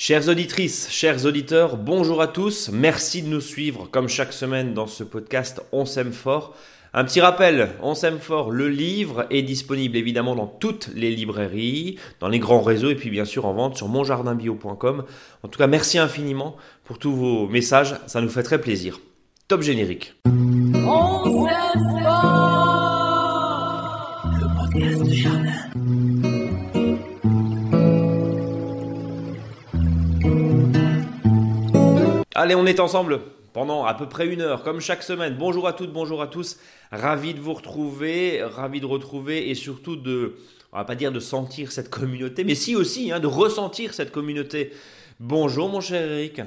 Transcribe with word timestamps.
Chères 0.00 0.28
auditrices, 0.28 0.88
chers 0.92 1.26
auditeurs, 1.26 1.76
bonjour 1.76 2.22
à 2.22 2.28
tous. 2.28 2.70
Merci 2.72 3.20
de 3.20 3.26
nous 3.26 3.40
suivre 3.40 3.88
comme 3.90 4.08
chaque 4.08 4.32
semaine 4.32 4.72
dans 4.72 4.86
ce 4.86 5.02
podcast 5.02 5.60
On 5.72 5.86
s'aime 5.86 6.12
fort. 6.12 6.54
Un 6.94 7.02
petit 7.02 7.20
rappel, 7.20 7.70
On 7.82 7.96
s'aime 7.96 8.20
fort, 8.20 8.52
le 8.52 8.68
livre 8.68 9.26
est 9.30 9.42
disponible 9.42 9.96
évidemment 9.96 10.36
dans 10.36 10.46
toutes 10.46 10.88
les 10.94 11.10
librairies, 11.10 11.98
dans 12.20 12.28
les 12.28 12.38
grands 12.38 12.62
réseaux 12.62 12.90
et 12.90 12.94
puis 12.94 13.10
bien 13.10 13.24
sûr 13.24 13.44
en 13.44 13.54
vente 13.54 13.76
sur 13.76 13.88
monjardinbio.com. 13.88 15.04
En 15.42 15.48
tout 15.48 15.58
cas, 15.58 15.66
merci 15.66 15.98
infiniment 15.98 16.54
pour 16.84 17.00
tous 17.00 17.16
vos 17.16 17.48
messages, 17.48 17.96
ça 18.06 18.20
nous 18.20 18.30
fait 18.30 18.44
très 18.44 18.60
plaisir. 18.60 19.00
Top 19.48 19.62
générique. 19.62 20.14
On 20.26 21.48
s'aime 21.48 22.04
fort 22.04 22.17
Allez, 32.40 32.54
on 32.54 32.66
est 32.66 32.78
ensemble 32.78 33.18
pendant 33.52 33.84
à 33.84 33.94
peu 33.94 34.06
près 34.06 34.28
une 34.28 34.42
heure, 34.42 34.62
comme 34.62 34.80
chaque 34.80 35.02
semaine. 35.02 35.34
Bonjour 35.36 35.66
à 35.66 35.72
toutes, 35.72 35.92
bonjour 35.92 36.22
à 36.22 36.28
tous. 36.28 36.56
Ravi 36.92 37.34
de 37.34 37.40
vous 37.40 37.52
retrouver, 37.52 38.44
ravi 38.44 38.80
de 38.80 38.86
retrouver 38.86 39.50
et 39.50 39.56
surtout 39.56 39.96
de, 39.96 40.36
on 40.72 40.78
va 40.78 40.84
pas 40.84 40.94
dire 40.94 41.10
de 41.10 41.18
sentir 41.18 41.72
cette 41.72 41.90
communauté, 41.90 42.44
mais 42.44 42.54
si 42.54 42.76
aussi, 42.76 43.10
hein, 43.10 43.18
de 43.18 43.26
ressentir 43.26 43.92
cette 43.92 44.12
communauté. 44.12 44.72
Bonjour 45.18 45.68
mon 45.68 45.80
cher 45.80 46.08
Eric. 46.08 46.42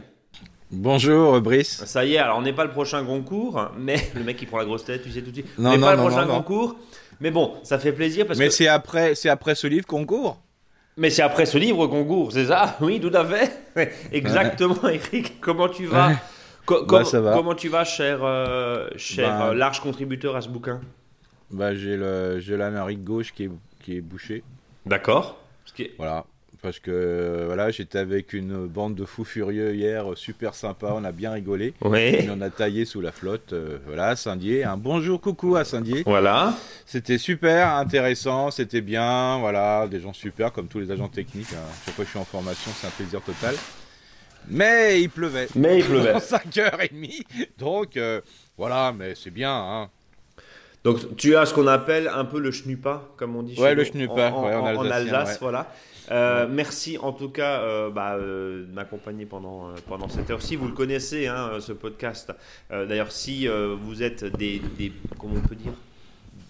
Bonjour 0.72 1.42
Brice. 1.42 1.84
Ça 1.84 2.06
y 2.06 2.14
est, 2.14 2.20
alors 2.20 2.38
on 2.38 2.42
n'est 2.42 2.54
pas 2.54 2.64
le 2.64 2.72
prochain 2.72 3.04
concours, 3.04 3.62
mais 3.78 3.98
le 4.16 4.24
mec 4.24 4.38
qui 4.38 4.46
prend 4.46 4.60
la 4.60 4.66
grosse 4.66 4.86
tête, 4.86 5.04
tu 5.04 5.12
sais 5.12 5.22
tout 5.22 5.32
de 5.32 5.42
suite. 5.42 5.60
Non, 5.60 5.72
on 5.72 5.74
n'est 5.74 5.82
pas 5.82 5.96
le 5.96 6.00
prochain 6.00 6.26
concours, 6.26 6.78
mais 7.20 7.32
bon, 7.32 7.56
ça 7.64 7.78
fait 7.80 7.92
plaisir 7.92 8.26
parce 8.26 8.40
mais 8.40 8.50
c'est 8.50 8.70
après, 8.70 9.14
c'est 9.14 9.28
après 9.28 9.56
ce 9.56 9.68
livre 9.68 9.86
concours. 9.86 10.40
Mais 10.98 11.10
c'est 11.10 11.22
après 11.22 11.46
ce 11.46 11.58
livre 11.58 11.88
concours, 11.88 12.32
c'est 12.32 12.48
ça 12.48 12.78
Oui, 12.82 13.00
tout 13.00 13.12
à 13.14 13.26
fait. 13.26 13.92
Exactement, 14.12 14.88
Eric. 14.88 15.40
Comment 15.40 15.70
tu 15.70 15.86
vas 15.86 16.12
bah, 16.68 17.04
va. 17.04 17.34
Comment 17.34 17.56
tu 17.56 17.70
vas, 17.70 17.84
cher, 17.84 18.20
euh, 18.24 18.88
cher 18.96 19.30
bah. 19.30 19.48
euh, 19.48 19.54
large 19.54 19.80
contributeur 19.80 20.36
à 20.36 20.42
ce 20.42 20.50
bouquin? 20.50 20.82
Bah, 21.50 21.74
J'ai 21.76 21.98
l'Amérique 21.98 23.04
gauche 23.04 23.34
qui 23.34 23.46
est, 23.46 23.52
qui 23.80 23.98
est 23.98 24.02
bouchée. 24.02 24.44
D'accord. 24.86 25.38
Voilà. 25.98 26.26
Parce 26.62 26.78
que 26.78 27.46
voilà, 27.48 27.72
j'étais 27.72 27.98
avec 27.98 28.34
une 28.34 28.68
bande 28.68 28.94
de 28.94 29.04
fous 29.04 29.24
furieux 29.24 29.74
hier, 29.74 30.06
super 30.16 30.54
sympa, 30.54 30.94
on 30.96 31.04
a 31.04 31.12
bien 31.12 31.32
rigolé. 31.32 31.74
Oui. 31.82 32.30
on 32.30 32.40
a 32.40 32.52
taillé 32.52 32.86
sous 32.86 33.02
la 33.02 33.12
flotte. 33.12 33.54
Euh, 33.54 33.80
voilà, 33.88 34.10
à 34.10 34.16
Saint-Dié. 34.16 34.64
Un 34.64 34.78
bonjour, 34.78 35.20
coucou 35.20 35.56
à 35.56 35.64
Saint-Dié. 35.64 36.04
Voilà. 36.06 36.54
C'était 36.86 37.18
super 37.18 37.76
intéressant, 37.76 38.52
c'était 38.52 38.82
bien. 38.82 39.40
Voilà, 39.40 39.88
des 39.90 40.00
gens 40.00 40.14
super, 40.14 40.52
comme 40.52 40.68
tous 40.68 40.80
les 40.80 40.92
agents 40.92 41.08
techniques. 41.08 41.52
Hein. 41.54 41.68
Chaque 41.84 41.96
fois 41.96 42.04
que 42.04 42.10
je 42.10 42.12
suis 42.12 42.20
en 42.20 42.26
formation, 42.26 42.72
c'est 42.80 42.86
un 42.86 42.92
plaisir 42.92 43.22
total. 43.22 43.56
Mais 44.48 45.02
il 45.02 45.10
pleuvait. 45.10 45.48
Mais 45.56 45.80
il 45.80 45.86
pleuvait. 45.86 46.14
5h30. 46.20 47.26
Donc, 47.58 47.98
euh, 47.98 48.22
voilà, 48.56 48.94
mais 48.96 49.16
c'est 49.16 49.32
bien. 49.32 49.54
Hein. 49.54 49.90
Donc, 50.84 51.16
tu 51.16 51.36
as 51.36 51.46
ce 51.46 51.54
qu'on 51.54 51.68
appelle 51.68 52.08
un 52.08 52.26
peu 52.26 52.40
le 52.40 52.52
schnupa, 52.52 53.04
comme 53.18 53.36
on 53.36 53.44
dit 53.44 53.60
ouais, 53.60 53.76
le 53.76 53.84
schnupa, 53.84 54.32
en, 54.32 54.76
en, 54.76 54.90
Alsace, 54.90 55.40
voilà. 55.40 55.72
Euh, 56.10 56.48
merci 56.50 56.98
en 56.98 57.12
tout 57.12 57.30
cas 57.30 57.62
euh, 57.62 57.90
bah, 57.90 58.18
de 58.18 58.66
m'accompagner 58.74 59.26
pendant, 59.26 59.70
pendant 59.88 60.10
cette 60.10 60.30
heure-ci. 60.30 60.56
Vous 60.56 60.68
le 60.68 60.74
connaissez, 60.74 61.28
hein, 61.28 61.52
ce 61.60 61.74
podcast. 61.74 62.32
D'ailleurs, 62.70 63.12
si 63.12 63.48
vous 63.48 64.04
êtes 64.04 64.26
des, 64.26 64.62
des, 64.78 64.92
comment 65.20 65.36
on 65.38 65.48
peut 65.48 65.56
dire, 65.56 65.74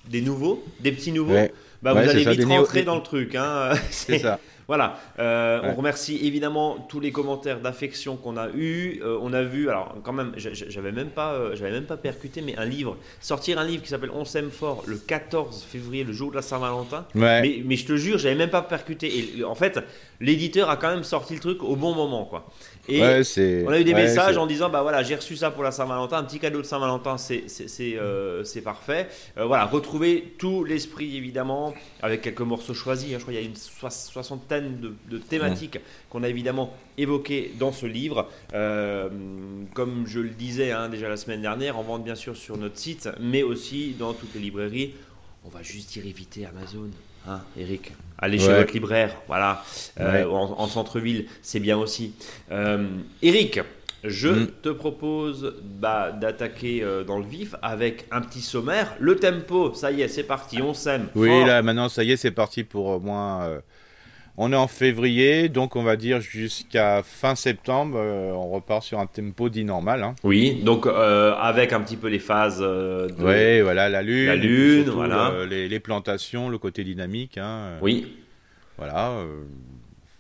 des 0.08 0.22
nouveaux, 0.22 0.64
des 0.80 0.92
petits 0.92 1.12
nouveaux, 1.12 1.36
bah, 1.82 1.94
vous 1.94 2.10
allez 2.10 2.26
vite 2.26 2.46
rentrer 2.46 2.84
dans 2.84 2.96
le 2.96 3.04
truc. 3.04 3.36
Hein. 3.36 3.72
C'est 3.90 4.20
ça. 4.20 4.40
Voilà. 4.72 4.96
Euh, 5.20 5.60
on 5.66 5.74
remercie 5.74 6.26
évidemment 6.26 6.78
tous 6.88 7.02
les 7.02 7.12
commentaires 7.12 7.60
d'affection 7.60 8.16
qu'on 8.16 8.38
a 8.38 8.48
eu. 8.56 9.02
Euh, 9.04 9.20
on 9.22 9.34
a 9.34 9.44
vu, 9.44 9.70
alors 9.70 9.98
quand 10.02 10.14
même, 10.14 10.32
j'avais 10.38 10.94
même 10.94 11.10
pas, 11.10 11.34
euh, 11.34 11.58
j'avais 11.58 11.72
même 11.72 11.84
pas 11.84 11.98
percuté, 11.98 12.40
mais 12.40 12.56
un 12.56 12.64
livre, 12.64 12.96
sortir 13.20 13.60
un 13.60 13.66
livre 13.66 13.84
qui 13.84 13.90
s'appelle 13.90 14.12
On 14.14 14.24
s'aime 14.24 14.50
fort 14.50 14.86
le 14.88 14.96
14 14.96 15.66
février, 15.70 16.06
le 16.06 16.14
jour 16.14 16.32
de 16.32 16.38
la 16.38 16.42
Saint-Valentin. 16.42 17.06
Mais, 17.16 17.62
mais, 17.66 17.76
je 17.76 17.86
te 17.86 17.98
jure, 17.98 18.18
j'avais 18.18 18.36
même 18.36 18.50
pas 18.50 18.62
percuté. 18.62 19.12
Et 19.38 19.44
en 19.44 19.56
fait, 19.56 19.78
l'éditeur 20.22 20.70
a 20.70 20.78
quand 20.78 20.90
même 20.90 21.04
sorti 21.04 21.34
le 21.34 21.42
truc 21.42 21.64
au 21.64 21.76
bon 21.76 21.94
moment, 21.94 22.24
quoi. 22.24 22.48
Et 22.88 23.02
on 23.02 23.72
a 23.72 23.80
eu 23.80 23.84
des 23.84 23.94
messages 23.94 24.38
en 24.38 24.48
disant 24.48 24.70
bah 24.70 24.84
voilà, 24.84 25.04
j'ai 25.04 25.16
reçu 25.16 25.36
ça 25.36 25.52
pour 25.52 25.64
la 25.64 25.72
Saint-Valentin, 25.72 26.18
un 26.18 26.24
petit 26.24 26.40
cadeau 26.40 26.62
de 26.62 26.66
Saint-Valentin, 26.66 27.18
c'est 27.18 27.44
c'est 27.50 28.62
parfait. 28.64 29.10
Voilà, 29.36 29.66
retrouver 29.66 30.34
tout 30.38 30.64
l'esprit 30.64 31.18
évidemment 31.18 31.74
avec 32.02 32.22
quelques 32.22 32.40
morceaux 32.40 32.74
choisis. 32.74 33.10
Hein. 33.10 33.18
je 33.18 33.24
crois 33.24 33.34
qu'il 33.34 33.44
y 33.44 33.46
a 33.46 33.50
une 33.50 33.56
soixantaine 33.56 34.61
de, 34.70 35.18
thématiques 35.18 35.80
qu'on 36.10 36.24
a 36.24 36.30
évidemment 36.30 36.74
évoquées 36.98 37.54
dans 37.60 37.72
ce 37.72 37.86
livre. 37.86 38.30
Euh, 38.54 39.10
comme 39.74 40.06
je 40.08 40.20
le 40.20 40.30
disais 40.30 40.72
hein, 40.72 40.90
déjà 40.90 41.10
la 41.10 41.18
semaine 41.18 41.42
dernière, 41.42 41.78
en 41.78 41.84
vente 41.84 42.04
bien 42.04 42.16
sûr 42.16 42.36
sur 42.36 42.58
notre 42.58 42.78
site, 42.78 43.10
mais 43.20 43.44
aussi 43.44 43.96
dans 43.98 44.14
toutes 44.14 44.34
les 44.36 44.42
librairies. 44.42 44.94
On 45.44 45.50
va 45.50 45.64
juste 45.64 45.92
dire 45.92 46.06
éviter 46.06 46.46
Amazon. 46.46 46.90
Hein, 47.28 47.42
Eric 47.58 47.94
Allez 48.18 48.40
chez 48.40 48.54
votre 48.54 48.74
libraire, 48.74 49.16
voilà. 49.28 49.64
Euh, 50.00 50.26
en, 50.26 50.68
centre-ville, 50.68 51.26
c'est 51.42 51.60
bien 51.60 51.78
aussi. 51.78 52.14
Euh, 52.52 52.88
Eric, 53.24 53.60
je 54.04 54.30
mm. 54.30 54.48
te 54.62 54.70
propose 54.70 55.56
bah, 55.64 56.12
d'attaquer 56.12 56.84
euh, 56.84 57.04
dans 57.04 57.18
le 57.18 57.26
vif 57.26 57.56
avec 57.64 58.06
un 58.12 58.22
petit 58.22 58.42
sommaire. 58.42 58.94
Le 59.00 59.16
tempo, 59.16 59.74
ça 59.74 59.92
y 59.92 60.02
est, 60.02 60.08
c'est 60.08 60.24
parti, 60.24 60.62
on 60.62 60.76
s'aime. 60.76 61.08
Oui, 61.16 61.30
là, 61.46 61.64
maintenant, 61.64 61.90
ça 61.90 62.04
y 62.04 62.12
est, 62.12 62.18
c'est 62.18 62.32
parti 62.32 62.64
pour 62.64 62.86
au 62.88 63.00
moins 63.00 63.60
on 64.38 64.52
est 64.54 64.58
en 64.58 64.68
février, 64.68 65.50
donc 65.50 65.76
on 65.76 65.84
va 65.84 65.96
dire 65.96 66.22
jusqu'à 66.22 67.04
fin 67.04 67.36
septembre, 67.36 67.98
euh, 67.98 68.32
on 68.32 68.50
repart 68.50 68.84
sur 68.84 69.00
un 69.00 69.06
tempo 69.06 69.50
dit 69.50 69.66
normal. 69.66 70.04
Hein. 70.04 70.16
Oui, 70.24 70.62
donc 70.64 70.88
euh, 70.88 71.34
avec 71.36 71.74
un 71.74 71.82
petit 71.82 71.98
peu 71.98 72.08
les 72.08 72.20
phases. 72.20 72.60
Euh, 72.62 73.08
de... 73.08 73.24
Oui, 73.24 73.62
voilà, 73.62 73.90
la 73.90 74.02
lune, 74.02 74.28
la 74.28 74.36
lune, 74.36 74.90
voilà. 74.90 75.34
les, 75.50 75.80
plantations, 75.80 76.50
le 76.50 76.58
côté 76.58 76.84
dynamique. 76.84 77.38
Hein, 77.38 77.78
oui. 77.82 78.14
Voilà. 78.78 79.14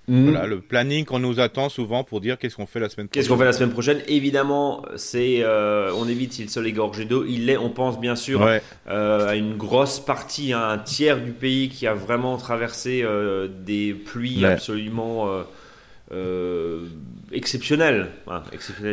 Mm. 0.07 0.23
Voilà, 0.29 0.47
le 0.47 0.61
planning 0.61 1.05
qu'on 1.05 1.19
nous 1.19 1.39
attend 1.39 1.69
souvent 1.69 2.03
pour 2.03 2.21
dire 2.21 2.37
qu'est-ce 2.39 2.55
qu'on 2.55 2.65
fait 2.65 2.79
la 2.79 2.89
semaine 2.89 3.07
prochaine. 3.07 3.21
Qu'est-ce 3.21 3.31
qu'on 3.31 3.37
fait 3.37 3.45
la 3.45 3.53
semaine 3.53 3.71
prochaine 3.71 4.01
Évidemment, 4.07 4.83
c'est 4.95 5.43
euh, 5.43 5.93
on 5.95 6.07
évite 6.07 6.33
si 6.33 6.43
le 6.43 6.49
sol 6.49 6.67
est 6.67 6.71
gorgé 6.71 7.05
d'eau. 7.05 7.23
Il 7.25 7.45
l'est, 7.45 7.57
on 7.57 7.69
pense 7.69 7.99
bien 7.99 8.15
sûr 8.15 8.41
euh, 8.41 9.27
à 9.27 9.35
une 9.35 9.57
grosse 9.57 9.99
partie, 9.99 10.53
hein, 10.53 10.67
un 10.69 10.77
tiers 10.79 11.21
du 11.21 11.31
pays 11.31 11.69
qui 11.69 11.85
a 11.85 11.93
vraiment 11.93 12.37
traversé 12.37 13.03
euh, 13.03 13.47
des 13.47 13.93
pluies 13.93 14.43
absolument 14.43 15.29
exceptionnelles. 17.31 18.09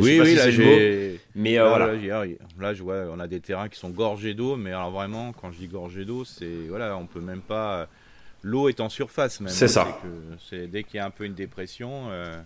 oui, 0.01 0.21
oui, 0.21 0.35
là, 0.35 0.47
mais 1.35 1.59
voilà. 1.59 1.95
Là, 2.61 2.75
je 2.75 2.83
vois, 2.83 3.07
on 3.11 3.19
a 3.19 3.27
des 3.27 3.41
terrains 3.41 3.69
qui 3.69 3.79
sont 3.79 3.91
gorgés 3.91 4.35
d'eau, 4.35 4.57
mais 4.57 4.71
alors 4.71 4.91
vraiment, 4.91 5.33
quand 5.33 5.51
je 5.53 5.59
dis 5.59 5.69
gorgés 5.69 6.05
d'eau, 6.05 6.27
c'est 6.27 6.69
voilà, 6.69 6.97
on 6.99 7.07
peut 7.07 7.21
même 7.21 7.41
pas 7.41 7.89
l'eau 8.43 8.69
est 8.69 8.81
en 8.81 8.89
surface 8.89 9.41
même. 9.41 9.51
C'est 9.51 9.67
hein, 9.67 9.69
ça. 9.69 10.01
C'est 10.49 10.67
dès 10.67 10.85
qu'il 10.85 10.97
y 10.97 11.01
a 11.01 11.07
un 11.07 11.11
peu 11.11 11.25
une 11.25 11.35
dépression, 11.35 12.11
euh, 12.11 12.37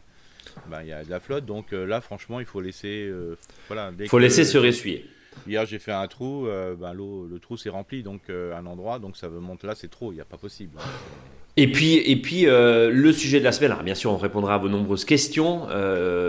ben, 0.69 0.83
il 0.83 0.89
y 0.89 0.93
a 0.93 1.05
de 1.05 1.11
la 1.11 1.21
flotte. 1.21 1.47
Donc 1.47 1.73
euh, 1.73 1.87
là, 1.87 2.01
franchement, 2.01 2.41
il 2.41 2.47
faut 2.47 2.61
laisser. 2.61 3.07
Euh, 3.09 3.37
voilà, 3.69 3.93
il 3.99 4.09
faut 4.09 4.19
laisser 4.19 4.45
se 4.45 4.59
ressuyer. 4.59 5.07
Hier, 5.47 5.65
j'ai 5.65 5.79
fait 5.79 5.93
un 5.93 6.07
trou, 6.09 6.47
ben, 6.79 6.93
l'eau, 6.93 7.27
le 7.27 7.39
trou 7.39 7.57
s'est 7.57 7.71
rempli, 7.71 8.03
donc 8.03 8.29
un 8.29 8.67
endroit, 8.67 8.99
donc 8.99 9.17
ça 9.17 9.31
monte 9.31 9.65
là, 9.65 9.75
c'est 9.75 9.91
trop, 9.91 10.13
il 10.13 10.17
n'y 10.17 10.21
a 10.21 10.27
pas 10.27 10.37
possible. 10.37 10.79
Et 11.57 11.73
puis, 11.73 11.97
et 11.97 12.17
puis 12.17 12.43
le 12.45 13.13
sujet 13.13 13.39
de 13.39 13.45
la 13.45 13.53
semaine, 13.53 13.75
bien 13.83 13.95
sûr, 13.95 14.13
on 14.13 14.19
répondra 14.19 14.57
à 14.57 14.59
vos 14.59 14.69
nombreuses 14.69 15.07
questions 15.07 15.69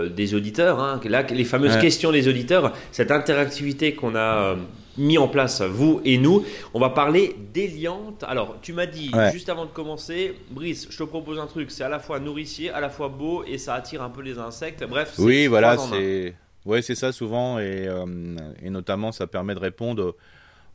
des 0.08 0.34
auditeurs. 0.34 0.80
Hein, 0.80 1.02
là, 1.04 1.22
les 1.22 1.44
fameuses 1.44 1.76
questions 1.76 2.12
des 2.12 2.28
auditeurs, 2.28 2.72
cette 2.92 3.10
interactivité 3.10 3.94
qu'on 3.94 4.16
a 4.16 4.56
mis 4.96 5.18
en 5.18 5.28
place, 5.28 5.62
vous 5.62 6.00
et 6.04 6.18
nous. 6.18 6.44
On 6.72 6.80
va 6.80 6.90
parler 6.90 7.36
d'éliante. 7.52 8.24
Alors, 8.26 8.56
tu 8.62 8.72
m'as 8.72 8.86
dit 8.86 9.10
juste 9.32 9.48
avant 9.48 9.64
de 9.64 9.70
commencer, 9.70 10.34
Brice, 10.50 10.88
je 10.90 10.96
te 10.96 11.02
propose 11.04 11.38
un 11.38 11.46
truc, 11.46 11.70
c'est 11.70 11.84
à 11.84 11.88
la 11.88 11.98
fois 11.98 12.20
nourricier, 12.20 12.70
à 12.70 12.80
la 12.80 12.90
fois 12.90 13.08
beau 13.08 13.44
et 13.46 13.58
ça 13.58 13.74
attire 13.74 14.02
un 14.02 14.10
peu 14.10 14.22
les 14.22 14.38
insectes. 14.38 14.84
Bref, 14.88 15.14
oui, 15.18 15.46
voilà, 15.46 15.76
c'est 15.78 16.34
ouais, 16.64 16.82
c'est 16.82 16.94
ça 16.94 17.12
souvent 17.12 17.58
et, 17.58 17.86
euh, 17.86 18.36
et, 18.62 18.70
notamment 18.70 19.12
ça 19.12 19.26
permet 19.26 19.54
de 19.54 19.60
répondre 19.60 20.16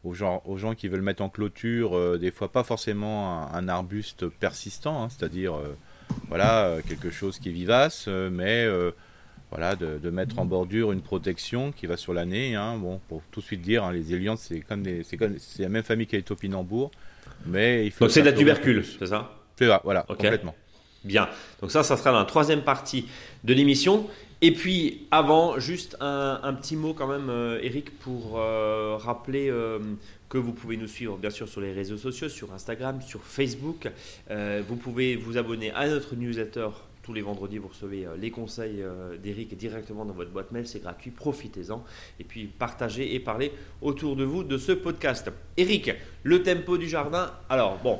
aux 0.04 0.14
gens, 0.14 0.42
aux 0.46 0.58
gens 0.58 0.76
qui 0.76 0.88
veulent 0.88 1.02
mettre 1.02 1.24
en 1.24 1.30
clôture, 1.30 1.98
euh, 1.98 2.18
des 2.18 2.32
fois 2.32 2.52
pas 2.52 2.64
forcément 2.64 3.52
un, 3.52 3.68
arbuste 3.68 4.28
persistant, 4.28 5.04
hein, 5.04 5.08
c'est-à-dire 5.10 5.56
euh, 5.56 5.76
voilà 6.28 6.78
quelque 6.88 7.10
chose 7.10 7.40
qui 7.40 7.50
est 7.50 7.54
vivace, 7.54 8.08
mais 8.08 8.68
voilà, 9.52 9.76
de, 9.76 10.10
mettre 10.10 10.40
en 10.40 10.46
bordure 10.46 10.92
une 10.92 11.02
protection 11.02 11.72
qui 11.72 11.88
va 11.88 11.98
sur 11.98 12.14
l'année. 12.14 12.56
Hein. 12.56 12.78
Bon, 12.78 13.00
pour 13.08 13.22
tout 13.32 13.40
de 13.40 13.46
suite 13.46 13.62
dire, 13.62 13.84
hein, 13.84 13.92
les 13.92 14.14
éliantes, 14.14 14.40
c'est 14.40 14.60
comme 14.62 14.84
c'est 15.04 15.64
la 15.64 15.70
même 15.70 15.84
famille 15.84 16.08
topinambours, 16.08 16.92
mais 17.46 17.86
il 17.86 17.92
faut. 17.92 18.06
Donc 18.06 18.12
c'est 18.12 18.22
de 18.22 18.28
la 18.28 18.34
tubercule, 18.34 18.86
c'est 18.86 19.08
ça? 19.08 19.36
C'est 19.58 19.68
ça, 19.68 19.82
voilà, 19.84 20.04
complètement. 20.04 20.56
Bien. 21.04 21.30
Donc 21.62 21.72
ça, 21.72 21.84
ça 21.84 21.98
sera 21.98 22.12
dans 22.12 22.20
la 22.20 22.26
troisième 22.26 22.62
partie 22.62 23.08
de 23.44 23.54
l'émission. 23.54 24.08
Et 24.42 24.54
puis 24.54 25.06
avant, 25.12 25.60
juste 25.60 25.98
un, 26.00 26.54
petit 26.54 26.76
mot 26.76 26.94
quand 26.94 27.08
même, 27.08 27.30
euh, 27.30 27.60
Eric, 27.62 27.98
pour 28.00 28.40
euh, 28.40 28.96
rappeler 28.98 29.50
euh, 29.50 29.80
que 30.30 30.38
vous 30.38 30.54
pouvez 30.54 30.78
nous 30.78 30.88
suivre 30.88 31.18
bien 31.18 31.30
sûr 31.30 31.50
sur 31.50 31.60
les 31.60 31.74
réseaux 31.74 31.98
sociaux, 31.98 32.30
sur 32.30 32.54
Instagram, 32.54 33.02
sur 33.02 33.22
Facebook. 33.22 33.90
vous 34.30 34.76
pouvez 34.78 35.16
vous 35.16 35.38
abonner 35.38 35.72
à 35.72 35.88
notre 35.88 36.16
newsletter 36.16 36.70
tous 37.04 37.14
les 37.14 37.22
vendredis, 37.22 37.58
vous 37.58 37.68
recevez 37.70 38.08
les 38.18 38.32
conseils 38.32 38.84
d'Eric 39.22 39.58
directement 39.58 40.06
dans 40.06 40.14
votre 40.14 40.32
boîte 40.32 40.52
mail. 40.52 40.68
C'est 40.68 40.82
gratuit, 40.82 41.12
profitez-en. 41.12 41.84
Et 42.20 42.24
puis 42.24 42.46
partagez 42.46 43.16
et 43.16 43.20
parlez 43.20 43.52
autour 43.82 44.16
de 44.16 44.24
vous 44.24 44.44
de 44.44 44.58
ce 44.58 44.72
podcast. 44.72 45.32
Eric, 45.58 45.92
le 46.24 46.44
tempo 46.44 46.78
du 46.78 46.88
jardin. 46.88 47.32
Alors, 47.50 47.78
bon, 47.78 48.00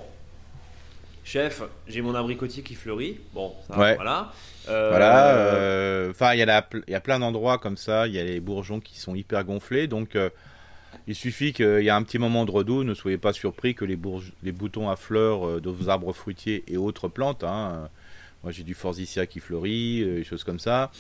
chef, 1.24 1.64
j'ai 1.88 2.02
mon 2.02 2.16
abricotier 2.16 2.62
qui 2.62 2.76
fleurit. 2.76 3.20
Bon, 3.34 3.54
ça, 3.68 3.76
voilà. 3.76 4.34
Voilà. 4.66 6.08
Enfin, 6.10 6.34
il 6.34 6.40
y, 6.40 6.44
a 6.44 6.68
il 6.88 6.92
y 6.92 6.96
a 6.96 7.00
plein 7.02 7.20
d'endroits 7.20 7.58
comme 7.58 7.78
ça. 7.78 8.08
Il 8.08 8.14
y 8.14 8.20
a 8.20 8.24
les 8.24 8.40
bourgeons 8.40 8.80
qui 8.80 9.00
sont 9.00 9.16
hyper 9.16 9.44
gonflés. 9.44 9.88
Donc, 9.88 10.16
il 11.08 11.16
suffit 11.16 11.54
qu'il 11.54 11.82
y 11.82 11.88
ait 11.88 11.90
un 11.90 12.04
petit 12.04 12.20
moment 12.20 12.46
de 12.46 12.52
redoux, 12.52 12.84
ne 12.84 12.94
soyez 12.94 13.18
pas 13.18 13.34
surpris 13.34 13.74
que 13.74 13.84
les, 13.84 13.98
les 14.44 14.52
boutons 14.52 14.90
à 14.90 14.96
fleurs 14.96 15.48
euh, 15.48 15.60
de 15.60 15.70
vos 15.70 15.90
arbres 15.90 16.14
fruitiers 16.14 16.64
et 16.68 16.78
autres 16.78 17.08
plantes, 17.08 17.44
hein, 17.44 17.72
euh, 17.74 17.88
moi 18.44 18.52
j'ai 18.52 18.64
du 18.64 18.74
forsythia 18.74 19.26
qui 19.26 19.40
fleurit, 19.40 20.02
euh, 20.02 20.16
des 20.18 20.24
choses 20.24 20.44
comme 20.44 20.60
ça. 20.60 20.92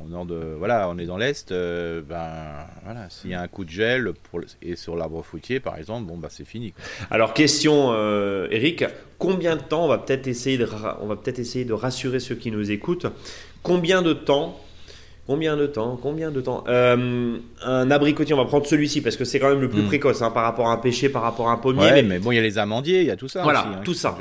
On, 0.00 0.24
de, 0.24 0.56
voilà, 0.58 0.88
on 0.88 0.98
est 0.98 1.06
dans 1.06 1.16
l'est, 1.16 1.50
ben 1.52 2.66
voilà, 2.82 3.08
s'il 3.10 3.30
y 3.30 3.34
a 3.34 3.40
un 3.40 3.46
coup 3.46 3.64
de 3.64 3.70
gel 3.70 4.12
pour, 4.12 4.40
et 4.60 4.74
sur 4.74 4.96
l'arbre 4.96 5.22
fruitier 5.22 5.60
par 5.60 5.78
exemple, 5.78 6.08
bon 6.08 6.18
bah 6.18 6.26
c'est 6.32 6.44
fini. 6.44 6.74
Alors 7.12 7.32
question 7.32 7.94
Eric, 8.50 8.84
combien 9.18 9.54
de 9.54 9.62
temps 9.62 9.84
on 9.84 9.88
va 9.88 9.98
peut-être 9.98 10.26
essayer 10.26 10.58
de 10.58 10.68
on 11.00 11.06
va 11.06 11.14
peut-être 11.14 11.38
essayer 11.38 11.64
de 11.64 11.72
rassurer 11.72 12.18
ceux 12.18 12.34
qui 12.34 12.50
nous 12.50 12.72
écoutent, 12.72 13.06
combien 13.62 14.02
de 14.02 14.14
temps 14.14 14.60
Combien 15.26 15.56
de 15.56 15.66
temps 15.66 15.98
Combien 16.00 16.30
de 16.30 16.40
temps 16.42 16.64
euh, 16.68 17.38
Un 17.64 17.90
abricotier, 17.90 18.34
on 18.34 18.38
va 18.38 18.44
prendre 18.44 18.66
celui-ci 18.66 19.00
parce 19.00 19.16
que 19.16 19.24
c'est 19.24 19.38
quand 19.38 19.48
même 19.48 19.60
le 19.60 19.70
plus 19.70 19.82
hmm. 19.82 19.86
précoce 19.86 20.20
hein, 20.20 20.30
par 20.30 20.42
rapport 20.42 20.68
à 20.68 20.72
un 20.72 20.76
pêcher, 20.76 21.08
par 21.08 21.22
rapport 21.22 21.48
à 21.48 21.52
un 21.52 21.56
pommier. 21.56 22.02
mais... 22.02 22.18
bon, 22.18 22.30
il 22.30 22.36
y 22.36 22.38
a 22.38 22.42
les 22.42 22.58
amandiers, 22.58 23.00
il 23.00 23.06
y 23.06 23.10
a 23.10 23.16
tout 23.16 23.28
ça. 23.28 23.42
Voilà, 23.42 23.66
hein, 23.66 23.80
tout 23.84 23.94
ça. 23.94 24.18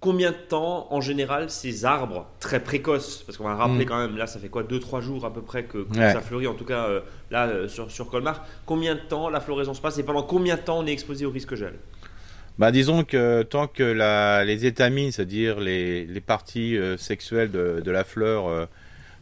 Euh, 0.00 0.10
combien 0.10 0.30
de 0.30 0.36
temps, 0.36 0.88
en 0.90 1.00
général, 1.00 1.50
ces 1.50 1.84
arbres 1.84 2.26
très 2.40 2.60
précoces, 2.60 3.22
parce 3.24 3.38
qu'on 3.38 3.44
va 3.44 3.54
rappeler 3.54 3.84
hmm. 3.84 3.88
quand 3.88 3.98
même, 3.98 4.16
là, 4.16 4.26
ça 4.26 4.38
fait 4.38 4.48
quoi 4.48 4.62
2-3 4.62 5.00
jours 5.00 5.24
à 5.24 5.32
peu 5.32 5.42
près 5.42 5.64
que, 5.64 5.86
ça 5.94 6.20
fleurit, 6.20 6.46
en 6.46 6.54
tout 6.54 6.64
cas 6.64 6.86
euh, 6.86 7.00
là 7.30 7.68
sur, 7.68 7.90
sur 7.90 8.10
Colmar. 8.10 8.46
Combien 8.66 8.94
de 8.94 9.00
temps 9.00 9.28
la 9.28 9.40
floraison 9.40 9.74
se 9.74 9.80
passe 9.80 9.98
et 9.98 10.02
pendant 10.02 10.22
combien 10.22 10.56
de 10.56 10.62
temps 10.62 10.78
on 10.78 10.86
est 10.86 10.92
exposé 10.92 11.26
au 11.26 11.30
risque 11.30 11.54
gel? 11.54 11.74
Bah, 12.58 12.72
disons 12.72 13.04
que 13.04 13.42
tant 13.42 13.66
que 13.66 13.82
la, 13.82 14.44
les 14.44 14.66
étamines, 14.66 15.12
c'est-à-dire 15.12 15.60
les, 15.60 16.04
les, 16.04 16.20
parties 16.20 16.76
sexuelles 16.98 17.50
de, 17.50 17.80
de, 17.82 17.90
la 17.90 18.04
fleur, 18.04 18.68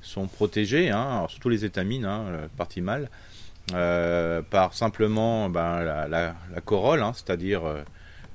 sont 0.00 0.26
protégés, 0.26 0.90
hein, 0.90 1.26
surtout 1.28 1.48
les 1.48 1.64
étamines, 1.64 2.04
hein, 2.04 2.48
partie 2.56 2.80
mâle, 2.80 3.08
euh, 3.75 4.40
par 4.40 4.72
simplement 4.72 5.50
ben, 5.50 5.82
la, 6.08 6.34
corolle, 6.64 7.02
hein, 7.02 7.12
c'est-à-dire 7.14 7.66
euh, 7.66 7.82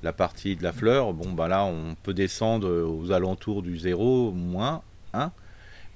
la 0.04 0.12
partie 0.12 0.56
de 0.56 0.62
la 0.62 0.72
fleur. 0.72 1.12
Bon, 1.12 1.32
ben 1.32 1.48
là, 1.48 1.64
on 1.64 1.96
peut 2.02 2.14
descendre 2.14 2.68
aux 2.68 3.10
alentours 3.10 3.62
du 3.62 3.76
0, 3.76 4.32
moins 4.32 4.82
1. 5.12 5.32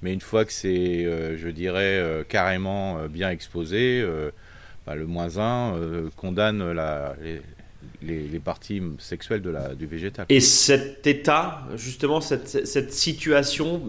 Mais 0.01 0.13
une 0.13 0.21
fois 0.21 0.45
que 0.45 0.51
c'est, 0.51 1.05
euh, 1.05 1.37
je 1.37 1.49
dirais, 1.49 2.25
carrément 2.27 3.05
bien 3.07 3.29
exposé, 3.29 4.05
ben, 4.85 4.95
le 4.95 5.05
moins 5.05 5.37
1 5.37 6.09
condamne 6.17 6.71
la, 6.71 7.15
les, 8.01 8.39
parties 8.39 8.81
sexuelles 8.97 9.41
de 9.41 9.49
la, 9.49 9.75
du 9.75 9.85
végétal. 9.85 10.25
Et 10.29 10.39
cet 10.39 11.05
état, 11.07 11.63
justement, 11.75 12.21
cette, 12.21 12.65
cette, 12.67 12.93
situation 12.93 13.81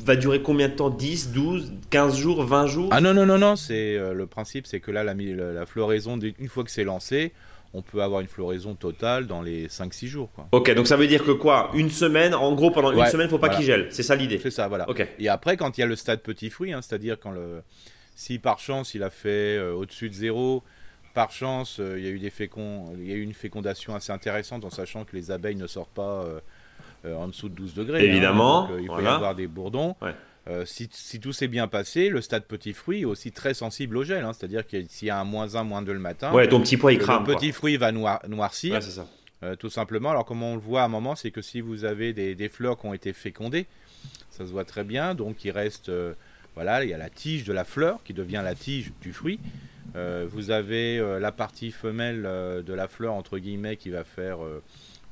va 0.00 0.16
durer 0.16 0.42
combien 0.42 0.68
de 0.68 0.74
temps? 0.74 0.90
10, 0.90 1.32
12, 1.32 1.72
15 1.90 2.16
jours, 2.16 2.44
20 2.44 2.66
jours? 2.66 2.88
Ah 2.92 3.00
non, 3.00 3.14
non, 3.14 3.26
non, 3.26 3.38
non, 3.38 3.56
c'est 3.56 3.96
euh, 3.96 4.12
le 4.12 4.26
principe, 4.26 4.66
c'est 4.66 4.80
que 4.80 4.90
là, 4.90 5.04
la, 5.04 5.14
la, 5.14 5.66
floraison, 5.66 6.18
une 6.18 6.48
fois 6.48 6.64
que 6.64 6.70
c'est 6.70 6.84
lancé, 6.84 7.32
on 7.74 7.82
peut 7.82 8.02
avoir 8.02 8.20
une 8.20 8.26
floraison 8.26 8.74
totale 8.74 9.26
dans 9.26 9.42
les 9.42 9.68
5-6 9.68 10.06
jours. 10.06 10.30
Quoi. 10.34 10.48
Ok, 10.52 10.74
donc 10.74 10.86
ça 10.86 10.96
veut 10.96 11.06
dire 11.06 11.24
que 11.24 11.32
quoi? 11.32 11.70
Une 11.74 11.90
semaine, 11.90 12.34
en 12.34 12.52
gros, 12.54 12.70
pendant 12.70 12.92
une 12.92 13.06
semaine, 13.06 13.26
il 13.26 13.32
ne 13.32 13.36
faut 13.36 13.38
pas 13.38 13.50
qu'il 13.50 13.64
gèle. 13.64 13.88
C'est 13.90 14.02
ça 14.02 14.16
l'idée 14.16 14.38
C'est 14.38 14.50
ça, 14.50 14.68
voilà. 14.68 14.88
Ok. 14.88 15.06
Et 15.18 15.28
après, 15.28 15.56
quand 15.56 15.76
il 15.76 15.80
y 15.80 15.84
a 15.84 15.86
le 15.86 15.96
stade 15.96 16.20
petit 16.20 16.50
fruit, 16.50 16.72
hein, 16.72 16.80
c'est-à-dire 16.82 17.18
quand 17.20 17.30
le. 17.30 17.62
Si 18.18 18.38
par 18.38 18.58
chance 18.58 18.94
il 18.94 19.02
a 19.02 19.10
fait 19.10 19.58
euh, 19.58 19.74
au-dessus 19.74 20.08
de 20.08 20.14
zéro, 20.14 20.62
par 21.16 21.32
chance, 21.32 21.78
euh, 21.80 21.98
il 21.98 22.04
y 22.04 22.08
a 22.08 22.10
eu 22.10 22.18
des 22.18 22.30
il 22.38 23.06
y 23.08 23.12
a 23.12 23.14
eu 23.14 23.22
une 23.22 23.32
fécondation 23.32 23.94
assez 23.94 24.12
intéressante 24.12 24.66
en 24.66 24.70
sachant 24.70 25.06
que 25.06 25.16
les 25.16 25.30
abeilles 25.30 25.56
ne 25.56 25.66
sortent 25.66 25.94
pas 25.94 26.22
euh, 26.22 26.40
euh, 27.06 27.16
en 27.16 27.28
dessous 27.28 27.48
de 27.48 27.54
12 27.54 27.72
degrés. 27.72 28.00
Hein. 28.00 28.12
Évidemment. 28.12 28.68
il 28.78 28.86
peut 28.86 29.02
y 29.02 29.06
avoir 29.06 29.34
des 29.34 29.46
bourdons. 29.46 29.96
Si, 30.64 30.88
tout 31.20 31.32
s'est 31.32 31.48
bien 31.48 31.68
passé, 31.68 32.08
le 32.08 32.20
stade 32.20 32.44
petit 32.44 32.72
fruit 32.72 33.02
est 33.02 33.04
aussi 33.04 33.32
très 33.32 33.54
sensible 33.54 33.96
au 33.96 34.04
gel. 34.04 34.24
Hein. 34.24 34.32
C'est-à-dire 34.32 34.66
que 34.66 34.76
s'il 34.88 35.08
y 35.08 35.10
a 35.10 35.18
un 35.18 35.24
moins 35.24 35.56
1, 35.56 35.64
moins 35.64 35.82
2 35.82 35.92
le 35.92 35.98
matin, 35.98 36.32
ouais, 36.32 36.48
ton 36.48 36.60
petit 36.60 36.76
poids 36.76 36.92
il 36.92 36.98
crame. 36.98 37.26
Le 37.26 37.34
petit 37.34 37.52
fruit 37.52 37.76
va 37.76 37.92
noircir. 37.92 38.82
Ça. 38.82 39.06
tout 39.58 39.70
simplement. 39.70 40.10
Alors, 40.10 40.24
comme 40.24 40.42
on 40.42 40.54
le 40.54 40.60
voit 40.60 40.82
à 40.82 40.84
un 40.84 40.88
moment, 40.88 41.16
c'est 41.16 41.30
que 41.30 41.42
si 41.42 41.60
vous 41.60 41.84
avez 41.84 42.12
des, 42.12 42.34
des, 42.34 42.48
fleurs 42.48 42.78
qui 42.78 42.86
ont 42.86 42.94
été 42.94 43.12
fécondées, 43.12 43.66
ça 44.30 44.46
se 44.46 44.50
voit 44.50 44.64
très 44.64 44.84
bien. 44.84 45.14
Donc, 45.14 45.44
il 45.44 45.50
reste. 45.50 45.90
voilà, 46.54 46.84
il 46.84 46.90
y 46.90 46.94
a 46.94 46.98
la 46.98 47.10
tige 47.10 47.44
de 47.44 47.52
la 47.52 47.64
fleur 47.64 48.02
qui 48.04 48.14
devient 48.14 48.42
la 48.44 48.54
tige 48.54 48.92
du 49.00 49.12
fruit. 49.12 49.40
Euh, 49.94 50.26
vous 50.28 50.50
avez 50.50 50.98
euh, 50.98 51.18
la 51.18 51.32
partie 51.32 51.70
femelle 51.70 52.24
euh, 52.26 52.62
de 52.62 52.74
la 52.74 52.88
fleur, 52.88 53.14
entre 53.14 53.38
guillemets, 53.38 53.76
qui 53.76 53.90
va 53.90 54.04
faire 54.04 54.38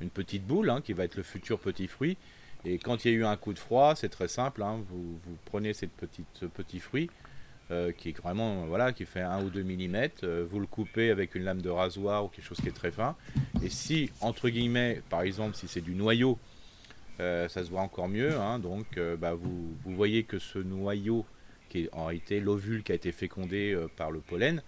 une 0.00 0.10
petite 0.10 0.46
boule, 0.46 0.70
hein, 0.70 0.80
qui 0.82 0.92
va 0.92 1.04
être 1.04 1.16
le 1.16 1.22
futur 1.22 1.58
petit 1.58 1.86
fruit. 1.86 2.16
Et 2.64 2.78
quand 2.78 3.04
il 3.04 3.12
y 3.12 3.14
a 3.14 3.18
eu 3.18 3.24
un 3.24 3.36
coup 3.36 3.52
de 3.52 3.58
froid, 3.58 3.94
c'est 3.94 4.08
très 4.08 4.28
simple, 4.28 4.62
hein, 4.62 4.80
vous, 4.88 5.18
prenez 5.44 5.72
cette 5.72 5.92
petite, 5.92 6.26
ce 6.34 6.46
petit 6.46 6.80
fruit, 6.80 7.10
qui 7.98 8.10
est 8.10 8.16
vraiment, 8.18 8.66
voilà, 8.66 8.92
qui 8.92 9.04
fait 9.04 9.20
1 9.20 9.42
ou 9.44 9.50
2 9.50 9.62
mm, 9.64 10.44
vous 10.48 10.60
le 10.60 10.66
coupez 10.66 11.10
avec 11.10 11.34
une 11.34 11.42
lame 11.42 11.60
de 11.60 11.70
rasoir 11.70 12.24
ou 12.24 12.28
quelque 12.28 12.44
chose 12.44 12.60
qui 12.60 12.68
est 12.68 12.76
très 12.76 12.92
fin. 12.92 13.16
Et 13.64 13.68
si, 13.68 14.10
entre 14.20 14.48
guillemets, 14.48 15.02
par 15.10 15.22
exemple, 15.22 15.56
si 15.56 15.66
c'est 15.66 15.80
du 15.80 15.94
noyau, 15.94 16.38
ça 17.18 17.48
se 17.48 17.70
voit 17.70 17.80
encore 17.80 18.08
mieux, 18.08 18.38
hein, 18.38 18.58
donc 18.58 18.98
bah, 19.18 19.34
vous, 19.34 19.74
vous, 19.84 19.94
voyez 19.94 20.22
que 20.22 20.38
ce 20.38 20.58
noyau, 20.58 21.26
qui 21.68 21.80
est 21.80 21.88
en 21.92 22.06
réalité 22.06 22.38
l'ovule 22.38 22.82
qui 22.82 22.92
a 22.92 22.94
été 22.94 23.12
fécondé 23.12 23.76
par 23.96 24.10
le 24.10 24.20
pollen, 24.20 24.62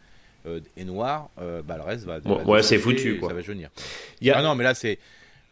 euh, 0.47 0.61
est 0.77 0.85
noir, 0.85 1.29
euh, 1.41 1.61
bah, 1.63 1.77
le 1.77 1.83
reste 1.83 2.05
va. 2.05 2.19
ouais, 2.45 2.63
c'est 2.63 2.79
foutu. 2.79 3.19
Quoi. 3.19 3.31
Ça 3.31 3.35
va 3.35 3.41
jaunir. 3.41 3.69
Ah 4.33 4.43
non, 4.43 4.55
mais 4.55 4.63
là, 4.63 4.75
c'est. 4.75 4.99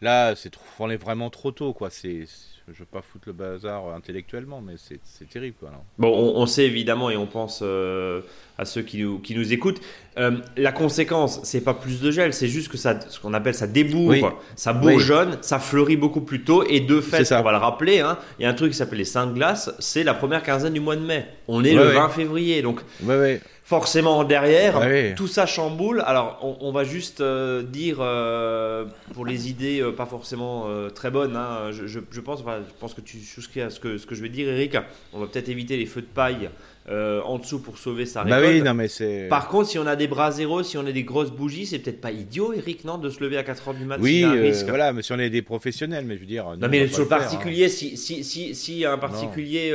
Là, 0.01 0.35
c'est 0.35 0.51
on 0.79 0.89
est 0.89 0.97
vraiment 0.97 1.29
trop 1.29 1.51
tôt, 1.51 1.73
quoi. 1.73 1.89
C'est, 1.89 2.25
je 2.67 2.79
veux 2.79 2.85
pas 2.85 3.01
foutre 3.01 3.27
le 3.27 3.33
bazar 3.33 3.93
intellectuellement, 3.95 4.61
mais 4.61 4.73
c'est 4.77 5.29
terrible, 5.29 5.55
quoi. 5.59 5.71
Bon, 5.97 6.09
on, 6.35 6.45
sait 6.45 6.65
évidemment 6.65 7.09
et 7.09 7.15
on 7.15 7.27
pense 7.27 7.61
euh, 7.63 8.21
à 8.57 8.65
ceux 8.65 8.81
qui 8.81 9.01
nous, 9.01 9.19
qui 9.19 9.35
nous 9.35 9.53
écoutent. 9.53 9.81
la 10.17 10.71
conséquence, 10.73 11.39
c'est 11.43 11.61
pas 11.61 11.73
plus 11.73 12.01
de 12.01 12.11
gel, 12.11 12.33
c'est 12.33 12.49
juste 12.49 12.67
que 12.67 12.77
ça, 12.77 12.99
ce 13.09 13.19
qu'on 13.19 13.33
appelle 13.33 13.55
ça 13.55 13.67
débourre, 13.67 14.37
ça 14.55 14.73
bourgeonne, 14.73 15.37
ça 15.41 15.59
fleurit 15.59 15.97
beaucoup 15.97 16.21
plus 16.21 16.43
tôt. 16.43 16.63
Et 16.67 16.81
de 16.81 16.99
fait, 16.99 17.31
on 17.31 17.41
va 17.41 17.51
le 17.51 17.57
rappeler, 17.57 18.01
hein, 18.01 18.17
il 18.39 18.43
y 18.43 18.45
a 18.45 18.49
un 18.49 18.53
truc 18.53 18.71
qui 18.71 18.77
s'appelle 18.77 18.99
les 18.99 19.05
saints 19.05 19.27
de 19.27 19.33
glace, 19.33 19.73
c'est 19.79 20.03
la 20.03 20.13
première 20.13 20.43
quinzaine 20.43 20.73
du 20.73 20.81
mois 20.81 20.97
de 20.97 21.05
mai. 21.05 21.25
On 21.47 21.63
est 21.63 21.73
le 21.73 21.83
20 21.83 22.09
février, 22.09 22.61
donc. 22.61 22.81
Ouais, 23.03 23.17
ouais 23.17 23.41
forcément 23.65 24.23
derrière. 24.23 24.79
Tout 25.15 25.27
ça 25.27 25.45
chamboule. 25.45 26.03
Alors, 26.05 26.39
on, 26.61 26.71
va 26.71 26.83
juste 26.83 27.19
euh, 27.19 27.63
dire, 27.63 27.97
euh, 27.99 28.85
pour 29.13 29.25
les 29.25 29.49
idées 29.49 29.81
euh, 29.81 29.91
pas 29.91 30.05
forcément 30.05 30.67
très 30.93 31.09
bonnes, 31.11 31.35
hein, 31.35 31.71
je, 31.71 31.99
pense, 32.21 32.39
je 32.41 32.79
pense 32.79 32.93
que 32.93 33.01
tu 33.01 33.19
souscris 33.19 33.61
à 33.61 33.69
ce 33.69 33.79
que, 33.79 33.97
ce 33.97 34.05
que 34.05 34.15
je 34.15 34.21
vais 34.21 34.29
dire, 34.29 34.47
Eric. 34.47 34.77
On 35.11 35.19
va 35.19 35.25
peut-être 35.27 35.49
éviter 35.49 35.77
les 35.77 35.87
feux 35.87 36.01
de 36.01 36.05
paille 36.05 36.49
en 36.89 37.37
dessous 37.39 37.59
pour 37.59 37.77
sauver 37.77 38.05
sa 38.05 38.23
bah 38.23 38.37
récolte. 38.37 38.55
oui, 38.55 38.61
non, 38.61 38.73
mais 38.73 38.87
c'est... 38.87 39.27
Par 39.27 39.47
contre, 39.47 39.69
si 39.69 39.79
on 39.79 39.87
a 39.87 39.95
des 39.95 40.07
bras 40.07 40.31
zéro, 40.31 40.61
si 40.63 40.77
on 40.77 40.85
a 40.85 40.91
des 40.91 41.03
grosses 41.03 41.31
bougies, 41.31 41.65
c'est 41.65 41.79
peut-être 41.79 42.01
pas 42.01 42.11
idiot, 42.11 42.53
Eric, 42.53 42.85
non, 42.85 42.97
de 42.97 43.09
se 43.09 43.23
lever 43.23 43.37
à 43.37 43.43
4h 43.43 43.77
du 43.77 43.85
matin. 43.85 44.01
Oui, 44.03 44.23
voilà, 44.67 44.93
mais 44.93 45.01
si 45.01 45.11
on 45.11 45.19
est 45.19 45.29
des 45.29 45.41
professionnels, 45.41 46.05
mais 46.05 46.15
je 46.15 46.19
veux 46.19 46.25
dire. 46.25 46.55
Non, 46.57 46.67
mais 46.69 46.87
sur 46.87 47.03
le 47.03 47.09
particulier, 47.09 47.65
hein. 47.65 47.69
si, 47.69 47.97
si, 47.97 48.23
si, 48.23 48.53
si, 48.55 48.85
un 48.85 48.97
particulier 48.97 49.73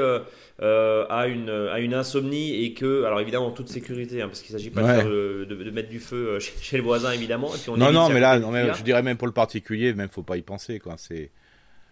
euh, 0.62 1.06
a, 1.08 1.26
une, 1.26 1.48
a 1.48 1.80
une 1.80 1.94
insomnie 1.94 2.64
et 2.64 2.74
que, 2.74 3.04
alors 3.04 3.20
évidemment 3.20 3.46
en 3.46 3.50
toute 3.50 3.70
sécurité, 3.70 4.20
hein, 4.20 4.26
parce 4.28 4.42
qu'il 4.42 4.54
ne 4.54 4.58
s'agit 4.58 4.68
pas 4.68 5.02
de, 5.02 5.46
de, 5.48 5.70
mettre 5.70 5.88
du 5.88 6.00
feu 6.00 6.32
euh, 6.32 6.40
chez, 6.60 6.76
le 6.76 6.82
voisin 6.82 7.12
évidemment. 7.12 7.48
Et 7.54 7.58
puis 7.58 7.70
on 7.70 7.78
non, 7.78 7.90
non, 7.90 8.10
mais 8.10 8.20
là, 8.20 8.38
non, 8.38 8.50
mais 8.50 8.74
je 8.74 8.82
dirais 8.82 9.02
même 9.02 9.16
pour 9.16 9.26
le 9.26 9.32
particulier, 9.32 9.94
même 9.94 10.10
faut 10.10 10.22
pas 10.22 10.36
y 10.36 10.42
penser. 10.42 10.78
Quoi. 10.78 10.96
C'est, 10.98 11.30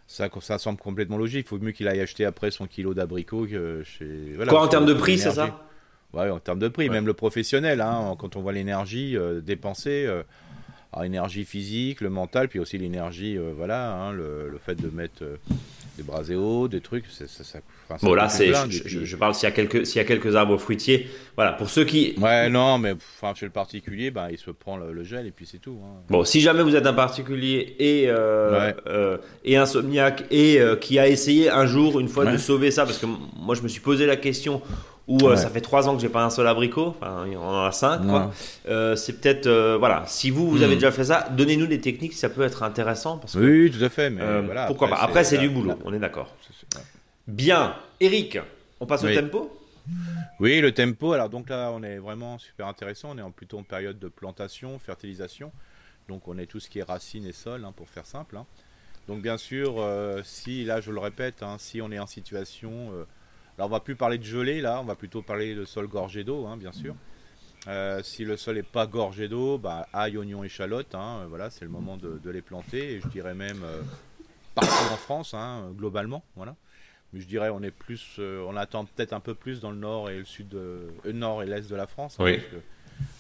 ça, 0.09 0.29
ça 0.41 0.59
semble 0.59 0.81
complètement 0.81 1.19
logique. 1.19 1.47
Il 1.47 1.49
faut 1.49 1.59
mieux 1.59 1.71
qu'il 1.71 1.87
aille 1.87 2.01
acheter 2.01 2.25
après 2.25 2.51
son 2.51 2.67
kilo 2.67 2.95
d'abricots 2.95 3.47
que 3.47 3.83
chez. 3.85 4.33
Voilà, 4.35 4.51
quoi 4.51 4.63
en 4.63 4.69
termes 4.69 4.87
de 4.87 4.95
prix, 4.95 5.19
c'est 5.19 5.31
ça 5.31 5.63
Ouais, 6.15 6.31
en 6.31 6.41
termes 6.41 6.59
de 6.59 6.69
prix, 6.69 6.89
même 6.89 7.07
le 7.07 7.13
professionnel, 7.13 7.83
hein, 7.83 8.17
quand 8.19 8.35
on 8.35 8.41
voit 8.41 8.53
l'énergie 8.53 9.15
euh, 9.15 9.43
dépensée, 9.43 10.07
euh, 10.07 10.23
énergie 11.05 11.45
physique, 11.45 12.01
le 12.01 12.09
mental, 12.09 12.49
puis 12.49 12.59
aussi 12.59 12.79
l'énergie, 12.79 13.37
voilà, 13.37 13.93
hein, 13.93 14.13
le, 14.13 14.49
le, 14.49 14.57
fait 14.57 14.75
de 14.75 14.89
mettre 14.89 15.23
des 15.99 16.05
braséos, 16.05 16.69
des 16.69 16.81
trucs. 16.81 17.05
Ça, 17.09 17.27
ça, 17.27 17.59
bon 18.03 18.15
là, 18.15 18.29
c'est, 18.29 18.53
je, 18.71 19.17
parle 19.17 19.35
s'il 19.35 19.49
y 19.49 19.53
a 19.53 19.55
quelques 19.55 19.85
s'il 19.85 19.97
y 19.97 20.01
a 20.01 20.05
quelques 20.05 20.35
arbres 20.37 20.57
fruitiers. 20.57 21.09
Voilà, 21.37 21.53
pour 21.53 21.69
ceux 21.69 21.85
qui. 21.85 22.15
Ouais, 22.19 22.49
non, 22.49 22.79
mais 22.79 22.93
enfin, 22.93 23.35
chez 23.35 23.45
le 23.45 23.53
particulier, 23.53 24.11
bah, 24.11 24.29
il 24.31 24.39
se 24.39 24.51
prend 24.51 24.77
le, 24.77 25.05
gel 25.05 25.27
et 25.27 25.31
puis 25.31 25.47
c'est 25.47 25.59
tout. 25.59 25.79
Hein. 25.85 26.03
Bon, 26.09 26.25
si 26.25 26.41
jamais 26.41 26.63
vous 26.63 26.77
êtes 26.77 26.87
un 26.87 26.95
particulier 26.95 27.77
et 27.79 28.05
euh, 28.09 28.73
euh, 28.87 29.19
et 29.45 29.57
insomniaque 29.57 30.25
et 30.31 30.61
euh, 30.61 30.77
qui 30.77 30.99
a 30.99 31.09
essayé 31.09 31.51
un 31.51 31.67
jour, 31.67 32.01
une 32.01 32.09
fois, 32.09 32.25
de 32.25 32.39
sauver 32.39 32.71
ça, 32.71 32.85
parce 32.85 32.99
que 32.99 33.07
moi, 33.07 33.55
je 33.55 33.63
me 33.63 33.69
suis 33.69 33.81
posé 33.81 34.07
la 34.07 34.17
question 34.17 34.63
ou 35.09 35.19
ça 35.37 35.49
fait 35.49 35.61
trois 35.61 35.89
ans 35.89 35.97
que 35.97 36.01
j'ai 36.01 36.09
pas 36.09 36.25
un 36.25 36.31
seul 36.31 36.47
abricot, 36.47 36.89
enfin 36.89 37.27
on 37.27 37.39
en 37.39 37.65
a 37.65 37.73
cinq. 37.73 38.01
c'est 38.97 39.21
peut-être 39.21 39.77
voilà, 39.79 40.05
si 40.07 40.31
vous 40.31 40.49
vous 40.49 40.63
avez 40.63 40.75
hmm. 40.75 40.79
déjà 40.79 40.93
fait 40.93 41.05
ça, 41.05 41.29
donnez-nous 41.31 41.67
des 41.67 41.81
techniques, 41.81 42.13
ça 42.13 42.29
peut 42.29 42.43
être 42.43 42.63
intéressant 42.63 43.19
parce 43.19 43.35
que, 43.35 43.39
oui, 43.39 43.71
tout 43.71 43.83
à 43.83 43.89
fait. 43.89 44.11
Mais 44.11 44.23
pourquoi 44.67 44.89
pas 44.89 44.97
Après 44.97 45.25
c'est 45.25 45.39
du 45.39 45.49
boulot, 45.49 45.75
on 45.85 45.93
est 45.93 45.99
d'accord. 45.99 46.35
Bien. 47.27 47.75
Eric, 48.01 48.39
on 48.81 48.87
passe 48.87 49.05
au 49.05 49.13
tempo? 49.13 49.55
Oui, 50.41 50.61
le 50.61 50.73
tempo. 50.73 51.13
Alors 51.13 51.29
donc 51.29 51.49
là, 51.49 51.71
on 51.73 51.83
est 51.83 51.99
vraiment 51.99 52.39
super 52.39 52.67
intéressant. 52.67 53.11
On 53.15 53.19
est 53.19 53.23
en 53.23 53.31
plutôt 53.31 53.59
en 53.59 53.63
période 53.63 53.99
de 53.99 54.09
plantation, 54.09 54.79
fertilisation. 54.79 55.53
Donc 56.09 56.29
on 56.29 56.39
est 56.39 56.47
tout 56.47 56.61
ce 56.61 56.71
qui 56.71 56.79
est 56.79 56.83
racines 56.83 57.27
et 57.27 57.33
sol, 57.33 57.65
hein, 57.65 57.73
pour 57.77 57.89
faire 57.89 58.07
simple. 58.07 58.37
Hein. 58.37 58.47
Donc 59.09 59.21
bien 59.21 59.37
sûr, 59.37 59.77
euh, 59.79 60.23
si 60.25 60.65
là, 60.65 60.81
je 60.81 60.91
le 60.91 61.01
répète, 61.01 61.43
hein, 61.43 61.57
si 61.59 61.81
on 61.83 61.91
est 61.91 61.99
en 61.99 62.07
situation... 62.07 62.93
Euh, 63.59 63.63
alors 63.63 63.71
on 63.71 63.73
va 63.73 63.81
plus 63.81 63.97
parler 63.97 64.19
de 64.19 64.25
gelée 64.25 64.61
là, 64.61 64.81
on 64.81 64.85
va 64.85 64.95
plutôt 64.95 65.23
parler 65.23 65.55
de 65.55 65.65
sol 65.65 65.87
gorgé 65.87 66.25
d'eau, 66.25 66.47
bien 66.57 66.73
sûr. 66.73 66.95
Euh, 67.67 68.03
si 68.03 68.25
le 68.25 68.37
sol 68.37 68.55
n'est 68.55 68.63
pas 68.63 68.87
gorgé 68.87 69.29
d'eau, 69.29 69.59
bah, 69.59 69.87
ail, 69.93 70.17
oignon, 70.17 70.45
échalote, 70.45 70.95
voilà, 71.29 71.51
c'est 71.51 71.65
le 71.65 71.71
moment 71.71 71.97
de, 71.97 72.31
les 72.31 72.43
planter. 72.43 72.95
Et 72.95 73.01
je 73.01 73.09
dirais 73.09 73.35
même 73.35 73.65
partout 74.55 74.93
en 74.93 74.97
France, 74.97 75.35
globalement, 75.77 76.25
voilà. 76.37 76.55
Mais 77.13 77.21
je 77.21 77.27
dirais 77.27 77.49
on 77.49 77.63
est 77.63 77.71
plus, 77.71 78.19
on 78.19 78.57
attend 78.57 78.85
peut-être 78.85 79.13
un 79.13 79.21
peu 79.21 79.35
plus 79.35 79.61
dans 79.61 79.71
le 79.71 79.79
nord 79.79 80.11
et 80.11 80.19
le 80.19 80.25
sud, 80.25 80.57
nord 81.05 81.43
et 81.43 81.47
l'est 81.47 81.69
de 81.69 81.77
la 81.77 81.87
France. 81.87 82.17
oui. 82.21 82.41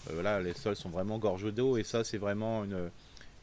Euh, 0.09 0.13
voilà, 0.15 0.41
les 0.41 0.55
sols 0.55 0.77
sont 0.77 0.89
vraiment 0.89 1.19
gorgeux 1.19 1.53
d'eau 1.53 1.77
et 1.77 1.85
ça 1.85 2.05
c'est 2.05 2.19
vraiment 2.19 2.65
une, 2.65 2.91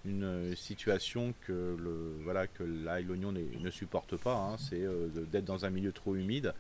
une 0.05 0.55
situation 0.55 1.33
que 1.41 1.75
le 1.77 2.17
voilà 2.23 2.47
que 2.47 2.63
l'ail 2.63 3.03
l'oignon 3.03 3.31
ne 3.31 3.69
supporte 3.69 4.17
pas. 4.17 4.35
Hein. 4.35 4.57
c'est 4.57 4.81
euh, 4.81 5.07
d'être 5.31 5.45
dans 5.45 5.65
un 5.65 5.69
milieu 5.69 5.91
trop 5.91 6.15
humide. 6.15 6.53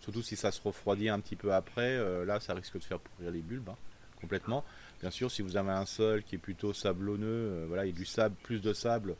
Surtout 0.00 0.22
si 0.22 0.36
ça 0.36 0.50
se 0.50 0.60
refroidit 0.62 1.08
un 1.08 1.20
petit 1.20 1.36
peu 1.36 1.52
après, 1.52 1.96
euh, 1.96 2.24
là 2.24 2.40
ça 2.40 2.54
risque 2.54 2.78
de 2.78 2.84
faire 2.84 2.98
pourrir 2.98 3.30
les 3.30 3.40
bulbes 3.40 3.68
hein, 3.68 3.76
complètement. 4.20 4.64
Bien 5.00 5.10
sûr, 5.10 5.30
si 5.30 5.42
vous 5.42 5.56
avez 5.56 5.70
un 5.70 5.86
sol 5.86 6.22
qui 6.22 6.36
est 6.36 6.38
plutôt 6.38 6.72
sablonneux, 6.72 7.64
voilà, 7.66 7.84
il 7.84 7.90
y 7.90 7.92
a 7.92 7.96
du 7.96 8.04
sable, 8.04 8.36
plus 8.42 8.60
de 8.60 8.72
sable 8.72 9.16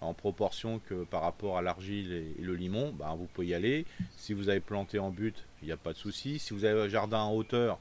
en 0.00 0.14
proportion 0.14 0.80
que 0.80 1.04
par 1.04 1.22
rapport 1.22 1.58
à 1.58 1.62
l'argile 1.62 2.12
et, 2.12 2.42
le 2.42 2.54
limon, 2.54 2.92
bah, 2.92 3.14
vous 3.16 3.26
pouvez 3.26 3.48
y 3.48 3.54
aller. 3.54 3.86
Si 4.16 4.32
vous 4.32 4.48
avez 4.48 4.60
planté 4.60 4.98
en 4.98 5.10
but, 5.10 5.36
il 5.62 5.66
n'y 5.66 5.72
a 5.72 5.76
pas 5.76 5.92
de 5.92 5.98
souci. 5.98 6.38
Si 6.38 6.54
vous 6.54 6.64
avez 6.64 6.80
un 6.80 6.88
jardin 6.88 7.20
en 7.20 7.34
hauteur, 7.34 7.78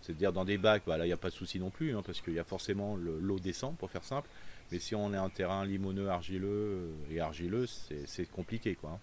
c'est-à-dire 0.00 0.32
dans 0.32 0.44
des 0.44 0.58
bacs, 0.58 0.82
bah 0.86 0.96
là 0.96 1.04
il 1.04 1.08
n'y 1.08 1.14
a 1.14 1.18
pas 1.18 1.30
de 1.30 1.34
souci 1.34 1.58
non 1.58 1.70
plus, 1.70 1.94
hein, 1.94 2.02
parce 2.04 2.20
qu'il 2.20 2.34
y 2.34 2.38
a 2.38 2.44
forcément 2.44 2.96
l'eau 2.96 3.38
descend, 3.38 3.76
pour 3.76 3.90
faire 3.90 4.04
simple. 4.04 4.28
Mais 4.70 4.78
si 4.78 4.94
on 4.94 5.12
est 5.14 5.18
un 5.18 5.30
terrain 5.30 5.64
limoneux, 5.64 6.08
argileux 6.08 6.48
euh, 6.48 6.90
et 7.10 7.20
argileux, 7.20 7.66
c'est 8.06 8.30
compliqué. 8.30 8.74
Quoi, 8.74 8.90
hein. 8.90 8.98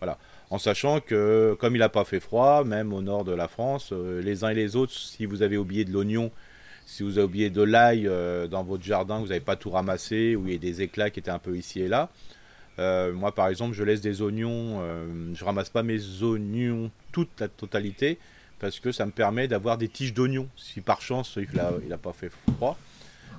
Voilà. 0.00 0.18
En 0.50 0.58
sachant 0.58 1.00
que 1.00 1.56
comme 1.58 1.74
il 1.74 1.78
n'a 1.78 1.88
pas 1.88 2.04
fait 2.04 2.20
froid, 2.20 2.64
même 2.64 2.92
au 2.92 3.02
nord 3.02 3.24
de 3.24 3.32
la 3.32 3.48
France, 3.48 3.90
euh, 3.92 4.20
les 4.22 4.44
uns 4.44 4.50
et 4.50 4.54
les 4.54 4.76
autres, 4.76 4.92
si 4.92 5.26
vous 5.26 5.42
avez 5.42 5.56
oublié 5.56 5.84
de 5.84 5.92
l'oignon, 5.92 6.30
si 6.86 7.02
vous 7.02 7.18
avez 7.18 7.26
oublié 7.26 7.50
de 7.50 7.62
l'ail 7.62 8.06
euh, 8.06 8.46
dans 8.46 8.64
votre 8.64 8.84
jardin, 8.84 9.18
vous 9.18 9.28
n'avez 9.28 9.40
pas 9.40 9.56
tout 9.56 9.70
ramassé, 9.70 10.36
ou 10.36 10.46
il 10.46 10.52
y 10.52 10.56
a 10.56 10.58
des 10.58 10.82
éclats 10.82 11.10
qui 11.10 11.20
étaient 11.20 11.30
un 11.30 11.38
peu 11.38 11.56
ici 11.56 11.80
et 11.80 11.88
là. 11.88 12.10
moi 13.12 13.34
par 13.34 13.48
exemple, 13.48 13.74
je 13.74 13.82
laisse 13.82 14.00
des 14.00 14.22
oignons, 14.22 14.80
je 15.34 15.44
ramasse 15.44 15.68
pas 15.68 15.82
mes 15.82 16.22
oignons 16.22 16.90
toute 17.12 17.40
la 17.40 17.48
totalité, 17.48 18.18
parce 18.58 18.80
que 18.80 18.92
ça 18.92 19.04
me 19.04 19.10
permet 19.10 19.48
d'avoir 19.48 19.78
des 19.78 19.88
tiges 19.88 20.14
d'oignon. 20.14 20.48
Si 20.56 20.80
par 20.80 21.02
chance 21.02 21.36
il 21.36 21.88
n'a 21.88 21.98
pas 21.98 22.12
fait 22.12 22.30
froid, 22.30 22.78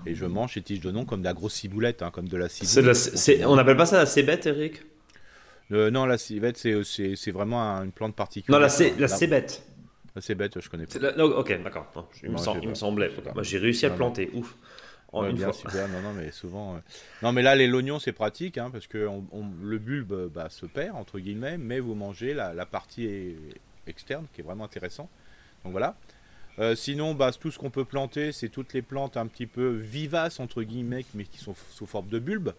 et 0.06 0.16
je 0.16 0.26
mange 0.26 0.54
ces 0.54 0.62
tiges 0.62 0.80
d'oignon 0.80 1.06
comme 1.06 1.20
de 1.22 1.26
la 1.26 1.34
grosse 1.34 1.54
ciboulette, 1.54 2.02
hein, 2.02 2.12
comme 2.12 2.28
de 2.28 2.38
la 2.38 2.50
ciboulette. 2.50 3.46
on 3.46 3.56
n'appelle 3.56 3.78
pas 3.78 3.86
ça 3.86 3.98
la 3.98 4.06
cébette, 4.06 4.46
Eric? 4.48 4.82
Euh, 5.72 5.92
Non, 5.92 6.06
la 6.06 6.18
cébette, 6.18 6.58
c'est 6.58 7.32
vraiment 7.32 7.62
une 7.82 7.92
plante 7.92 8.16
particulière. 8.16 8.60
Non, 8.60 8.66
la, 8.66 8.72
la, 8.90 8.98
la 8.98 9.08
cébette. 9.08 9.64
La 10.16 10.22
cébette, 10.22 10.60
je 10.60 10.70
connais 10.70 10.86
pas. 10.86 11.24
ok, 11.24 11.64
d'accord. 11.64 11.92
Il, 12.24 12.32
me 12.32 12.38
semblait. 12.76 13.12
J'ai 13.42 13.58
réussi 13.58 13.86
à 13.86 13.90
planter. 13.90 14.30
Ouf. 14.34 14.56
En 15.12 15.26
une 15.26 15.36
bien, 15.38 15.52
Super. 15.52 15.88
Non, 15.88 16.02
non, 16.02 16.14
mais 16.14 16.32
souvent. 16.32 16.76
Euh, 16.76 16.80
non, 17.24 17.32
mais 17.32 17.42
là, 17.42 17.56
les 17.56 17.66
l'oignon, 17.66 17.98
c'est 17.98 18.12
pratique 18.12 18.60
hein, 18.60 18.70
parce 18.72 18.86
que 18.86 19.10
le 19.64 19.78
bulbe 19.80 20.30
bah, 20.32 20.50
se 20.50 20.68
perd 20.68 20.96
entre 20.96 21.20
guillemets, 21.20 21.58
mais 21.58 21.80
vous 21.80 21.96
mangez 21.96 22.36
la, 22.36 22.54
la 22.54 22.66
partie 22.68 23.36
externe 23.88 24.28
qui 24.34 24.42
est 24.42 24.44
vraiment 24.44 24.66
intéressant. 24.66 25.10
Donc 25.64 25.72
voilà. 25.72 25.96
Euh, 26.60 26.76
sinon, 26.76 27.14
bah, 27.14 27.32
tout 27.32 27.52
ce 27.52 27.58
qu'on 27.58 27.70
peut 27.70 27.86
planter, 27.86 28.32
c'est 28.32 28.50
toutes 28.50 28.74
les 28.74 28.82
plantes 28.82 29.18
un 29.18 29.28
petit 29.28 29.48
peu 29.48 29.70
vivaces, 29.70 30.40
entre 30.40 30.64
guillemets, 30.64 31.06
mais 31.14 31.24
qui 31.24 31.38
sont 31.38 31.56
sous 31.72 31.86
forme 31.86 32.08
de 32.08 32.20
bulbes. 32.20 32.54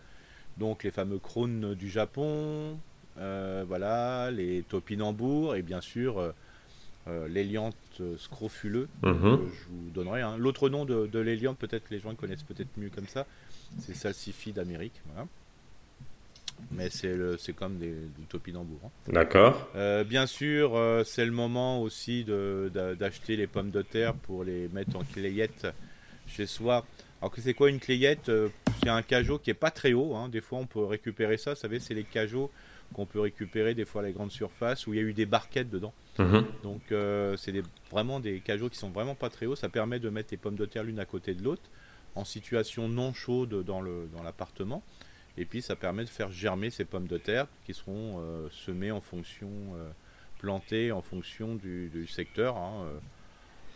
Donc 0.56 0.84
les 0.84 0.90
fameux 0.90 1.18
crônes 1.18 1.74
du 1.74 1.88
Japon, 1.90 2.78
euh, 3.18 3.64
voilà, 3.66 4.30
les 4.30 4.62
topinambours 4.62 5.54
et 5.54 5.62
bien 5.62 5.80
sûr 5.80 6.18
euh, 6.18 6.32
euh 7.08 8.16
scrofuleux, 8.18 8.88
mhm. 9.02 9.38
que 9.38 9.44
je 9.46 9.68
vous 9.68 9.90
donnerai. 9.90 10.22
Hein. 10.22 10.36
L'autre 10.38 10.68
nom 10.68 10.84
de, 10.84 11.06
de 11.06 11.52
peut-être 11.54 11.90
les 11.90 11.98
gens 11.98 12.14
connaissent 12.14 12.42
peut-être 12.42 12.70
mieux 12.76 12.90
comme 12.90 13.06
ça, 13.06 13.26
c'est 13.78 13.94
Salsifie 13.94 14.52
d'Amérique. 14.52 15.00
Voilà 15.12 15.26
mais 16.70 16.88
c'est 16.90 17.52
comme 17.54 17.78
des, 17.78 17.92
du 18.18 18.26
topinambour. 18.28 18.80
Hein. 18.84 18.90
D'accord. 19.08 19.68
Euh, 19.76 20.04
bien 20.04 20.26
sûr, 20.26 20.76
euh, 20.76 21.04
c'est 21.04 21.24
le 21.24 21.32
moment 21.32 21.82
aussi 21.82 22.24
d'acheter 22.24 23.36
les 23.36 23.46
pommes 23.46 23.70
de 23.70 23.82
terre 23.82 24.14
pour 24.14 24.44
les 24.44 24.68
mettre 24.68 24.96
en 24.96 25.04
clayette 25.04 25.66
chez 26.26 26.46
soi. 26.46 26.84
Alors 27.20 27.30
que 27.30 27.40
c'est 27.40 27.54
quoi 27.54 27.68
une 27.68 27.80
clayette 27.80 28.28
euh, 28.28 28.48
C'est 28.82 28.88
un 28.88 29.02
cajot 29.02 29.38
qui 29.38 29.50
est 29.50 29.54
pas 29.54 29.70
très 29.70 29.92
haut. 29.92 30.14
Hein. 30.14 30.28
Des 30.28 30.40
fois, 30.40 30.58
on 30.58 30.66
peut 30.66 30.84
récupérer 30.84 31.36
ça. 31.36 31.54
Vous 31.54 31.60
savez, 31.60 31.80
c'est 31.80 31.94
les 31.94 32.04
cajots 32.04 32.50
qu'on 32.94 33.06
peut 33.06 33.20
récupérer 33.20 33.74
des 33.74 33.84
fois 33.84 34.02
à 34.02 34.04
les 34.04 34.12
grandes 34.12 34.32
surfaces 34.32 34.86
où 34.86 34.94
il 34.94 34.96
y 34.96 35.00
a 35.00 35.04
eu 35.04 35.12
des 35.12 35.26
barquettes 35.26 35.70
dedans. 35.70 35.92
Mhm. 36.18 36.44
Donc, 36.62 36.82
c'est 37.36 37.54
vraiment 37.90 38.18
des 38.20 38.40
cajots 38.40 38.68
qui 38.68 38.78
sont 38.78 38.90
vraiment 38.90 39.14
pas 39.14 39.30
très 39.30 39.46
hauts. 39.46 39.54
Ça 39.54 39.68
permet 39.68 40.00
de 40.00 40.08
mettre 40.08 40.28
les 40.32 40.38
pommes 40.38 40.56
de 40.56 40.66
terre 40.66 40.82
l'une 40.82 40.98
à 40.98 41.04
côté 41.04 41.34
de 41.34 41.42
l'autre 41.44 41.62
en 42.14 42.24
situation 42.24 42.88
non 42.88 43.12
chaude 43.12 43.64
dans 43.64 43.80
l'appartement. 44.22 44.82
Dans 44.86 44.99
et 45.38 45.44
puis 45.44 45.62
ça 45.62 45.76
permet 45.76 46.04
de 46.04 46.08
faire 46.08 46.30
germer 46.30 46.70
ces 46.70 46.84
pommes 46.84 47.06
de 47.06 47.18
terre 47.18 47.46
qui 47.64 47.74
seront 47.74 48.18
euh, 48.18 48.48
semées 48.50 48.90
en 48.90 49.00
fonction, 49.00 49.48
euh, 49.48 49.88
plantées 50.38 50.92
en 50.92 51.02
fonction 51.02 51.54
du, 51.54 52.06
secteur. 52.08 52.56
Hein, 52.56 52.84
euh. 52.84 52.98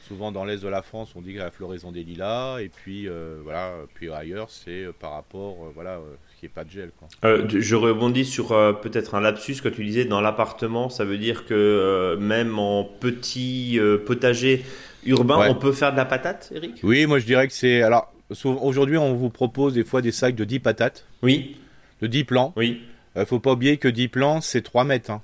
souvent 0.06 0.32
dans 0.32 0.44
l'est 0.44 0.62
de 0.62 0.68
la 0.68 0.82
France, 0.82 1.12
on 1.14 1.23
dit 1.23 1.34
que 1.34 1.38
la 1.38 1.50
floraison 1.50 1.92
des 1.92 2.02
lilas, 2.02 2.58
et 2.61 2.68
puis 2.68 3.08
voilà, 3.42 3.73
puis 3.94 4.11
ailleurs 4.11 4.50
c'est 4.50 4.87
par 5.00 5.12
rapport, 5.12 5.70
voilà, 5.75 6.00
ce 6.34 6.40
qui 6.40 6.46
est 6.46 6.50
pas 6.50 6.64
de 6.64 6.70
gel. 6.70 6.90
je 7.23 7.75
rebondis 7.75 8.26
sur 8.26 8.49
peut-être 8.82 9.14
un 9.14 9.20
lapsus 9.20 9.56
que 9.62 9.68
tu 9.68 9.84
disais 9.84 10.04
dans 10.04 10.20
l'appartement, 10.20 10.90
ça 10.90 11.04
veut 11.04 11.18
dire 11.18 11.46
que 11.46 12.16
même 12.20 12.58
en 12.58 12.84
petit 12.84 13.80
potager 14.04 14.64
urbain, 15.06 15.49
on 15.49 15.54
peut 15.54 15.73
faire 15.73 15.92
de 15.92 15.96
la 15.96 16.04
patate, 16.04 16.52
Eric? 16.54 16.80
Oui, 16.82 17.06
moi 17.06 17.18
je 17.18 17.25
dirais 17.25 17.46
que 17.46 17.54
c'est 17.54 17.80
alors 17.80 18.13
Aujourd'hui, 18.45 18.97
on 18.97 19.14
vous 19.14 19.31
propose 19.31 19.75
des 19.75 19.85
fois 19.85 20.03
des 20.03 20.12
sacs 20.12 20.35
de 20.35 20.45
10 20.45 20.61
patates. 20.61 21.07
Oui. 21.23 21.57
De 22.00 22.07
10 22.07 22.25
plants. 22.25 22.53
Oui. 22.57 22.83
ne 23.17 23.23
euh, 23.23 23.26
faut 23.26 23.41
pas 23.41 23.53
oublier 23.53 23.76
que 23.76 23.88
10 23.88 24.09
plants, 24.09 24.41
c'est 24.41 24.62
3 24.62 24.85
mètres 24.85 25.11
hein, 25.11 25.23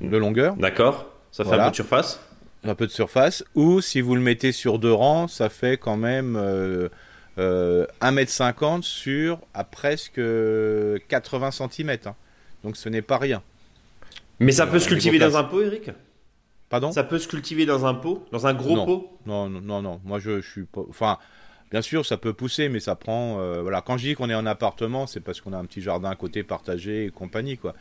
de 0.00 0.16
longueur. 0.16 0.56
D'accord. 0.56 1.06
Ça 1.32 1.44
fait 1.44 1.54
un 1.54 1.64
peu 1.64 1.70
de 1.70 1.76
surface 1.76 2.20
Un 2.64 2.74
peu 2.74 2.86
de 2.86 2.92
surface. 2.92 3.44
Ou 3.54 3.80
si 3.80 4.00
vous 4.00 4.14
le 4.14 4.20
mettez 4.20 4.52
sur 4.52 4.78
deux 4.78 4.92
rangs, 4.92 5.28
ça 5.28 5.48
fait 5.48 5.76
quand 5.76 5.96
même 5.96 6.36
euh, 6.36 6.88
euh, 7.38 7.86
1m50 8.00 8.82
sur 8.82 9.38
à 9.52 9.64
presque 9.64 10.20
80 11.08 11.50
cm. 11.50 11.90
Hein. 12.06 12.14
Donc 12.64 12.76
ce 12.76 12.88
n'est 12.88 13.02
pas 13.02 13.18
rien. 13.18 13.42
Mais 14.40 14.52
ça 14.52 14.66
peut 14.66 14.78
se 14.78 14.88
cultiver 14.88 15.18
dans 15.18 15.36
un 15.36 15.44
pot, 15.44 15.62
Eric? 15.62 15.90
Pardon? 16.68 16.92
Ça 16.92 17.04
peut 17.04 17.18
se 17.18 17.28
cultiver 17.28 17.64
dans 17.64 17.86
un 17.86 17.94
pot? 17.94 18.26
Dans 18.32 18.46
un 18.46 18.54
gros 18.54 18.84
pot? 18.84 19.18
Non, 19.24 19.48
non, 19.48 19.60
non, 19.60 19.82
non. 19.82 20.00
Moi, 20.04 20.18
je, 20.18 20.40
je 20.40 20.50
suis 20.50 20.64
pas. 20.64 20.82
Enfin, 20.88 21.18
Bien 21.70 21.82
sûr, 21.82 22.06
ça 22.06 22.16
peut 22.16 22.32
pousser, 22.32 22.68
mais 22.68 22.78
ça 22.78 22.94
prend. 22.94 23.40
Euh, 23.40 23.60
voilà, 23.60 23.80
quand 23.80 23.96
je 23.96 24.06
dis 24.06 24.14
qu'on 24.14 24.30
est 24.30 24.34
en 24.34 24.46
appartement, 24.46 25.06
c'est 25.06 25.20
parce 25.20 25.40
qu'on 25.40 25.52
a 25.52 25.58
un 25.58 25.64
petit 25.64 25.82
jardin 25.82 26.10
à 26.10 26.14
côté 26.14 26.44
partagé 26.44 27.06
et 27.06 27.10
compagnie, 27.10 27.58
quoi. 27.58 27.74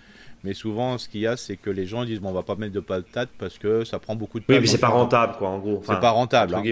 Mais 0.44 0.54
souvent, 0.54 0.98
ce 0.98 1.08
qu'il 1.08 1.22
y 1.22 1.27
a, 1.27 1.38
c'est 1.38 1.56
que 1.56 1.70
les 1.70 1.86
gens 1.86 2.04
disent 2.04 2.20
bon, 2.20 2.30
on 2.30 2.34
va 2.34 2.42
pas 2.42 2.56
mettre 2.56 2.74
de 2.74 2.80
patates 2.80 3.30
parce 3.38 3.60
que 3.60 3.84
ça 3.84 4.00
prend 4.00 4.15
beaucoup 4.15 4.39
de. 4.39 4.46
Oui, 4.50 4.60
mais 4.60 4.65
c'est 4.65 4.80
pas 4.80 4.88
rentable, 4.88 5.36
quoi, 5.38 5.50
en 5.50 5.60
gros. 5.60 5.84
c'est 5.86 6.00
pas 6.00 6.10
rentable. 6.12 6.56
Hein. 6.56 6.63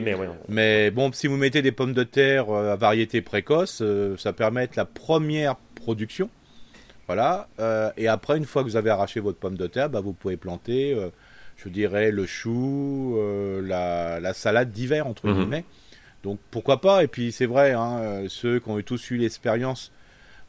Mais 0.50 0.90
bon, 0.90 1.12
si 1.12 1.28
vous 1.28 1.38
mettez 1.38 1.62
des 1.62 1.72
pommes 1.72 1.94
de 1.94 2.04
terre 2.04 2.50
euh, 2.50 2.74
à 2.74 2.76
variété 2.76 3.22
précoce, 3.22 3.80
euh, 3.82 4.18
ça 4.18 4.34
permet 4.34 4.68
la 4.76 4.86
première 4.86 5.56
production. 5.76 6.30
Voilà. 7.06 7.48
et 7.98 8.08
après, 8.08 8.38
une 8.38 8.46
fois 8.46 8.64
que 8.64 8.70
vous 8.70 8.78
avez 8.78 8.90
arraché 8.90 9.20
votre 9.20 9.38
pomme 9.38 9.58
de 9.58 9.68
terre, 9.68 9.90
bah, 9.90 10.00
vous 10.00 10.14
pouvez 10.14 10.38
planter, 10.38 10.98
je 11.58 11.70
dirais, 11.70 12.10
le 12.12 12.26
chou, 12.26 13.20
la, 13.62 14.34
salade 14.34 14.72
d'hiver, 14.72 15.06
entre 15.06 15.28
mhm. 15.28 15.36
guillemets. 15.36 15.66
Donc 16.24 16.40
pourquoi 16.52 16.80
pas? 16.80 17.04
Et 17.04 17.08
puis 17.08 17.32
c'est 17.32 17.46
vrai, 17.46 17.74
hein, 17.74 18.00
euh, 18.00 18.26
ceux 18.30 18.60
qui 18.60 18.70
ont 18.70 18.82
tous 18.82 19.12
eu 19.12 19.18
l'expérience 19.18 19.92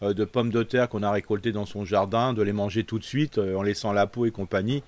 euh, 0.03 0.15
de 0.15 0.25
pommes 0.25 0.51
de 0.51 0.63
terre 0.63 0.89
qu'on 0.89 1.03
a 1.03 1.11
récoltées 1.11 1.53
dans 1.53 1.67
son 1.67 1.85
jardin, 1.85 2.33
de 2.33 2.43
les 2.43 2.53
manger 2.53 2.85
tout 2.85 3.01
de 3.01 3.05
suite 3.05 3.39
euh, 3.39 3.57
en 3.57 3.63
laissant 3.63 3.93
la 3.93 4.07
peau 4.07 4.25
et 4.25 4.31
compagnie, 4.31 4.83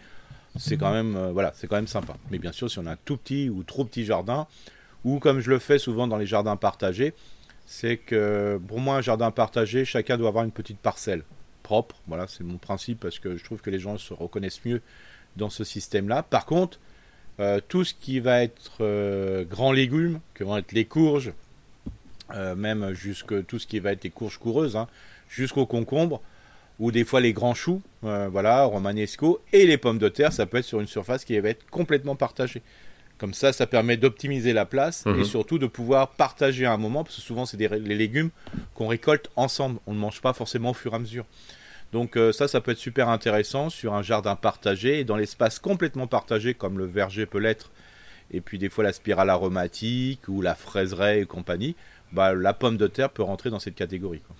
c'est 0.56 0.78
quand 0.78 0.92
même 0.92 1.18
voilà, 1.32 1.52
c'est 1.54 1.66
quand 1.66 1.76
même 1.76 1.88
sympa. 1.88 2.16
Mais 2.30 2.38
bien 2.38 2.52
sûr, 2.52 2.70
si 2.70 2.78
on 2.78 2.86
a 2.86 2.92
un 2.92 2.98
tout 3.04 3.18
petit 3.18 3.50
ou 3.50 3.62
trop 3.62 3.84
petit 3.84 4.06
jardin, 4.06 4.46
ou 5.04 5.18
comme 5.18 5.40
je 5.40 5.50
le 5.50 5.58
fais 5.58 5.78
souvent 5.78 6.06
dans 6.06 6.16
les 6.16 6.24
jardins 6.24 6.56
partagés, 6.56 7.12
c'est 7.66 7.98
que 7.98 8.58
pour 8.66 8.80
moi 8.80 8.96
un 8.96 9.00
jardin 9.02 9.30
partagé, 9.30 9.84
chacun 9.84 10.16
doit 10.16 10.28
avoir 10.28 10.44
une 10.44 10.52
petite 10.52 10.78
parcelle 10.78 11.24
propre. 11.62 11.96
Voilà, 12.06 12.26
c'est 12.26 12.44
mon 12.44 12.56
principe 12.56 13.00
parce 13.00 13.18
que 13.18 13.36
je 13.36 13.44
trouve 13.44 13.60
que 13.60 13.70
les 13.70 13.80
gens 13.80 13.98
se 13.98 14.14
reconnaissent 14.14 14.64
mieux 14.64 14.80
dans 15.36 15.50
ce 15.50 15.64
système-là. 15.64 16.22
Par 16.22 16.46
contre, 16.46 16.78
euh, 17.40 17.60
tout 17.66 17.84
ce 17.84 17.94
qui 17.94 18.20
va 18.20 18.42
être 18.42 18.78
euh, 18.80 19.44
grands 19.44 19.72
légumes, 19.72 20.20
que 20.34 20.44
vont 20.44 20.56
être 20.56 20.72
les 20.72 20.84
courges, 20.84 21.32
euh, 22.34 22.54
même 22.54 22.92
jusque 22.92 23.46
tout 23.46 23.58
ce 23.58 23.66
qui 23.66 23.78
va 23.78 23.92
être 23.92 24.04
les 24.04 24.10
courges 24.10 24.38
coureuses, 24.38 24.76
hein, 24.76 24.88
jusqu'aux 25.28 25.66
concombres, 25.66 26.22
ou 26.78 26.92
des 26.92 27.04
fois 27.04 27.20
les 27.20 27.32
grands 27.32 27.54
choux, 27.54 27.82
voilà, 28.02 28.64
romanesco, 28.64 29.40
et 29.52 29.66
les 29.66 29.78
pommes 29.78 29.98
de 29.98 30.08
terre, 30.08 30.32
ça 30.32 30.46
peut 30.46 30.58
être 30.58 30.64
sur 30.64 30.80
une 30.80 30.86
surface 30.86 31.24
qui 31.24 31.38
va 31.40 31.48
être 31.48 31.68
complètement 31.70 32.16
partagée. 32.16 32.62
Comme 33.18 33.32
ça, 33.32 33.54
ça 33.54 33.66
permet 33.66 33.96
d'optimiser 33.96 34.52
la 34.52 34.66
place 34.66 35.04
et 35.06 35.10
Mhm. 35.10 35.24
surtout 35.24 35.58
de 35.58 35.66
pouvoir 35.66 36.10
partager 36.10 36.66
à 36.66 36.72
un 36.72 36.76
moment, 36.76 37.02
parce 37.02 37.16
que 37.16 37.22
souvent 37.22 37.46
c'est 37.46 37.56
des 37.56 37.68
les 37.68 37.94
légumes 37.94 38.28
qu'on 38.74 38.88
récolte 38.88 39.30
ensemble, 39.36 39.78
on 39.86 39.94
ne 39.94 39.98
mange 39.98 40.20
pas 40.20 40.34
forcément 40.34 40.70
au 40.70 40.74
fur 40.74 40.92
et 40.92 40.96
à 40.96 40.98
mesure. 40.98 41.24
Donc 41.96 42.16
euh, 42.18 42.30
ça, 42.30 42.46
ça 42.46 42.60
peut 42.60 42.72
être 42.72 42.78
super 42.88 43.08
intéressant 43.08 43.70
sur 43.70 43.94
un 43.94 44.02
jardin 44.02 44.36
partagé 44.36 45.00
et 45.00 45.04
dans 45.04 45.16
l'espace 45.16 45.58
complètement 45.58 46.06
partagé 46.06 46.52
comme 46.52 46.76
le 46.78 46.84
verger 46.84 47.24
peut 47.24 47.38
l'être, 47.38 47.70
et 48.30 48.42
puis 48.42 48.58
des 48.58 48.68
fois 48.68 48.84
la 48.84 48.92
spirale 48.92 49.30
aromatique 49.30 50.20
ou 50.28 50.42
la 50.42 50.54
fraiseraie 50.54 51.20
et 51.20 51.24
compagnie, 51.24 51.74
bah, 52.12 52.34
la 52.34 52.52
pomme 52.52 52.76
de 52.76 52.86
terre 52.86 53.08
peut 53.08 53.22
rentrer 53.22 53.48
dans 53.48 53.60
cette 53.60 53.76
catégorie. 53.76 54.20
quoi. 54.26 54.36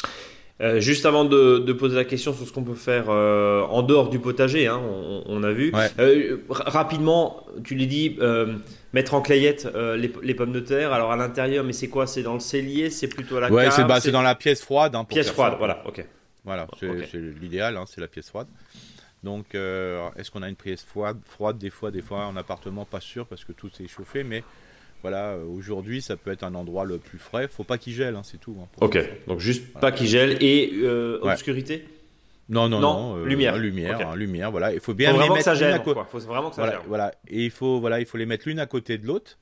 Euh, 0.61 0.81
juste 0.81 1.05
avant 1.07 1.25
de, 1.25 1.59
de 1.59 1.73
poser 1.73 1.97
la 1.97 2.05
question 2.05 2.33
sur 2.35 2.47
ce 2.47 2.53
qu'on 2.53 2.63
peut 2.63 2.75
faire 2.75 3.07
euh, 3.09 3.63
en 3.63 3.83
dehors 3.83 4.09
du 4.11 4.19
potager, 4.19 4.67
hein, 4.67 4.81
on, 4.83 5.23
on 5.27 5.43
a 5.43 5.53
vu. 5.53 5.71
Ouais. 5.75 5.89
Euh, 5.99 6.39
rapidement, 6.51 7.45
tu 7.65 7.75
l'as 7.75 7.87
dit, 7.87 8.19
mettre 8.93 9.15
en 9.15 9.21
clayette 9.23 9.67
les, 9.97 10.11
les 10.23 10.35
pommes 10.35 10.53
de 10.53 10.61
terre. 10.61 10.93
Alors 10.93 11.11
à 11.13 11.17
l'intérieur, 11.17 11.65
mais 11.65 11.73
c'est 11.75 11.89
quoi? 11.89 12.07
C'est 12.07 12.23
dans 12.23 12.35
le 12.35 12.41
cellier? 12.41 12.91
C'est 12.91 13.09
plutôt 13.09 13.37
à 13.39 13.41
la 13.41 13.51
Ouais, 13.51 13.65
cave? 13.65 13.73
c'est 13.77 13.85
bah, 13.85 14.01
c'est 14.01 14.13
dans 14.13 14.23
la 14.23 14.35
pièce 14.35 14.61
froide. 14.63 14.95
hein, 14.95 15.05
pour 15.05 15.09
pièce 15.17 15.31
froide. 15.31 15.53
ça. 15.53 15.59
Voilà, 15.59 15.83
ok. 15.87 16.05
Voilà, 16.47 16.67
c'est 16.81 17.19
l'idéal, 17.19 17.77
hein, 17.77 17.85
c'est 17.87 18.01
la 18.01 18.09
pièce 18.09 18.29
froide. 18.31 18.49
Donc, 19.23 19.55
euh, 19.55 20.09
est-ce 20.17 20.31
qu'on 20.31 20.43
a 20.43 20.49
une 20.49 20.55
pièce 20.57 20.83
froide, 20.85 21.19
froide 21.25 21.59
Des 21.59 21.71
fois, 21.71 21.91
des 21.91 22.01
fois, 22.03 22.27
en 22.27 22.37
appartement, 22.37 22.85
pas 22.85 23.01
sûr 23.01 23.27
parce 23.27 23.45
que 23.45 23.53
tout 23.53 23.71
est 23.81 23.89
chauffé. 23.89 24.23
Mais 24.25 24.45
voilà, 25.03 25.33
euh, 25.33 25.45
aujourd'hui, 25.45 26.01
ça 26.01 26.17
peut 26.17 26.31
être 26.31 26.45
un 26.45 26.55
endroit 26.55 26.85
le 26.85 26.99
plus 26.99 27.19
frais. 27.19 27.49
Faut 27.49 27.65
pas 27.65 27.77
qu'il 27.79 27.93
gèle, 27.93 28.15
hein, 28.15 28.23
c'est 28.25 28.39
tout. 28.39 28.57
hein, 28.61 28.69
Ok, 28.81 28.99
donc 29.27 29.41
juste 29.41 29.73
pas 29.75 29.91
qui 29.93 30.07
gèle 30.07 30.37
et 30.41 30.71
euh, 30.75 31.19
Ouais. 31.23 31.33
obscurité? 31.33 31.85
Non, 32.49 32.69
non, 32.69 32.79
Non, 32.79 32.93
non. 33.17 33.17
euh, 33.19 33.27
lumière. 33.27 33.57
lumière, 33.59 34.09
hein, 34.11 34.15
lumière. 34.15 34.53
Voilà, 34.53 34.73
il 34.73 34.79
faut 34.79 34.95
bien 34.95 35.09
faut 35.11 35.15
les 35.15 35.19
vraiment 35.19 35.35
que 35.35 35.39
mettre 35.39 35.45
ça 35.47 35.51
à 35.51 35.55
gêne. 35.57 35.83
co- 35.83 35.95
quoi. 35.95 36.05
Faut 36.09 36.21
vraiment 36.21 36.51
que 36.51 36.55
ça 36.57 36.63
Voilà, 36.63 36.77
gêne. 36.79 36.87
voilà. 36.87 37.13
Et 37.27 37.45
il 37.47 37.51
faut, 37.51 37.81
voilà, 37.81 37.99
il 37.99 38.07
faut 38.07 38.19
les 38.19 38.27
mettre 38.27 38.47
l'une 38.47 38.61
à 38.61 38.67
côté 38.67 38.99
de 38.99 39.07
l'autre. 39.09 39.37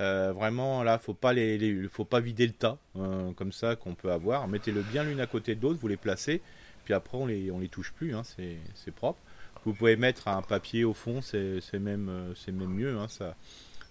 Euh, 0.00 0.32
vraiment, 0.32 0.82
là, 0.82 0.98
faut 0.98 1.14
pas 1.14 1.32
les, 1.32 1.88
faut 1.88 2.04
pas 2.04 2.20
vider 2.20 2.46
le 2.46 2.52
tas 2.52 2.78
euh, 2.98 3.32
comme 3.32 3.52
ça 3.52 3.76
qu'on 3.76 3.94
peut 3.94 4.12
avoir. 4.12 4.46
Mettez-le 4.46 4.82
bien 4.82 5.04
l'une 5.04 5.20
à 5.20 5.26
côté 5.26 5.54
de 5.54 5.62
l'autre, 5.62 5.78
vous 5.80 5.88
les 5.88 5.96
placez, 5.96 6.42
puis 6.84 6.92
après 6.92 7.16
on 7.16 7.26
les, 7.26 7.50
on 7.50 7.58
les 7.58 7.68
touche 7.68 7.92
plus, 7.92 8.14
hein, 8.14 8.22
c'est, 8.24 8.94
propre. 8.94 9.18
Vous 9.64 9.72
pouvez 9.72 9.96
mettre 9.96 10.28
un 10.28 10.42
papier 10.42 10.84
au 10.84 10.92
fond, 10.92 11.22
c'est, 11.22 11.60
même, 11.78 12.08
euh, 12.08 12.34
c'est 12.34 12.52
même 12.52 12.70
mieux, 12.70 12.96
hein, 12.98 13.06
ça, 13.08 13.34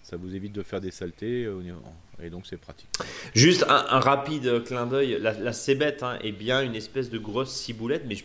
ça 0.02 0.16
vous 0.16 0.34
évite 0.36 0.52
de 0.52 0.62
faire 0.62 0.80
des 0.80 0.92
saletés 0.92 1.44
euh, 1.44 1.60
et 2.22 2.30
donc 2.30 2.46
c'est 2.46 2.56
pratique. 2.56 2.88
Juste 3.34 3.64
un, 3.68 3.98
rapide 3.98 4.62
clin 4.64 4.86
d'œil. 4.86 5.18
La, 5.20 5.32
la 5.32 5.52
cébette 5.52 6.04
hein, 6.04 6.18
est 6.22 6.32
bien 6.32 6.62
une 6.62 6.76
espèce 6.76 7.10
de 7.10 7.18
grosse 7.18 7.52
ciboulette, 7.52 8.04
mais 8.06 8.16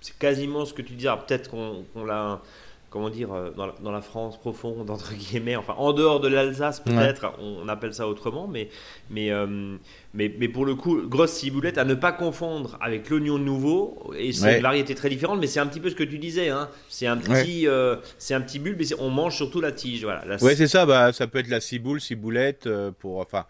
c'est 0.00 0.18
quasiment 0.18 0.64
ce 0.64 0.74
que 0.74 0.82
tu 0.82 0.94
dis. 0.94 1.06
Peut-être 1.06 1.50
qu'on 1.50 2.04
l'a, 2.04 2.42
comment 2.90 3.10
dire, 3.10 3.32
euh, 3.32 3.50
dans 3.56 3.66
la, 3.66 3.74
dans 3.82 3.92
la 3.92 4.00
France 4.00 4.38
profonde, 4.38 4.88
entre 4.90 5.12
guillemets, 5.14 5.56
enfin 5.56 5.74
en 5.76 5.92
dehors 5.92 6.20
de 6.20 6.28
l'Alsace 6.28 6.80
peut-être, 6.80 7.32
on, 7.40 7.58
on 7.64 7.68
appelle 7.68 7.92
ça 7.92 8.08
autrement, 8.08 8.46
mais, 8.48 8.68
mais, 9.10 9.30
euh, 9.30 9.76
mais, 10.14 10.34
mais 10.38 10.48
pour 10.48 10.64
le 10.64 10.74
coup, 10.74 11.02
grosse 11.06 11.32
ciboulette 11.32 11.76
à 11.78 11.84
ne 11.84 11.94
pas 11.94 12.12
confondre 12.12 12.78
avec 12.80 13.10
l'oignon 13.10 13.38
nouveau. 13.38 14.12
Et 14.16 14.32
c'est 14.32 14.44
Ouais. 14.46 14.56
une 14.56 14.62
variété 14.62 14.94
très 14.94 15.08
différente, 15.10 15.38
mais 15.40 15.46
c'est 15.46 15.60
un 15.60 15.66
petit 15.66 15.80
peu 15.80 15.90
ce 15.90 15.94
que 15.94 16.04
tu 16.04 16.18
disais. 16.18 16.48
Hein. 16.48 16.68
C'est 16.88 17.06
un 17.06 17.16
petit, 17.18 17.66
euh, 17.68 17.96
c'est 18.18 18.34
un 18.34 18.40
petit 18.40 18.58
bulbe, 18.58 18.78
mais 18.80 18.86
on 18.98 19.10
mange 19.10 19.36
surtout 19.36 19.60
la 19.60 19.72
tige. 19.72 20.04
Voilà. 20.04 20.24
La- 20.26 20.42
Ouais, 20.42 20.56
c'est 20.56 20.66
ça. 20.68 20.86
Bah, 20.86 21.12
ça 21.12 21.26
peut 21.26 21.38
être 21.40 21.48
la 21.48 21.60
ciboule, 21.60 22.00
ciboulette. 22.00 22.66
euh, 22.66 22.90
pour, 22.98 23.18
enfin, 23.20 23.44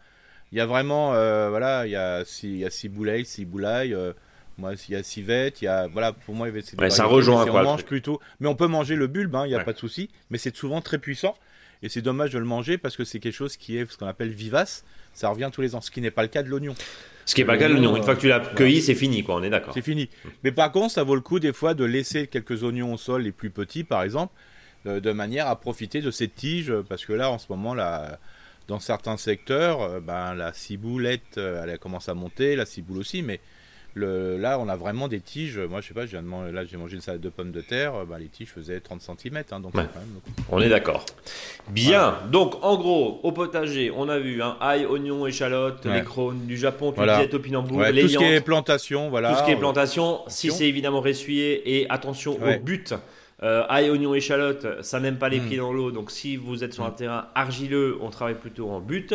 il 0.51 0.59
y 0.59 0.61
a 0.61 0.67
vraiment, 0.67 1.11
voilà, 1.11 1.87
il 1.87 1.91
y 1.93 1.97
a, 1.97 2.25
il 2.43 2.57
y 2.59 2.65
a 2.65 2.71
ciboulette, 2.71 3.27
ciboulaille. 3.27 3.95
Moi, 4.59 4.73
il 4.89 4.93
y 4.93 4.97
a 4.97 5.03
civette. 5.03 5.63
Il 5.63 5.67
y 5.67 5.69
a, 5.69 5.87
voilà, 5.87 6.13
pour 6.13 6.35
moi, 6.35 6.49
Ouais, 6.49 6.91
ça 6.91 7.05
rejoint, 7.05 7.47
quoi, 7.47 7.61
On 7.63 7.65
mange 7.65 7.85
plutôt, 7.85 8.21
mais 8.41 8.49
on 8.49 8.55
peut 8.55 8.67
manger 8.67 8.97
le 8.97 9.07
bulbe. 9.07 9.35
hein, 9.37 9.45
Il 9.47 9.49
n'y 9.51 9.55
a 9.55 9.59
Ouais. 9.59 9.65
pas 9.65 9.73
de 9.73 9.79
souci. 9.79 10.11
Mais 10.31 10.39
c'est 10.39 10.55
souvent 10.57 10.81
très 10.81 10.99
puissant. 10.99 11.37
Et 11.83 11.89
c'est 11.89 12.03
dommage 12.03 12.31
de 12.31 12.39
le 12.41 12.45
manger 12.45 12.77
parce 12.77 12.97
que 12.97 13.05
c'est 13.05 13.21
quelque 13.21 13.35
chose 13.37 13.57
qui 13.57 13.77
est 13.79 13.89
ce 13.89 13.97
qu'on 13.97 14.07
appelle 14.09 14.31
vivace. 14.31 14.85
Ça 15.15 15.29
revient 15.29 15.49
tous 15.53 15.61
les 15.61 15.77
ans, 15.77 15.81
ce 15.81 15.93
qui 15.93 16.01
n'est 16.01 16.11
pas 16.11 16.23
le 16.23 16.29
cas 16.29 16.43
de 16.43 16.49
l'oignon. 16.49 16.75
Ce 17.25 17.35
qui 17.37 17.41
est 17.43 17.45
pas 17.45 17.53
le 17.53 17.59
cas 17.61 17.69
de 17.69 17.75
l'oignon. 17.75 17.97
Une 17.97 18.03
fois 18.03 18.17
que 18.17 18.21
tu 18.21 18.27
l'as 18.29 18.41
cueilli, 18.41 18.83
c'est 18.83 18.97
fini, 18.97 19.23
quoi. 19.23 19.37
On 19.37 19.43
est 19.45 19.51
d'accord. 19.51 19.75
C'est 19.75 19.83
fini. 19.83 20.09
Mais 20.43 20.51
par 20.51 20.73
contre, 20.73 20.93
ça 20.93 21.05
vaut 21.05 21.15
le 21.15 21.21
coup 21.21 21.39
des 21.39 21.53
fois 21.53 21.75
de 21.75 21.85
laisser 21.85 22.27
quelques 22.27 22.65
oignons 22.65 22.93
au 22.95 22.97
sol, 22.97 23.23
les 23.23 23.31
plus 23.33 23.51
petits 23.51 23.85
par 23.85 24.03
exemple, 24.03 24.33
euh, 24.87 24.99
de 24.99 25.13
manière 25.13 25.47
à 25.47 25.55
profiter 25.61 26.01
de 26.01 26.11
cette 26.11 26.35
tige, 26.35 26.71
euh, 26.71 26.83
parce 26.89 27.05
que 27.07 27.13
là, 27.13 27.31
en 27.31 27.39
ce 27.39 27.47
moment, 27.49 27.75
là, 27.75 28.19
dans 28.67 28.81
certains 28.81 29.17
secteurs, 29.17 29.81
euh, 29.83 30.01
ben, 30.01 30.35
la 30.35 30.53
ciboulette, 30.53 31.39
euh, 31.39 31.65
elle 31.65 31.79
commence 31.79 32.09
à 32.09 32.15
monter, 32.15 32.57
la 32.57 32.67
ciboule 32.67 32.99
aussi, 32.99 33.23
mais 33.23 33.39
le, 33.99 34.37
là, 34.39 34.59
on 34.59 34.69
a 34.69 34.77
vraiment 34.77 35.09
des 35.09 35.21
tiges. 35.21 35.59
Moi, 35.59 35.81
je 35.81 35.89
sais 35.89 35.95
pas, 35.95 36.07
je 36.07 36.13
viens 36.13 36.23
de 36.23 36.29
man- 36.29 36.51
là, 36.53 36.65
j'ai 36.65 36.77
mangé 36.77 36.95
une 36.95 37.01
salade 37.01 37.21
de 37.21 37.29
pommes 37.29 37.53
de 37.53 37.61
terre, 37.61 37.95
euh, 37.95 38.05
ben, 38.05 38.19
les 38.19 38.29
tiges 38.29 38.49
faisaient 38.49 38.81
30 38.81 39.01
cm, 39.03 39.43
donc 39.61 39.75
Ouais. 39.75 39.83
quand 39.93 40.01
même- 40.01 40.21
On 40.51 40.61
est 40.61 40.69
d'accord. 40.69 41.05
Bien. 41.69 42.19
Donc, 42.31 42.55
en 42.65 42.77
gros, 42.77 43.21
au 43.23 43.33
potager, 43.33 43.91
on 43.95 44.09
a 44.09 44.19
vu 44.19 44.43
hein, 44.43 44.57
ail, 44.61 44.87
oignon, 44.87 45.27
échalote, 45.27 45.85
Ouais. 45.85 45.99
les 45.99 46.05
crônes 46.05 46.47
du 46.47 46.57
Japon, 46.57 46.91
tu 46.91 46.97
Voilà. 46.97 47.17
disais 47.17 47.29
topinambour, 47.29 47.79
Ouais, 47.79 47.93
les 47.93 48.03
tout 48.03 48.09
ce 48.09 48.19
qui 48.19 48.25
est 48.25 48.41
plantation, 48.41 49.11
voilà. 49.11 49.33
tout 49.33 49.39
ce 49.41 49.45
qui 49.45 49.51
est 49.51 49.57
plantation. 49.57 50.21
Si 50.29 50.51
c'est 50.51 50.67
évidemment 50.69 51.01
ressuyé 51.01 51.79
et 51.81 51.91
attention 51.91 52.37
au 52.43 52.59
but. 52.63 52.95
Euh, 53.45 53.63
ail, 53.69 53.89
oignon, 53.91 54.15
échalote, 54.15 54.83
ça 54.83 54.99
n'aime 54.99 55.17
pas 55.17 55.29
les 55.29 55.39
Mm. 55.39 55.47
pieds 55.47 55.57
dans 55.59 55.73
l'eau. 55.73 55.93
Donc, 55.93 56.11
si 56.11 56.37
vous 56.37 56.65
êtes 56.65 56.75
sur 56.75 56.85
un 56.85 56.91
Mm. 56.91 56.97
terrain 56.97 57.27
argileux, 57.37 57.97
on 58.01 58.11
travaille 58.11 58.35
plutôt 58.35 58.69
en 58.71 58.81
but. 58.81 59.15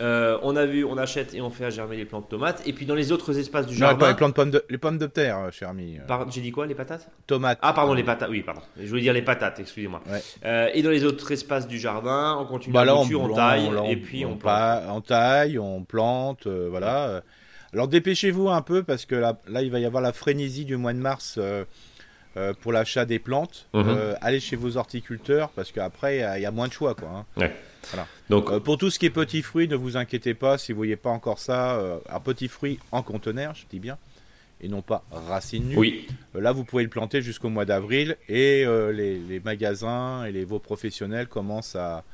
Euh, 0.00 0.38
on 0.42 0.56
a 0.56 0.64
vu, 0.64 0.84
on 0.84 0.96
achète 0.96 1.34
et 1.34 1.40
on 1.42 1.50
fait 1.50 1.70
germer 1.70 1.96
les 1.96 2.04
plantes 2.06 2.24
de 2.24 2.30
tomates. 2.30 2.62
Et 2.66 2.72
puis 2.72 2.86
dans 2.86 2.94
les 2.94 3.12
autres 3.12 3.38
espaces 3.38 3.66
du 3.66 3.74
Non, 3.74 3.80
jardin. 3.88 4.14
pas 4.14 4.26
les, 4.26 4.32
pommes 4.32 4.50
de, 4.50 4.64
les 4.70 4.78
pommes 4.78 4.96
de 4.98 5.06
terre, 5.06 5.38
euh, 5.38 5.50
cher 5.50 5.68
ami. 5.68 5.98
euh, 5.98 6.24
J'ai 6.30 6.40
dit 6.40 6.50
quoi 6.50 6.66
Les 6.66 6.74
patates? 6.74 7.08
Tomates. 7.26 7.58
Ah, 7.60 7.72
pardon, 7.74 7.92
les 7.92 8.02
patates. 8.02 8.30
Oui, 8.30 8.42
pardon. 8.42 8.62
Je 8.80 8.88
voulais 8.88 9.02
dire 9.02 9.12
les 9.12 9.20
patates, 9.22 9.60
excusez-moi. 9.60 10.00
Ouais. 10.10 10.22
Euh, 10.46 10.68
et 10.72 10.82
dans 10.82 10.90
les 10.90 11.04
autres 11.04 11.30
espaces 11.32 11.68
du 11.68 11.78
jardin, 11.78 12.38
on 12.40 12.46
continue 12.46 12.72
Bah 12.72 12.86
la 12.86 12.92
là, 12.92 12.96
on, 12.98 13.02
on, 13.14 13.30
on- 13.30 13.34
taille, 13.34 13.70
là, 13.70 13.84
et 13.86 13.96
puis 13.96 14.24
on, 14.24 14.36
plante. 14.36 14.82
on 14.88 15.00
taille, 15.02 15.58
on 15.58 15.82
plante, 15.82 16.46
euh, 16.46 16.68
voilà. 16.70 17.22
Alors 17.74 17.88
dépêchez-vous 17.88 18.48
un 18.48 18.62
peu 18.62 18.82
parce 18.82 19.04
que 19.06 19.14
là, 19.14 19.38
là, 19.48 19.62
il 19.62 19.70
va 19.70 19.78
y 19.78 19.84
avoir 19.84 20.02
la 20.02 20.12
frénésie 20.12 20.64
du 20.64 20.76
mois 20.76 20.92
de 20.94 20.98
mars 20.98 21.38
euh, 21.38 21.64
pour 22.62 22.72
l'achat 22.72 23.04
des 23.04 23.18
plantes. 23.18 23.66
Mhm. 23.74 23.84
Euh, 23.88 24.14
allez 24.22 24.40
chez 24.40 24.56
vos 24.56 24.78
horticulteurs 24.78 25.50
parce 25.50 25.70
qu'après, 25.70 26.16
il 26.16 26.20
y 26.20 26.22
a- 26.22 26.38
il 26.38 26.42
y, 26.42 26.46
a 26.46 26.50
moins 26.50 26.68
de 26.68 26.72
choix. 26.72 26.94
Quoi, 26.94 27.08
hein. 27.38 27.48
Donc, 28.30 28.50
Euh, 28.50 28.60
pour 28.60 28.78
tout 28.78 28.90
ce 28.90 28.98
qui 28.98 29.06
est 29.06 29.10
petits 29.10 29.42
fruits, 29.42 29.68
ne 29.68 29.76
vous 29.76 29.96
inquiétez 29.96 30.34
pas 30.34 30.58
si 30.58 30.72
vous 30.72 30.76
voyez 30.76 30.96
pas 30.96 31.10
encore 31.10 31.38
ça. 31.38 31.76
Euh, 31.76 31.98
un 32.08 32.20
petit 32.20 32.48
fruit 32.48 32.78
en 32.92 33.02
conteneur, 33.02 33.54
je 33.54 33.64
dis 33.70 33.80
bien, 33.80 33.98
et 34.60 34.68
non 34.68 34.82
pas 34.82 35.04
racine 35.10 35.68
nue. 35.68 35.76
oui. 35.76 36.06
Euh, 36.36 36.40
Là, 36.40 36.52
vous 36.52 36.64
pouvez 36.64 36.82
le 36.84 36.88
planter 36.88 37.22
jusqu'au 37.22 37.48
mois 37.48 37.64
d'avril 37.64 38.16
et 38.28 38.64
les, 38.92 39.18
les 39.18 39.40
magasins 39.40 40.24
et 40.24 40.32
les 40.32 40.44
veaux 40.44 40.58
professionnels 40.60 41.26
commencent 41.26 41.76
à, 41.76 42.04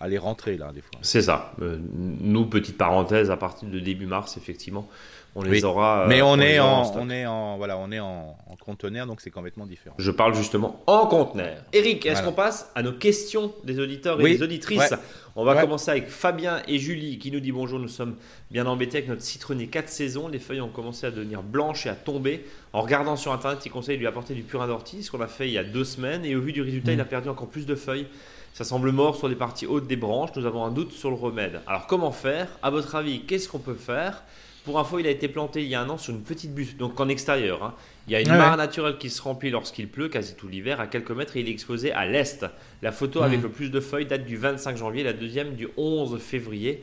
à 0.00 0.08
les 0.08 0.18
rentrer 0.18 0.56
là 0.56 0.70
des 0.72 0.80
fois. 0.82 0.98
C'est 1.02 1.22
ça. 1.22 1.52
Nous, 1.60 2.46
petite 2.46 2.76
parenthèse, 2.78 3.30
à 3.30 3.36
partir 3.36 3.68
de 3.68 3.78
début 3.78 4.06
mars, 4.06 4.36
effectivement, 4.36 4.88
on 5.34 5.42
les 5.42 5.50
Oui. 5.50 5.64
aura. 5.64 6.02
euh, 6.02 6.06
Mais 6.08 6.22
on, 6.22 6.38
est 6.40 6.58
en, 6.60 6.84
stock. 6.84 7.02
on 7.04 7.10
est 7.10 7.26
en 7.26 7.56
voilà, 7.56 7.76
on 7.78 7.90
est 7.92 8.00
en, 8.00 8.36
en 8.46 8.56
conteneur 8.56 9.06
donc 9.06 9.20
c'est 9.20 9.30
complètement 9.30 9.66
différent. 9.66 9.94
Je 9.98 10.10
parle 10.10 10.34
justement 10.34 10.82
en 10.86 11.06
conteneur. 11.06 11.56
Eric, 11.72 12.06
est-ce 12.06 12.14
Voilà. 12.14 12.28
qu'on 12.28 12.34
passe 12.34 12.70
à 12.74 12.82
nos 12.82 12.92
questions 12.92 13.52
des 13.64 13.78
auditeurs 13.80 14.20
et 14.20 14.24
Oui. 14.24 14.36
des 14.36 14.42
auditrices 14.42 14.90
Ouais. 14.90 14.96
On 15.36 15.44
va 15.44 15.54
Ouais. 15.56 15.60
commencer 15.62 15.90
avec 15.90 16.08
Fabien 16.08 16.62
et 16.68 16.78
Julie 16.78 17.18
qui 17.18 17.32
nous 17.32 17.40
dit 17.40 17.50
bonjour. 17.50 17.80
Nous 17.80 17.88
sommes 17.88 18.14
bien 18.52 18.66
embêtés 18.66 18.98
avec 18.98 19.08
notre 19.08 19.22
citronnier 19.22 19.66
4 19.66 19.88
saisons. 19.88 20.28
Les 20.28 20.38
feuilles 20.38 20.60
ont 20.60 20.68
commencé 20.68 21.06
à 21.06 21.10
devenir 21.10 21.42
blanches 21.42 21.86
et 21.86 21.88
à 21.88 21.94
tomber. 21.96 22.44
En 22.72 22.82
regardant 22.82 23.16
sur 23.16 23.32
internet, 23.32 23.58
il 23.66 23.70
conseille 23.70 23.96
de 23.96 24.00
lui 24.00 24.06
apporter 24.06 24.34
du 24.34 24.42
purin 24.42 24.68
d'ortie, 24.68 25.02
ce 25.02 25.10
qu'on 25.10 25.20
a 25.20 25.26
fait 25.26 25.48
il 25.48 25.52
y 25.54 25.58
a 25.58 25.64
deux 25.64 25.82
semaines. 25.84 26.24
Et 26.24 26.36
au 26.36 26.40
vu 26.40 26.52
du 26.52 26.62
résultat, 26.62 26.92
Mm. 26.92 26.94
il 26.94 27.00
a 27.00 27.04
perdu 27.04 27.28
encore 27.28 27.48
plus 27.48 27.66
de 27.66 27.74
feuilles. 27.74 28.06
Ça 28.52 28.62
semble 28.62 28.92
mort 28.92 29.16
sur 29.16 29.26
les 29.26 29.34
parties 29.34 29.66
hautes 29.66 29.88
des 29.88 29.96
branches. 29.96 30.30
Nous 30.36 30.46
avons 30.46 30.64
un 30.64 30.70
doute 30.70 30.92
sur 30.92 31.10
le 31.10 31.16
remède. 31.16 31.60
Alors 31.66 31.88
comment 31.88 32.12
faire? 32.12 32.46
À 32.62 32.70
votre 32.70 32.94
avis, 32.94 33.22
qu'est-ce 33.22 33.48
qu'on 33.48 33.58
peut 33.58 33.74
faire? 33.74 34.22
Pour 34.64 34.78
info, 34.78 34.98
il 34.98 35.06
a 35.06 35.10
été 35.10 35.28
planté 35.28 35.62
il 35.62 35.68
y 35.68 35.74
a 35.74 35.80
un 35.82 35.88
an 35.90 35.98
sur 35.98 36.14
une 36.14 36.22
petite 36.22 36.54
butte, 36.54 36.76
donc 36.78 36.98
en 36.98 37.08
extérieur. 37.08 37.62
hein. 37.62 37.74
Il 38.06 38.12
y 38.12 38.16
a 38.16 38.20
une 38.20 38.28
mare 38.28 38.52
ouais. 38.52 38.56
naturelle 38.56 38.96
qui 38.98 39.10
se 39.10 39.20
remplit 39.20 39.50
lorsqu'il 39.50 39.88
pleut, 39.88 40.08
quasi 40.08 40.34
tout 40.36 40.48
l'hiver, 40.48 40.80
à 40.80 40.86
quelques 40.86 41.10
mètres, 41.10 41.36
et 41.36 41.40
il 41.40 41.48
est 41.48 41.52
exposé 41.52 41.92
à 41.92 42.06
l'est. 42.06 42.46
La 42.82 42.90
photo 42.92 43.20
Mhm. 43.20 43.24
avec 43.26 43.42
le 43.42 43.48
plus 43.50 43.70
de 43.70 43.80
feuilles 43.80 44.06
date 44.06 44.24
du 44.24 44.36
25 44.38 44.76
janvier, 44.76 45.02
la 45.02 45.12
deuxième 45.12 45.54
du 45.54 45.68
11 45.76 46.18
février. 46.18 46.82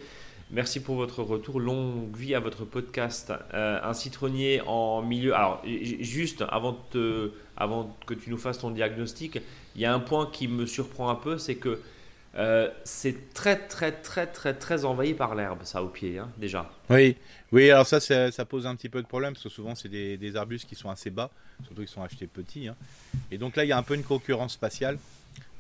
Merci 0.52 0.82
pour 0.82 0.96
votre 0.96 1.24
retour. 1.24 1.60
Longue 1.60 2.16
vie 2.16 2.36
à 2.36 2.40
votre 2.40 2.66
podcast. 2.66 3.32
Euh, 3.54 3.80
un 3.84 3.94
citronnier 3.94 4.62
en 4.68 5.02
milieu. 5.02 5.34
Alors, 5.34 5.64
juste 5.66 6.44
avant, 6.50 6.74
de 6.74 6.78
te- 6.92 7.32
avant 7.56 7.96
que 8.06 8.14
tu 8.14 8.30
nous 8.30 8.38
fasses 8.38 8.60
ton 8.60 8.70
diagnostic, 8.72 9.40
il 9.76 9.82
y 9.82 9.86
a 9.86 9.94
un 9.94 10.00
point 10.00 10.30
qui 10.32 10.48
me 10.50 10.66
surprend 10.66 11.10
un 11.10 11.16
peu 11.16 11.38
c'est 11.38 11.56
que 11.56 11.80
euh, 12.36 12.70
c'est 12.84 13.34
très, 13.34 13.58
très, 13.68 13.92
très, 13.92 14.28
très, 14.28 14.54
très 14.54 14.86
envahi 14.86 15.14
par 15.14 15.36
l'herbe, 15.36 15.60
ça, 15.64 15.84
au 15.84 15.88
pied, 15.90 16.18
hein, 16.18 16.30
déjà. 16.38 16.70
Oui, 16.90 17.18
oui, 17.52 17.70
alors 17.70 17.86
ça, 17.86 18.00
ça 18.00 18.46
pose 18.46 18.66
un 18.66 18.76
petit 18.76 18.90
peu 18.90 19.02
de 19.02 19.08
problème 19.08 19.34
parce 19.34 19.44
que 19.44 19.50
souvent 19.50 19.76
c'est 19.76 19.90
des, 19.90 20.18
des 20.18 20.36
arbustes 20.36 20.68
qui 20.68 20.76
sont 20.76 20.90
assez 20.90 21.10
bas, 21.10 21.30
surtout 21.64 21.82
qu'ils 21.82 21.90
sont 21.90 22.04
achetés 22.04 22.28
petits. 22.28 22.68
hein. 22.68 22.76
Et 23.32 23.38
donc 23.38 23.56
là, 23.56 23.66
il 23.66 23.68
y 23.68 23.74
a 23.74 23.78
un 23.78 23.84
peu 23.84 23.96
une 23.96 24.04
concurrence 24.04 24.54
spatiale, 24.54 24.98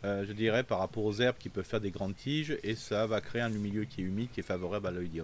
euh, 0.05 0.25
je 0.27 0.31
dirais, 0.33 0.63
par 0.63 0.79
rapport 0.79 1.03
aux 1.03 1.13
herbes 1.19 1.37
qui 1.37 1.49
peuvent 1.49 1.65
faire 1.65 1.81
des 1.81 1.91
grandes 1.91 2.15
tiges 2.15 2.57
et 2.63 2.75
ça 2.75 3.05
va 3.05 3.21
créer 3.21 3.41
un 3.41 3.49
milieu 3.49 3.83
qui 3.83 4.01
est 4.01 4.05
humide, 4.05 4.29
qui 4.33 4.39
est 4.39 4.43
favorable 4.43 4.87
à 4.87 4.91
l'œil 4.91 5.21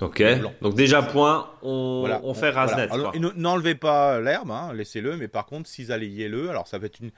Ok. 0.00 0.22
Donc 0.60 0.74
déjà 0.74 1.02
point, 1.02 1.50
on, 1.62 2.20
on 2.22 2.34
fait 2.34 2.50
rasnet. 2.50 2.88
N'enlevez 3.36 3.74
pas 3.74 4.20
l'herbe, 4.20 4.50
hein, 4.50 4.72
laissez-le. 4.74 5.16
Mais 5.16 5.28
par 5.28 5.46
contre, 5.46 5.68
cisaillez-le. 5.68 6.50
Alors 6.50 6.66
ça 6.66 6.78
va 6.78 6.86
être 6.86 7.00
une. 7.00 7.10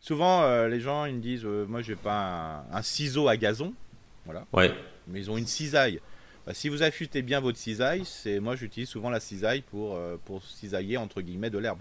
Souvent, 0.00 0.42
euh, 0.42 0.68
les 0.68 0.80
gens 0.80 1.04
ils 1.04 1.14
me 1.14 1.20
disent, 1.20 1.44
euh, 1.44 1.66
moi 1.66 1.82
j'ai 1.82 1.96
pas 1.96 2.64
un, 2.72 2.82
ciseau 2.82 3.28
à 3.28 3.36
gazon, 3.36 3.74
voilà. 4.24 4.46
Ouais. 4.52 4.72
Mais 5.06 5.20
ils 5.20 5.30
ont 5.30 5.36
une 5.36 5.46
cisaille. 5.46 6.00
Bah, 6.46 6.54
si 6.54 6.68
vous 6.68 6.82
affûtez 6.82 7.22
bien 7.22 7.40
votre 7.40 7.58
cisaille, 7.58 8.04
c'est 8.04 8.40
moi 8.40 8.56
j'utilise 8.56 8.88
souvent 8.88 9.10
la 9.10 9.20
cisaille 9.20 9.62
pour 9.62 9.96
euh, 9.96 10.16
pour 10.24 10.42
cisailler 10.44 10.96
entre 10.96 11.20
guillemets 11.20 11.50
de 11.50 11.58
l'herbe. 11.58 11.80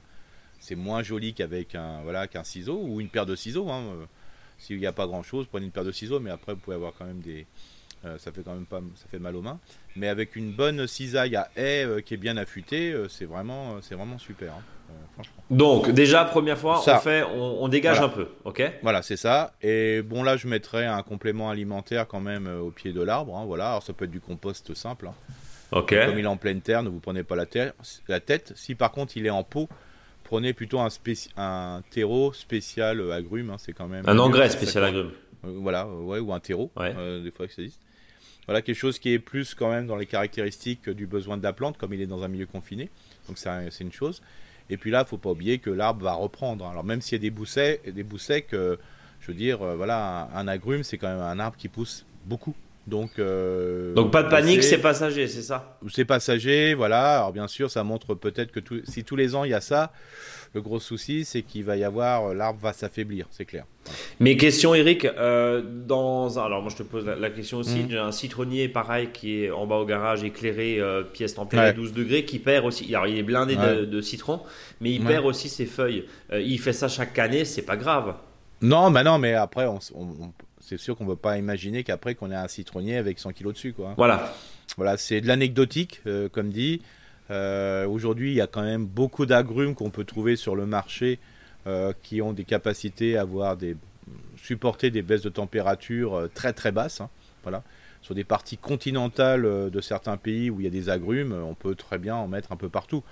C'est 0.59 0.75
moins 0.75 1.03
joli 1.03 1.33
qu'avec 1.33 1.75
un 1.75 2.01
voilà 2.01 2.27
qu'un 2.27 2.43
ciseau 2.43 2.81
ou 2.81 2.99
une 2.99 3.09
paire 3.09 3.25
de 3.25 3.35
ciseaux. 3.35 3.69
Hein. 3.69 3.83
S'il 4.57 4.79
n'y 4.79 4.87
a 4.87 4.93
pas 4.93 5.05
grand 5.05 5.21
chose, 5.21 5.45
prenez 5.45 5.65
une 5.65 5.71
paire 5.71 5.85
de 5.85 5.91
ciseaux, 5.91 6.19
mais 6.19 6.31
après 6.31 6.53
vous 6.53 6.59
pouvez 6.59 6.75
avoir 6.75 6.93
quand 6.97 7.05
même 7.05 7.21
des 7.21 7.45
ça 8.17 8.31
fait 8.31 8.41
quand 8.43 8.53
même 8.53 8.65
pas 8.65 8.81
ça 8.95 9.05
fait 9.09 9.19
mal 9.19 9.35
aux 9.35 9.41
mains 9.41 9.59
mais 9.95 10.07
avec 10.07 10.35
une 10.35 10.51
bonne 10.51 10.87
cisaille 10.87 11.35
à 11.35 11.49
haie 11.57 11.85
qui 12.05 12.13
est 12.13 12.17
bien 12.17 12.37
affûtée 12.37 12.95
c'est 13.09 13.25
vraiment 13.25 13.81
c'est 13.81 13.95
vraiment 13.95 14.17
super 14.17 14.53
hein. 14.53 14.63
Donc, 15.49 15.91
déjà, 15.91 16.25
première 16.25 16.57
fois, 16.57 16.81
on, 16.85 16.97
fait, 16.99 17.23
on, 17.23 17.67
dégage 17.69 18.01
un 18.01 18.09
peu, 18.09 18.27
ok? 18.43 18.61
Voilà, 18.81 19.01
c'est 19.01 19.15
ça. 19.15 19.53
Et 19.61 20.01
bon, 20.01 20.21
là, 20.23 20.35
je 20.35 20.47
mettrai 20.47 20.85
un 20.85 21.01
complément 21.03 21.49
alimentaire 21.49 22.05
quand 22.07 22.19
même 22.19 22.47
euh, 22.47 22.59
au 22.59 22.69
pied 22.69 22.91
de 22.91 23.01
l'arbre. 23.01 23.37
Hein, 23.37 23.45
voilà, 23.45 23.69
alors 23.69 23.83
ça 23.83 23.93
peut 23.93 24.05
être 24.05 24.11
du 24.11 24.19
compost 24.19 24.73
simple. 24.73 25.07
Hein. 25.07 25.13
Ok. 25.71 25.95
Comme 26.05 26.19
il 26.19 26.25
est 26.25 26.27
en 26.27 26.37
pleine 26.37 26.61
terre, 26.61 26.83
ne 26.83 26.89
vous 26.89 26.99
prenez 26.99 27.23
pas 27.23 27.35
la, 27.35 27.45
terre, 27.45 27.73
la 28.07 28.19
tête. 28.19 28.53
Si 28.55 28.75
par 28.75 28.91
contre 28.91 29.17
il 29.17 29.25
est 29.25 29.31
en 29.31 29.43
pot, 29.43 29.69
prenez 30.23 30.53
plutôt 30.53 30.79
un, 30.79 30.89
un 31.37 31.81
terreau 31.91 32.33
spécial 32.33 32.99
euh, 32.99 33.13
agrume. 33.13 33.53
C'est 33.57 33.73
quand 33.73 33.87
même. 33.87 34.03
Un 34.07 34.19
engrais 34.19 34.49
spécial 34.49 34.83
agrume. 34.83 35.11
Euh, 35.45 35.53
voilà, 35.55 35.87
ouais, 35.87 36.19
ou 36.19 36.33
un 36.33 36.39
terreau. 36.39 36.71
des 36.77 37.31
fois 37.31 37.47
que 37.47 37.53
ça 37.53 37.61
existe. 37.61 37.81
Voilà, 38.47 38.61
quelque 38.61 38.77
chose 38.77 38.97
qui 38.97 39.13
est 39.13 39.19
plus 39.19 39.53
quand 39.53 39.69
même 39.69 39.87
dans 39.87 39.97
les 39.97 40.05
caractéristiques 40.05 40.89
du 40.89 41.05
besoin 41.05 41.37
de 41.37 41.43
la 41.43 41.53
plante, 41.53 41.77
comme 41.77 41.93
il 41.93 42.01
est 42.01 42.07
dans 42.07 42.23
un 42.23 42.29
milieu 42.29 42.45
confiné. 42.45 42.89
Donc 43.27 43.37
c'est 43.37 43.83
une 43.83 43.91
chose. 43.91 44.21
Et 44.69 44.77
puis 44.77 44.91
là, 44.91 45.03
il 45.05 45.09
faut 45.09 45.17
pas 45.17 45.29
oublier 45.29 45.59
que 45.59 45.69
l'arbre 45.69 46.03
va 46.03 46.13
reprendre. 46.13 46.65
Alors 46.65 46.83
même 46.83 47.01
s'il 47.01 47.17
y 47.17 47.21
a 47.21 47.21
des 47.21 47.29
boussets, 47.29 47.81
des 47.85 48.03
boussets 48.03 48.41
que, 48.41 48.79
je 49.19 49.27
veux 49.27 49.33
dire, 49.33 49.61
euh, 49.61 49.75
voilà, 49.75 50.29
un, 50.33 50.47
agrume, 50.47 50.83
c'est 50.83 50.97
quand 50.97 51.09
même 51.09 51.21
un 51.21 51.39
arbre 51.39 51.57
qui 51.57 51.67
pousse 51.67 52.05
beaucoup. 52.25 52.55
Donc, 52.85 53.19
euh, 53.19 53.93
donc 53.95 54.11
pas 54.11 54.23
de 54.23 54.29
panique, 54.29 54.63
c'est 54.63 54.77
passager, 54.77 55.27
c'est 55.27 55.41
ça? 55.41 55.77
C'est 55.89 56.05
passager, 56.05 56.73
voilà. 56.73 57.17
Alors 57.17 57.33
bien 57.33 57.49
sûr, 57.49 57.69
ça 57.69 57.83
montre 57.83 58.15
peut-être 58.15 58.53
que 58.53 58.61
si 58.85 59.03
tous 59.03 59.17
les 59.17 59.35
ans 59.35 59.43
il 59.43 59.51
y 59.51 59.53
a 59.53 59.59
ça, 59.59 59.91
le 60.57 60.61
gros 60.61 60.79
souci, 60.79 61.23
c'est 61.23 61.43
qu'il 61.43 61.63
va 61.63 61.77
y 61.77 61.83
avoir, 61.83 62.33
l'arbre 62.33 62.59
va 62.59 62.73
s'affaiblir, 62.73 63.27
c'est 63.29 63.45
clair. 63.45 63.65
Mais 64.19 64.37
question, 64.37 64.73
Eric, 64.73 65.05
euh, 65.05 65.61
dans 65.63 66.39
alors 66.39 66.63
moi 66.63 66.71
je 66.71 66.77
te 66.77 66.83
pose 66.83 67.05
la, 67.05 67.29
question 67.29 67.59
aussi, 67.59 67.83
mmh. 67.83 67.89
j'ai 67.91 67.97
un 67.99 68.11
citronnier 68.11 68.67
pareil 68.67 69.09
qui 69.13 69.43
est 69.43 69.51
en 69.51 69.67
bas 69.67 69.75
au 69.75 69.85
garage 69.85 70.23
éclairé, 70.23 70.79
euh, 70.79 71.03
pièce 71.03 71.35
tempérée 71.35 71.67
à 71.67 71.73
12 71.73 71.93
degrés, 71.93 72.25
qui 72.25 72.39
perd 72.39 72.65
aussi. 72.65 72.93
Alors 72.95 73.05
il 73.05 73.19
est 73.19 73.23
blindé 73.23 73.55
de, 73.55 74.01
citron, 74.01 74.41
mais 74.81 74.91
il 74.91 75.03
perd 75.03 75.25
aussi 75.25 75.47
ses 75.47 75.67
feuilles. 75.67 76.05
Euh, 76.33 76.41
il 76.41 76.59
fait 76.59 76.73
ça 76.73 76.87
chaque 76.87 77.17
année, 77.19 77.45
c'est 77.45 77.61
pas 77.61 77.77
grave. 77.77 78.15
Non, 78.61 78.89
mais 78.89 79.03
non, 79.03 79.19
mais 79.19 79.35
après, 79.35 79.67
on, 79.67 79.77
c'est 80.59 80.79
sûr 80.79 80.97
qu'on 80.97 81.03
ne 81.03 81.09
veut 81.11 81.15
pas 81.15 81.37
imaginer 81.37 81.83
qu'après 81.83 82.15
qu'on 82.15 82.31
ait 82.31 82.35
un 82.35 82.47
citronnier 82.47 82.97
avec 82.97 83.19
100 83.19 83.33
kilos 83.33 83.53
dessus, 83.53 83.73
quoi. 83.73 83.93
Voilà. 83.95 84.33
Voilà, 84.75 84.97
c'est 84.97 85.21
de 85.21 85.27
l'anecdotique, 85.27 86.01
comme 86.31 86.49
dit. 86.49 86.81
Euh, 87.29 87.87
aujourd'hui, 87.87 88.31
il 88.31 88.35
y 88.35 88.41
a 88.41 88.47
quand 88.47 88.63
même 88.63 88.85
beaucoup 88.85 89.25
d'agrumes 89.25 89.75
qu'on 89.75 89.89
peut 89.89 90.05
trouver 90.05 90.35
sur 90.35 90.55
le 90.55 90.65
marché 90.65 91.19
euh, 91.65 91.93
qui 92.03 92.21
ont 92.21 92.33
des 92.33 92.45
capacités 92.45 93.17
à 93.17 93.21
avoir 93.21 93.57
des, 93.57 93.75
supporter 94.41 94.89
des 94.91 95.01
baisses 95.01 95.23
de 95.23 95.29
température 95.29 96.15
euh, 96.15 96.31
très 96.33 96.53
très 96.53 96.71
basses. 96.71 97.01
Hein. 97.01 97.09
voilà. 97.43 97.63
Sur 98.01 98.15
des 98.15 98.23
parties 98.23 98.57
continentales 98.57 99.69
de 99.69 99.81
certains 99.81 100.15
pays 100.15 100.49
où 100.49 100.61
il 100.61 100.63
y 100.63 100.67
a 100.67 100.69
des 100.69 100.87
agrumes, 100.87 101.33
on 101.33 101.55
peut 101.55 101.75
très 101.75 101.97
bien 101.97 102.15
en 102.15 102.27
mettre 102.27 102.53
un 102.53 102.55
peu 102.55 102.69
partout. 102.69 103.03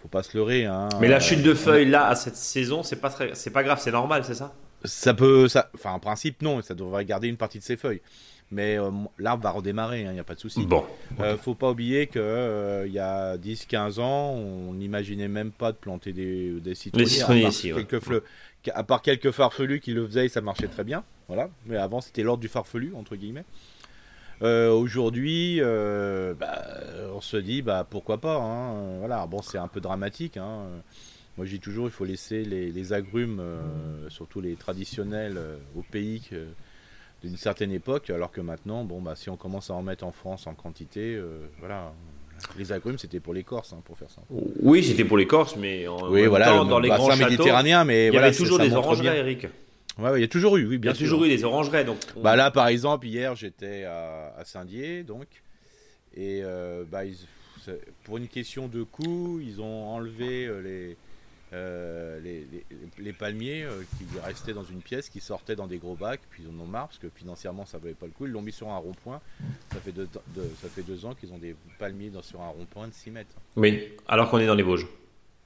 Faut 0.00 0.08
pas 0.08 0.22
se 0.22 0.34
leurrer. 0.34 0.64
Hein. 0.64 0.88
Mais 0.98 1.08
la 1.08 1.20
chute 1.20 1.42
de 1.42 1.52
feuilles 1.52 1.90
là 1.90 2.06
à 2.06 2.14
cette 2.14 2.36
saison, 2.36 2.82
c'est 2.82 3.00
pas 3.00 3.10
très, 3.10 3.34
c'est 3.34 3.50
pas 3.50 3.62
grave, 3.62 3.80
c'est 3.82 3.90
normal, 3.90 4.24
c'est 4.24 4.36
ça? 4.36 4.54
Ça 4.84 5.12
peut, 5.12 5.46
ça, 5.46 5.68
enfin 5.74 5.90
en 5.90 5.98
principe 5.98 6.40
non, 6.40 6.62
ça 6.62 6.74
devrait 6.74 7.04
garder 7.04 7.28
une 7.28 7.36
partie 7.36 7.58
de 7.58 7.64
ses 7.64 7.76
feuilles 7.76 8.00
mais 8.50 8.78
euh, 8.78 8.90
l'arbre 9.18 9.44
va 9.44 9.50
redémarrer, 9.50 10.02
il 10.02 10.06
hein, 10.06 10.12
n'y 10.12 10.18
a 10.18 10.24
pas 10.24 10.34
de 10.34 10.40
souci. 10.40 10.66
Bon. 10.66 10.84
Euh, 11.20 11.36
faut 11.36 11.54
pas 11.54 11.70
oublier 11.70 12.08
qu'il 12.08 12.20
euh, 12.20 12.84
il 12.86 12.92
y 12.92 12.98
a 12.98 13.36
10-15 13.36 14.00
ans, 14.00 14.32
on 14.32 14.74
n'imaginait 14.74 15.28
même 15.28 15.52
pas 15.52 15.70
de 15.72 15.76
planter 15.76 16.12
des, 16.12 16.60
des 16.60 16.74
citronniers. 16.74 17.46
ici, 17.46 17.72
à 18.74 18.82
part 18.82 19.02
quelques 19.02 19.30
farfelus 19.30 19.80
qui 19.80 19.92
le 19.92 20.06
faisaient, 20.06 20.28
ça 20.28 20.40
marchait 20.40 20.66
très 20.66 20.84
bien. 20.84 21.04
Voilà. 21.28 21.48
Mais 21.66 21.76
avant, 21.76 22.00
c'était 22.00 22.22
l'ordre 22.22 22.40
du 22.40 22.48
farfelu, 22.48 22.92
entre 22.94 23.16
guillemets. 23.16 23.44
Aujourd'hui, 24.42 25.60
bah, 25.60 26.64
on 27.14 27.20
se 27.20 27.36
dit 27.36 27.62
bah, 27.62 27.86
pourquoi 27.88 28.18
pas. 28.18 28.36
Hein. 28.36 28.98
Voilà. 28.98 29.26
Bon, 29.26 29.42
c'est 29.42 29.58
un 29.58 29.68
peu 29.68 29.80
dramatique. 29.80 30.36
Hein. 30.36 30.64
Moi, 31.36 31.46
je 31.46 31.52
dis 31.52 31.60
toujours 31.60 31.86
il 31.86 31.92
faut 31.92 32.04
laisser 32.04 32.44
les, 32.44 32.72
les 32.72 32.92
agrumes, 32.92 33.42
surtout 34.08 34.40
les 34.40 34.56
traditionnels, 34.56 35.38
au 35.76 35.82
pays. 35.82 36.20
Que, 36.28 36.48
d'une 37.22 37.36
certaine 37.36 37.72
époque, 37.72 38.10
alors 38.10 38.30
que 38.30 38.40
maintenant, 38.40 38.84
bon, 38.84 39.00
bah, 39.00 39.14
si 39.16 39.28
on 39.30 39.36
commence 39.36 39.70
à 39.70 39.74
en 39.74 39.82
mettre 39.82 40.04
en 40.04 40.12
France 40.12 40.46
en 40.46 40.54
quantité, 40.54 41.14
euh, 41.16 41.46
voilà. 41.58 41.92
Les 42.56 42.72
agrumes, 42.72 42.96
c'était 42.96 43.20
pour 43.20 43.34
les 43.34 43.42
Corses, 43.42 43.74
hein, 43.74 43.82
pour 43.84 43.98
faire 43.98 44.08
ça. 44.08 44.22
Oui, 44.30 44.82
c'était 44.82 45.04
pour 45.04 45.18
les 45.18 45.26
Corses, 45.26 45.56
mais 45.56 45.86
en 45.86 46.10
oui, 46.10 46.24
voilà, 46.24 46.46
temps, 46.46 46.64
dans 46.64 46.78
les 46.78 46.88
grands 46.88 47.14
méditerranéens, 47.14 47.84
mais 47.84 48.06
il 48.06 48.14
y 48.14 48.16
avait 48.16 48.32
toujours 48.32 48.58
des 48.58 48.72
orangeraies, 48.72 49.18
Eric. 49.18 49.46
Ouais, 49.98 50.18
il 50.18 50.20
y 50.22 50.24
a 50.24 50.28
toujours 50.28 50.56
eu, 50.56 50.66
oui, 50.66 50.78
bien 50.78 50.94
sûr. 50.94 51.00
Il 51.00 51.04
y 51.04 51.06
a 51.06 51.10
toujours 51.10 51.24
eu 51.26 51.28
des 51.28 51.44
orangeraies, 51.44 51.84
donc. 51.84 51.98
Bah 52.22 52.36
là, 52.36 52.50
par 52.50 52.68
exemple, 52.68 53.06
hier, 53.06 53.34
j'étais 53.34 53.84
à, 53.84 54.42
Saint-Dié, 54.44 55.02
donc, 55.02 55.26
et 56.14 56.40
euh, 56.42 56.84
bah, 56.90 57.02
pour 58.04 58.16
une 58.16 58.28
question 58.28 58.68
de 58.68 58.84
coût, 58.84 59.38
ils 59.42 59.60
ont 59.60 59.88
enlevé 59.88 60.48
euh, 61.52 62.20
les 62.20 62.46
euh, 62.72 62.74
les, 62.98 63.12
palmiers 63.12 63.64
euh, 63.64 63.82
qui 63.98 64.06
restaient 64.20 64.52
dans 64.52 64.62
une 64.62 64.82
pièce, 64.82 65.08
qui 65.08 65.18
sortaient 65.18 65.56
dans 65.56 65.66
des 65.66 65.78
gros 65.78 65.96
bacs, 65.96 66.20
puis 66.30 66.44
ils 66.44 66.48
en 66.48 66.62
ont 66.62 66.66
marre 66.66 66.86
parce 66.86 66.98
que 66.98 67.08
financièrement 67.08 67.66
ça 67.66 67.78
valait 67.78 67.94
pas 67.94 68.06
le 68.06 68.12
coup. 68.12 68.26
Ils 68.26 68.32
l'ont 68.32 68.42
mis 68.42 68.52
sur 68.52 68.68
un 68.68 68.76
rond-point. 68.76 69.20
Ça 69.72 69.80
fait 69.80 69.90
deux, 69.90 70.08
ça 70.62 70.68
fait 70.68 70.82
deux 70.82 71.04
ans 71.04 71.14
qu'ils 71.14 71.32
ont 71.32 71.38
des 71.38 71.56
palmiers 71.78 72.10
dans, 72.10 72.22
sur 72.22 72.40
un 72.40 72.48
rond-point 72.48 72.86
de 72.86 72.94
6 72.94 73.10
mètres. 73.10 73.34
Oui, 73.56 73.92
alors 74.06 74.30
qu'on 74.30 74.38
est 74.38 74.46
dans 74.46 74.54
les 74.54 74.62
Vosges. 74.62 74.86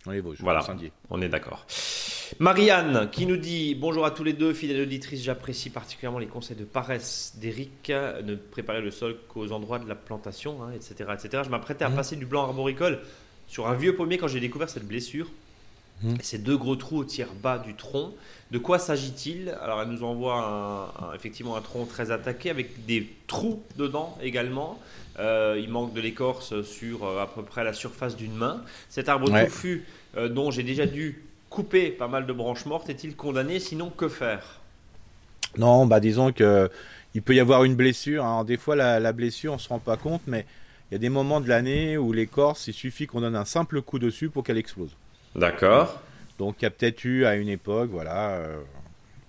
Dans 0.05 0.13
les 0.13 0.21
Vosges, 0.21 0.41
voilà, 0.41 0.67
on 1.09 1.23
est 1.23 1.29
d'accord. 1.31 1.67
Marianne 2.39 3.09
qui 3.11 3.25
nous 3.25 3.39
dit 3.39 3.75
Bonjour 3.75 4.05
à 4.05 4.11
tous 4.11 4.25
les 4.25 4.35
deux, 4.35 4.53
fidèles 4.53 4.83
auditrices, 4.83 5.23
j'apprécie 5.23 5.71
particulièrement 5.71 6.19
les 6.19 6.27
conseils 6.27 6.57
de 6.57 6.65
paresse 6.65 7.35
d'Eric, 7.41 7.89
ne 7.89 8.35
préparer 8.35 8.83
le 8.83 8.91
sol 8.91 9.17
qu'aux 9.29 9.53
endroits 9.53 9.79
de 9.79 9.89
la 9.89 9.95
plantation, 9.95 10.71
etc., 10.71 11.07
hein, 11.09 11.15
etc. 11.15 11.43
Je 11.47 11.51
m'apprêtais 11.51 11.87
à 11.87 11.89
mmh. 11.89 11.97
passer 11.97 12.17
du 12.17 12.27
blanc 12.27 12.43
arboricole 12.43 13.01
sur 13.47 13.69
un 13.69 13.75
vieux 13.75 13.97
pommier 13.97 14.19
quand 14.19 14.29
j'ai 14.29 14.41
découvert 14.41 14.69
cette 14.69 14.87
blessure. 14.87 15.31
Mmh. 16.03 16.15
Ces 16.21 16.39
deux 16.39 16.57
gros 16.57 16.77
trous 16.77 16.99
au 16.99 17.05
tiers 17.05 17.33
bas 17.43 17.59
du 17.59 17.75
tronc. 17.75 18.13
De 18.51 18.59
quoi 18.59 18.79
s'agit-il? 18.79 19.57
Alors, 19.63 19.81
elle 19.81 19.89
nous 19.89 20.05
envoie 20.05 20.93
effectivement 21.15 21.57
un 21.57 21.61
tronc 21.61 21.87
très 21.87 22.11
attaqué 22.11 22.51
avec 22.51 22.85
des 22.87 23.09
trous 23.27 23.63
dedans 23.77 24.17
également. 24.21 24.79
Euh, 25.19 25.59
il 25.63 25.71
manque 25.71 25.95
de 25.95 26.01
l'écorce 26.01 26.63
sur 26.63 27.05
euh, 27.05 27.23
à 27.23 27.27
peu 27.27 27.43
près 27.43 27.65
la 27.65 27.73
surface 27.73 28.17
d'une 28.17 28.35
main. 28.35 28.63
Cet 28.89 29.09
arbre 29.09 29.31
touffu, 29.31 29.85
euh, 30.17 30.29
dont 30.29 30.51
j'ai 30.51 30.65
déjà 30.65 30.87
dû 30.87 31.25
couper 31.51 31.91
pas 31.91 32.09
mal 32.09 32.27
de 32.27 32.33
branches 32.33 32.67
mortes, 32.67 32.91
est-il 32.91 33.15
condamné? 33.15 33.61
Sinon, 33.61 33.91
que 33.91 34.09
faire? 34.09 34.61
Non, 35.57 35.87
bah 35.87 36.01
disons 36.01 36.33
que 36.33 36.69
il 37.15 37.23
peut 37.23 37.35
y 37.35 37.41
avoir 37.41 37.63
une 37.63 37.77
blessure. 37.77 38.25
Hein. 38.25 38.45
Des 38.45 38.57
fois, 38.57 38.75
la, 38.75 38.99
la 38.99 39.13
blessure, 39.13 39.53
on 39.53 39.59
se 39.59 39.69
rend 39.69 39.79
pas 39.79 39.97
compte, 39.97 40.23
mais 40.27 40.45
il 40.91 40.95
y 40.95 40.97
a 40.97 40.99
des 40.99 41.09
moments 41.09 41.41
de 41.41 41.49
l'année 41.49 41.97
où 41.97 42.13
l'écorce, 42.13 42.67
il 42.67 42.75
suffit 42.75 43.07
qu'on 43.07 43.21
donne 43.21 43.37
un 43.37 43.45
simple 43.45 43.83
coup 43.83 44.01
dessus 44.01 44.29
pour 44.29 44.43
qu'elle 44.43 44.59
explose. 44.59 44.91
D'accord. 45.35 46.01
Donc 46.39 46.57
il 46.61 46.65
y 46.65 46.67
a 46.67 46.71
peut-être 46.71 47.05
eu 47.05 47.25
à 47.25 47.37
une 47.37 47.49
époque, 47.49 47.91
voilà, 47.91 48.31
euh, 48.31 48.61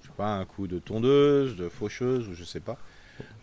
je 0.02 0.08
sais 0.08 0.14
pas, 0.18 0.36
un 0.36 0.46
coup 0.46 0.68
de 0.68 0.80
tondeuse, 0.80 1.56
de 1.56 1.70
faucheuse, 1.70 2.28
ou 2.28 2.34
je 2.34 2.44
sais 2.44 2.60
pas. 2.60 2.78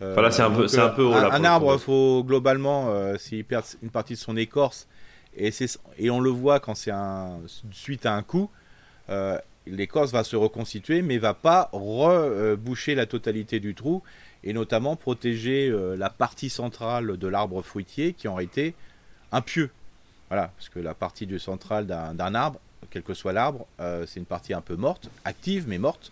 Euh, 0.01 0.13
voilà, 0.13 0.31
c'est 0.31 0.41
un 0.41 0.51
peu, 0.51 0.67
c'est 0.67 0.81
un 0.81 0.89
peu 0.89 1.03
haut, 1.03 1.13
Un, 1.13 1.31
un 1.31 1.43
arbre, 1.43 1.77
faut 1.77 2.23
globalement, 2.23 2.89
euh, 2.89 3.17
s'il 3.17 3.43
perd 3.45 3.65
une 3.81 3.89
partie 3.89 4.13
de 4.13 4.19
son 4.19 4.37
écorce, 4.37 4.87
et, 5.35 5.51
et 5.97 6.09
on 6.09 6.19
le 6.19 6.29
voit 6.29 6.59
quand 6.59 6.75
c'est 6.75 6.91
un, 6.91 7.39
suite 7.71 8.05
à 8.05 8.13
un 8.15 8.21
coup, 8.21 8.49
euh, 9.09 9.37
l'écorce 9.65 10.11
va 10.11 10.23
se 10.23 10.35
reconstituer, 10.35 11.01
mais 11.01 11.17
va 11.17 11.33
pas 11.33 11.69
reboucher 11.71 12.95
la 12.95 13.05
totalité 13.05 13.59
du 13.59 13.75
trou, 13.75 14.03
et 14.43 14.53
notamment 14.53 14.95
protéger 14.97 15.73
la 15.97 16.09
partie 16.09 16.49
centrale 16.49 17.17
de 17.17 17.27
l'arbre 17.29 17.61
fruitier 17.61 18.11
qui 18.11 18.27
aurait 18.27 18.43
été 18.43 18.75
un 19.31 19.39
pieu. 19.39 19.71
Voilà, 20.33 20.51
parce 20.57 20.69
que 20.69 20.79
la 20.79 20.95
partie 20.95 21.27
du 21.27 21.37
central 21.37 21.85
d'un 21.85 22.33
arbre, 22.33 22.59
quel 22.89 23.03
que 23.03 23.13
soit 23.13 23.33
l'arbre, 23.33 23.67
euh, 23.79 24.07
c'est 24.07 24.19
une 24.19 24.25
partie 24.25 24.55
un 24.55 24.61
peu 24.61 24.75
morte, 24.75 25.11
active 25.25 25.65
mais 25.67 25.77
morte. 25.77 26.11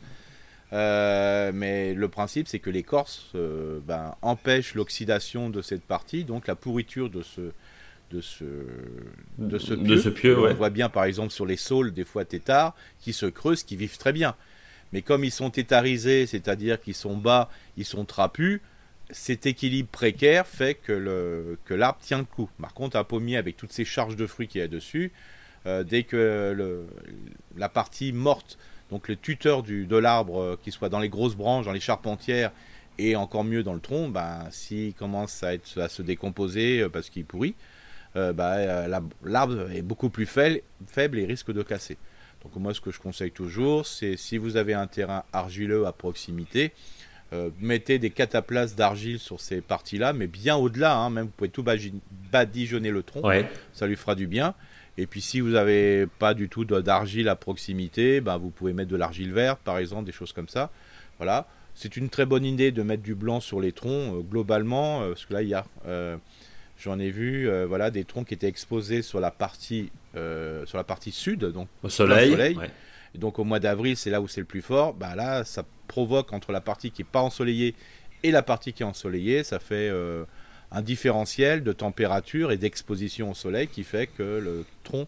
Euh, 0.73 1.51
mais 1.51 1.95
le 1.95 2.07
principe, 2.07 2.47
c'est 2.47 2.59
que 2.59 2.69
l'écorce 2.69 3.31
euh, 3.33 3.79
ben, 3.83 4.13
empêche 4.21 4.75
l'oxydation 4.75 5.49
de 5.49 5.63
cette 5.63 5.81
partie, 5.81 6.23
donc 6.23 6.45
la 6.45 6.53
pourriture 6.53 7.09
de 7.09 7.23
ce, 7.23 7.41
de 8.11 8.21
ce, 8.21 8.43
de 9.39 9.57
ce 9.57 9.73
pieu. 9.73 9.87
De 9.87 9.97
ce 9.97 10.09
pieu 10.09 10.37
On 10.37 10.53
voit 10.53 10.69
bien, 10.69 10.87
par 10.87 11.05
exemple, 11.05 11.31
sur 11.31 11.47
les 11.47 11.57
saules, 11.57 11.91
des 11.91 12.05
fois 12.05 12.23
tétards, 12.23 12.75
qui 12.99 13.13
se 13.13 13.25
creusent, 13.25 13.63
qui 13.63 13.75
vivent 13.75 13.97
très 13.97 14.13
bien. 14.13 14.35
Mais 14.93 15.01
comme 15.01 15.23
ils 15.23 15.31
sont 15.31 15.49
tétarisés, 15.49 16.27
c'est-à-dire 16.27 16.79
qu'ils 16.79 16.93
sont 16.93 17.17
bas, 17.17 17.49
ils 17.75 17.85
sont 17.85 18.05
trapus, 18.05 18.61
cet 19.11 19.45
équilibre 19.45 19.89
précaire 19.89 20.47
fait 20.47 20.75
que 20.75 21.55
l'arbre 21.69 21.99
tient 22.01 22.19
le 22.19 22.25
coup. 22.25 22.49
Par 22.61 22.73
contre, 22.73 22.97
un 22.97 23.03
pommier 23.03 23.37
avec 23.37 23.57
toutes 23.57 23.71
ces 23.71 23.85
charges 23.85 24.15
de 24.15 24.27
fruits 24.27 24.47
qu'il 24.47 24.61
y 24.61 24.63
a 24.63 24.67
dessus, 24.67 25.11
euh, 25.65 25.83
dès 25.83 26.03
que 26.03 26.85
la 27.55 27.69
partie 27.69 28.13
morte, 28.13 28.57
donc 28.89 29.07
le 29.07 29.15
tuteur 29.15 29.63
de 29.63 29.97
l'arbre, 29.97 30.41
euh, 30.41 30.59
qui 30.61 30.71
soit 30.71 30.89
dans 30.89 30.99
les 30.99 31.09
grosses 31.09 31.35
branches, 31.35 31.65
dans 31.65 31.71
les 31.71 31.79
charpentières, 31.79 32.51
et 32.97 33.15
encore 33.15 33.43
mieux 33.43 33.63
dans 33.63 33.73
le 33.73 33.79
tronc, 33.79 34.09
ben, 34.09 34.47
s'il 34.51 34.93
commence 34.93 35.43
à, 35.43 35.53
se 35.63 36.01
décomposer 36.01 36.87
parce 36.91 37.09
qu'il 37.09 37.25
pourrit, 37.25 37.55
ben, 38.15 39.01
l'arbre 39.23 39.71
est 39.71 39.81
beaucoup 39.81 40.09
plus 40.09 40.25
faible, 40.25 40.61
faible 40.87 41.17
et 41.19 41.25
risque 41.25 41.51
de 41.51 41.63
casser. 41.63 41.97
Donc 42.43 42.55
moi, 42.55 42.73
ce 42.73 42.81
que 42.81 42.91
je 42.91 42.99
conseille 42.99 43.31
toujours, 43.31 43.85
c'est 43.85 44.17
si 44.17 44.37
vous 44.37 44.57
avez 44.57 44.73
un 44.73 44.87
terrain 44.87 45.23
argileux 45.31 45.85
à 45.85 45.93
proximité, 45.93 46.73
euh, 47.33 47.49
mettez 47.61 47.97
des 47.97 48.09
cataplasmes 48.09 48.75
d'argile 48.75 49.17
sur 49.17 49.39
ces 49.39 49.61
parties-là, 49.61 50.11
mais 50.11 50.27
bien 50.27 50.57
au-delà, 50.57 50.97
hein, 50.97 51.09
même 51.09 51.25
vous 51.25 51.31
pouvez 51.31 51.49
tout 51.49 51.63
badigeonner 51.63 52.91
le 52.91 53.03
tronc, 53.03 53.21
ça 53.71 53.87
lui 53.87 53.95
fera 53.95 54.15
du 54.15 54.27
bien. 54.27 54.53
Et 54.97 55.07
puis 55.07 55.21
si 55.21 55.39
vous 55.39 55.51
n'avez 55.51 56.07
pas 56.19 56.33
du 56.33 56.49
tout 56.49 56.65
d'argile 56.65 57.29
à 57.29 57.37
proximité, 57.37 58.19
ben, 58.19 58.37
vous 58.37 58.49
pouvez 58.49 58.73
mettre 58.73 58.91
de 58.91 58.97
l'argile 58.97 59.31
verte, 59.31 59.61
par 59.63 59.77
exemple, 59.77 60.03
des 60.03 60.11
choses 60.11 60.33
comme 60.33 60.49
ça. 60.49 60.71
Voilà, 61.19 61.47
c'est 61.73 61.95
une 61.95 62.09
très 62.09 62.25
bonne 62.25 62.43
idée 62.43 62.71
de 62.71 62.83
mettre 62.83 63.03
du 63.03 63.15
blanc 63.15 63.39
sur 63.39 63.61
les 63.61 63.71
troncs, 63.71 64.13
euh, 64.13 64.21
globalement, 64.21 65.01
euh, 65.01 65.09
parce 65.09 65.25
que 65.25 65.33
là, 65.33 65.41
il 65.41 65.47
y 65.47 65.53
a, 65.53 65.65
j'en 66.77 66.99
ai 66.99 67.11
vu, 67.11 67.49
voilà, 67.65 67.91
des 67.91 68.03
troncs 68.03 68.27
qui 68.27 68.33
étaient 68.33 68.49
exposés 68.49 69.03
sur 69.03 69.21
la 69.21 69.31
partie, 69.31 69.89
sur 70.13 70.77
la 70.77 70.83
partie 70.83 71.11
sud, 71.11 71.45
donc 71.45 71.69
au 71.81 71.89
soleil. 71.89 72.57
Et 73.15 73.17
donc 73.17 73.39
au 73.39 73.43
mois 73.43 73.59
d'avril, 73.59 73.97
c'est 73.97 74.09
là 74.09 74.21
où 74.21 74.27
c'est 74.27 74.41
le 74.41 74.45
plus 74.45 74.61
fort. 74.61 74.93
Bah 74.93 75.15
là, 75.15 75.43
ça 75.43 75.63
provoque 75.87 76.33
entre 76.33 76.51
la 76.51 76.61
partie 76.61 76.91
qui 76.91 77.01
n'est 77.01 77.09
pas 77.11 77.21
ensoleillée 77.21 77.75
et 78.23 78.31
la 78.31 78.43
partie 78.43 78.73
qui 78.73 78.83
est 78.83 78.85
ensoleillée, 78.85 79.43
ça 79.43 79.59
fait 79.59 79.89
euh, 79.89 80.23
un 80.71 80.81
différentiel 80.81 81.63
de 81.63 81.71
température 81.71 82.51
et 82.51 82.57
d'exposition 82.57 83.31
au 83.31 83.33
soleil 83.33 83.67
qui 83.67 83.83
fait 83.83 84.07
que 84.07 84.39
le 84.39 84.65
tronc 84.83 85.07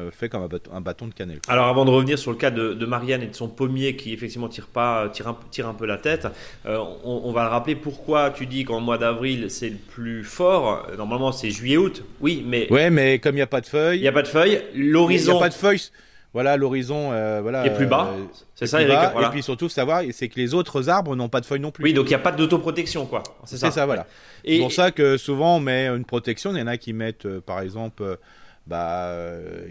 euh, 0.00 0.10
fait 0.10 0.28
comme 0.28 0.48
un 0.72 0.80
bâton, 0.80 1.06
de 1.06 1.14
cannelle. 1.14 1.40
Alors 1.46 1.66
avant 1.66 1.84
de 1.84 1.90
revenir 1.90 2.18
sur 2.18 2.32
le 2.32 2.36
cas 2.36 2.50
de, 2.50 2.84
Marianne 2.84 3.22
et 3.22 3.28
de 3.28 3.34
son 3.34 3.48
pommier 3.48 3.94
qui 3.94 4.12
effectivement 4.12 4.48
tire, 4.48 4.66
pas, 4.66 5.08
tire, 5.08 5.28
un, 5.28 5.38
tire 5.50 5.68
un 5.68 5.74
peu 5.74 5.86
la 5.86 5.98
tête, 5.98 6.26
euh, 6.66 6.78
on, 7.04 7.30
va 7.32 7.44
le 7.44 7.48
rappeler 7.48 7.76
pourquoi 7.76 8.30
tu 8.30 8.46
dis 8.46 8.64
qu'en 8.64 8.80
mois 8.80 8.98
d'avril 8.98 9.50
c'est 9.50 9.70
le 9.70 9.76
plus 9.76 10.24
fort? 10.24 10.88
Normalement 10.96 11.30
c'est 11.30 11.50
juillet-août, 11.50 12.02
oui, 12.20 12.44
mais... 12.44 12.72
Ouais, 12.72 12.90
mais 12.90 13.20
comme 13.20 13.34
il 13.34 13.38
n'y 13.38 13.42
a 13.42 13.46
pas 13.46 13.60
de 13.60 13.66
feuilles... 13.66 13.98
Il 13.98 14.02
n'y 14.02 14.08
a 14.08 14.12
pas 14.12 14.22
de 14.22 14.28
feuilles, 14.28 14.62
l'horizon... 14.74 15.32
Il 15.32 15.34
n'y 15.34 15.40
a 15.40 15.42
pas 15.42 15.48
de 15.48 15.54
feuilles 15.54 15.90
voilà 16.34 16.56
l'horizon 16.56 17.12
euh, 17.12 17.40
voilà 17.40 17.64
est 17.64 17.74
plus 17.74 17.86
bas. 17.86 18.12
euh, 18.12 18.24
c'est 18.56 18.66
ça 18.66 18.82
Eric 18.82 18.98
et 19.16 19.28
puis 19.30 19.42
surtout 19.42 19.68
savoir 19.68 20.02
c'est 20.10 20.28
que 20.28 20.36
les 20.38 20.52
autres 20.52 20.90
arbres 20.90 21.16
n'ont 21.16 21.28
pas 21.28 21.40
de 21.40 21.46
feuilles 21.46 21.60
non 21.60 21.70
plus. 21.70 21.84
Oui 21.84 21.94
donc 21.94 22.06
il 22.06 22.08
n'y 22.10 22.14
a 22.16 22.18
pas 22.18 22.32
d'autoprotection 22.32 23.06
quoi. 23.06 23.22
C'est 23.44 23.56
ça. 23.56 23.70
ça. 23.70 23.86
voilà. 23.86 24.06
C'est 24.44 24.58
pour 24.58 24.72
ça 24.72 24.90
que 24.90 25.16
souvent 25.16 25.56
on 25.56 25.60
met 25.60 25.86
une 25.86 26.04
protection. 26.04 26.52
Il 26.52 26.58
y 26.58 26.62
en 26.62 26.66
a 26.66 26.76
qui 26.76 26.92
mettent 26.92 27.26
euh, 27.26 27.40
par 27.40 27.60
exemple 27.60 28.18
bah 28.66 29.12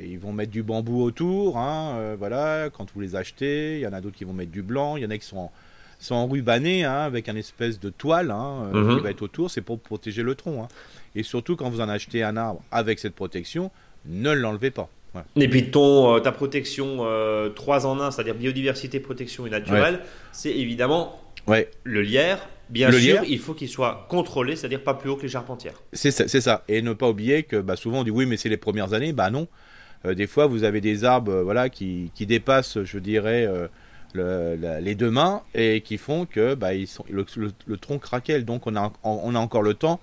ils 0.03 0.19
vont 0.19 0.31
mettre 0.31 0.51
du 0.51 0.63
bambou 0.63 1.03
autour 1.03 1.57
hein, 1.57 2.15
voilà 2.17 2.69
quand 2.71 2.87
vous 2.93 3.01
les 3.01 3.15
achetez. 3.15 3.79
Il 3.79 3.81
y 3.81 3.87
en 3.87 3.93
a 3.93 3.99
d'autres 3.99 4.15
qui 4.15 4.23
vont 4.23 4.33
mettre 4.33 4.51
du 4.51 4.63
blanc. 4.63 4.95
Il 4.95 5.03
y 5.03 5.05
en 5.05 5.09
a 5.09 5.17
qui 5.17 5.25
sont 5.25 5.37
en, 5.37 5.51
sont 5.99 6.15
enrubannés 6.15 6.85
hein, 6.85 6.99
avec 6.99 7.27
un 7.27 7.35
espèce 7.35 7.79
de 7.79 7.89
toile 7.89 8.31
hein, 8.31 8.69
mhm. 8.71 8.95
qui 8.95 9.03
va 9.03 9.09
être 9.09 9.21
autour. 9.23 9.51
C'est 9.51 9.61
pour 9.61 9.79
protéger 9.79 10.23
le 10.23 10.35
tronc 10.35 10.63
hein. 10.63 10.67
et 11.13 11.23
surtout 11.23 11.57
quand 11.57 11.69
vous 11.69 11.81
en 11.81 11.89
achetez 11.89 12.23
un 12.23 12.37
arbre 12.37 12.61
avec 12.71 12.99
cette 12.99 13.15
protection 13.15 13.69
ne 14.05 14.31
l'enlevez 14.31 14.71
pas 14.71 14.89
et 15.35 15.47
puis 15.47 15.69
ton, 15.69 16.15
euh, 16.15 16.19
ta 16.19 16.31
protection 16.31 16.99
euh, 17.01 17.49
3 17.49 17.85
en 17.85 17.99
1, 17.99 18.11
c'est-à-dire 18.11 18.35
biodiversité, 18.35 18.99
protection 18.99 19.45
et 19.45 19.49
naturelle, 19.49 19.99
c'est 20.31 20.51
évidemment 20.51 21.21
ouais. 21.47 21.69
le 21.83 22.01
lierre. 22.01 22.47
Bien 22.69 22.91
sûr, 22.91 23.21
il 23.27 23.39
faut 23.39 23.53
qu'il 23.53 23.69
soit 23.69 24.07
contrôlé, 24.09 24.55
c'est-à-dire 24.55 24.81
pas 24.81 24.95
plus 24.95 25.09
haut 25.09 25.15
que 25.15 25.23
les 25.23 25.29
charpentières. 25.29 25.81
C'est 25.91 26.11
ça, 26.11 26.27
ça, 26.27 26.63
Et 26.67 26.81
ne 26.81 26.93
pas 26.93 27.09
oublier 27.09 27.43
que 27.43 27.57
bah, 27.57 27.75
souvent 27.75 27.99
on 27.99 28.03
dit 28.03 28.09
oui, 28.09 28.25
mais 28.25 28.37
c'est 28.37 28.49
les 28.49 28.57
premières 28.57 28.93
années. 28.93 29.13
Bah 29.13 29.29
non. 29.29 29.47
Euh, 30.05 30.15
des 30.15 30.27
fois, 30.27 30.47
vous 30.47 30.63
avez 30.63 30.81
des 30.81 31.03
arbres 31.03 31.31
euh, 31.31 31.43
voilà, 31.43 31.69
qui, 31.69 32.11
qui 32.15 32.25
dépassent, 32.25 32.83
je 32.83 32.97
dirais, 32.97 33.47
le, 34.13 34.79
les 34.81 34.95
deux 34.95 35.11
mains 35.11 35.43
et 35.53 35.81
qui 35.81 35.97
font 35.97 36.25
que 36.25 36.55
bah, 36.55 36.73
ils 36.73 36.87
sont, 36.87 37.05
le, 37.09 37.77
tronc 37.77 37.99
craquelle. 37.99 38.45
Donc 38.45 38.65
on 38.65 38.75
a, 38.75 38.91
on 39.03 39.35
a 39.35 39.39
encore 39.39 39.61
le 39.61 39.75
temps 39.75 39.99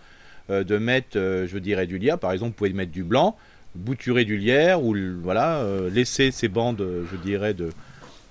de 0.49 0.79
mettre, 0.79 1.17
je 1.17 1.59
dirais, 1.59 1.87
du 1.87 1.99
lierre. 1.99 2.19
Par 2.19 2.33
exemple, 2.33 2.51
vous 2.51 2.57
pouvez 2.57 2.73
mettre 2.73 2.93
du 2.93 3.05
blanc 3.05 3.37
bouturer 3.75 4.25
du 4.25 4.37
lierre 4.37 4.83
ou 4.83 4.97
voilà, 5.23 5.59
euh, 5.59 5.91
laisser 5.91 6.31
ces 6.31 6.49
bandes, 6.49 6.85
je 7.11 7.17
dirais, 7.17 7.55
de, 7.55 7.71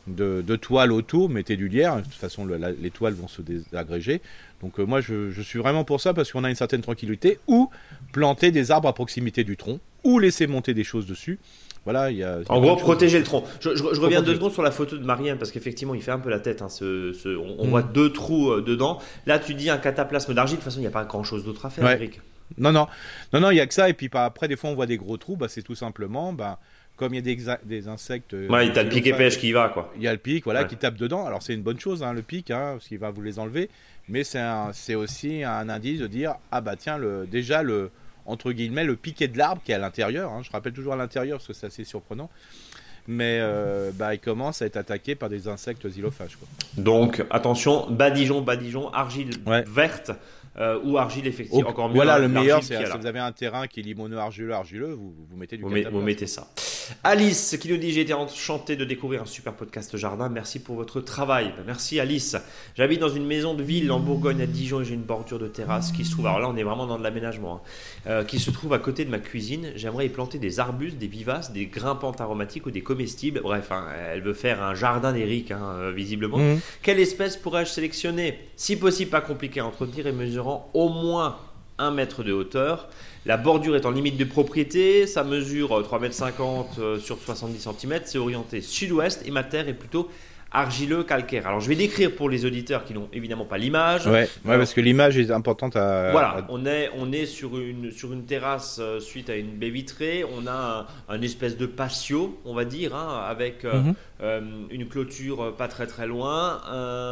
de, 0.08 0.56
toile 0.56 0.92
autour, 0.92 1.30
mettez 1.30 1.56
du 1.56 1.68
lierre. 1.68 1.98
De 1.98 2.02
toute 2.02 2.14
façon, 2.14 2.48
les 2.48 2.92
toiles 2.92 3.14
vont 3.14 3.28
se 3.28 3.42
désagréger. 3.42 4.22
Donc 4.62 4.80
euh, 4.80 4.84
moi, 4.84 5.02
je, 5.02 5.42
suis 5.42 5.60
vraiment 5.60 5.84
pour 5.84 6.02
ça 6.02 6.14
parce 6.14 6.32
qu'on 6.32 6.44
a 6.44 6.50
une 6.50 6.56
certaine 6.56 6.82
tranquillité. 6.82 7.40
Ou 7.48 7.70
planter 8.12 8.52
des 8.52 8.72
arbres 8.72 8.90
à 8.90 8.94
proximité 8.94 9.44
du 9.44 9.58
tronc, 9.58 9.80
ou 10.04 10.20
laisser 10.20 10.48
monter 10.48 10.74
des 10.74 10.84
choses 10.84 11.06
dessus. 11.06 11.40
Voilà, 11.86 12.12
il 12.12 12.18
y 12.18 12.24
a, 12.24 12.40
en 12.50 12.60
gros, 12.60 12.76
protéger 12.76 13.18
le 13.18 13.24
tronc. 13.24 13.46
Je, 13.62 13.70
reviens 13.70 14.22
deux 14.22 14.36
secondes 14.36 14.52
sur 14.52 14.62
la 14.62 14.72
photo 14.72 14.98
de 14.98 15.06
Marianne 15.06 15.38
parce 15.38 15.52
qu'effectivement, 15.52 15.96
il 15.96 16.02
fait 16.02 16.12
un 16.12 16.20
peu 16.20 16.30
la 16.30 16.40
tête. 16.40 16.62
Hein, 16.62 16.70
ce, 16.70 17.38
on, 17.38 17.66
mm. 17.66 17.70
voit 17.70 17.82
deux 17.82 18.12
trous 18.12 18.52
euh, 18.52 18.62
dedans. 18.62 19.00
Là, 19.26 19.40
tu 19.40 19.54
dis 19.54 19.70
un 19.70 19.78
cataplasme 19.78 20.34
d'argile. 20.34 20.58
De 20.58 20.62
toute 20.62 20.66
façon, 20.66 20.80
il 20.80 20.82
n'y 20.82 20.88
a 20.88 20.92
pas 20.92 21.06
grand 21.06 21.24
chose 21.24 21.46
d'autre 21.46 21.66
à 21.66 21.70
faire, 21.70 21.90
Eric. 21.90 22.20
Non, 22.58 22.72
non, 22.72 22.88
non, 23.34 23.40
non, 23.40 23.52
il 23.52 23.58
y 23.58 23.60
a 23.60 23.68
que 23.68 23.74
ça. 23.74 23.90
Et 23.90 23.94
puis 23.94 24.10
après, 24.14 24.48
des 24.48 24.56
fois, 24.56 24.70
on 24.70 24.76
voit 24.76 24.86
des 24.86 24.98
gros 24.98 25.18
trous. 25.18 25.38
Bah, 25.38 25.48
c'est 25.50 25.62
tout 25.62 25.76
simplement, 25.76 26.34
bah, 26.34 26.60
comme 26.96 27.14
il 27.14 27.18
y 27.18 27.32
a 27.32 27.36
des, 27.36 27.58
des 27.66 27.88
insectes. 27.88 28.34
Euh, 28.34 28.48
ouais, 28.50 28.68
il 28.68 28.76
y 28.76 28.80
a 28.80 28.84
le 28.84 28.90
pic 28.90 29.06
et 29.08 29.14
pêche 29.14 29.38
qui 29.38 29.52
va, 29.52 29.70
quoi. 29.70 29.92
Il 29.96 30.02
y 30.02 30.08
a 30.08 30.12
le 30.12 30.18
pic, 30.18 30.44
voilà, 30.44 30.64
qui 30.64 30.76
tape 30.76 30.96
dedans. 30.96 31.26
Alors 31.26 31.42
c'est 31.42 31.54
une 31.54 31.64
bonne 31.64 31.80
chose, 31.80 32.04
hein, 32.04 32.14
le 32.14 32.22
pic, 32.22 32.52
hein, 32.52 32.74
parce 32.74 32.88
qu'il 32.88 33.00
va 33.00 33.12
vous 33.12 33.22
les 33.22 33.40
enlever. 33.40 33.70
Mais 34.08 34.24
c'est 34.24 34.96
aussi 34.96 35.44
un 35.44 35.70
indice 35.70 36.00
de 36.00 36.08
dire, 36.08 36.36
ah 36.52 36.62
bah 36.62 36.76
tiens, 36.76 36.98
le, 36.98 37.28
déjà 37.28 37.62
le 37.64 37.92
entre 38.26 38.52
guillemets 38.52 38.84
le 38.84 38.96
piquet 38.96 39.28
de 39.28 39.38
l'arbre 39.38 39.62
qui 39.64 39.72
est 39.72 39.76
à 39.76 39.80
l'intérieur. 39.80 40.32
Hein, 40.32 40.42
je 40.44 40.52
rappelle 40.52 40.74
toujours 40.74 40.94
à 40.94 40.98
l'intérieur 40.98 41.38
parce 41.38 41.48
que 41.48 41.54
c'est 41.54 41.68
assez 41.68 41.84
surprenant 41.84 42.30
mais 43.10 43.40
euh, 43.42 43.92
bah, 43.92 44.14
il 44.14 44.20
commence 44.20 44.62
à 44.62 44.68
être 44.68 44.78
attaqué 44.78 45.16
par 45.16 45.30
des 45.30 45.48
insectes 45.48 45.88
xylophages. 45.88 46.36
Quoi. 46.36 46.48
Donc 46.78 47.26
attention, 47.32 47.90
badigeon, 47.90 48.42
badigeon, 48.42 48.90
argile 48.94 49.32
verte. 49.66 50.12
Euh, 50.60 50.80
ou 50.84 50.98
argile 50.98 51.26
effectivement. 51.26 51.70
Encore 51.70 51.88
mieux. 51.88 51.96
Voilà, 51.96 52.20
le 52.20 52.28
meilleur, 52.28 52.64
c'est 52.64 52.86
si 52.86 52.98
vous 52.98 53.06
avez 53.06 53.20
un 53.20 53.32
terrain 53.32 53.68
qui 53.68 53.80
est 53.80 53.84
limono 53.84 54.18
argileux, 54.18 54.54
argileux, 54.54 54.92
vous, 54.94 55.16
vous 55.30 55.38
mettez 55.38 55.56
du 55.56 55.64
vous, 55.64 55.70
vous 55.70 56.02
mettez 56.02 56.28
ça. 56.28 56.50
Alice 57.04 57.58
qui 57.60 57.70
nous 57.70 57.78
dit 57.78 57.92
J'ai 57.92 58.02
été 58.02 58.14
enchanté 58.14 58.76
de 58.76 58.86
découvrir 58.86 59.22
un 59.24 59.26
super 59.26 59.54
podcast 59.54 59.96
jardin. 59.98 60.30
Merci 60.30 60.60
pour 60.60 60.76
votre 60.76 61.02
travail. 61.02 61.54
Ben, 61.58 61.64
merci 61.66 62.00
Alice. 62.00 62.36
J'habite 62.76 63.00
dans 63.00 63.10
une 63.10 63.26
maison 63.26 63.54
de 63.54 63.64
ville 63.64 63.92
en 63.92 64.00
Bourgogne 64.00 64.42
à 64.42 64.46
Dijon 64.46 64.82
et 64.82 64.86
j'ai 64.86 64.94
une 64.94 65.04
bordure 65.04 65.40
de 65.40 65.48
terrasse 65.48 65.92
qui 65.92 66.06
se 66.06 66.12
trouve. 66.12 66.28
Alors 66.28 66.40
là, 66.40 66.50
on 66.50 66.56
est 66.56 66.64
vraiment 66.64 66.88
dans 66.88 66.98
de 66.98 67.04
l'aménagement. 67.04 67.56
Hein, 67.56 67.62
euh, 68.08 68.24
qui 68.24 68.40
se 68.40 68.52
trouve 68.52 68.74
à 68.74 68.80
côté 68.80 69.06
de 69.06 69.10
ma 69.10 69.20
cuisine. 69.20 69.72
J'aimerais 69.76 70.06
y 70.06 70.10
planter 70.10 70.40
des 70.40 70.60
arbustes, 70.60 70.98
des 70.98 71.08
vivaces, 71.08 71.52
des 71.52 71.66
grimpantes 71.66 72.22
aromatiques 72.22 72.66
ou 72.66 72.72
des 72.72 72.82
comestibles. 72.82 73.42
Bref, 73.42 73.72
hein, 73.72 73.88
elle 74.12 74.22
veut 74.22 74.34
faire 74.34 74.62
un 74.64 74.76
jardin 74.76 75.14
d'Eric, 75.14 75.52
hein, 75.52 75.62
euh, 75.76 75.92
visiblement. 75.92 76.38
Mmh. 76.38 76.60
Quelle 76.82 77.00
espèce 77.00 77.38
pourrais-je 77.38 77.72
sélectionner? 77.72 78.40
Si 78.56 78.78
possible, 78.78 79.12
pas 79.12 79.22
compliqué 79.22 79.60
à 79.60 79.66
entretenir 79.66 80.08
et 80.08 80.12
mesurant 80.12 80.70
au 80.74 80.90
moins 80.90 81.38
un 81.80 81.92
mètre 81.92 82.24
de 82.24 82.32
hauteur. 82.32 82.90
La 83.26 83.38
bordure 83.38 83.76
est 83.76 83.86
en 83.86 83.92
limite 83.92 84.18
de 84.18 84.24
propriété, 84.24 85.06
ça 85.06 85.24
mesure 85.24 85.70
3,50 85.82 86.00
m 86.00 86.66
euh, 86.80 87.00
sur 87.00 87.18
70 87.20 87.60
cm, 87.60 88.00
c'est 88.06 88.18
orienté 88.18 88.62
sud-ouest 88.62 89.24
et 89.26 89.32
ma 89.32 89.44
terre 89.44 89.68
est 89.68 89.74
plutôt 89.74 90.10
argileux 90.52 91.04
calcaire. 91.04 91.48
Alors 91.48 91.60
je 91.60 91.70
vais 91.70 91.76
décrire 91.76 92.16
pour 92.16 92.30
les 92.30 92.46
auditeurs 92.46 92.84
qui 92.84 92.94
n'ont 92.94 93.10
évidemment 93.14 93.46
pas 93.46 93.58
l'image. 93.58 94.08
Ouais, 94.08 94.28
ouais 94.46 94.58
parce 94.58 94.74
que 94.74 94.82
l'image 94.82 95.18
est 95.18 95.32
importante 95.32 95.76
à. 95.76 96.12
Voilà, 96.12 96.46
on 96.50 96.66
est 96.66 96.90
on 96.98 97.12
est 97.12 97.26
sur 97.26 97.58
une 97.58 97.92
sur 97.92 98.14
une 98.14 98.26
terrasse 98.26 98.80
euh, 98.82 99.00
suite 99.00 99.30
à 99.30 99.36
une 99.36 99.52
baie 99.52 99.70
vitrée. 99.70 100.24
On 100.24 100.48
a 100.48 100.88
un, 101.08 101.22
espèce 101.22 101.58
de 101.58 101.66
patio, 101.66 102.40
on 102.46 102.54
va 102.54 102.66
dire, 102.66 102.96
hein, 102.96 103.26
avec 103.28 103.66
euh, 103.66 103.74
mhm. 103.82 103.90
euh, 103.90 103.94
une 104.22 104.88
clôture 104.90 105.56
pas 105.56 105.68
très 105.68 105.88
très 105.88 106.06
loin, 106.06 106.62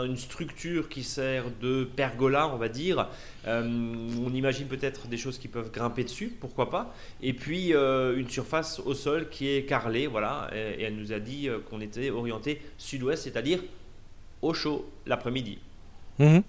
une 0.06 0.17
structure 0.17 0.89
qui 0.89 1.04
sert 1.04 1.46
de 1.62 1.88
pergola, 1.96 2.48
on 2.50 2.58
va 2.58 2.70
dire. 2.70 3.08
on 3.46 4.34
imagine 4.34 4.67
peut-être 4.67 5.08
des 5.08 5.17
choses 5.17 5.38
qui 5.38 5.48
peuvent 5.48 5.72
grimper 5.72 6.04
dessus, 6.04 6.36
pourquoi 6.39 6.70
pas. 6.70 6.93
Et 7.22 7.34
puis 7.34 7.72
une 7.72 8.30
surface 8.30 8.80
au 8.80 8.93
sol 8.93 9.30
qui 9.30 9.48
est 9.50 9.63
carrelée, 9.63 10.08
voilà. 10.08 10.50
Et, 10.54 10.82
et 10.82 10.84
elle 10.84 10.96
nous 10.96 11.13
a 11.13 11.20
dit 11.20 11.50
qu'on 11.70 11.80
était 11.80 12.10
orienté 12.10 12.62
sud-ouest 12.78 13.24
c'est-à-dire 13.24 13.60
au 14.41 14.54
chaud 14.54 14.89
l'après-midi. 15.06 15.60
Mhm. 16.20 16.43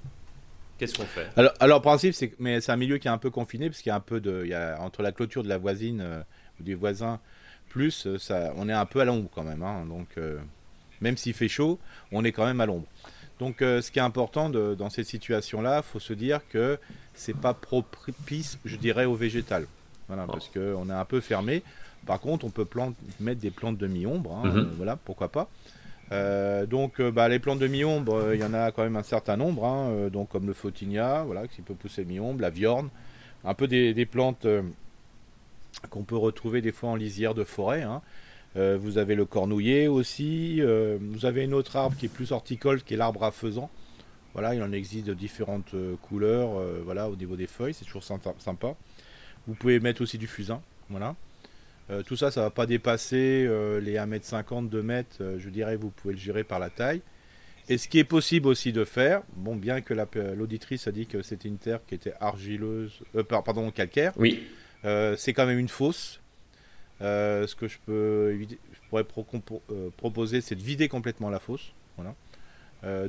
Qu'est-ce 0.79 0.97
qu'on 0.97 1.05
fait? 1.05 1.27
Alors, 1.37 1.53
alors, 1.59 1.83
principe, 1.83 2.15
c'est 2.15 2.33
mais 2.39 2.61
c'est 2.61 2.71
un 2.71 2.77
milieu 2.77 2.99
qui 2.99 3.09
est 3.09 3.11
un 3.11 3.19
peu 3.19 3.31
confiné 3.31 3.69
parce 3.69 3.83
qu'il 3.83 3.91
y 3.91 3.93
a 3.93 3.97
un 3.97 4.01
peu 4.01 4.21
de, 4.21 4.43
il 4.45 4.51
y 4.51 4.55
a, 4.55 4.81
entre 4.81 5.03
la 5.03 5.11
clôture 5.11 5.43
de 5.43 5.49
la 5.49 5.59
voisine 5.59 6.01
euh, 6.01 6.23
ou 6.61 6.63
des 6.63 6.77
voisins, 6.77 7.21
plus 7.69 8.07
euh, 8.07 8.19
ça, 8.19 8.53
on 8.57 8.69
est 8.69 8.73
un 8.73 8.87
peu 8.87 9.01
à 9.01 9.05
l'ombre 9.05 9.29
quand 9.35 9.45
même. 9.45 9.63
Hein. 9.63 9.85
donc 9.87 10.09
euh, 10.17 10.39
même 11.01 11.17
s'il 11.17 11.35
fait 11.35 11.49
chaud, 11.49 11.79
on 12.13 12.25
est 12.25 12.33
quand 12.33 12.47
même 12.47 12.61
à 12.61 12.67
l'ombre. 12.67 12.87
Donc 13.39 13.59
ce 13.61 13.89
qui 13.93 14.01
est 14.01 14.03
important 14.03 14.51
de, 14.51 14.75
dans 14.75 14.91
cette 14.91 15.07
situation-là, 15.07 15.83
faut 15.83 16.01
se 16.01 16.13
dire 16.13 16.41
que 16.49 16.77
c'est 17.15 17.37
pas 17.37 17.55
propice, 17.55 18.59
je 18.65 18.75
dirais, 18.75 19.05
au 19.05 19.15
végétal. 19.15 19.69
Voilà, 20.09 20.27
parce 20.27 20.49
qu'on 20.49 20.91
est 20.91 20.93
un 20.93 21.05
peu 21.05 21.21
fermé. 21.21 21.63
Par 22.05 22.19
contre, 22.19 22.45
on 22.45 22.51
peut 22.51 22.67
mettre 23.21 23.41
des 23.41 23.53
plantes 23.53 23.79
demi-ombre, 23.79 24.43
hein, 24.43 24.49
mhm. 24.49 24.71
voilà, 24.77 24.97
pourquoi 24.97 25.29
pas. 25.29 25.47
donc 26.67 27.01
bah, 27.01 27.29
les 27.29 27.39
plantes 27.39 27.61
de 27.61 27.69
mi-ombre, 27.69 28.35
il 28.35 28.41
y 28.41 28.45
en 28.45 28.55
a 28.55 28.73
quand 28.73 28.83
même 28.83 28.97
un 28.97 29.05
certain 29.05 29.37
nombre, 29.37 29.65
hein, 29.65 30.09
donc 30.13 30.31
comme 30.31 30.49
le 30.49 30.53
Photinia, 30.53 31.23
voilà, 31.23 31.47
qui 31.47 31.63
peut 31.63 31.75
pousser 31.75 32.05
mi-ombre, 32.05 32.41
la 32.41 32.51
viorne, 32.51 32.89
un 33.45 33.55
peu 33.55 33.69
des, 33.69 34.07
plantes 34.07 34.49
qu'on 35.91 36.05
peut 36.05 36.17
retrouver 36.17 36.61
des 36.61 36.73
fois 36.73 36.91
en 36.91 36.97
lisière 36.97 37.35
de 37.35 37.45
forêt. 37.45 37.83
Hein. 37.83 38.03
vous 38.55 38.99
avez 38.99 39.15
le 39.15 39.25
cornouiller 39.25 39.89
aussi, 39.89 40.61
vous 40.61 41.27
avez 41.27 41.45
une 41.45 41.55
autre 41.55 41.77
arbre 41.77 41.97
qui 41.97 42.07
est 42.07 42.09
plus 42.09 42.33
horticole, 42.33 42.83
qui 42.83 42.95
est 42.95 42.97
l'arbre 42.97 43.25
à 43.25 43.31
faisan. 43.31 43.71
Voilà, 44.35 44.55
il 44.55 44.63
en 44.63 44.73
existe 44.73 45.07
de 45.07 45.15
différentes 45.15 45.75
couleurs, 46.03 46.61
voilà, 46.85 47.09
au 47.09 47.17
niveau 47.17 47.37
des 47.37 47.47
feuilles, 47.47 47.75
c'est 47.75 47.85
toujours 47.85 48.05
sympa. 48.05 48.75
Vous 49.47 49.55
pouvez 49.55 49.81
mettre 49.81 50.03
aussi 50.03 50.19
du 50.19 50.27
fusain, 50.27 50.61
voilà. 50.91 51.15
Euh, 51.91 52.03
tout 52.03 52.17
ça, 52.17 52.31
ça 52.31 52.43
va 52.43 52.51
pas 52.51 52.67
dépasser 52.67 53.47
euh, 53.49 53.81
les 53.81 53.95
1m50, 53.95 54.69
2m, 54.69 55.05
euh, 55.21 55.39
je 55.39 55.49
dirais, 55.49 55.77
vous 55.77 55.91
pouvez 55.91 56.13
le 56.13 56.21
gérer 56.21 56.45
par 56.45 56.59
la 56.59 56.69
taille. 56.69 57.01
Et 57.71 57.79
ce 57.79 57.89
qui 57.89 57.99
est 57.99 58.05
possible 58.05 58.49
aussi 58.49 58.73
de 58.73 58.85
faire, 58.85 59.23
bon, 59.37 59.57
bien 59.57 59.81
que 59.81 59.95
l'auditrice 60.35 60.87
a 60.87 60.93
dit 60.93 61.07
que 61.07 61.23
c'était 61.23 61.49
une 61.49 61.59
terre 61.59 61.81
qui 61.87 61.95
était 61.95 62.15
argileuse, 62.19 63.01
pardon, 63.29 63.71
calcaire, 63.71 64.13
oui. 64.17 64.43
C'est 64.83 65.33
quand 65.33 65.47
même 65.47 65.59
une 65.59 65.69
fosse. 65.69 66.21
ce 67.01 67.55
que 67.55 67.69
je 67.69 67.79
peux 67.85 68.39
je 68.41 68.89
pourrais 68.89 69.05
proposer, 69.97 70.41
c'est 70.41 70.57
de 70.57 70.63
vider 70.63 70.89
complètement 70.89 71.31
la 71.31 71.39
fosse, 71.39 71.73
voilà. 71.97 72.15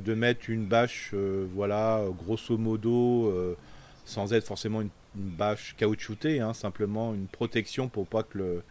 de 0.00 0.14
mettre 0.14 0.50
une 0.50 0.66
bâche, 0.66 1.14
voilà, 1.54 2.04
grosso 2.16 2.56
modo, 2.58 3.56
sans 4.04 4.32
être 4.32 4.46
forcément 4.46 4.80
une 4.80 4.90
une 5.16 5.30
bâche 5.30 5.74
caoutchoutée, 5.76 6.40
hein, 6.40 6.54
simplement 6.54 7.14
une 7.14 7.26
protection 7.26 7.88
pour 7.88 8.06
pas 8.06 8.22
que 8.22 8.62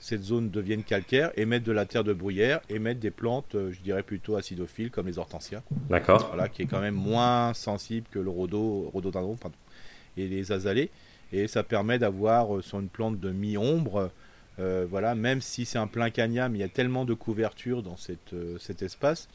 cette 0.00 0.24
zone 0.24 0.50
devienne 0.50 0.82
calcaire, 0.82 1.30
et 1.36 1.44
mettre 1.44 1.64
de 1.64 1.72
la 1.72 1.86
terre 1.86 2.02
de 2.02 2.12
bruyère, 2.12 2.60
et 2.68 2.80
mettre 2.80 2.98
des 2.98 3.12
plantes, 3.12 3.54
euh, 3.54 3.72
je 3.72 3.80
dirais 3.82 4.02
plutôt 4.02 4.34
acidophiles, 4.34 4.90
comme 4.90 5.06
les 5.06 5.18
hortensias. 5.18 5.62
D'accord. 5.88 6.26
Voilà, 6.26 6.48
qui 6.48 6.62
est 6.62 6.66
quand 6.66 6.80
même 6.80 6.96
moins 6.96 7.54
sensible 7.54 8.08
que 8.10 8.18
le 8.18 8.28
rhodo, 8.28 8.90
rhododendron 8.92 9.36
et 10.16 10.26
les 10.26 10.50
azalées. 10.50 10.90
Et 11.32 11.48
ça 11.48 11.62
permet 11.62 11.98
d'avoir 11.98 12.56
euh, 12.56 12.62
sur 12.62 12.78
une 12.80 12.88
plante 12.88 13.18
de 13.18 13.30
mi-ombre, 13.30 14.10
euh, 14.58 14.86
voilà, 14.88 15.14
même 15.14 15.40
si 15.40 15.64
c'est 15.64 15.78
un 15.78 15.86
plein 15.86 16.10
cagnam, 16.10 16.54
il 16.54 16.58
y 16.58 16.64
a 16.64 16.68
tellement 16.68 17.04
de 17.04 17.14
couverture 17.14 17.82
dans 17.82 17.96
cette, 17.96 18.34
cet 18.60 18.82
espace 18.82 19.28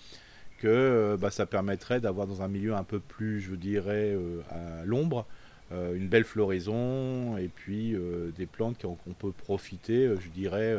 que 0.60 1.16
bah, 1.20 1.30
ça 1.30 1.46
permettrait 1.46 2.00
d'avoir 2.00 2.26
dans 2.26 2.42
un 2.42 2.48
milieu 2.48 2.76
un 2.76 2.84
peu 2.84 3.00
plus, 3.00 3.42
je 3.42 3.56
dirais, 3.56 4.16
à 4.50 4.86
l'ombre, 4.86 5.26
euh, 5.74 5.96
une 5.96 6.08
belle 6.08 6.24
floraison 6.24 7.36
et 7.38 7.50
puis 7.50 7.94
euh, 7.94 8.32
des 8.38 8.46
plantes 8.46 8.78
qu'on 8.84 9.14
peut 9.14 9.34
profiter, 9.34 10.06
euh, 10.06 10.18
je 10.22 10.30
dirais. 10.30 10.76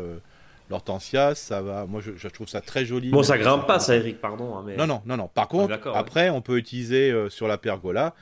L'hortensia, 0.70 1.34
ça 1.34 1.62
va. 1.62 1.86
Moi, 1.86 2.02
je, 2.02 2.28
trouve 2.28 2.46
ça 2.46 2.60
très 2.60 2.84
joli. 2.84 3.08
Bon, 3.08 3.22
ça 3.22 3.38
grimpe 3.38 3.66
pas, 3.66 3.78
ça, 3.78 3.96
Eric, 3.96 4.20
pardon. 4.20 4.58
Hein, 4.58 4.66
non, 4.76 4.86
non, 4.86 5.00
non, 5.06 5.16
non. 5.16 5.28
Par 5.28 5.48
contre, 5.48 5.78
après, 5.94 6.28
on 6.28 6.42
peut 6.42 6.58
utiliser 6.58 7.14
sur 7.30 7.48
la 7.48 7.56
pergola, 7.56 8.14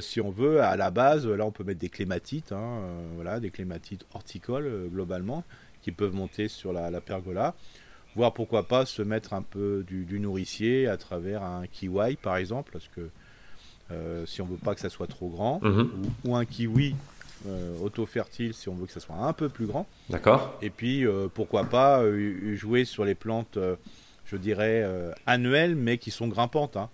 si 0.00 0.20
on 0.20 0.30
veut, 0.30 0.60
à 0.60 0.76
la 0.76 0.90
base, 0.90 1.26
là, 1.26 1.44
on 1.44 1.50
peut 1.50 1.64
mettre 1.64 1.80
des 1.80 1.88
clématites, 1.88 2.52
hein, 2.52 2.80
voilà, 3.14 3.40
des 3.40 3.50
clématites 3.50 4.04
horticoles 4.14 4.88
globalement, 4.90 5.44
qui 5.82 5.92
peuvent 5.92 6.14
monter 6.14 6.48
sur 6.48 6.72
la, 6.72 7.00
pergola. 7.00 7.54
Voire 8.14 8.32
pourquoi 8.34 8.68
pas 8.68 8.84
se 8.84 9.02
mettre 9.02 9.32
un 9.32 9.42
peu 9.42 9.84
du, 9.86 10.04
du, 10.04 10.20
nourricier 10.20 10.86
à 10.86 10.96
travers 10.96 11.42
un 11.42 11.66
kiwi, 11.66 12.16
par 12.16 12.36
exemple, 12.36 12.70
parce 12.72 12.88
que 12.88 13.08
euh, 13.92 14.24
si 14.26 14.40
on 14.40 14.46
veut 14.46 14.56
pas 14.56 14.74
que 14.74 14.80
ça 14.80 14.88
soit 14.88 15.06
trop 15.06 15.28
grand, 15.28 15.60
mhm. 15.62 15.90
ou, 16.24 16.36
un 16.36 16.44
kiwi 16.44 16.94
euh, 17.46 17.76
auto-fertile 17.80 18.54
si 18.54 18.68
on 18.68 18.74
veut 18.74 18.86
que 18.86 18.92
ça 18.92 19.00
soit 19.00 19.16
un 19.16 19.32
peu 19.32 19.48
plus 19.48 19.66
grand. 19.66 19.86
D'accord. 20.08 20.56
Et 20.62 20.70
puis 20.70 21.06
euh, 21.06 21.28
pourquoi 21.32 21.64
pas 21.64 22.02
jouer 22.54 22.84
sur 22.84 23.04
les 23.04 23.14
plantes, 23.14 23.58
je 24.24 24.36
dirais 24.36 24.86
annuelles, 25.26 25.76
mais 25.76 25.98
qui 25.98 26.10
sont 26.10 26.28
grimpantes. 26.28 26.76
Hein. 26.76 26.88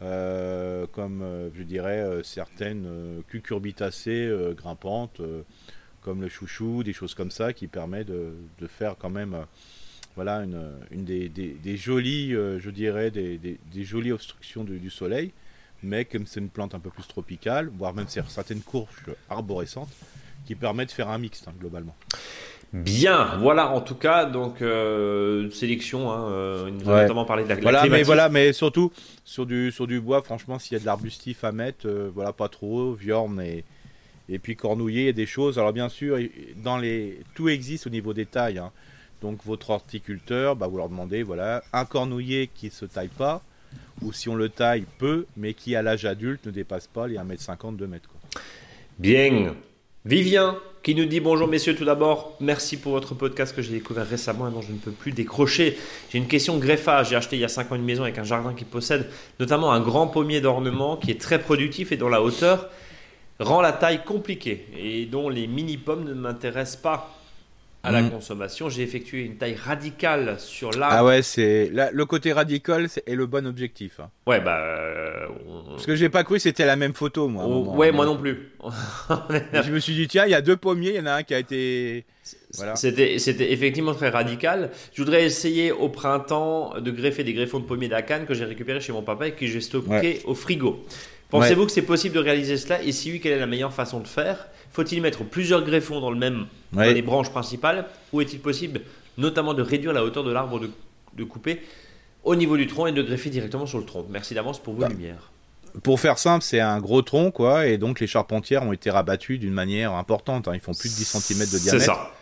Comme 0.00 1.50
je 1.54 1.62
dirais 1.62 2.20
certaines 2.22 3.22
cucurbitacées 3.28 4.30
grimpantes, 4.56 5.20
comme 6.02 6.20
le 6.20 6.28
chouchou, 6.28 6.82
des 6.82 6.92
choses 6.92 7.14
comme 7.14 7.30
ça, 7.30 7.52
qui 7.52 7.66
permettent 7.66 8.08
de, 8.08 8.66
faire 8.66 8.96
quand 8.98 9.10
même 9.10 9.36
voilà 10.14 10.44
une, 10.90 11.04
des, 11.04 11.76
jolies, 11.76 12.30
je 12.32 12.70
dirais, 12.70 13.10
des, 13.10 13.58
jolies 13.84 14.12
obstructions 14.12 14.64
du 14.64 14.90
soleil 14.90 15.32
mais 15.82 16.04
comme 16.04 16.26
c'est 16.26 16.40
une 16.40 16.48
plante 16.48 16.74
un 16.74 16.80
peu 16.80 16.90
plus 16.90 17.06
tropicale, 17.06 17.70
voire 17.76 17.94
même 17.94 18.08
certaines 18.08 18.60
courges 18.60 19.14
arborescentes, 19.28 19.92
qui 20.44 20.54
permettent 20.54 20.88
de 20.88 20.94
faire 20.94 21.08
un 21.08 21.18
mixte 21.18 21.48
hein, 21.48 21.54
globalement. 21.58 21.96
Bien, 22.72 23.36
voilà 23.40 23.70
en 23.70 23.80
tout 23.80 23.94
cas 23.94 24.24
donc 24.24 24.60
euh, 24.60 25.50
sélection. 25.50 26.10
Hein, 26.10 26.28
euh, 26.30 26.70
nous 26.70 26.88
avons 26.88 27.02
notamment 27.02 27.24
parlé 27.24 27.44
de 27.44 27.48
la, 27.48 27.56
voilà, 27.56 27.86
mais 27.86 28.02
voilà, 28.02 28.28
mais 28.28 28.52
surtout 28.52 28.92
sur 29.24 29.46
du 29.46 29.70
sur 29.70 29.86
du 29.86 30.00
bois, 30.00 30.22
franchement, 30.22 30.58
s'il 30.58 30.74
y 30.74 30.76
a 30.76 30.80
de 30.80 30.86
l'arbustif 30.86 31.44
à 31.44 31.52
mettre, 31.52 31.86
euh, 31.86 32.10
voilà, 32.12 32.32
pas 32.32 32.48
trop, 32.48 32.92
viorne 32.92 33.40
et 33.40 33.64
et 34.28 34.40
puis 34.40 34.56
cornouiller, 34.56 35.12
des 35.12 35.26
choses. 35.26 35.58
Alors 35.58 35.72
bien 35.72 35.88
sûr, 35.88 36.18
dans 36.56 36.76
les 36.76 37.20
tout 37.34 37.48
existe 37.48 37.86
au 37.86 37.90
niveau 37.90 38.12
des 38.12 38.26
tailles. 38.26 38.58
Hein. 38.58 38.72
Donc 39.22 39.44
votre 39.46 39.70
horticulteur, 39.70 40.56
bah, 40.56 40.66
vous 40.66 40.76
leur 40.76 40.88
demandez 40.88 41.22
voilà 41.22 41.62
un 41.72 41.84
cornouiller 41.84 42.50
qui 42.52 42.70
se 42.70 42.84
taille 42.84 43.08
pas, 43.08 43.42
ou 44.02 44.12
si 44.12 44.28
on 44.28 44.34
le 44.34 44.48
taille 44.48 44.84
peu, 44.98 45.26
mais 45.36 45.54
qui 45.54 45.76
à 45.76 45.82
l'âge 45.82 46.04
adulte 46.04 46.46
ne 46.46 46.50
dépasse 46.50 46.88
pas 46.88 47.06
les 47.06 47.16
1m50, 47.16 47.76
2m. 47.76 47.88
Quoi. 47.88 48.42
Bien. 48.98 49.54
Vivien, 50.06 50.56
qui 50.84 50.94
nous 50.94 51.04
dit 51.04 51.18
bonjour 51.18 51.48
messieurs 51.48 51.74
tout 51.74 51.84
d'abord, 51.84 52.36
merci 52.38 52.76
pour 52.76 52.92
votre 52.92 53.16
podcast 53.16 53.56
que 53.56 53.60
j'ai 53.60 53.72
découvert 53.72 54.06
récemment 54.06 54.46
et 54.46 54.52
dont 54.52 54.62
je 54.62 54.70
ne 54.70 54.78
peux 54.78 54.92
plus 54.92 55.10
décrocher. 55.10 55.76
J'ai 56.10 56.18
une 56.18 56.28
question 56.28 56.58
greffage, 56.58 57.08
j'ai 57.08 57.16
acheté 57.16 57.34
il 57.34 57.40
y 57.40 57.44
a 57.44 57.48
5 57.48 57.72
ans 57.72 57.74
une 57.74 57.82
maison 57.82 58.04
avec 58.04 58.16
un 58.16 58.22
jardin 58.22 58.54
qui 58.54 58.64
possède 58.64 59.10
notamment 59.40 59.72
un 59.72 59.80
grand 59.80 60.06
pommier 60.06 60.40
d'ornement 60.40 60.96
qui 60.96 61.10
est 61.10 61.20
très 61.20 61.40
productif 61.40 61.90
et 61.90 61.96
dont 61.96 62.08
la 62.08 62.22
hauteur 62.22 62.68
rend 63.40 63.60
la 63.60 63.72
taille 63.72 64.04
compliquée 64.04 64.68
et 64.78 65.06
dont 65.06 65.28
les 65.28 65.48
mini 65.48 65.76
pommes 65.76 66.04
ne 66.04 66.14
m'intéressent 66.14 66.80
pas 66.80 67.12
à 67.86 67.92
la 67.92 68.02
mm. 68.02 68.10
consommation. 68.10 68.68
J'ai 68.68 68.82
effectué 68.82 69.22
une 69.22 69.36
taille 69.36 69.54
radicale 69.54 70.36
sur 70.38 70.70
l'arbre. 70.72 70.96
Ah 70.98 71.04
ouais, 71.04 71.22
c'est 71.22 71.70
le 71.70 72.04
côté 72.04 72.32
radical 72.32 72.88
est 73.06 73.14
le 73.14 73.26
bon 73.26 73.46
objectif. 73.46 74.00
Hein. 74.00 74.10
Ouais, 74.26 74.40
bah. 74.40 74.58
Euh, 74.60 75.26
Parce 75.70 75.86
que 75.86 75.94
j'ai 75.94 76.08
pas 76.08 76.24
cru 76.24 76.40
c'était 76.40 76.66
la 76.66 76.76
même 76.76 76.94
photo, 76.94 77.28
moi. 77.28 77.44
Oh, 77.46 77.74
ouais, 77.76 77.92
moi 77.92 78.04
non 78.04 78.16
plus. 78.16 78.50
je 79.52 79.70
me 79.70 79.78
suis 79.78 79.94
dit, 79.94 80.08
tiens, 80.08 80.24
il 80.26 80.32
y 80.32 80.34
a 80.34 80.42
deux 80.42 80.56
pommiers, 80.56 80.90
il 80.90 80.96
y 80.96 81.00
en 81.00 81.06
a 81.06 81.12
un 81.12 81.22
qui 81.22 81.34
a 81.34 81.38
été. 81.38 82.04
Voilà. 82.54 82.74
C'était, 82.74 83.18
c'était 83.18 83.52
effectivement 83.52 83.94
très 83.94 84.08
radical. 84.08 84.70
Je 84.92 85.02
voudrais 85.02 85.24
essayer 85.24 85.70
au 85.70 85.88
printemps 85.88 86.74
de 86.80 86.90
greffer 86.90 87.22
des 87.22 87.34
greffons 87.34 87.60
de 87.60 87.64
pommiers 87.64 87.88
d'Akan 87.88 88.24
que 88.26 88.34
j'ai 88.34 88.44
récupérés 88.44 88.80
chez 88.80 88.92
mon 88.92 89.02
papa 89.02 89.28
et 89.28 89.32
que 89.32 89.46
j'ai 89.46 89.60
stocké 89.60 90.22
au 90.24 90.34
frigo. 90.34 90.84
Pensez-vous 91.30 91.66
que 91.66 91.72
c'est 91.72 91.82
possible 91.82 92.14
de 92.14 92.20
réaliser 92.20 92.56
cela? 92.56 92.82
Et 92.82 92.92
si 92.92 93.12
oui, 93.12 93.20
quelle 93.20 93.32
est 93.32 93.38
la 93.38 93.46
meilleure 93.46 93.72
façon 93.72 94.00
de 94.00 94.08
faire? 94.08 94.48
Faut-il 94.76 95.00
mettre 95.00 95.24
plusieurs 95.24 95.64
greffons 95.64 96.02
dans 96.02 96.10
le 96.10 96.18
même 96.18 96.48
les 96.74 97.00
branches 97.00 97.30
principales 97.30 97.86
Ou 98.12 98.20
est-il 98.20 98.40
possible 98.40 98.82
notamment 99.16 99.54
de 99.54 99.62
réduire 99.62 99.94
la 99.94 100.04
hauteur 100.04 100.22
de 100.22 100.30
l'arbre 100.30 100.60
de, 100.60 100.70
de, 101.14 101.24
couper 101.24 101.62
au 102.24 102.36
niveau 102.36 102.58
du 102.58 102.66
tronc 102.66 102.86
et 102.86 102.92
de 102.92 103.00
greffer 103.02 103.30
directement 103.30 103.64
sur 103.64 103.78
le 103.78 103.86
tronc? 103.86 104.04
Merci 104.10 104.34
d'avance 104.34 104.58
pour 104.62 104.74
vos 104.74 104.82
bah, 104.82 104.88
lumières. 104.90 105.32
Pour 105.82 105.98
faire 105.98 106.18
simple, 106.18 106.44
c'est 106.44 106.60
un 106.60 106.78
gros 106.78 107.00
tronc, 107.00 107.30
quoi, 107.30 107.66
et 107.66 107.78
donc 107.78 108.00
les 108.00 108.06
charpentières 108.06 108.64
ont 108.64 108.72
été 108.74 108.90
rabattues 108.90 109.38
d'une 109.38 109.54
manière 109.54 109.94
importante. 109.94 110.46
Hein. 110.46 110.52
Ils 110.52 110.60
font 110.60 110.74
plus 110.74 110.90
de 110.90 110.94
10 110.94 111.04
cm 111.06 111.38
de 111.38 111.58
diamètre. 111.58 111.70
C'est 111.70 111.80
ça. 111.80 112.12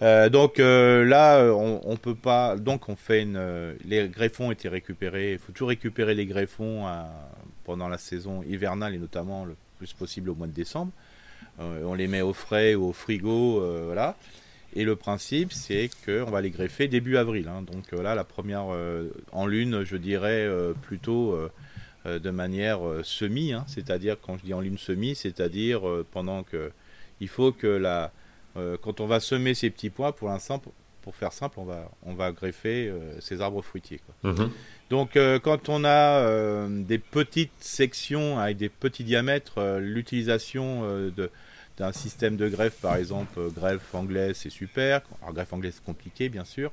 Euh, 0.00 0.30
donc 0.30 0.60
euh, 0.60 1.04
là, 1.04 1.52
on, 1.52 1.82
on, 1.84 1.96
peut 1.98 2.14
pas. 2.14 2.56
Donc 2.56 2.88
on 2.88 2.96
fait 2.96 3.20
une. 3.20 3.76
les 3.84 4.08
greffons 4.08 4.48
ont 4.48 4.52
été 4.52 4.70
récupérés. 4.70 5.32
Il 5.32 5.38
faut 5.38 5.52
toujours 5.52 5.68
récupérer 5.68 6.14
les 6.14 6.24
greffons 6.24 6.86
pendant 7.64 7.88
la 7.88 7.98
saison 7.98 8.42
hivernale 8.42 8.94
et 8.94 8.98
notamment 8.98 9.44
le 9.44 9.54
plus 9.76 9.92
possible 9.92 10.30
au 10.30 10.34
mois 10.34 10.46
de 10.46 10.52
décembre. 10.52 10.90
Euh, 11.60 11.82
on 11.84 11.94
les 11.94 12.08
met 12.08 12.20
au 12.20 12.32
frais 12.32 12.74
ou 12.74 12.88
au 12.88 12.92
frigo, 12.92 13.60
euh, 13.60 13.84
voilà. 13.86 14.16
Et 14.74 14.84
le 14.84 14.96
principe, 14.96 15.52
c'est 15.52 15.88
qu'on 16.04 16.30
va 16.30 16.40
les 16.40 16.50
greffer 16.50 16.88
début 16.88 17.16
avril. 17.16 17.48
Hein. 17.48 17.62
Donc 17.62 17.84
voilà, 17.92 18.14
la 18.14 18.24
première 18.24 18.72
euh, 18.72 19.08
en 19.30 19.46
lune, 19.46 19.84
je 19.84 19.96
dirais 19.96 20.48
plutôt 20.82 21.38
de 22.04 22.30
manière 22.30 22.80
semi, 23.02 23.52
hein. 23.52 23.64
c'est-à-dire 23.68 24.16
quand 24.20 24.36
je 24.38 24.44
dis 24.44 24.54
en 24.54 24.60
lune 24.60 24.78
semi, 24.78 25.14
c'est-à-dire 25.14 25.82
pendant 26.10 26.42
que 26.42 26.72
il 27.20 27.28
faut 27.28 27.52
que 27.52 27.68
la, 27.68 28.12
quand 28.82 29.00
on 29.00 29.06
va 29.06 29.20
semer 29.20 29.54
ces 29.54 29.70
petits 29.70 29.90
pois, 29.90 30.14
pour 30.14 30.28
l'instant, 30.28 30.60
pour, 31.04 31.14
faire 31.14 31.32
simple, 31.32 31.60
on 31.60 31.64
va, 31.64 31.90
on 32.02 32.14
va 32.14 32.32
greffer 32.32 32.92
ces 33.20 33.40
arbres 33.40 33.62
fruitiers. 33.62 34.00
Quoi. 34.06 34.32
Mhm. 34.32 34.50
Donc 34.90 35.16
euh, 35.16 35.38
quand 35.38 35.68
on 35.68 35.84
a 35.84 36.20
euh, 36.20 36.68
des 36.68 36.98
petites 36.98 37.52
sections 37.58 38.38
avec 38.38 38.56
des 38.58 38.68
petits 38.68 39.04
diamètres, 39.04 39.58
euh, 39.58 39.80
l'utilisation 39.80 40.82
d'un 41.76 41.92
système 41.92 42.36
de 42.36 42.48
greffe, 42.48 42.80
par 42.80 42.96
exemple 42.96 43.40
greffe 43.54 43.94
anglaise, 43.94 44.36
c'est 44.36 44.50
super. 44.50 45.00
Alors 45.22 45.34
greffe 45.34 45.52
anglaise, 45.52 45.74
c'est 45.76 45.84
compliqué, 45.84 46.28
bien 46.28 46.44
sûr. 46.44 46.70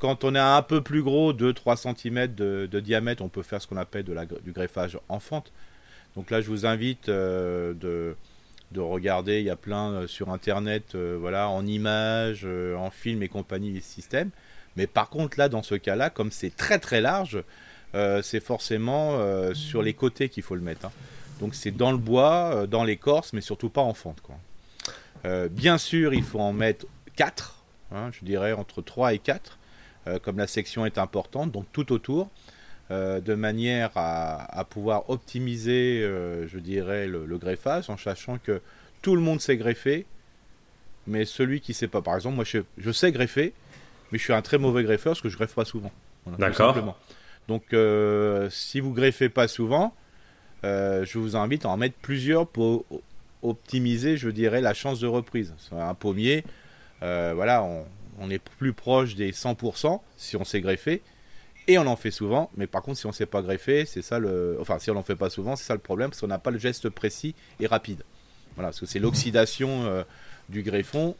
quand 0.00 0.24
on 0.24 0.34
a 0.34 0.44
un 0.56 0.62
peu 0.62 0.80
plus 0.82 1.02
gros, 1.02 1.32
2-3 1.32 1.76
cm 1.76 2.34
de, 2.34 2.80
diamètre, 2.80 3.22
on 3.22 3.28
peut 3.28 3.42
faire 3.42 3.62
ce 3.62 3.66
qu'on 3.66 3.76
appelle 3.76 4.04
de 4.04 4.12
la, 4.12 4.26
du 4.26 4.52
greffage 4.52 4.98
en 5.08 5.20
fente. 5.20 5.52
Donc 6.16 6.30
là, 6.30 6.40
je 6.40 6.48
vous 6.48 6.66
invite 6.66 7.08
de, 7.08 8.16
de, 8.72 8.80
regarder, 8.80 9.40
il 9.40 9.46
y 9.46 9.50
a 9.50 9.56
plein 9.56 10.06
sur 10.06 10.30
Internet, 10.30 10.96
voilà, 10.96 11.48
en 11.48 11.66
images, 11.66 12.46
en 12.46 12.90
film 12.90 13.22
et 13.22 13.28
compagnie, 13.28 13.72
les 13.72 13.80
systèmes. 13.80 14.30
Mais 14.76 14.86
par 14.86 15.10
contre, 15.10 15.38
là, 15.38 15.48
dans 15.48 15.62
ce 15.62 15.74
cas-là, 15.74 16.10
comme 16.10 16.30
c'est 16.30 16.54
très 16.56 16.78
très 16.78 17.00
large, 17.00 17.42
euh, 17.94 18.22
c'est 18.22 18.40
forcément 18.40 19.18
euh, 19.18 19.52
sur 19.54 19.82
les 19.82 19.94
côtés 19.94 20.28
qu'il 20.28 20.42
faut 20.42 20.54
le 20.54 20.62
mettre. 20.62 20.86
Hein. 20.86 20.92
Donc 21.40 21.54
c'est 21.54 21.70
dans 21.70 21.92
le 21.92 21.98
bois, 21.98 22.52
euh, 22.54 22.66
dans 22.66 22.84
l'écorce, 22.84 23.32
mais 23.32 23.40
surtout 23.40 23.68
pas 23.68 23.82
en 23.82 23.94
fente. 23.94 24.20
Quoi. 24.20 24.36
bien 25.50 25.78
sûr, 25.78 26.14
il 26.14 26.22
faut 26.22 26.40
en 26.40 26.52
mettre 26.52 26.86
4, 27.16 27.62
hein, 27.92 28.10
je 28.12 28.24
dirais 28.24 28.52
entre 28.52 28.82
3 28.82 29.14
et 29.14 29.18
4, 29.18 29.58
comme 30.22 30.38
la 30.38 30.48
section 30.48 30.84
est 30.84 30.98
importante, 30.98 31.52
donc 31.52 31.66
tout 31.72 31.92
autour. 31.92 32.28
De 32.92 33.34
manière 33.34 33.90
à, 33.94 34.66
pouvoir 34.68 35.08
optimiser, 35.08 36.00
je 36.02 36.58
dirais, 36.58 37.06
le, 37.06 37.24
le, 37.24 37.38
greffage, 37.38 37.88
en 37.88 37.96
sachant 37.96 38.38
que 38.38 38.60
tout 39.00 39.14
le 39.16 39.22
monde 39.22 39.40
sait 39.40 39.56
greffer, 39.56 40.06
mais 41.06 41.24
celui 41.24 41.60
qui 41.60 41.74
sait 41.74 41.88
pas, 41.88 42.02
par 42.02 42.14
exemple, 42.14 42.36
moi 42.36 42.44
je, 42.44 42.58
je 42.78 42.90
sais 42.92 43.12
greffer, 43.12 43.52
mais 44.10 44.18
je 44.18 44.24
suis 44.24 44.32
un 44.32 44.42
très 44.42 44.58
mauvais 44.58 44.82
greffeur 44.82 45.12
parce 45.12 45.22
que 45.22 45.28
je 45.28 45.36
greffe 45.36 45.54
pas 45.54 45.64
souvent. 45.64 45.92
D'accord. 46.38 46.96
Donc, 47.48 47.72
euh, 47.72 48.48
si 48.50 48.80
vous 48.80 48.92
greffez 48.92 49.28
pas 49.28 49.48
souvent, 49.48 49.94
euh, 50.64 51.04
je 51.04 51.18
vous 51.18 51.34
invite 51.34 51.64
à 51.64 51.70
en 51.70 51.76
mettre 51.76 51.96
plusieurs 51.96 52.46
pour 52.46 52.84
optimiser, 53.42 54.16
je 54.16 54.28
dirais, 54.28 54.60
la 54.60 54.74
chance 54.74 55.00
de 55.00 55.08
reprise. 55.08 55.52
Un 55.72 55.94
pommier, 55.94 56.44
euh, 57.02 57.32
voilà, 57.34 57.64
on, 58.20 58.30
est 58.30 58.38
plus 58.38 58.72
proche 58.72 59.16
des 59.16 59.32
100% 59.32 60.00
si 60.16 60.36
on 60.36 60.44
sait 60.44 60.60
greffer. 60.60 61.02
Et 61.68 61.78
on 61.78 61.86
en 61.86 61.96
fait 61.96 62.10
souvent, 62.10 62.50
mais 62.56 62.66
par 62.66 62.82
contre, 62.82 62.98
si 62.98 63.06
on 63.06 63.10
ne 63.10 63.14
sait 63.14 63.26
pas 63.26 63.42
greffer, 63.42 63.86
c'est 63.86 64.02
ça 64.02 64.18
le. 64.18 64.58
Enfin, 64.60 64.78
si 64.78 64.90
on 64.90 64.94
n'en 64.94 65.02
fait 65.02 65.16
pas 65.16 65.30
souvent, 65.30 65.56
c'est 65.56 65.64
ça 65.64 65.74
le 65.74 65.80
problème, 65.80 66.10
parce 66.10 66.20
qu'on 66.20 66.26
n'a 66.26 66.38
pas 66.38 66.50
le 66.50 66.58
geste 66.58 66.88
précis 66.88 67.34
et 67.60 67.66
rapide. 67.66 68.02
Voilà, 68.56 68.68
parce 68.68 68.80
que 68.80 68.86
c'est 68.86 68.98
l'oxydation 68.98 70.04
du 70.48 70.62
greffon 70.62 71.16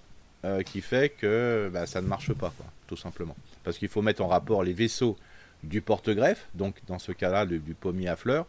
qui 0.67 0.81
fait 0.81 1.11
que 1.11 1.71
bah, 1.73 1.87
ça 1.87 2.03
ne 2.03 2.09
marche 2.09 2.33
pas, 2.33 2.53
tout 2.89 2.97
simplement. 2.97 3.37
Parce 3.63 3.79
qu'il 3.79 3.89
faut 3.89 4.03
mettre 4.03 4.23
en 4.23 4.27
rapport 4.27 4.65
les 4.65 4.73
vaisseaux 4.73 5.17
du 5.63 5.81
porte-greffe, 5.81 6.49
donc 6.55 6.77
dans 6.87 6.99
ce 6.99 7.13
cas-là 7.13 7.47
du, 7.47 7.61
pommier 7.75 8.09
à 8.09 8.17
fleurs, 8.17 8.47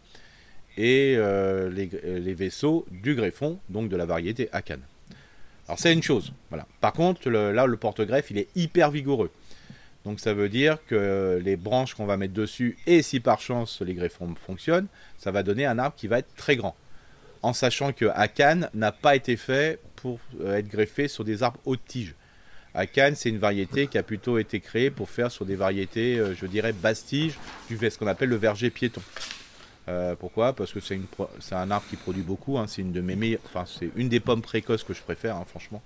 et 0.77 1.15
euh, 1.17 1.69
les, 1.69 2.33
vaisseaux 2.33 2.85
du 2.91 3.15
greffon, 3.15 3.59
donc 3.69 3.89
de 3.89 3.95
la 3.95 4.05
variété 4.05 4.49
Akan. 4.51 4.79
Alors 5.67 5.79
c'est 5.79 5.93
une 5.93 6.03
chose, 6.03 6.33
voilà. 6.49 6.67
Par 6.81 6.93
contre, 6.93 7.29
là, 7.29 7.65
le 7.65 7.77
porte-greffe, 7.77 8.31
il 8.31 8.37
est 8.37 8.49
hyper 8.55 8.91
vigoureux. 8.91 9.31
Donc 10.06 10.20
ça 10.20 10.34
veut 10.34 10.49
dire 10.49 10.78
que 10.86 11.41
les 11.43 11.56
branches 11.56 11.93
qu'on 11.93 12.06
va 12.06 12.18
mettre 12.18 12.34
dessus, 12.34 12.78
et 12.86 13.01
si 13.01 13.20
par 13.20 13.39
chance 13.39 13.82
les 13.82 13.93
greffons 13.93 14.36
fonctionnent, 14.36 14.88
ça 15.18 15.32
va 15.32 15.43
donner 15.43 15.66
un 15.66 15.80
arbre 15.80 15.95
qui 15.95 16.08
va 16.08 16.20
être 16.20 16.36
très 16.36 16.58
grand. 16.58 16.76
En 17.41 17.54
sachant 17.54 17.93
que 17.93 18.06
Akan 18.14 18.70
n'a 18.74 18.91
pas 18.91 19.16
été 19.16 19.38
fait 19.38 19.80
pour 19.95 20.20
euh, 20.41 20.58
être 20.58 20.68
greffé 20.68 21.08
sur 21.08 21.24
des 21.24 21.43
arbres 21.43 21.60
haute 21.66 21.84
tige. 21.86 22.16
À 22.76 22.88
Cannes, 22.88 23.16
c'est 23.16 23.30
une 23.30 23.38
variété 23.38 23.88
qui 23.88 23.97
a 23.97 24.04
plutôt 24.04 24.39
été 24.39 24.60
créée 24.60 24.89
pour 24.89 25.10
faire 25.10 25.32
sur 25.32 25.45
des 25.45 25.56
variétés, 25.56 26.18
euh, 26.18 26.34
je 26.36 26.45
dirais, 26.47 26.74
bastiges, 26.74 27.38
du 27.70 27.78
ce 27.78 27.97
qu'on 27.97 28.08
appelle 28.08 28.30
le 28.30 28.36
verger 28.36 28.72
piéton. 28.72 29.01
Euh, 29.88 30.16
pourquoi? 30.16 30.54
Parce 30.54 30.74
que 30.74 30.80
c'est, 30.80 30.99
un 31.51 31.72
arbre 31.72 31.86
qui 31.89 31.95
produit 31.95 32.24
beaucoup. 32.24 32.58
Hein. 32.58 32.66
c'est 32.68 32.82
une 32.82 32.91
de 32.91 33.01
mes 33.01 33.38
enfin 33.45 33.66
c'est 33.68 33.91
une 33.95 34.10
des 34.10 34.20
pommes 34.20 34.41
précoces 34.41 34.84
que 34.84 34.93
je 34.93 35.01
préfère, 35.01 35.36
hein, 35.36 35.45
franchement. 35.47 35.82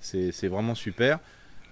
C'est, 0.00 0.46
vraiment 0.46 0.74
super. 0.74 1.18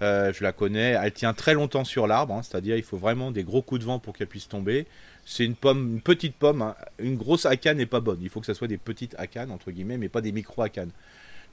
Euh, 0.05 0.32
je 0.34 0.44
la 0.44 0.52
connais, 0.52 0.98
elle 1.02 1.12
tient 1.12 1.32
très 1.32 1.55
longtemps 1.55 1.84
sur 1.84 2.07
l'arbre, 2.07 2.34
hein. 2.34 2.42
c'est-à-dire 2.42 2.76
il 2.76 2.82
faut 2.82 2.98
vraiment 2.98 3.30
des 3.30 3.42
gros 3.42 3.62
coups 3.62 3.80
de 3.80 3.86
vent 3.86 3.98
pour 3.98 4.14
qu'elle 4.14 4.26
puisse 4.26 4.48
tomber. 4.48 4.86
C'est 5.24 5.46
une 5.46 5.55
pomme, 5.55 5.94
une 5.94 6.00
petite 6.02 6.36
pomme. 6.36 6.74
Une 6.98 7.16
grosse 7.16 7.46
acane 7.46 7.78
n'est 7.78 7.86
pas 7.86 8.00
bonne. 8.00 8.18
Il 8.20 8.28
faut 8.28 8.40
que 8.40 8.46
ça 8.46 8.52
soit 8.52 8.68
des 8.68 8.76
petites 8.76 9.14
acanes 9.18 9.50
entre 9.50 9.70
guillemets, 9.70 9.96
mais 9.96 10.11
pas 10.11 10.20
des 10.20 10.32
micro 10.32 10.61
acanes. 10.61 10.90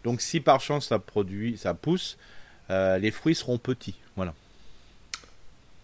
Donc 0.04 0.20
si 0.20 0.42
par 0.42 0.60
chance 0.60 0.90
ça 0.90 1.00
produit, 1.00 1.58
ça 1.58 1.74
pousse, 1.74 2.18
euh, 2.70 2.98
les 2.98 3.12
fruits 3.12 3.36
seront 3.36 3.58
petits. 3.58 3.96
Voilà. 4.18 4.34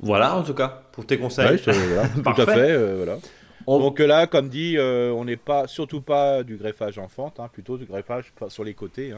Voilà, 0.02 0.36
en 0.36 0.44
tout 0.44 0.54
cas, 0.54 0.84
pour 0.92 1.06
tes 1.06 1.18
conseils. 1.18 1.62
tout 1.62 1.70
à 1.70 2.46
fait. 2.46 2.72
Euh, 2.72 2.96
voilà. 2.98 3.18
Donc 3.66 4.00
là, 4.00 4.28
comme 4.28 4.50
dit, 4.50 4.78
on 4.80 5.24
n'est 5.24 5.38
pas, 5.38 5.68
surtout 5.68 6.02
pas 6.02 6.44
du 6.44 6.58
greffage 6.58 6.98
en 6.98 7.08
fente, 7.08 7.40
hein, 7.40 7.50
plutôt 7.52 7.78
du 7.78 7.86
greffage 7.86 8.34
sur 8.50 8.66
les 8.66 8.74
côtés. 8.74 9.14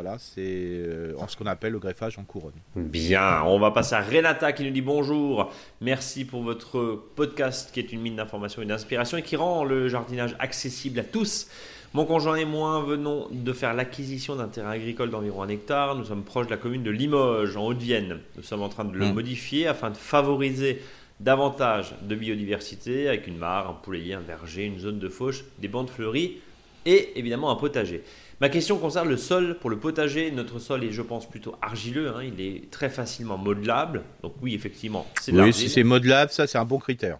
Voilà, 0.00 0.16
c'est 0.20 0.84
en 1.18 1.26
ce 1.26 1.36
qu'on 1.36 1.46
appelle 1.46 1.72
le 1.72 1.80
greffage 1.80 2.20
en 2.20 2.22
couronne. 2.22 2.52
Bien, 2.76 3.42
on 3.46 3.58
va 3.58 3.72
passer 3.72 3.96
à 3.96 4.00
Renata 4.00 4.52
qui 4.52 4.62
nous 4.62 4.70
dit 4.70 4.80
bonjour. 4.80 5.50
Merci 5.80 6.24
pour 6.24 6.44
votre 6.44 7.02
podcast 7.16 7.70
qui 7.74 7.80
est 7.80 7.92
une 7.92 8.00
mine 8.00 8.14
d'information 8.14 8.62
et 8.62 8.64
d'inspiration 8.64 9.18
et 9.18 9.22
qui 9.22 9.34
rend 9.34 9.64
le 9.64 9.88
jardinage 9.88 10.36
accessible 10.38 11.00
à 11.00 11.02
tous. 11.02 11.48
Mon 11.94 12.04
conjoint 12.04 12.36
et 12.36 12.44
moi 12.44 12.80
venons 12.80 13.26
de 13.32 13.52
faire 13.52 13.74
l'acquisition 13.74 14.36
d'un 14.36 14.46
terrain 14.46 14.70
agricole 14.70 15.10
d'environ 15.10 15.42
un 15.42 15.48
hectare. 15.48 15.96
Nous 15.96 16.04
sommes 16.04 16.22
proches 16.22 16.46
de 16.46 16.52
la 16.52 16.58
commune 16.58 16.84
de 16.84 16.92
Limoges, 16.92 17.56
en 17.56 17.66
Haute-Vienne. 17.66 18.20
Nous 18.36 18.44
sommes 18.44 18.62
en 18.62 18.68
train 18.68 18.84
de 18.84 18.96
le 18.96 19.06
hmm. 19.06 19.14
modifier 19.14 19.66
afin 19.66 19.90
de 19.90 19.96
favoriser 19.96 20.80
davantage 21.18 21.96
de 22.02 22.14
biodiversité 22.14 23.08
avec 23.08 23.26
une 23.26 23.36
mare, 23.36 23.68
un 23.68 23.72
poulailler, 23.72 24.14
un 24.14 24.20
verger, 24.20 24.64
une 24.64 24.78
zone 24.78 25.00
de 25.00 25.08
fauche, 25.08 25.42
des 25.58 25.66
bandes 25.66 25.90
fleuries 25.90 26.38
et 26.86 27.18
évidemment 27.18 27.50
un 27.50 27.56
potager. 27.56 28.04
Ma 28.40 28.48
question 28.48 28.78
concerne 28.78 29.08
le 29.08 29.16
sol 29.16 29.58
pour 29.60 29.68
le 29.68 29.78
potager. 29.78 30.30
Notre 30.30 30.60
sol 30.60 30.84
est, 30.84 30.92
je 30.92 31.02
pense, 31.02 31.28
plutôt 31.28 31.56
argileux. 31.60 32.12
Hein. 32.14 32.22
Il 32.22 32.40
est 32.40 32.70
très 32.70 32.88
facilement 32.88 33.36
modelable. 33.36 34.02
Donc 34.22 34.34
oui, 34.40 34.54
effectivement, 34.54 35.06
c'est 35.20 35.32
Oui, 35.32 35.52
si 35.52 35.68
c'est 35.68 35.82
modelable, 35.82 36.30
ça 36.30 36.46
c'est 36.46 36.58
un 36.58 36.64
bon 36.64 36.78
critère. 36.78 37.18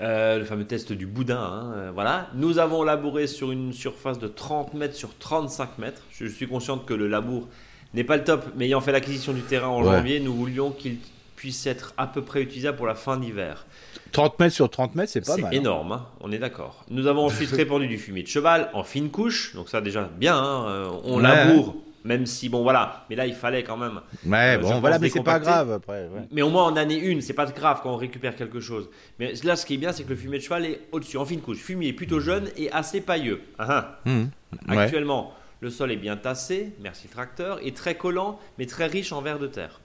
Euh, 0.00 0.38
le 0.38 0.44
fameux 0.44 0.64
test 0.66 0.92
du 0.92 1.06
boudin. 1.06 1.38
Hein, 1.38 1.72
euh, 1.74 1.90
voilà. 1.92 2.30
Nous 2.34 2.58
avons 2.58 2.82
labouré 2.82 3.26
sur 3.26 3.52
une 3.52 3.74
surface 3.74 4.18
de 4.18 4.28
30 4.28 4.72
mètres 4.74 4.94
sur 4.94 5.16
35 5.18 5.78
mètres. 5.78 6.02
Je 6.10 6.26
suis 6.26 6.46
consciente 6.46 6.86
que 6.86 6.94
le 6.94 7.06
labour 7.06 7.48
n'est 7.92 8.04
pas 8.04 8.16
le 8.16 8.24
top, 8.24 8.46
mais 8.56 8.66
ayant 8.66 8.80
fait 8.80 8.92
l'acquisition 8.92 9.32
du 9.32 9.42
terrain 9.42 9.68
en 9.68 9.84
janvier, 9.84 10.20
nous 10.20 10.34
voulions 10.34 10.70
qu'il 10.70 10.98
puisse 11.36 11.66
être 11.66 11.94
à 11.96 12.06
peu 12.06 12.22
près 12.22 12.42
utilisable 12.42 12.76
pour 12.76 12.86
la 12.86 12.94
fin 12.94 13.16
d'hiver. 13.18 13.66
30 14.12 14.38
mètres 14.40 14.54
sur 14.54 14.70
30 14.70 14.94
mètres, 14.94 15.12
c'est 15.12 15.20
pas 15.20 15.36
mal. 15.36 15.50
C'est 15.50 15.56
hein. 15.56 15.60
énorme, 15.60 15.92
hein, 15.92 16.06
on 16.20 16.32
est 16.32 16.38
d'accord. 16.38 16.84
Nous 16.90 17.06
avons 17.06 17.26
ensuite 17.26 17.50
répandu 17.52 17.86
du 17.86 17.98
fumier 17.98 18.22
de 18.22 18.28
cheval 18.28 18.70
en 18.72 18.82
fine 18.82 19.10
couche, 19.10 19.54
donc 19.54 19.68
ça 19.68 19.80
déjà 19.80 20.08
bien, 20.18 20.66
euh, 20.66 20.90
on 21.04 21.18
laboure 21.18 21.76
même 22.06 22.24
si, 22.24 22.48
bon, 22.48 22.62
voilà. 22.62 23.04
Mais 23.10 23.16
là, 23.16 23.26
il 23.26 23.34
fallait 23.34 23.64
quand 23.64 23.76
même. 23.76 24.00
Ouais, 24.24 24.56
euh, 24.56 24.58
bon, 24.58 24.80
voilà, 24.80 24.98
mais 24.98 25.08
c'est 25.08 25.22
pas 25.22 25.40
grave 25.40 25.72
après. 25.72 26.08
Mais 26.30 26.40
au 26.40 26.50
moins, 26.50 26.64
en 26.64 26.76
année 26.76 27.12
1, 27.12 27.20
c'est 27.20 27.34
pas 27.34 27.46
grave 27.46 27.80
quand 27.82 27.92
on 27.92 27.96
récupère 27.96 28.36
quelque 28.36 28.60
chose. 28.60 28.88
Mais 29.18 29.32
là, 29.42 29.56
ce 29.56 29.66
qui 29.66 29.74
est 29.74 29.78
bien, 29.78 29.92
c'est 29.92 30.04
que 30.04 30.10
le 30.10 30.16
fumier 30.16 30.38
de 30.38 30.42
cheval 30.42 30.64
est 30.64 30.80
au-dessus, 30.92 31.16
en 31.16 31.24
fine 31.24 31.40
couche. 31.40 31.58
Fumier 31.58 31.92
plutôt 31.92 32.20
jeune 32.20 32.48
et 32.56 32.70
assez 32.70 33.00
pailleux. 33.00 33.42
Ah, 33.58 33.66
ah. 33.68 34.08
Mmh. 34.08 34.24
Actuellement, 34.68 35.34
le 35.60 35.68
sol 35.68 35.90
est 35.90 35.96
bien 35.96 36.16
tassé, 36.16 36.72
merci 36.80 37.08
tracteur, 37.08 37.58
et 37.62 37.72
très 37.72 37.96
collant, 37.96 38.38
mais 38.58 38.66
très 38.66 38.86
riche 38.86 39.12
en 39.12 39.20
vers 39.20 39.40
de 39.40 39.48
terre. 39.48 39.80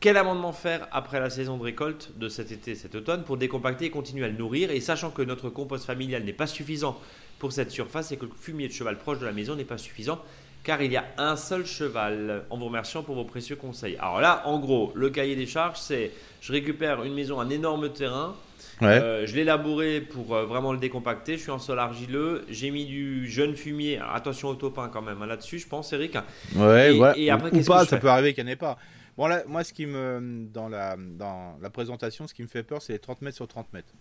Quel 0.00 0.16
amendement 0.16 0.52
faire 0.52 0.86
après 0.92 1.18
la 1.18 1.28
saison 1.28 1.56
de 1.56 1.64
récolte 1.64 2.12
de 2.16 2.28
cet 2.28 2.52
été, 2.52 2.76
cet 2.76 2.94
automne, 2.94 3.24
pour 3.24 3.36
décompacter 3.36 3.86
et 3.86 3.90
continuer 3.90 4.26
à 4.26 4.28
le 4.28 4.36
nourrir, 4.36 4.70
et 4.70 4.78
sachant 4.78 5.10
que 5.10 5.22
notre 5.22 5.50
compost 5.50 5.84
familial 5.84 6.22
n'est 6.22 6.32
pas 6.32 6.46
suffisant 6.46 6.96
pour 7.40 7.50
cette 7.50 7.72
surface 7.72 8.12
et 8.12 8.16
que 8.16 8.24
le 8.24 8.30
fumier 8.40 8.68
de 8.68 8.72
cheval 8.72 8.96
proche 8.96 9.18
de 9.18 9.26
la 9.26 9.32
maison 9.32 9.56
n'est 9.56 9.64
pas 9.64 9.76
suffisant, 9.76 10.20
car 10.62 10.80
il 10.82 10.92
y 10.92 10.96
a 10.96 11.04
un 11.16 11.34
seul 11.34 11.66
cheval. 11.66 12.44
En 12.48 12.58
vous 12.58 12.66
remerciant 12.66 13.02
pour 13.02 13.16
vos 13.16 13.24
précieux 13.24 13.56
conseils. 13.56 13.96
Alors 13.96 14.20
là, 14.20 14.42
en 14.44 14.60
gros, 14.60 14.92
le 14.94 15.10
cahier 15.10 15.34
des 15.34 15.46
charges, 15.46 15.78
c'est 15.78 16.12
je 16.40 16.52
récupère 16.52 17.02
une 17.02 17.14
maison, 17.14 17.40
un 17.40 17.50
énorme 17.50 17.92
terrain. 17.92 18.36
Euh, 18.82 19.26
je 19.26 19.34
l'ai 19.34 19.42
labouré 19.42 20.00
pour 20.00 20.36
euh, 20.36 20.44
vraiment 20.44 20.72
le 20.72 20.78
décompacter. 20.78 21.36
Je 21.36 21.42
suis 21.42 21.50
en 21.50 21.58
sol 21.58 21.80
argileux. 21.80 22.44
J'ai 22.48 22.70
mis 22.70 22.84
du 22.84 23.28
jeune 23.28 23.56
fumier. 23.56 23.98
attention 24.14 24.48
au 24.48 24.54
topin 24.54 24.88
quand 24.92 25.02
même 25.02 25.20
hein, 25.20 25.26
là-dessus, 25.26 25.58
je 25.58 25.66
pense, 25.66 25.92
Eric. 25.92 26.16
Ouais, 26.54 26.96
et, 27.16 27.30
après, 27.30 27.52
ou 27.52 27.64
pas, 27.64 27.84
ça 27.84 27.96
peut 27.96 28.08
arriver 28.08 28.34
qu'il 28.34 28.44
n'y 28.44 28.50
en 28.50 28.52
ait 28.52 28.56
pas. 28.56 28.78
Bon, 29.18 29.26
là, 29.26 29.42
moi, 29.48 29.64
ce 29.64 29.72
qui 29.72 29.84
me. 29.84 30.46
Dans 30.54 30.68
la, 30.68 30.96
dans 30.96 31.58
la 31.60 31.70
présentation, 31.70 32.28
ce 32.28 32.34
qui 32.34 32.42
me 32.42 32.46
fait 32.46 32.62
peur, 32.62 32.80
c'est 32.80 32.92
les 32.92 33.00
30 33.00 33.20
mètres 33.20 33.36
sur 33.36 33.48
30 33.48 33.72
mètres. 33.72 33.92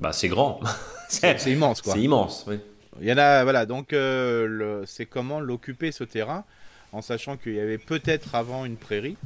Bah, 0.00 0.14
c'est 0.14 0.28
grand. 0.28 0.60
c'est 1.08 1.52
immense, 1.52 1.82
quoi. 1.82 1.92
C'est 1.92 2.00
immense, 2.00 2.46
oui. 2.48 2.58
Il 3.00 3.06
y 3.06 3.12
en 3.12 3.18
a, 3.18 3.42
voilà, 3.42 3.66
donc 3.66 3.92
euh, 3.92 4.82
c'est 4.86 5.06
comment 5.06 5.40
l'occuper 5.40 5.92
ce 5.92 6.04
terrain, 6.04 6.44
en 6.92 7.02
sachant 7.02 7.36
qu'il 7.36 7.54
y 7.54 7.60
avait 7.60 7.78
peut-être 7.78 8.34
avant 8.34 8.64
une 8.64 8.76
prairie. 8.76 9.16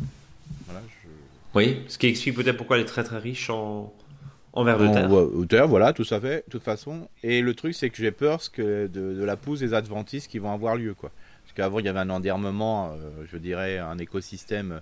Oui, 1.55 1.83
ce 1.89 1.97
qui 1.97 2.09
explique 2.09 2.35
peut-être 2.35 2.57
pourquoi 2.57 2.77
elle 2.77 2.83
est 2.83 2.87
très 2.87 3.03
très 3.03 3.19
riche 3.19 3.49
en, 3.49 3.93
en 4.53 4.65
vers 4.65 4.79
de 4.79 4.87
terre. 4.89 5.13
En, 5.13 5.47
terre, 5.47 5.69
voilà, 5.69 5.93
tout 5.93 6.07
à 6.11 6.21
fait, 6.21 6.45
de 6.47 6.51
toute 6.51 6.63
façon. 6.63 7.09
Et 7.23 7.41
le 7.41 7.55
truc, 7.55 7.75
c'est 7.75 7.91
que 7.91 7.97
j'ai 7.97 8.11
peur 8.11 8.41
que 8.53 8.89
de, 8.89 9.25
la 9.25 9.37
pousse 9.37 9.61
des 9.61 9.75
adventices 9.75 10.27
qui 10.27 10.39
vont 10.39 10.53
avoir 10.53 10.77
lieu, 10.77 10.95
quoi. 10.95 11.11
Parce 11.45 11.55
qu'avant, 11.55 11.79
il 11.79 11.87
y 11.87 11.89
avait 11.89 12.01
un 12.01 12.11
endermement, 12.11 12.91
euh, 12.91 13.25
je 13.31 13.37
dirais, 13.37 13.79
un 13.79 13.99
écosystème 13.99 14.81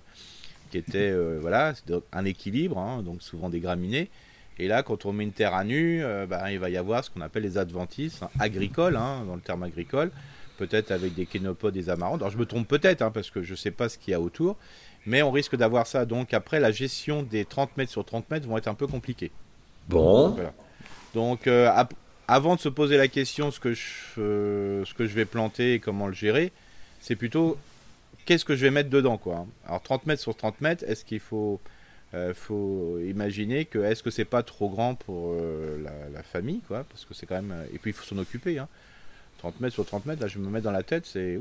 qui 0.75 0.79
était, 0.79 1.11
euh, 1.11 1.37
voilà, 1.39 1.73
un 2.11 2.25
équilibre, 2.25 2.77
hein, 2.77 3.01
donc 3.01 3.21
souvent 3.21 3.49
des 3.49 3.61
graminées. 3.61 4.09
Et 4.59 4.67
là, 4.67 4.83
quand 4.83 5.05
on 5.05 5.13
met 5.13 5.23
une 5.23 5.31
terre 5.31 5.53
à 5.53 5.63
nu, 5.63 6.03
euh, 6.03 6.25
bah, 6.25 6.51
il 6.51 6.59
va 6.59 6.69
y 6.69 6.75
avoir 6.75 7.03
ce 7.03 7.09
qu'on 7.09 7.21
appelle 7.21 7.43
les 7.43 7.57
adventices 7.57 8.21
hein, 8.21 8.29
agricoles, 8.39 8.97
hein, 8.97 9.23
dans 9.25 9.35
le 9.35 9.41
terme 9.41 9.63
agricole, 9.63 10.11
peut-être 10.57 10.91
avec 10.91 11.13
des 11.13 11.25
kénopodes, 11.25 11.73
des 11.73 11.89
amarantes. 11.89 12.21
Alors 12.21 12.31
je 12.31 12.37
me 12.37 12.45
trompe 12.45 12.67
peut-être, 12.67 13.01
hein, 13.01 13.11
parce 13.11 13.31
que 13.31 13.41
je 13.41 13.51
ne 13.51 13.55
sais 13.55 13.71
pas 13.71 13.87
ce 13.87 13.97
qu'il 13.97 14.11
y 14.11 14.13
a 14.13 14.19
autour, 14.19 14.57
mais 15.05 15.21
on 15.21 15.31
risque 15.31 15.55
d'avoir 15.55 15.87
ça. 15.87 16.05
Donc 16.05 16.33
après, 16.33 16.59
la 16.59 16.71
gestion 16.71 17.23
des 17.23 17.45
30 17.45 17.77
mètres 17.77 17.91
sur 17.91 18.03
30 18.03 18.29
mètres 18.29 18.47
vont 18.47 18.57
être 18.57 18.67
un 18.67 18.75
peu 18.75 18.87
compliquées. 18.87 19.31
Bon. 19.87 20.35
Donc 21.13 21.47
euh, 21.47 21.71
avant 22.27 22.55
de 22.55 22.59
se 22.59 22.69
poser 22.69 22.97
la 22.97 23.07
question 23.07 23.49
ce 23.51 23.61
que, 23.61 23.73
je, 23.73 23.83
euh, 24.17 24.83
ce 24.83 24.93
que 24.93 25.05
je 25.05 25.13
vais 25.13 25.25
planter 25.25 25.75
et 25.75 25.79
comment 25.79 26.07
le 26.07 26.13
gérer, 26.13 26.51
c'est 26.99 27.15
plutôt 27.15 27.57
qu'est-ce 28.25 28.45
que 28.45 28.55
je 28.55 28.61
vais 28.61 28.71
mettre 28.71 28.89
dedans. 28.89 29.17
quoi. 29.17 29.45
Alors 29.67 29.81
30 29.81 30.05
mètres 30.05 30.21
sur 30.21 30.35
30 30.35 30.61
mètres, 30.61 30.83
est-ce 30.87 31.05
qu'il 31.05 31.19
faut 31.19 31.59
il 32.13 32.33
faut 32.33 32.97
imaginer 32.99 33.65
que 33.65 33.79
est-ce 33.79 34.01
que 34.01 34.09
c'est 34.09 34.23
pas 34.23 34.41
trop 34.41 34.69
grand 34.69 34.95
pour 34.95 35.35
la, 36.13 36.23
famille, 36.23 36.61
quoi, 36.65 36.85
parce 36.89 37.03
que 37.03 37.13
c'est 37.13 37.25
quand 37.25 37.35
même. 37.35 37.53
Et 37.73 37.77
puis 37.77 37.91
il 37.91 37.93
faut 37.93 38.05
s'en 38.05 38.17
occuper. 38.17 38.57
Hein. 38.57 38.69
30 39.39 39.59
mètres 39.59 39.73
sur 39.73 39.85
30 39.85 40.05
mètres, 40.05 40.21
là 40.21 40.29
je 40.29 40.39
me 40.39 40.49
mets 40.49 40.61
dans 40.61 40.71
la 40.71 40.83
tête, 40.83 41.05
c'est 41.05 41.37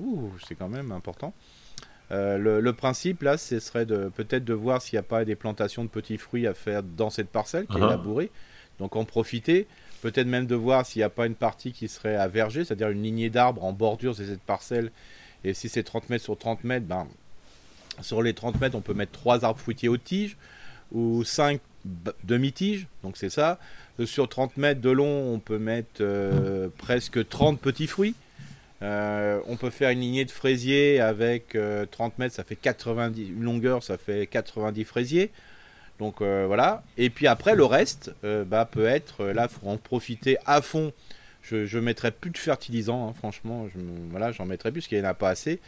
c'est 0.49 0.57
quand 0.57 0.69
même 0.69 0.91
important. 0.91 1.33
le, 2.11 2.71
principe 2.73 3.23
là, 3.23 3.37
ce 3.39 3.61
serait 3.61 3.87
de 3.87 4.11
peut-être 4.17 4.45
de 4.45 4.53
voir 4.53 4.83
s'il 4.83 4.97
n'y 4.97 5.01
a 5.01 5.05
pas 5.05 5.25
des 5.25 5.37
plantations 5.37 5.85
de 5.85 5.89
petits 5.89 6.19
fruits 6.19 6.49
à 6.49 6.55
faire 6.55 6.83
dans 6.83 7.11
cette 7.11 7.29
parcelle 7.29 7.67
qui 7.67 7.77
est 7.77 7.81
uh-huh. 7.81 7.91
labourée. 7.91 8.33
Donc 8.79 8.97
en 8.97 9.05
profiter. 9.05 9.67
Peut-être 10.03 10.27
même 10.27 10.47
de 10.47 10.55
voir 10.55 10.85
s'il 10.85 11.01
n'y 11.01 11.05
a 11.05 11.09
pas 11.09 11.25
une 11.25 11.35
partie 11.35 11.73
qui 11.73 11.89
serait 11.89 12.17
à 12.17 12.29
verger, 12.29 12.65
c'est-à-dire 12.65 12.91
une 12.91 13.03
lignée 13.03 13.31
d'arbres 13.31 13.65
en 13.65 13.73
bordure 13.73 14.15
de 14.15 14.23
cette 14.23 14.43
parcelle. 14.43 14.91
Et 15.45 15.55
si 15.55 15.69
c'est 15.69 15.83
30 15.83 16.11
mètres 16.11 16.25
sur 16.25 16.37
30 16.37 16.65
mètres, 16.65 16.87
ben, 16.87 17.07
sur 18.01 18.23
les 18.23 18.35
30 18.35 18.61
mètres, 18.61 18.77
on 18.77 18.81
peut 18.81 18.95
mettre 18.95 19.13
3 19.13 19.45
arbres 19.45 19.61
fruitiers 19.61 19.89
aux 19.89 19.97
tiges 19.97 20.37
ou 20.93 21.25
5 21.25 21.61
demi-tiges. 22.25 22.87
Donc 23.03 23.17
c'est 23.17 23.31
ça. 23.31 23.59
Euh, 24.01 24.07
sur 24.07 24.29
30 24.29 24.57
mètres 24.57 24.81
de 24.81 24.91
long, 24.91 25.33
on 25.35 25.39
peut 25.39 25.59
mettre 25.59 26.01
euh, 26.01 26.69
presque 26.79 27.29
30 27.29 27.61
petits 27.61 27.87
fruits. 27.87 28.15
Euh, 28.83 29.41
on 29.47 29.57
peut 29.57 29.71
faire 29.71 29.91
une 29.91 30.01
lignée 30.01 30.25
de 30.25 30.31
fraisiers 30.31 31.01
avec 31.01 31.57
30 31.91 32.19
mètres, 32.19 32.35
ça 32.35 32.45
fait 32.45 32.57
90, 32.57 33.29
une 33.29 33.43
longueur, 33.43 33.83
ça 33.83 33.97
fait 33.97 34.27
90 34.27 34.85
fraisiers. 34.85 35.31
Donc 35.99 36.21
euh, 36.21 36.45
voilà. 36.47 36.83
Et 36.97 37.11
puis 37.11 37.27
après, 37.27 37.55
le 37.55 37.65
reste 37.65 38.15
euh, 38.25 38.45
bah, 38.45 38.69
peut 38.71 38.87
être, 38.87 39.23
euh, 39.23 39.33
là, 39.33 39.49
il 39.51 39.55
faut 39.55 39.69
en 39.69 39.77
profiter 39.77 40.37
à 40.47 40.61
fond. 40.61 40.93
Je 41.45 41.77
ne 41.77 41.83
mettrai 41.83 42.11
plus 42.11 42.31
de 42.31 42.39
fertilisant, 42.39 43.09
hein, 43.09 43.13
franchement. 43.13 43.69
Je, 43.69 43.79
voilà, 44.11 44.33
j'en 44.33 44.47
mettrai 44.47 44.73
plus 44.73 44.81
parce 44.81 44.89
qu'il 44.89 44.99
n'y 44.99 45.07
en 45.07 45.11
a 45.11 45.15
pas 45.15 45.31
assez. 45.31 45.61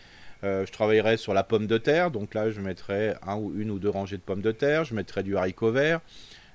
je 0.42 0.70
travaillerai 0.70 1.16
sur 1.16 1.34
la 1.34 1.42
pomme 1.42 1.66
de 1.66 1.78
terre. 1.78 2.10
Donc 2.10 2.34
là, 2.34 2.50
je 2.50 2.60
mettrai 2.60 3.14
une 3.56 3.70
ou 3.70 3.78
deux 3.78 3.90
rangées 3.90 4.16
de 4.16 4.22
pommes 4.22 4.42
de 4.42 4.52
terre. 4.52 4.84
Je 4.84 4.94
mettrai 4.94 5.22
du 5.22 5.36
haricot 5.36 5.70
vert, 5.70 6.00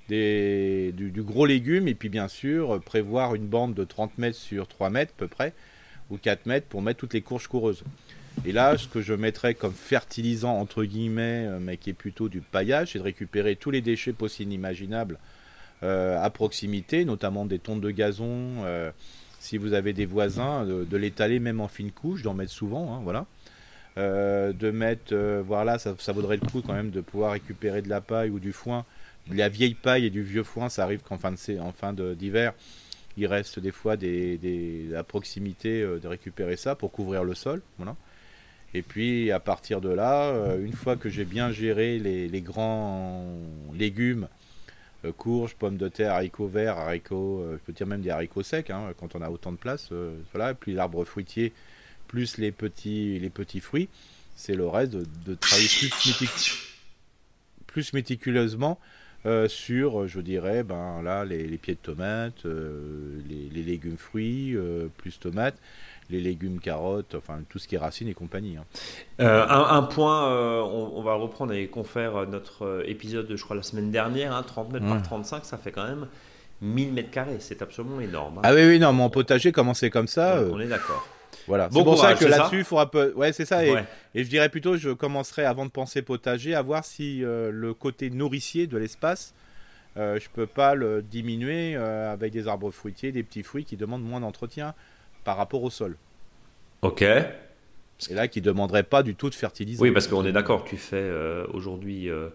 du, 0.09 1.11
gros 1.17 1.45
légume. 1.45 1.87
Et 1.87 1.95
puis 1.95 2.09
bien 2.09 2.27
sûr, 2.27 2.81
prévoir 2.81 3.35
une 3.35 3.47
bande 3.47 3.73
de 3.73 3.83
30 3.83 4.17
mètres 4.17 4.37
sur 4.37 4.67
3 4.67 4.89
mètres 4.89 5.13
à 5.17 5.19
peu 5.19 5.27
près, 5.27 5.53
ou 6.09 6.17
4 6.17 6.45
mètres 6.45 6.67
pour 6.67 6.81
mettre 6.81 6.99
toutes 6.99 7.13
les 7.13 7.21
courges 7.21 7.47
coureuses. 7.47 7.83
Et 8.45 8.51
là, 8.51 8.77
ce 8.77 8.87
que 8.87 9.01
je 9.01 9.13
mettrais 9.13 9.53
comme 9.53 9.73
fertilisant, 9.73 10.57
entre 10.57 10.83
guillemets, 10.83 11.45
euh, 11.47 11.59
mais 11.59 11.77
qui 11.77 11.91
est 11.91 11.93
plutôt 11.93 12.29
du 12.29 12.41
paillage, 12.41 12.93
c'est 12.93 12.99
de 12.99 13.03
récupérer 13.03 13.55
tous 13.55 13.71
les 13.71 13.81
déchets 13.81 14.13
possibles 14.13 14.51
imaginables 14.51 15.15
euh, 15.15 15.40
à 15.83 16.29
proximité, 16.29 17.05
notamment 17.05 17.45
des 17.45 17.59
tontes 17.59 17.81
de 17.81 17.91
gazon. 17.91 18.63
Euh, 18.65 18.91
si 19.39 19.57
vous 19.57 19.73
avez 19.73 19.93
des 19.93 20.05
voisins, 20.05 20.65
de, 20.65 20.97
l'étaler 20.97 21.39
même 21.39 21.61
en 21.61 21.67
fine 21.67 21.91
couche, 21.91 22.21
d'en 22.21 22.35
mettre 22.35 22.51
souvent, 22.51 22.93
hein, 22.93 23.01
voilà. 23.03 23.25
de 23.97 24.71
mettre, 24.71 25.15
voilà, 25.41 25.79
ça, 25.79 25.95
vaudrait 26.13 26.37
le 26.37 26.47
coup 26.47 26.61
quand 26.61 26.73
même 26.73 26.91
de 26.91 27.01
pouvoir 27.01 27.31
récupérer 27.31 27.81
de 27.81 27.89
la 27.89 28.01
paille 28.01 28.29
ou 28.29 28.39
du 28.39 28.53
foin. 28.53 28.85
De 29.27 29.35
la 29.35 29.49
vieille 29.49 29.73
paille 29.73 30.05
et 30.05 30.09
du 30.11 30.21
vieux 30.21 30.43
foin, 30.43 30.69
ça 30.69 30.83
arrive 30.83 31.01
qu'en 31.01 31.17
fin 31.17 31.31
de, 31.31 31.59
en 31.59 31.71
fin 31.71 31.91
d'hiver, 31.93 32.53
il 33.17 33.25
reste 33.25 33.59
des 33.59 33.71
fois 33.71 33.97
des, 33.97 34.89
à 34.95 35.03
proximité 35.03 35.81
de 35.81 36.07
récupérer 36.07 36.55
ça 36.55 36.75
pour 36.75 36.91
couvrir 36.91 37.23
le 37.23 37.33
sol, 37.33 37.63
voilà. 37.77 37.95
Et 38.73 38.81
puis 38.81 39.31
à 39.31 39.39
partir 39.39 39.81
de 39.81 39.89
là, 39.89 40.27
euh, 40.27 40.63
une 40.63 40.73
fois 40.73 40.95
que 40.95 41.09
j'ai 41.09 41.25
bien 41.25 41.51
géré 41.51 41.99
les, 41.99 42.41
grands 42.41 43.25
légumes, 43.73 44.23
euh, 44.23 44.40
courges, 45.09 45.55
pommes 45.55 45.77
de 45.77 45.87
terre, 45.87 46.13
haricots 46.13 46.47
verts, 46.47 46.77
haricots, 46.77 47.41
euh, 47.41 47.53
je 47.53 47.65
peux 47.65 47.73
dire 47.73 47.87
même 47.87 48.01
des 48.01 48.09
haricots 48.09 48.43
secs, 48.43 48.69
hein, 48.69 48.93
quand 48.99 49.15
on 49.15 49.21
a 49.21 49.29
autant 49.29 49.51
de 49.51 49.57
place, 49.57 49.89
voilà, 50.33 50.51
et 50.51 50.53
puis 50.53 50.73
l'arbre 50.73 51.03
fruitier, 51.05 51.53
plus 52.07 52.37
les 52.37 52.51
petits, 52.51 53.17
les 53.19 53.29
petits 53.29 53.61
fruits, 53.61 53.89
c'est 54.35 54.55
le 54.55 54.67
reste 54.67 54.91
de, 54.91 55.35
travailler 55.35 55.67
plus, 57.67 57.93
méticuleusement 57.93 58.79
sur, 59.47 60.07
je 60.07 60.19
dirais, 60.19 60.63
ben 60.63 61.01
là, 61.03 61.25
les, 61.25 61.57
pieds 61.57 61.75
de 61.75 61.79
tomates, 61.79 62.45
les, 62.45 63.63
légumes 63.63 63.97
fruits, 63.97 64.55
plus 64.97 65.19
tomates, 65.19 65.57
les 66.11 66.21
légumes, 66.21 66.59
carottes, 66.59 67.15
enfin 67.15 67.39
tout 67.49 67.59
ce 67.59 67.67
qui 67.67 67.75
est 67.75 67.77
racines 67.77 68.07
et 68.07 68.13
compagnie. 68.13 68.57
Hein. 68.57 68.65
Euh, 69.19 69.45
un, 69.47 69.83
point, 69.83 70.27
euh, 70.29 70.61
on, 70.61 71.01
va 71.01 71.13
reprendre 71.15 71.53
avec 71.53 71.71
confère 71.71 72.15
euh, 72.15 72.25
notre 72.25 72.83
épisode, 72.85 73.27
je 73.33 73.43
crois, 73.43 73.55
la 73.55 73.63
semaine 73.63 73.91
dernière, 73.91 74.43
30 74.45 74.67
hein, 74.67 74.73
mètres 74.73 74.87
par 74.87 75.01
35, 75.01 75.45
ça 75.45 75.57
fait 75.57 75.71
quand 75.71 75.87
même 75.87 76.07
1000 76.61 76.93
mètres 76.93 77.11
carrés, 77.11 77.37
c'est 77.39 77.61
absolument 77.61 77.99
énorme. 77.99 78.39
Hein. 78.39 78.41
Ah 78.43 78.53
oui, 78.53 78.61
oui, 78.67 78.79
non, 78.79 78.93
mon 78.93 79.09
potager, 79.09 79.51
commencer 79.51 79.89
comme 79.89 80.07
ça. 80.07 80.41
on 80.51 80.59
est 80.59 80.67
d'accord. 80.67 81.07
Voilà, 81.47 81.69
c'est 81.71 81.83
pour 81.83 81.97
ça 81.97 82.13
que 82.13 82.25
là-dessus, 82.25 82.59
il 82.59 82.63
faudra 82.63 82.91
peu. 82.91 83.13
Ouais, 83.15 83.33
c'est 83.33 83.45
ça. 83.45 83.65
Et, 83.65 83.73
et, 84.13 84.23
je 84.23 84.29
dirais 84.29 84.49
plutôt, 84.49 84.77
je 84.77 84.91
commencerai 84.91 85.43
avant 85.43 85.65
de 85.65 85.71
penser 85.71 86.03
potager 86.03 86.53
à 86.53 86.61
voir 86.61 86.85
si 86.85 87.21
le 87.21 87.73
côté 87.73 88.09
nourricier 88.11 88.67
de 88.67 88.77
l'espace, 88.77 89.33
euh, 89.97 90.19
je 90.19 90.29
peux 90.29 90.47
pas 90.47 90.75
le 90.75 91.01
diminuer 91.01 91.75
avec 91.75 92.31
des 92.31 92.47
arbres 92.47 92.71
fruitiers, 92.71 93.11
des 93.11 93.23
petits 93.23 93.43
fruits 93.43 93.65
qui 93.65 93.77
demandent 93.77 94.03
moins 94.03 94.21
d'entretien 94.21 94.73
par 95.23 95.37
rapport 95.37 95.63
au 95.63 95.69
sol. 95.69 95.97
Ok. 96.81 97.03
Et 98.09 98.13
là, 98.13 98.27
qui 98.27 98.39
ne 98.39 98.45
demanderait 98.45 98.83
pas 98.83 99.03
du 99.03 99.15
tout 99.15 99.29
de 99.29 99.35
fertilisation. 99.35 99.83
Oui, 99.83 99.91
parce 99.91 100.07
qu'on 100.07 100.25
est 100.25 100.31
d'accord, 100.31 100.63
tu 100.63 100.77
fais 100.77 100.95
euh, 100.97 101.45
aujourd'hui. 101.53 102.09
Euh, 102.09 102.29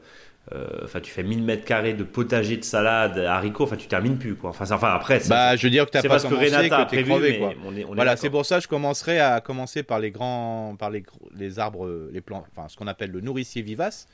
euh, 0.52 0.64
enfin, 0.84 1.00
tu 1.00 1.10
fais 1.10 1.24
1000 1.24 1.42
mètres 1.42 1.64
carrés 1.64 1.94
de 1.94 2.04
potager 2.04 2.56
de 2.56 2.62
salade, 2.62 3.18
haricots, 3.18 3.64
enfin, 3.64 3.76
tu 3.76 3.88
termines 3.88 4.16
plus, 4.16 4.36
quoi. 4.36 4.50
Enfin, 4.50 4.64
enfin 4.70 4.90
après, 4.94 5.20
bah, 5.28 5.56
je 5.56 5.66
veux 5.66 5.70
dire 5.70 5.86
que 5.86 5.90
tu 5.90 6.02
pas 6.02 6.08
parce 6.08 6.24
que 6.24 6.34
Renata 6.34 6.78
a 6.78 6.86
prévu, 6.86 7.38
quoi. 7.38 7.52
voilà, 7.92 8.16
c'est 8.16 8.30
pour 8.30 8.46
ça 8.46 8.58
que 8.58 8.62
je 8.62 8.68
commencerai 8.68 9.18
à 9.18 9.40
commencer 9.40 9.82
par 9.82 9.98
les 9.98 10.12
grands, 10.12 10.76
par 10.78 10.90
les, 10.90 11.02
les 11.36 11.58
arbres, 11.58 11.90
les 12.12 12.20
plantes, 12.20 12.46
enfin, 12.56 12.68
ce 12.68 12.76
qu'on 12.76 12.86
appelle 12.86 13.10
le 13.10 13.20
nourricier 13.20 13.62
vivace, 13.62 14.06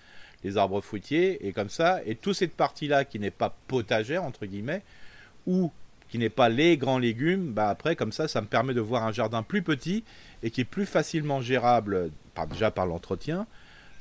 les 0.42 0.56
arbres 0.56 0.80
fruitiers, 0.80 1.46
et 1.46 1.52
comme 1.52 1.68
ça, 1.68 2.00
et 2.06 2.14
toute 2.14 2.34
cette 2.34 2.56
partie-là 2.56 3.04
qui 3.04 3.18
n'est 3.18 3.30
pas 3.30 3.54
potagère, 3.68 4.24
entre 4.24 4.46
guillemets, 4.46 4.82
ou 5.46 5.70
qui 6.12 6.18
n'est 6.18 6.28
pas 6.28 6.50
les 6.50 6.76
grands 6.76 6.98
légumes, 6.98 7.54
bah 7.54 7.70
après, 7.70 7.96
comme 7.96 8.12
ça, 8.12 8.28
ça 8.28 8.42
me 8.42 8.46
permet 8.46 8.74
de 8.74 8.82
voir 8.82 9.02
un 9.02 9.12
jardin 9.12 9.42
plus 9.42 9.62
petit 9.62 10.04
et 10.42 10.50
qui 10.50 10.60
est 10.60 10.66
plus 10.66 10.84
facilement 10.84 11.40
gérable, 11.40 12.10
par, 12.34 12.46
déjà 12.46 12.70
par 12.70 12.84
l'entretien, 12.84 13.46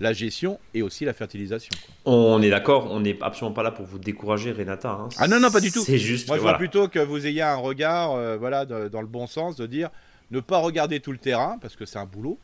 la 0.01 0.11
gestion 0.11 0.59
et 0.73 0.81
aussi 0.81 1.05
la 1.05 1.13
fertilisation. 1.13 1.71
On 2.03 2.41
est 2.41 2.49
d'accord, 2.49 2.91
on 2.91 2.99
n'est 2.99 3.17
absolument 3.21 3.53
pas 3.53 3.63
là 3.63 3.71
pour 3.71 3.85
vous 3.85 3.97
décourager, 3.97 4.51
Renata. 4.51 4.91
Hein. 4.91 5.07
Ah 5.19 5.29
non, 5.29 5.39
non, 5.39 5.49
pas 5.49 5.61
du 5.61 5.71
tout. 5.71 5.83
C'est 5.85 5.97
juste. 5.97 6.27
Moi, 6.27 6.35
je 6.35 6.41
vois 6.41 6.55
plutôt 6.55 6.89
que 6.89 6.99
vous 6.99 7.25
ayez 7.25 7.43
un 7.43 7.55
regard, 7.55 8.11
euh, 8.11 8.35
voilà, 8.35 8.65
dans 8.65 8.99
le 8.99 9.07
bon 9.07 9.25
sens, 9.25 9.55
de 9.55 9.65
dire 9.65 9.89
ne 10.31 10.41
pas 10.41 10.57
regarder 10.57 10.99
tout 10.99 11.13
le 11.13 11.17
terrain 11.17 11.59
parce 11.61 11.77
que 11.77 11.85
c'est 11.85 11.99
un 11.99 12.05
boulot. 12.05 12.37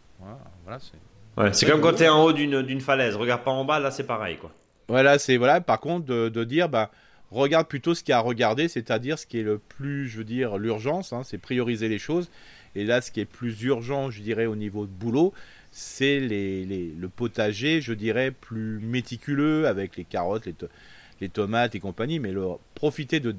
Voilà, 0.64 0.80
c'est. 0.80 1.54
c'est 1.54 1.70
comme 1.70 1.82
quand 1.82 1.92
tu 1.94 2.04
es 2.04 2.08
en 2.08 2.24
haut 2.24 2.32
d'une 2.32 2.80
falaise, 2.80 3.18
regarde 3.18 3.44
pas 3.44 3.52
en 3.52 3.66
bas, 3.66 3.82
là 3.82 3.92
c'est 3.92 4.08
pareil 4.08 4.38
quoi. 4.38 4.50
Voilà, 4.88 5.20
c'est 5.20 5.36
voilà. 5.36 5.60
Par 5.60 5.82
contre, 5.82 6.06
de, 6.06 6.30
de 6.30 6.44
dire, 6.46 6.70
bah, 6.70 6.90
regarde 7.32 7.68
plutôt 7.68 7.94
ce 7.94 8.04
qu'il 8.04 8.12
y 8.12 8.14
a 8.14 8.18
à 8.18 8.22
regarder, 8.22 8.68
c'est-à-dire 8.68 9.20
ce 9.20 9.26
qui 9.26 9.40
est 9.40 9.44
le 9.44 9.58
plus, 9.58 10.08
je 10.08 10.20
veux 10.20 10.24
dire, 10.24 10.58
l'urgence, 10.58 11.14
hein, 11.14 11.24
c'est 11.24 11.38
prioriser 11.38 11.90
les 11.90 12.00
choses. 12.00 12.30
Et 12.76 12.86
là, 12.86 13.02
ce 13.02 13.12
qui 13.12 13.20
est 13.20 13.26
plus 13.26 13.62
urgent, 13.64 14.12
je 14.12 14.22
dirais, 14.22 14.46
au 14.46 14.56
niveau 14.56 14.86
de 14.86 14.92
boulot, 14.92 15.34
c'est 15.72 16.20
les, 16.20 16.66
le 16.66 17.10
potager, 17.10 17.82
je 17.82 17.94
dirais, 17.94 18.32
plus 18.32 18.80
méticuleux 18.80 19.68
avec 19.68 19.98
les 19.98 20.04
carottes, 20.04 20.48
les, 21.20 21.30
tomates 21.30 21.76
et 21.76 21.80
compagnie, 21.80 22.20
mais 22.20 22.34
profiter 22.76 23.20
de, 23.20 23.36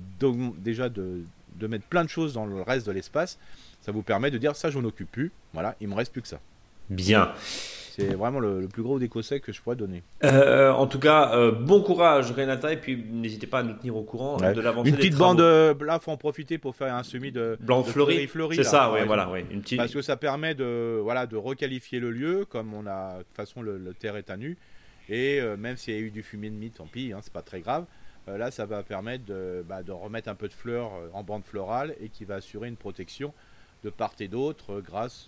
déjà 0.59 0.89
de, 0.89 1.23
mettre 1.61 1.85
plein 1.87 2.05
de 2.05 2.09
choses 2.09 2.35
dans 2.35 2.47
le 2.47 2.61
reste 2.63 2.87
de 2.87 2.93
l'espace, 2.93 3.39
ça 3.81 3.93
vous 3.93 4.03
permet 4.03 4.31
de 4.31 4.39
dire 4.39 4.57
ça, 4.57 4.71
je 4.71 4.79
occupe 4.79 5.11
plus, 5.11 5.33
voilà, 5.53 5.77
il 5.81 5.89
me 5.89 5.95
reste 5.95 6.13
plus 6.13 6.23
que 6.23 6.29
ça. 6.29 6.41
Bien. 6.91 7.33
C'est 7.99 8.15
vraiment 8.15 8.39
le, 8.39 8.69
plus 8.69 8.83
gros 8.83 9.01
d'écossais 9.01 9.41
que 9.41 9.53
je 9.53 9.61
pourrais 9.61 9.75
donner. 9.75 10.05
Euh, 10.23 10.71
en 10.71 10.87
tout 10.87 11.01
cas, 11.01 11.35
euh, 11.35 11.51
bon 11.51 11.83
courage 11.83 12.31
Renata 12.31 12.73
et 12.73 12.77
puis 12.77 13.05
n'hésitez 13.11 13.49
pas 13.49 13.59
à 13.59 13.63
nous 13.65 13.75
tenir 13.75 13.97
au 13.97 14.05
courant 14.05 14.37
de 14.37 14.61
l'avancée 14.61 14.91
Une 14.91 14.97
petite 14.97 15.17
bande, 15.17 15.41
euh, 15.41 15.75
là, 15.85 15.99
faut 15.99 16.13
en 16.13 16.17
profiter 16.17 16.59
pour 16.59 16.77
faire 16.77 16.95
un 16.95 17.03
semi 17.03 17.33
de 17.33 17.59
blanc 17.61 17.83
fleuri. 17.83 18.29
C'est 18.55 18.63
ça, 18.63 18.93
oui, 18.93 19.01
voilà, 19.05 19.29
Une 19.51 19.63
petite... 19.63 19.79
Parce 19.79 19.93
que 19.93 20.03
ça 20.03 20.17
permet 20.17 20.55
de, 20.55 21.01
voilà, 21.03 21.27
de 21.27 21.37
requalifier 21.37 21.99
le 21.99 22.11
lieu, 22.11 22.45
comme 22.49 22.73
on 22.73 22.87
a, 22.87 23.19
de 23.19 23.23
toute 23.25 23.37
façon, 23.37 23.63
le, 23.63 23.93
terre 23.99 24.17
est 24.17 24.31
à 24.31 24.37
nu. 24.37 24.57
Et 25.09 25.41
même 25.59 25.77
s'il 25.77 25.95
y 25.95 25.97
a 25.97 26.01
eu 26.01 26.11
du 26.11 26.23
fumier 26.23 26.51
de 26.51 26.55
mie, 26.55 26.71
tant 26.71 26.87
pis, 26.87 27.13
hein, 27.13 27.19
c'est 27.23 27.33
pas 27.33 27.43
très 27.43 27.61
grave. 27.61 27.85
là, 28.29 28.53
ça 28.53 28.65
va 28.65 28.85
permettre 28.85 29.25
de, 29.25 29.65
bah, 29.69 29.83
de, 29.83 29.91
remettre 29.91 30.29
un 30.29 30.37
peu 30.37 30.47
de 30.47 30.53
fleurs 30.53 30.93
en 31.15 31.25
bande 31.25 31.45
florale 31.45 31.97
et 32.01 32.11
qui 32.11 32.25
va 32.25 32.37
assurer 32.37 32.69
une 32.69 32.77
protection 32.77 33.35
de 33.83 33.91
part 33.91 34.13
et 34.21 34.29
d'autre 34.29 34.81
grâce 34.81 35.27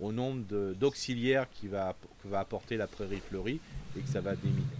au 0.00 0.12
nombre 0.12 0.44
d'auxiliaires 0.74 1.46
qui 1.52 1.68
va, 1.68 1.94
va 2.24 2.40
apporter 2.40 2.76
la 2.76 2.86
prairie 2.86 3.20
fleurie 3.28 3.60
et 3.96 4.00
que 4.00 4.08
ça 4.08 4.20
va 4.20 4.32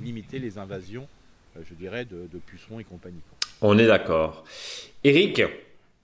limiter 0.02 0.38
les 0.38 0.58
invasions, 0.58 1.08
euh, 1.56 1.60
je 1.68 1.74
dirais, 1.74 2.04
de, 2.04 2.28
de 2.32 2.38
pucerons 2.38 2.80
et 2.80 2.84
compagnie. 2.84 3.20
On 3.60 3.78
est 3.78 3.86
d'accord. 3.86 4.44
Eric 5.04 5.42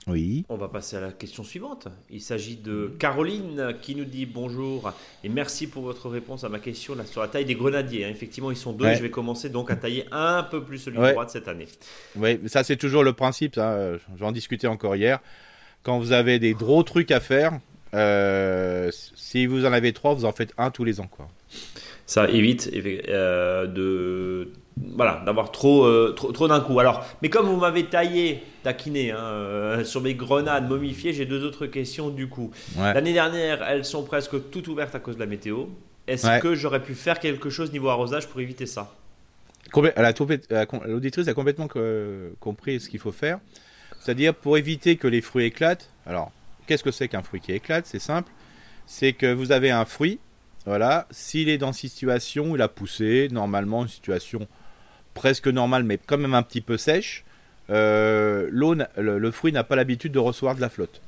oui. 0.07 0.43
On 0.49 0.57
va 0.57 0.67
passer 0.67 0.97
à 0.97 0.99
la 0.99 1.11
question 1.11 1.43
suivante. 1.43 1.87
Il 2.09 2.19
s'agit 2.19 2.57
de 2.57 2.93
Caroline 2.99 3.73
qui 3.81 3.95
nous 3.95 4.03
dit 4.03 4.25
bonjour 4.25 4.91
et 5.23 5.29
merci 5.29 5.67
pour 5.67 5.83
votre 5.83 6.09
réponse 6.09 6.43
à 6.43 6.49
ma 6.49 6.59
question 6.59 6.93
là, 6.95 7.05
sur 7.05 7.21
la 7.21 7.29
taille 7.29 7.45
des 7.45 7.55
grenadiers. 7.55 8.03
Hein. 8.03 8.09
Effectivement, 8.09 8.51
ils 8.51 8.57
sont 8.57 8.73
deux 8.73 8.87
et 8.87 8.95
je 8.95 9.01
vais 9.01 9.09
commencer 9.09 9.49
donc 9.49 9.71
à 9.71 9.77
tailler 9.77 10.05
un 10.11 10.43
peu 10.43 10.61
plus 10.61 10.79
celui 10.79 10.97
de 10.97 11.11
droite 11.11 11.29
cette 11.29 11.47
année. 11.47 11.67
Oui, 12.17 12.37
ça 12.47 12.65
c'est 12.65 12.75
toujours 12.75 13.03
le 13.03 13.13
principe. 13.13 13.59
J'en 14.17 14.31
discutais 14.33 14.67
encore 14.67 14.95
hier. 14.97 15.19
Quand 15.83 15.99
vous 15.99 16.11
avez 16.11 16.39
des 16.39 16.53
gros 16.53 16.83
trucs 16.83 17.11
à 17.11 17.19
faire, 17.19 17.59
euh, 17.93 18.89
si 18.91 19.45
vous 19.45 19.65
en 19.65 19.73
avez 19.73 19.93
trois, 19.93 20.13
vous 20.13 20.25
en 20.25 20.31
faites 20.31 20.53
un 20.57 20.71
tous 20.71 20.83
les 20.83 20.99
ans, 20.99 21.07
quoi. 21.09 21.27
Ça 22.05 22.27
évite 22.29 22.71
de 22.73 24.51
voilà, 24.77 25.21
d'avoir 25.25 25.51
trop, 25.51 25.85
euh, 25.85 26.13
trop, 26.15 26.31
trop 26.31 26.47
d'un 26.47 26.59
coup. 26.59 26.79
Alors, 26.79 27.05
mais 27.21 27.29
comme 27.29 27.45
vous 27.45 27.57
m'avez 27.57 27.85
taillé, 27.85 28.43
taquiné, 28.63 29.11
hein, 29.11 29.17
euh, 29.17 29.83
sur 29.83 30.01
mes 30.01 30.15
grenades 30.15 30.67
momifiées, 30.67 31.13
j'ai 31.13 31.25
deux 31.25 31.43
autres 31.43 31.67
questions 31.67 32.09
du 32.09 32.27
coup. 32.27 32.51
L'année 32.77 33.13
dernière, 33.13 33.63
elles 33.63 33.85
sont 33.85 34.03
presque 34.03 34.49
toutes 34.51 34.67
ouvertes 34.67 34.95
à 34.95 34.99
cause 34.99 35.15
de 35.15 35.19
la 35.19 35.25
météo. 35.25 35.65
Est-ce 36.07 36.39
que 36.39 36.55
j'aurais 36.55 36.81
pu 36.81 36.95
faire 36.95 37.19
quelque 37.19 37.49
chose 37.49 37.71
niveau 37.71 37.89
arrosage 37.89 38.27
pour 38.27 38.41
éviter 38.41 38.65
ça? 38.65 38.91
L'auditrice 39.75 41.27
a 41.27 41.33
complètement 41.33 41.67
compris 42.39 42.79
ce 42.79 42.89
qu'il 42.89 42.99
faut 42.99 43.11
faire. 43.11 43.39
C'est-à-dire 43.99 44.35
pour 44.35 44.57
éviter 44.57 44.97
que 44.97 45.07
les 45.07 45.21
fruits 45.21 45.45
éclatent. 45.45 45.89
Alors, 46.05 46.31
qu'est-ce 46.67 46.83
que 46.83 46.91
c'est 46.91 47.07
qu'un 47.07 47.21
fruit 47.21 47.39
qui 47.39 47.51
éclate? 47.51 47.85
C'est 47.85 47.99
simple. 47.99 48.31
C'est 48.85 49.13
que 49.13 49.31
vous 49.31 49.51
avez 49.51 49.71
un 49.71 49.85
fruit. 49.85 50.19
Voilà, 50.65 51.07
s'il 51.11 51.49
est 51.49 51.57
dans 51.57 51.67
une 51.67 51.73
situation 51.73 52.51
où 52.51 52.55
il 52.55 52.61
a 52.61 52.69
poussé, 52.69 53.27
normalement 53.31 53.83
une 53.83 53.89
situation 53.89 54.47
presque 55.13 55.47
normale, 55.47 55.83
mais 55.83 55.97
quand 55.97 56.17
même 56.17 56.33
un 56.33 56.43
petit 56.43 56.61
peu 56.61 56.77
sèche, 56.77 57.25
euh, 57.69 58.49
le, 58.51 59.31
fruit 59.31 59.51
n'a 59.51 59.63
pas 59.63 59.75
l'habitude 59.75 60.11
de 60.11 60.19
recevoir 60.19 60.55
de 60.55 60.61
la 60.61 60.69
flotte. 60.69 61.01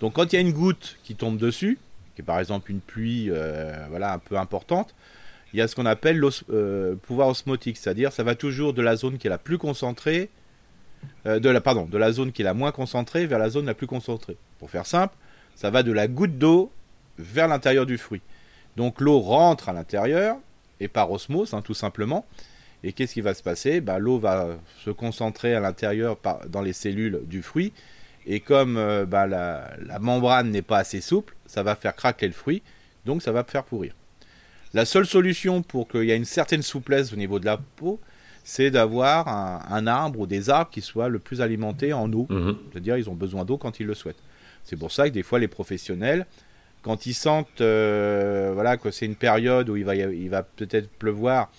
Donc 0.00 0.14
quand 0.14 0.32
il 0.32 0.36
y 0.36 0.38
a 0.38 0.42
une 0.42 0.52
goutte 0.52 0.98
qui 1.04 1.14
tombe 1.14 1.38
dessus, 1.38 1.78
qui 2.14 2.22
est 2.22 2.24
par 2.24 2.38
exemple 2.38 2.70
une 2.70 2.80
pluie 2.80 3.28
euh, 3.30 3.86
voilà, 3.90 4.14
un 4.14 4.18
peu 4.18 4.36
importante, 4.38 4.94
il 5.52 5.58
y 5.58 5.62
a 5.62 5.68
ce 5.68 5.74
qu'on 5.74 5.86
appelle 5.86 6.18
le 6.18 6.28
euh, 6.50 6.96
pouvoir 6.96 7.28
osmotique, 7.28 7.76
c'est-à-dire 7.76 8.12
ça 8.12 8.22
va 8.22 8.34
toujours 8.34 8.72
de 8.74 8.82
la 8.82 8.96
zone 8.96 9.18
qui 9.18 9.26
est 9.26 9.30
la 9.30 9.38
plus 9.38 9.58
concentrée, 9.58 10.30
de 11.24 11.50
la, 11.50 11.60
pardon, 11.60 11.84
de 11.84 11.98
la 11.98 12.10
zone 12.10 12.32
qui 12.32 12.42
est 12.42 12.44
la 12.44 12.54
moins 12.54 12.72
concentrée 12.72 13.26
vers 13.26 13.38
la 13.38 13.48
zone 13.48 13.66
la 13.66 13.74
plus 13.74 13.86
concentrée. 13.86 14.36
Pour 14.58 14.70
faire 14.70 14.86
simple, 14.86 15.14
ça 15.54 15.70
va 15.70 15.82
de 15.82 15.92
la 15.92 16.08
goutte 16.08 16.38
d'eau 16.38 16.72
vers 17.18 17.48
l'intérieur 17.48 17.86
du 17.86 17.98
fruit. 17.98 18.22
Donc 18.76 19.00
l'eau 19.00 19.20
rentre 19.20 19.68
à 19.68 19.72
l'intérieur, 19.72 20.36
et 20.80 20.88
par 20.88 21.10
osmose, 21.10 21.54
hein, 21.54 21.62
tout 21.62 21.74
simplement, 21.74 22.26
et 22.82 22.92
qu'est-ce 22.92 23.14
qui 23.14 23.20
va 23.20 23.34
se 23.34 23.42
passer? 23.42 23.80
Bah, 23.80 23.98
L'eau 23.98 24.18
va 24.18 24.58
se 24.84 24.90
concentrer 24.90 25.54
à 25.54 25.60
l'intérieur 25.60 26.18
dans 26.48 26.62
les 26.62 26.72
cellules 26.72 27.20
du 27.24 27.42
fruit. 27.42 27.72
Et 28.26 28.40
comme 28.40 28.76
euh, 28.76 29.06
bah, 29.06 29.26
la, 29.26 29.98
membrane 30.00 30.50
n'est 30.50 30.62
pas 30.62 30.78
assez 30.78 31.00
souple, 31.00 31.34
ça 31.46 31.62
va 31.62 31.74
faire 31.76 31.94
craquer 31.94 32.26
le 32.26 32.32
fruit, 32.32 32.62
donc 33.04 33.22
ça 33.22 33.32
va 33.32 33.44
faire 33.44 33.64
pourrir. 33.64 33.94
La 34.74 34.84
seule 34.84 35.06
solution 35.06 35.62
pour 35.62 35.88
qu'il 35.88 36.04
y 36.04 36.10
ait 36.10 36.16
une 36.16 36.24
certaine 36.24 36.62
souplesse 36.62 37.12
au 37.12 37.16
niveau 37.16 37.38
de 37.38 37.46
la 37.46 37.56
peau, 37.56 38.00
c'est 38.42 38.70
d'avoir 38.70 39.26
un, 39.28 39.86
arbre 39.86 40.20
ou 40.20 40.26
des 40.26 40.50
arbres 40.50 40.70
qui 40.70 40.80
soient 40.80 41.08
le 41.08 41.18
plus 41.18 41.40
alimentés 41.40 41.92
en 41.92 42.12
eau. 42.12 42.26
Mhm. 42.28 42.56
C'est-à-dire 42.70 42.96
ils 42.96 43.08
ont 43.08 43.14
besoin 43.14 43.44
d'eau 43.44 43.58
quand 43.58 43.80
ils 43.80 43.86
le 43.86 43.94
souhaitent. 43.94 44.22
C'est 44.66 44.76
pour 44.76 44.92
ça 44.92 45.08
que 45.08 45.14
des 45.14 45.22
fois 45.22 45.38
les 45.38 45.48
professionnels, 45.48 46.26
quand 46.82 47.06
ils 47.06 47.14
sentent 47.14 47.60
euh, 47.60 48.50
voilà, 48.52 48.76
que 48.76 48.90
c'est 48.90 49.06
une 49.06 49.16
période 49.16 49.70
où 49.70 49.76
il 49.76 49.84
va, 49.84 50.42
peut-être 50.42 50.90
pleuvoir 50.90 51.50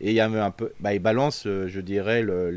et 0.00 0.10
il 0.10 0.16
y 0.16 0.50
bah, 0.80 0.94
il 0.94 0.98
balance, 0.98 1.46
euh, 1.46 1.68
je 1.68 1.80
dirais, 1.80 2.24
euh, 2.24 2.50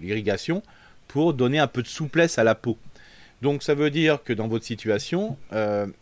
l'irrigation 0.00 0.62
pour 1.08 1.34
donner 1.34 1.58
un 1.58 1.66
peu 1.66 1.82
de 1.82 1.88
souplesse 1.88 2.38
à 2.38 2.44
la 2.44 2.54
peau. 2.54 2.78
Donc 3.42 3.62
ça 3.62 3.74
veut 3.74 3.90
dire 3.90 4.22
que 4.22 4.32
dans 4.32 4.48
votre 4.48 4.64
situation, 4.64 5.36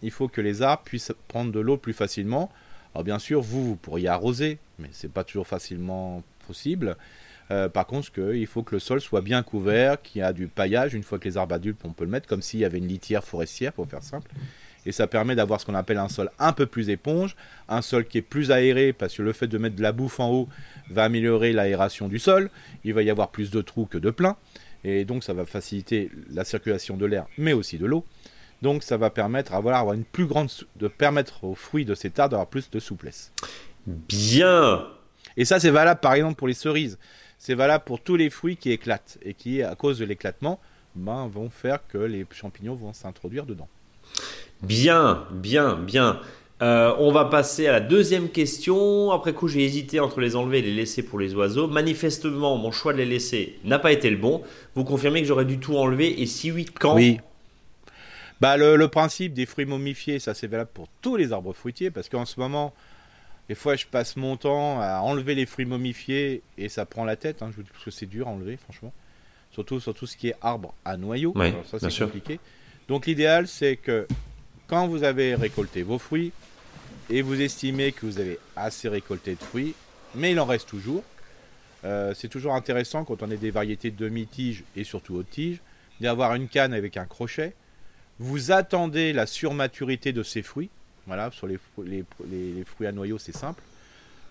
il 0.03 0.11
faut 0.11 0.29
que 0.29 0.41
les 0.41 0.61
arbres 0.61 0.83
puissent 0.85 1.13
prendre 1.29 1.51
de 1.51 1.61
l'eau 1.61 1.77
plus 1.77 1.93
facilement. 1.93 2.51
Alors 2.95 3.05
bien 3.05 3.19
sûr, 3.19 3.41
vous, 3.41 3.65
vous 3.65 3.77
pourriez 3.77 4.09
arroser, 4.09 4.59
mais 4.79 4.89
c'est 4.93 5.11
pas 5.11 5.25
toujours 5.25 5.47
facilement 5.47 6.23
possible. 6.47 6.97
Par 7.73 7.87
contre, 7.87 8.11
il 8.35 8.47
faut 8.47 8.63
que 8.63 8.75
le 8.75 8.79
sol 8.79 9.01
soit 9.01 9.23
bien 9.23 9.43
couvert, 9.43 10.01
qu'il 10.03 10.21
y 10.21 10.23
a 10.23 10.33
du 10.33 10.49
paillage. 10.49 10.95
Une 10.95 11.03
fois 11.03 11.19
que 11.19 11.25
les 11.25 11.37
arbres 11.37 11.55
adultes, 11.55 11.81
on 11.85 11.93
peut 11.93 12.05
le 12.05 12.11
mettre 12.11 12.29
comme 12.29 12.43
s'il 12.43 12.61
y 12.61 12.65
avait 12.65 12.79
une 12.79 12.89
litière 12.89 13.25
forestière, 13.25 13.73
pour 13.73 13.89
faire 13.89 14.03
simple 14.03 14.31
et 14.89 14.93
ça 14.93 15.07
permet 15.07 15.35
d'avoir 15.35 15.61
ce 15.61 15.67
qu'on 15.67 15.75
appelle 15.75 15.99
un 15.99 16.09
sol 16.09 16.31
un 16.39 16.55
peu 16.55 16.65
plus 16.65 16.89
éponge, 16.89 17.37
un 17.69 17.83
sol 17.83 18.07
qui 18.07 18.19
est 18.19 18.23
plus 18.23 18.51
aéré 18.51 18.95
parce 18.95 19.15
que 19.15 19.23
le 19.23 19.35
fait 19.35 19.47
de 19.47 19.59
mettre 19.59 19.77
de 19.77 19.83
la 19.83 19.93
bouffe 19.93 20.19
en 20.19 20.31
haut 20.31 20.49
va 20.89 21.05
améliorer 21.05 21.53
l'aération 21.53 22.09
du 22.09 22.19
sol, 22.19 22.49
il 22.85 22.95
va 22.95 23.03
y 23.03 23.11
avoir 23.11 23.31
plus 23.31 23.51
de 23.51 23.61
trous 23.61 23.85
que 23.85 23.99
de 23.99 24.11
pleins 24.11 24.37
et 24.85 25.05
donc 25.05 25.25
ça 25.25 25.35
va 25.35 25.45
faciliter 25.45 26.11
la 26.31 26.43
circulation 26.45 26.97
de 26.97 27.05
l'air 27.05 27.27
mais 27.37 27.53
aussi 27.53 27.77
de 27.77 27.85
l'eau. 27.85 28.07
Donc 28.63 28.83
ça 28.83 28.97
va 28.97 29.11
permettre 29.11 29.53
avoir 29.53 29.93
une 29.93 30.05
plus 30.05 30.25
grande 30.25 30.49
de 30.77 30.89
permettre 30.89 31.45
aux 31.45 31.55
fruits 31.55 31.85
de 31.85 31.95
cet 31.95 32.19
arbre 32.19 32.31
d'avoir 32.31 32.49
plus 32.49 32.71
de 32.71 32.81
souplesse. 32.81 33.33
Bien. 33.87 34.87
Et 35.37 35.45
ça 35.45 35.61
c'est 35.61 35.71
valable 35.71 36.01
par 36.01 36.15
exemple 36.15 36.37
pour 36.37 36.49
les 36.49 36.55
cerises. 36.55 36.99
C'est 37.49 37.55
valable 37.55 37.85
pour 37.87 38.03
tous 38.03 38.17
les 38.17 38.29
fruits 38.29 38.59
qui 38.59 38.73
éclatent 38.73 39.17
et 39.23 39.33
qui 39.33 39.63
à 39.63 39.75
cause 39.75 39.99
de 39.99 40.05
l'éclatement 40.05 40.61
ben, 40.95 41.29
vont 41.29 41.49
faire 41.49 41.79
que 41.89 41.97
les 41.97 42.27
champignons 42.31 42.75
vont 42.75 42.93
s'introduire 42.93 43.47
dedans. 43.47 43.69
Bien, 44.61 45.25
bien, 45.31 45.77
bien. 45.77 46.21
Euh, 46.61 46.95
on 46.99 47.11
va 47.11 47.25
passer 47.25 47.67
à 47.67 47.73
la 47.73 47.81
deuxième 47.81 48.29
question. 48.29 49.13
Après 49.13 49.33
coup, 49.33 49.49
j'ai 49.49 49.65
hésité 49.65 49.99
entre 49.99 50.21
les 50.21 50.37
enlever 50.37 50.59
et 50.59 50.63
les 50.63 50.75
laisser 50.75 51.03
pour 51.03 51.19
les 51.19 51.35
oiseaux. 51.35 51.69
Manifestement, 51.69 52.59
mon 52.59 52.71
choix 52.71 52.93
de 52.93 52.99
les 52.99 53.07
laisser 53.07 53.59
n'a 53.65 53.79
pas 53.79 53.93
été 53.93 54.11
le 54.11 54.19
bon. 54.19 54.43
Vous 54.75 54.85
confirmez 54.85 55.23
que 55.23 55.27
j'aurais 55.27 55.47
dû 55.47 55.59
tout 55.59 55.79
enlever 55.79 56.21
et 56.21 56.27
si 56.27 56.53
oui, 56.53 56.67
quand? 56.67 56.97
Oui. 56.97 57.19
Bah, 58.43 58.59
le, 58.59 58.89
principe 58.89 59.33
des 59.33 59.47
fruits 59.47 59.65
momifiés, 59.65 60.19
ça 60.19 60.35
c'est 60.35 60.49
valable 60.49 60.71
pour 60.75 60.87
tous 61.01 61.17
les 61.17 61.33
arbres 61.33 61.55
fruitiers 61.55 61.91
parce 61.91 62.11
qu'en 62.11 62.27
ce 62.27 62.39
moment, 62.39 62.75
des 63.49 63.55
fois, 63.55 63.77
je 63.77 63.87
passe 63.87 64.17
mon 64.17 64.37
temps 64.37 64.81
à 64.81 65.01
enlever 65.01 65.35
les 65.35 65.47
fruits 65.47 65.65
momifiés 65.65 66.43
et 66.59 66.69
ça 66.69 66.85
prend 66.85 67.05
la 67.05 67.17
tête. 67.17 67.43
Hein, 67.43 67.49
je 67.51 67.57
vous 67.57 67.63
dis 67.63 67.71
parce 67.71 67.85
que 67.85 67.91
c'est 67.91 68.07
dur 68.07 68.29
à 68.29 68.31
enlever, 68.31 68.59
franchement. 68.59 68.93
Surtout 69.51 69.81
sur 69.81 69.95
tout 69.95 70.07
ce 70.07 70.17
qui 70.17 70.29
est 70.29 70.37
arbre 70.43 70.75
à 70.85 70.99
noyau. 70.99 71.35
ça, 71.71 71.79
c'est 71.79 72.05
compliqué. 72.05 72.41
Donc, 72.89 73.07
l'idéal, 73.07 73.49
c'est 73.49 73.77
que 73.77 74.07
quand 74.67 74.87
vous 74.87 75.03
avez 75.03 75.35
récolté 75.35 75.83
vos 75.83 75.99
fruits 75.99 76.33
et 77.09 77.23
vous 77.23 77.41
estimez 77.41 77.93
que 77.93 78.05
vous 78.05 78.19
avez 78.19 78.39
assez 78.55 78.89
récolté 78.89 79.35
de 79.35 79.43
fruits, 79.43 79.75
mais 80.15 80.33
il 80.33 80.41
en 80.41 80.45
reste 80.45 80.69
toujours, 80.69 81.03
euh, 81.85 82.13
c'est 82.15 82.29
toujours 82.29 82.55
intéressant 82.55 83.05
quand 83.05 83.23
on 83.23 83.31
a 83.31 83.37
des 83.37 83.51
variétés 83.51 83.91
de 83.91 83.97
demi-tige 83.97 84.65
et 84.77 84.85
surtout 84.85 85.15
haute 85.15 85.31
tige, 85.31 85.61
d'avoir 86.01 86.35
une 86.35 86.49
canne 86.49 86.75
avec 86.75 86.99
un 86.99 87.07
crochet. 87.07 87.55
Vous 88.19 88.53
attendez 88.53 89.15
la 89.15 89.27
surmaturité 89.27 90.13
de 90.13 90.23
ces 90.23 90.43
fruits. 90.43 90.71
Voilà, 91.09 91.31
sur 91.33 91.47
les, 91.47 91.59
fruits 92.65 92.87
à 92.87 92.93
noyau, 92.93 93.19
c'est 93.19 93.35
simple. 93.35 93.63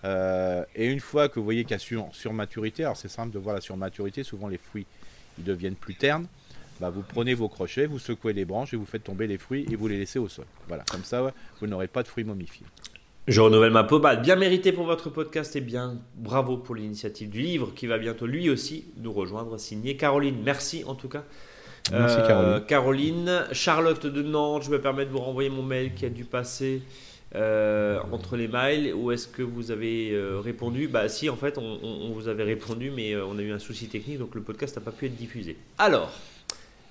Euh, 0.04 0.64
et 0.76 0.86
une 0.86 1.00
fois 1.00 1.28
que 1.28 1.40
vous 1.40 1.44
voyez 1.44 1.64
qu'il 1.64 1.72
y 1.72 1.74
a 1.74 1.78
sur, 1.78 2.08
surmaturité, 2.12 2.84
alors 2.84 2.96
c'est 2.96 3.08
simple 3.08 3.32
de 3.32 3.38
voir 3.38 3.54
la 3.54 3.60
surmaturité, 3.60 4.22
souvent 4.22 4.46
les 4.46 4.58
fruits 4.58 4.86
ils 5.38 5.44
deviennent 5.44 5.74
plus 5.74 5.96
ternes. 5.96 6.26
Bah, 6.80 6.90
vous 6.90 7.02
prenez 7.02 7.34
vos 7.34 7.48
crochets, 7.48 7.86
vous 7.86 7.98
secouez 7.98 8.32
les 8.32 8.44
branches 8.44 8.72
et 8.72 8.76
vous 8.76 8.86
faites 8.86 9.02
tomber 9.02 9.26
les 9.26 9.38
fruits 9.38 9.66
et 9.70 9.74
vous 9.74 9.88
les 9.88 9.98
laissez 9.98 10.20
au 10.20 10.28
sol. 10.28 10.44
Voilà, 10.68 10.84
comme 10.88 11.02
ça, 11.02 11.34
vous 11.60 11.66
n'aurez 11.66 11.88
pas 11.88 12.04
de 12.04 12.08
fruits 12.08 12.22
momifiés. 12.22 12.66
Je 13.26 13.40
renouvelle 13.40 13.72
ma 13.72 13.84
peau 13.84 14.00
Bien 14.22 14.36
mérité 14.36 14.72
pour 14.72 14.86
votre 14.86 15.10
podcast 15.10 15.56
et 15.56 15.60
bien 15.60 15.98
bravo 16.14 16.56
pour 16.56 16.76
l'initiative 16.76 17.28
du 17.28 17.40
livre 17.40 17.74
qui 17.74 17.88
va 17.88 17.98
bientôt 17.98 18.26
lui 18.26 18.48
aussi 18.48 18.86
nous 18.98 19.12
rejoindre, 19.12 19.58
signé 19.58 19.96
Caroline. 19.96 20.36
Merci 20.44 20.84
en 20.86 20.94
tout 20.94 21.08
cas. 21.08 21.24
Merci 21.92 22.18
euh, 22.20 22.60
Caroline. 22.60 23.44
Charlotte 23.52 24.06
de 24.06 24.22
Nantes, 24.22 24.64
je 24.64 24.70
me 24.70 24.80
permets 24.80 25.04
de 25.04 25.10
vous 25.10 25.18
renvoyer 25.18 25.50
mon 25.50 25.62
mail 25.62 25.94
qui 25.94 26.04
a 26.04 26.10
dû 26.10 26.24
passer 26.24 26.82
euh, 27.34 27.98
entre 28.12 28.36
les 28.36 28.48
mails. 28.48 28.92
Où 28.94 29.10
est-ce 29.10 29.28
que 29.28 29.42
vous 29.42 29.70
avez 29.70 30.10
euh, 30.12 30.40
répondu? 30.40 30.88
Bah 30.88 31.08
si, 31.08 31.30
en 31.30 31.36
fait, 31.36 31.58
on, 31.58 31.78
on, 31.82 32.12
vous 32.12 32.28
avait 32.28 32.44
répondu, 32.44 32.90
mais 32.90 33.16
on 33.16 33.38
a 33.38 33.42
eu 33.42 33.52
un 33.52 33.58
souci 33.58 33.88
technique, 33.88 34.18
donc 34.18 34.34
le 34.34 34.42
podcast 34.42 34.76
n'a 34.76 34.82
pas 34.82 34.92
pu 34.92 35.06
être 35.06 35.16
diffusé. 35.16 35.56
Alors, 35.78 36.12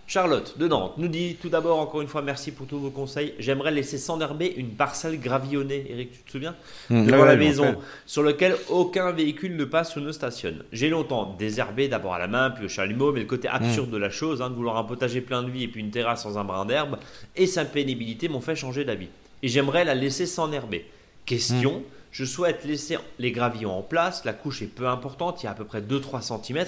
Charlotte 0.09 0.57
de 0.57 0.69
Nantes 0.69 0.93
nous 0.97 1.09
dit 1.09 1.35
tout 1.35 1.49
d'abord 1.49 1.79
encore 1.79 2.01
une 2.01 2.07
fois 2.07 2.21
merci 2.21 2.53
pour 2.53 2.65
tous 2.65 2.79
vos 2.79 2.89
conseils. 2.89 3.33
J'aimerais 3.39 3.71
laisser 3.71 3.97
s'enherber 3.97 4.53
une 4.55 4.69
parcelle 4.69 5.19
gravillonnée, 5.19 5.85
Eric, 5.89 6.13
tu 6.13 6.19
te 6.23 6.31
souviens 6.31 6.55
mmh, 6.89 7.07
Devant 7.07 7.25
la 7.25 7.35
maison, 7.35 7.75
sur 8.05 8.23
lequel 8.23 8.55
aucun 8.69 9.11
véhicule 9.11 9.57
ne 9.57 9.65
passe 9.65 9.97
ou 9.97 9.99
ne 9.99 10.13
stationne. 10.13 10.63
J'ai 10.71 10.87
longtemps 10.87 11.35
désherbé 11.37 11.89
d'abord 11.89 12.13
à 12.13 12.19
la 12.19 12.27
main, 12.27 12.51
puis 12.51 12.63
au 12.63 12.69
chalumeau, 12.69 13.11
mais 13.11 13.19
le 13.19 13.25
côté 13.25 13.49
absurde 13.49 13.89
mmh. 13.89 13.93
de 13.93 13.97
la 13.97 14.09
chose, 14.09 14.41
hein, 14.41 14.49
de 14.49 14.55
vouloir 14.55 14.77
un 14.77 14.85
potager 14.85 15.19
plein 15.19 15.43
de 15.43 15.51
vie 15.51 15.63
et 15.63 15.67
puis 15.67 15.81
une 15.81 15.91
terrasse 15.91 16.23
sans 16.23 16.37
un 16.37 16.45
brin 16.45 16.65
d'herbe, 16.65 16.97
et 17.35 17.45
sa 17.45 17.65
pénibilité 17.65 18.29
m'ont 18.29 18.39
fait 18.39 18.55
changer 18.55 18.85
d'avis. 18.85 19.09
Et 19.43 19.49
j'aimerais 19.49 19.83
la 19.83 19.93
laisser 19.93 20.25
s'enherber. 20.25 20.85
Question, 21.25 21.79
mmh. 21.79 21.83
je 22.13 22.23
souhaite 22.23 22.63
laisser 22.63 22.97
les 23.19 23.33
gravillons 23.33 23.77
en 23.77 23.81
place, 23.81 24.23
la 24.23 24.31
couche 24.31 24.61
est 24.61 24.67
peu 24.67 24.87
importante, 24.87 25.43
il 25.43 25.47
y 25.47 25.49
a 25.49 25.51
à 25.51 25.55
peu 25.55 25.65
près 25.65 25.81
2-3 25.81 26.21
cm. 26.21 26.65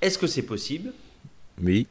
Est-ce 0.00 0.16
que 0.16 0.26
c'est 0.26 0.46
possible? 0.46 0.94
Oui. 1.62 1.86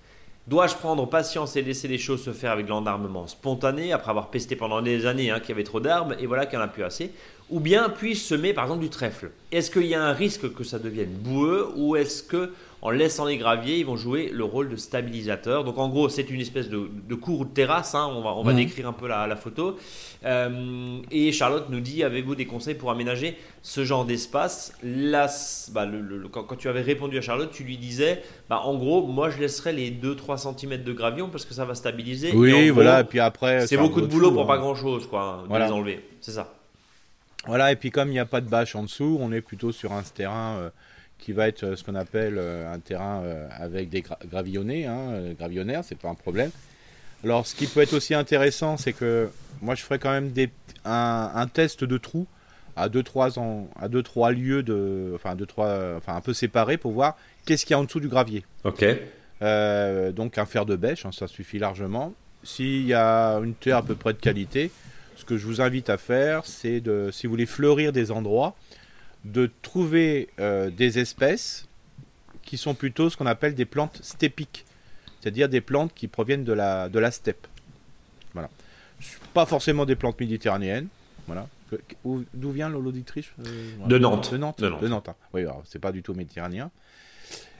Dois-je 0.49 0.73
prendre 0.73 1.07
patience 1.07 1.55
et 1.57 1.61
laisser 1.61 1.87
les 1.87 1.99
choses 1.99 2.23
se 2.23 2.33
faire 2.33 2.51
avec 2.51 2.67
l'endarmement 2.67 3.27
spontané 3.27 3.93
après 3.93 4.09
avoir 4.09 4.31
pesté 4.31 4.55
pendant 4.55 4.81
des 4.81 5.05
années 5.05 5.29
hein, 5.29 5.39
qu'il 5.39 5.49
y 5.49 5.51
avait 5.51 5.63
trop 5.63 5.79
d'arbres 5.79 6.15
et 6.19 6.25
voilà 6.25 6.47
qu'il 6.47 6.57
n'y 6.57 6.63
en 6.63 6.65
a 6.65 6.69
plus 6.69 6.83
assez? 6.83 7.11
Ou 7.51 7.59
bien 7.59 7.87
puis-je 7.87 8.19
semer 8.19 8.51
par 8.51 8.63
exemple 8.63 8.81
du 8.81 8.89
trèfle? 8.89 9.29
Est-ce 9.51 9.69
qu'il 9.69 9.85
y 9.85 9.93
a 9.93 10.03
un 10.03 10.11
risque 10.11 10.51
que 10.51 10.63
ça 10.63 10.79
devienne 10.79 11.11
boueux 11.11 11.71
ou 11.75 11.95
est-ce 11.95 12.23
que 12.23 12.51
en 12.81 12.91
laissant 12.91 13.25
les 13.25 13.37
graviers, 13.37 13.77
ils 13.77 13.85
vont 13.85 13.97
jouer 13.97 14.29
le 14.33 14.43
rôle 14.43 14.69
de 14.69 14.75
stabilisateur. 14.75 15.63
Donc 15.63 15.77
en 15.77 15.89
gros, 15.89 16.07
c'est 16.07 16.29
une 16.29 16.39
espèce 16.39 16.69
de, 16.69 16.89
de 17.07 17.15
cour 17.15 17.45
de 17.45 17.51
terrasse, 17.51 17.93
hein. 17.93 18.09
on 18.13 18.21
va, 18.21 18.31
on 18.31 18.43
va 18.43 18.51
mhm. 18.51 18.57
décrire 18.57 18.87
un 18.87 18.93
peu 18.93 19.07
la, 19.07 19.35
photo. 19.35 19.77
Euh, 20.25 20.99
et 21.11 21.31
Charlotte 21.31 21.65
nous 21.69 21.81
dit, 21.81 22.03
avez-vous 22.03 22.35
des 22.35 22.45
conseils 22.45 22.75
pour 22.75 22.91
aménager 22.91 23.37
ce 23.61 23.83
genre 23.83 24.05
d'espace? 24.05 24.73
Là, 24.81 25.27
bah, 25.71 25.87
quand, 26.31 26.55
tu 26.55 26.69
avais 26.69 26.81
répondu 26.81 27.17
à 27.17 27.21
Charlotte, 27.21 27.51
tu 27.51 27.63
lui 27.63 27.77
disais, 27.77 28.23
bah, 28.49 28.61
en 28.63 28.75
gros, 28.75 29.05
moi 29.05 29.29
je 29.29 29.39
laisserais 29.39 29.73
les 29.73 29.91
2-3 29.91 30.55
cm 30.55 30.83
de 30.83 30.93
gravion 30.93 31.29
parce 31.29 31.45
que 31.45 31.53
ça 31.53 31.65
va 31.65 31.75
stabiliser. 31.75 32.31
Oui, 32.33 32.69
voilà, 32.69 33.01
et 33.01 33.03
puis 33.03 33.19
après... 33.19 33.67
C'est 33.67 33.77
beaucoup 33.77 34.01
de 34.01 34.07
boulot 34.07 34.31
pour 34.31 34.47
pas 34.47 34.55
hein. 34.55 34.59
grand-chose, 34.59 35.07
quoi, 35.07 35.43
de 35.49 35.57
les 35.57 35.63
enlever. 35.65 36.05
C'est 36.21 36.31
ça. 36.31 36.53
Voilà, 37.45 37.71
et 37.71 37.75
puis 37.75 37.89
comme 37.89 38.09
il 38.09 38.13
n'y 38.13 38.19
a 38.19 38.25
pas 38.25 38.41
de 38.41 38.49
bâche 38.49 38.75
en 38.75 38.83
dessous, 38.83 39.17
on 39.19 39.31
est 39.31 39.41
plutôt 39.41 39.71
sur 39.71 39.93
un 39.93 40.03
terrain 40.03 40.71
qui 41.19 41.33
va 41.33 41.47
être 41.47 41.75
ce 41.75 41.83
qu'on 41.83 41.95
appelle 41.95 42.39
un 42.39 42.79
terrain 42.79 43.23
avec 43.51 43.89
des 43.89 44.03
gravillonnés, 44.29 44.85
hein, 44.85 45.33
gravillonnaires, 45.37 45.83
c'est 45.83 45.97
pas 45.97 46.09
un 46.09 46.15
problème. 46.15 46.51
Alors, 47.23 47.45
ce 47.45 47.53
qui 47.53 47.67
peut 47.67 47.81
être 47.81 47.93
aussi 47.93 48.13
intéressant, 48.13 48.77
c'est 48.77 48.93
que 48.93 49.29
moi, 49.61 49.75
je 49.75 49.83
ferai 49.83 49.99
quand 49.99 50.11
même 50.11 50.31
des, 50.31 50.49
un, 50.85 51.47
test 51.53 51.83
de 51.83 51.97
trou 51.97 52.27
à 52.75 52.87
2-3 52.87 53.67
à 53.75 53.89
deux, 53.89 54.03
trois 54.03 54.31
lieux 54.31 54.63
de, 54.63 55.11
enfin, 55.15 55.35
deux, 55.35 55.45
trois, 55.45 55.97
enfin, 55.97 56.15
un 56.15 56.21
peu 56.21 56.33
séparés 56.33 56.77
pour 56.77 56.93
voir 56.93 57.17
qu'est-ce 57.45 57.65
qu'il 57.65 57.73
y 57.73 57.75
a 57.75 57.79
en 57.79 57.83
dessous 57.83 57.99
du 57.99 58.07
gravier. 58.07 58.45
Ok. 58.63 58.85
Euh, 59.41 60.11
donc 60.11 60.37
un 60.37 60.45
fer 60.45 60.65
de 60.65 60.75
bêche, 60.75 61.05
hein, 61.05 61.11
ça 61.11 61.27
suffit 61.27 61.59
largement. 61.59 62.13
S'il 62.43 62.85
y 62.85 62.93
a 62.93 63.35
une 63.35 63.53
terre 63.53 63.77
à 63.77 63.83
peu 63.83 63.95
près 63.95 64.13
de 64.13 64.19
qualité, 64.19 64.71
ce 65.17 65.25
que 65.25 65.37
je 65.37 65.45
vous 65.45 65.61
invite 65.61 65.89
à 65.89 65.97
faire, 65.97 66.45
c'est 66.45 66.79
de, 66.79 67.09
si 67.11 67.27
vous 67.27 67.31
voulez 67.31 67.45
fleurir 67.45 67.91
des 67.91 68.11
endroits, 68.11 68.55
de 69.25 69.51
trouver 69.61 70.29
euh, 70.39 70.69
des 70.69 70.99
espèces 70.99 71.67
qui 72.43 72.57
sont 72.57 72.73
plutôt 72.73 73.09
ce 73.09 73.17
qu'on 73.17 73.25
appelle 73.25 73.53
des 73.53 73.65
plantes 73.65 73.99
stépiques 74.01 74.65
c'est-à-dire 75.19 75.49
des 75.49 75.61
plantes 75.61 75.93
qui 75.93 76.07
proviennent 76.07 76.43
de 76.43 76.53
la, 76.53 76.89
de 76.89 76.99
la 76.99 77.11
steppe. 77.11 77.47
Voilà. 78.33 78.49
Pas 79.33 79.45
forcément 79.45 79.85
des 79.85 79.95
plantes 79.95 80.19
méditerranéennes. 80.19 80.87
Voilà. 81.27 81.47
D'où 82.33 82.51
vient 82.51 82.69
l'auditrice 82.69 83.27
euh, 83.45 83.85
de, 83.85 83.97
Nantes. 83.99 84.31
de 84.31 84.37
Nantes. 84.37 84.61
De 84.61 84.87
Nantes. 84.87 85.09
Hein. 85.09 85.15
Oui, 85.33 85.43
c'est 85.65 85.79
pas 85.79 85.91
du 85.91 86.01
tout 86.01 86.13
méditerranéen. 86.13 86.71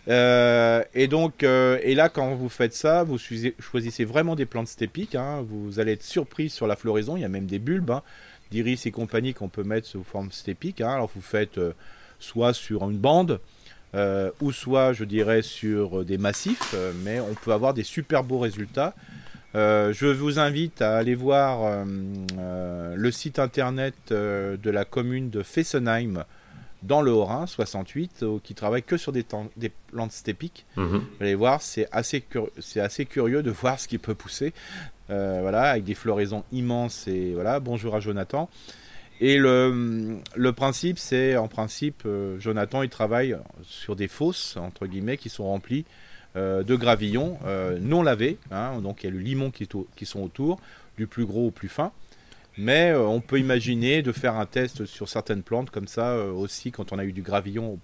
Euh, 0.07 0.83
et 0.95 1.07
donc, 1.07 1.43
euh, 1.43 1.77
et 1.83 1.93
là, 1.93 2.09
quand 2.09 2.33
vous 2.33 2.49
faites 2.49 2.73
ça, 2.73 3.03
vous 3.03 3.17
choisissez 3.59 4.05
vraiment 4.05 4.35
des 4.35 4.45
plantes 4.45 4.69
stépiques. 4.69 5.13
Hein. 5.13 5.45
vous 5.47 5.79
allez 5.79 5.91
être 5.91 6.03
surpris 6.03 6.49
sur 6.49 6.65
la 6.65 6.75
floraison. 6.75 7.17
Il 7.17 7.21
y 7.21 7.25
a 7.25 7.29
même 7.29 7.45
des 7.45 7.59
bulbes 7.59 7.91
hein, 7.91 8.03
d'iris 8.51 8.85
et 8.85 8.91
compagnie 8.91 9.33
qu'on 9.33 9.49
peut 9.49 9.63
mettre 9.63 9.87
sous 9.87 10.03
forme 10.03 10.31
stépique. 10.31 10.81
Hein. 10.81 10.89
Alors, 10.89 11.09
vous 11.13 11.21
faites 11.21 11.59
soit 12.19 12.53
sur 12.53 12.89
une 12.89 12.97
bande, 12.97 13.39
euh, 13.95 14.29
ou 14.39 14.51
soit 14.51 14.93
je 14.93 15.03
dirais 15.03 15.41
sur 15.41 16.05
des 16.05 16.19
massifs, 16.19 16.73
euh, 16.75 16.91
mais 17.03 17.19
on 17.19 17.33
peut 17.33 17.53
avoir 17.53 17.73
des 17.73 17.83
super 17.83 18.23
beaux 18.23 18.37
résultats. 18.37 18.93
Euh, 19.55 19.93
je 19.93 20.05
vous 20.05 20.37
invite 20.37 20.83
à 20.83 20.95
aller 20.95 21.15
voir 21.15 21.85
le 22.37 23.11
site 23.11 23.39
internet 23.39 23.95
de 24.11 24.69
la 24.69 24.85
commune 24.85 25.31
de 25.31 25.41
Fessenheim 25.41 26.23
dans 26.83 27.01
le 27.01 27.11
Haut-Rhin 27.11 27.47
68 27.47 28.23
qui 28.43 28.53
travaille 28.53 28.83
que 28.83 28.95
sur 28.95 29.11
des, 29.11 29.25
des 29.57 29.71
plantes 29.87 30.11
stépiques. 30.11 30.65
Mhm. 30.77 30.99
Vous 30.99 31.23
allez 31.23 31.35
voir, 31.35 31.63
c'est 31.63 31.87
assez, 31.91 32.23
c'est 32.59 32.79
assez 32.79 33.05
curieux 33.05 33.41
de 33.41 33.51
voir 33.51 33.79
ce 33.79 33.87
qui 33.87 33.97
peut 33.97 34.15
pousser. 34.15 34.53
Voilà, 35.09 35.71
avec 35.71 35.83
des 35.83 35.95
floraisons 35.95 36.43
immenses 36.51 37.07
et 37.07 37.33
voilà. 37.33 37.59
Bonjour 37.59 37.95
à 37.95 37.99
Jonathan. 37.99 38.49
Et 39.21 39.37
le, 39.37 40.51
principe, 40.55 40.97
c'est 40.97 41.35
en 41.35 41.47
principe, 41.47 42.03
euh, 42.05 42.39
Jonathan, 42.39 42.83
il 42.83 42.89
travaille 42.89 43.37
sur 43.63 43.95
des 43.95 44.07
fosses, 44.07 44.55
entre 44.57 44.87
guillemets, 44.87 45.17
qui 45.17 45.29
sont 45.29 45.43
remplies 45.43 45.85
euh, 46.35 46.63
de 46.63 46.75
gravillons 46.75 47.37
euh, 47.45 47.79
non 47.81 48.01
lavés. 48.01 48.37
Hein, 48.51 48.79
donc 48.81 49.03
il 49.03 49.07
y 49.07 49.09
a 49.09 49.11
le 49.11 49.19
limon 49.19 49.51
qui, 49.51 49.67
qui, 49.95 50.05
sont 50.05 50.21
autour, 50.21 50.61
du 50.97 51.05
plus 51.05 51.25
gros 51.25 51.47
au 51.47 51.51
plus 51.51 51.67
fin. 51.67 51.91
Mais 52.57 52.93
on 52.93 53.21
peut 53.21 53.39
imaginer 53.39 54.01
de 54.01 54.11
faire 54.11 54.35
un 54.35 54.45
test 54.45 54.85
sur 54.85 55.07
certaines 55.07 55.43
plantes 55.43 55.69
comme 55.69 55.87
ça 55.87 56.17
aussi 56.17 56.71
quand 56.71 56.91
on 56.91 56.99
a 56.99 57.05
eu 57.05 57.13
du 57.13 57.21
gravillon 57.21 57.79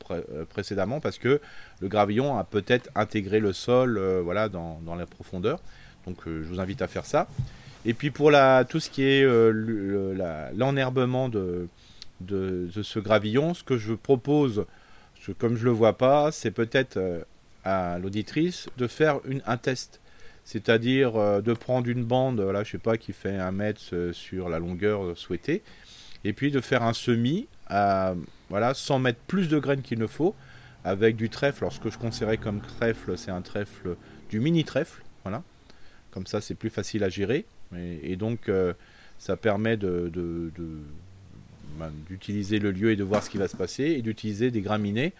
précédemment, 0.49 0.99
parce 0.99 1.17
que 1.17 1.39
le 1.79 1.87
gravillon 1.87 2.37
a 2.37 2.43
peut-être 2.43 2.89
intégré 2.93 3.39
le 3.39 3.53
sol 3.53 3.97
voilà, 4.21 4.49
dans, 4.49 4.81
dans 4.81 4.95
la 4.95 5.05
profondeur. 5.05 5.61
Donc 6.05 6.17
je 6.25 6.47
vous 6.47 6.59
invite 6.59 6.81
à 6.81 6.87
faire 6.87 7.05
ça. 7.05 7.27
Et 7.85 7.93
puis 7.93 8.09
pour 8.09 8.31
tout 8.67 8.79
ce 8.79 8.89
qui 8.89 9.03
est 9.03 9.23
euh, 9.23 10.51
l'enherbement 10.55 11.29
de, 11.29 11.67
ce 12.27 12.99
gravillon, 12.99 13.53
ce 13.53 13.63
que 13.63 13.77
je 13.77 13.93
propose, 13.93 14.65
comme 15.37 15.55
je 15.55 15.61
ne 15.61 15.65
le 15.65 15.71
vois 15.71 15.97
pas, 15.97 16.31
c'est 16.31 16.51
peut-être 16.51 16.97
euh, 16.97 17.21
à 17.63 17.99
l'auditrice 17.99 18.67
de 18.77 18.87
faire 18.87 19.19
un 19.45 19.57
test. 19.57 20.01
C'est-à-dire 20.43 21.15
euh, 21.15 21.41
de 21.41 21.53
prendre 21.53 21.87
une 21.87 22.03
bande, 22.03 22.39
là, 22.39 22.63
je 22.63 22.71
sais 22.71 22.77
pas, 22.79 22.97
qui 22.97 23.13
fait 23.13 23.37
un 23.37 23.51
mètre 23.51 24.11
sur 24.13 24.49
la 24.49 24.57
longueur 24.57 25.15
souhaitée, 25.15 25.61
et 26.23 26.33
puis 26.33 26.49
de 26.49 26.61
faire 26.61 26.81
un 26.81 26.93
semis 26.93 27.47
à, 27.67 28.15
voilà, 28.49 28.73
sans 28.73 28.97
mettre 28.97 29.19
plus 29.27 29.47
de 29.47 29.59
graines 29.59 29.83
qu'il 29.83 29.99
ne 29.99 30.07
faut, 30.07 30.33
avec 30.83 31.15
du 31.15 31.29
trèfle. 31.29 31.63
Alors 31.63 31.73
ce 31.73 31.79
que 31.79 31.91
je 31.91 31.99
conseillerais 31.99 32.37
comme 32.37 32.61
trèfle, 32.61 33.15
c'est 33.15 33.31
un 33.31 33.41
trèfle, 33.41 33.95
du 34.31 34.39
mini 34.39 34.63
trèfle, 34.63 35.03
voilà. 35.23 35.43
Comme 36.15 36.27
ça, 36.27 36.39
c'est 36.39 36.55
plus 36.55 36.69
facile 36.69 37.03
à 37.03 37.09
gérer. 37.09 37.43
Et, 37.75 38.15
donc, 38.15 38.47
euh, 38.47 38.73
ça 39.19 39.35
permet 39.35 39.75
ben, 39.75 40.09
d'utiliser 42.07 42.57
le 42.57 42.71
lieu 42.71 42.91
et 42.91 42.95
de 42.95 43.03
voir 43.03 43.21
ce 43.21 43.29
qui 43.29 43.37
va 43.37 43.49
se 43.49 43.57
passer 43.57 43.83
et 43.83 44.01
d'utiliser 44.01 44.49
des 44.49 44.61
graminées, 44.61 45.11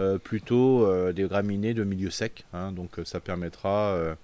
euh, 0.00 0.18
plutôt 0.18 0.84
euh, 0.84 1.12
des 1.12 1.22
graminées 1.22 1.72
de 1.72 1.84
milieu 1.84 2.10
sec. 2.10 2.46
Hein. 2.52 2.72
donc, 2.72 2.98
ça 3.04 3.20
permettra 3.20 4.16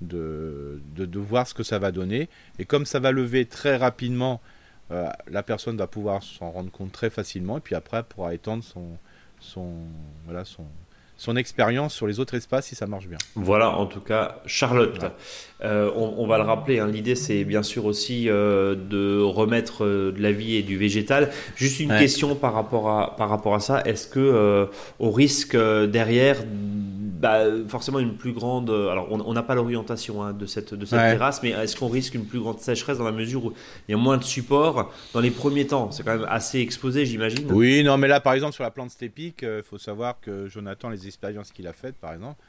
de, 0.00 0.80
voir 1.18 1.46
ce 1.46 1.52
que 1.52 1.62
ça 1.62 1.78
va 1.78 1.92
donner. 1.92 2.30
Et 2.58 2.64
comme 2.64 2.86
ça 2.86 2.98
va 2.98 3.12
lever 3.12 3.44
très 3.44 3.76
rapidement, 3.76 4.40
la 4.88 5.42
personne 5.42 5.76
va 5.76 5.86
pouvoir 5.86 6.22
s'en 6.22 6.50
rendre 6.50 6.70
compte 6.70 6.92
très 6.92 7.10
facilement 7.10 7.58
et 7.58 7.60
puis 7.60 7.74
après, 7.74 7.98
elle 7.98 8.04
pourra 8.04 8.32
étendre 8.34 8.64
son, 8.64 8.96
son, 9.38 9.74
son, 10.44 10.64
son 11.22 11.36
expérience 11.36 11.94
sur 11.94 12.08
les 12.08 12.18
autres 12.18 12.34
espaces 12.34 12.66
si 12.66 12.74
ça 12.74 12.88
marche 12.88 13.06
bien. 13.06 13.18
Voilà, 13.36 13.70
en 13.70 13.86
tout 13.86 14.00
cas, 14.00 14.42
Charlotte. 14.44 14.98
Euh, 15.62 15.88
on, 15.94 16.26
va 16.26 16.38
le 16.38 16.42
rappeler, 16.42 16.80
hein, 16.80 16.88
l'idée 16.88 17.14
c'est 17.14 17.44
bien 17.44 17.62
sûr 17.62 17.84
aussi 17.84 18.28
euh, 18.28 18.74
de 18.74 19.22
remettre 19.22 19.84
euh, 19.84 20.10
de 20.10 20.20
la 20.20 20.32
vie 20.32 20.56
et 20.56 20.62
du 20.62 20.76
végétal. 20.76 21.30
Juste 21.54 21.78
une 21.78 21.96
question 21.96 22.34
par 22.34 22.52
rapport 22.52 22.90
à, 22.90 23.14
par 23.14 23.28
rapport 23.28 23.54
à 23.54 23.60
ça. 23.60 23.82
Est-ce 23.84 24.08
que 24.08 24.68
au 24.98 25.10
risque 25.12 25.56
derrière 25.56 26.38
bah, 27.22 27.44
forcément 27.68 27.98
une 28.00 28.16
plus 28.16 28.32
grande. 28.32 28.68
Alors, 28.68 29.10
on 29.10 29.32
n'a 29.32 29.42
pas 29.42 29.54
l'orientation 29.54 30.22
hein, 30.22 30.34
de 30.34 30.44
cette, 30.44 30.74
de 30.74 30.84
cette 30.84 30.98
terrasse, 30.98 31.42
mais 31.42 31.50
est-ce 31.50 31.76
qu'on 31.76 31.88
risque 31.88 32.14
une 32.14 32.26
plus 32.26 32.40
grande 32.40 32.60
sécheresse 32.60 32.98
dans 32.98 33.04
la 33.04 33.12
mesure 33.12 33.46
où 33.46 33.52
il 33.88 33.92
y 33.92 33.94
a 33.94 33.98
moins 33.98 34.18
de 34.18 34.24
support 34.24 34.92
dans 35.14 35.20
les 35.20 35.30
premiers 35.30 35.66
temps? 35.66 35.90
C'est 35.90 36.02
quand 36.02 36.18
même 36.18 36.26
assez 36.28 36.60
exposé, 36.60 37.06
j'imagine. 37.06 37.50
Oui, 37.50 37.82
non, 37.82 37.96
mais 37.96 38.08
là, 38.08 38.20
par 38.20 38.34
exemple, 38.34 38.52
sur 38.52 38.64
la 38.64 38.70
plante 38.70 38.90
stépique, 38.90 39.42
il 39.42 39.62
faut 39.62 39.78
savoir 39.78 40.20
que 40.20 40.48
Jonathan, 40.48 40.90
les 40.90 41.06
expériences 41.06 41.52
qu'il 41.52 41.66
a 41.66 41.72
faites, 41.72 41.96
par 41.96 42.12
exemple, 42.12 42.42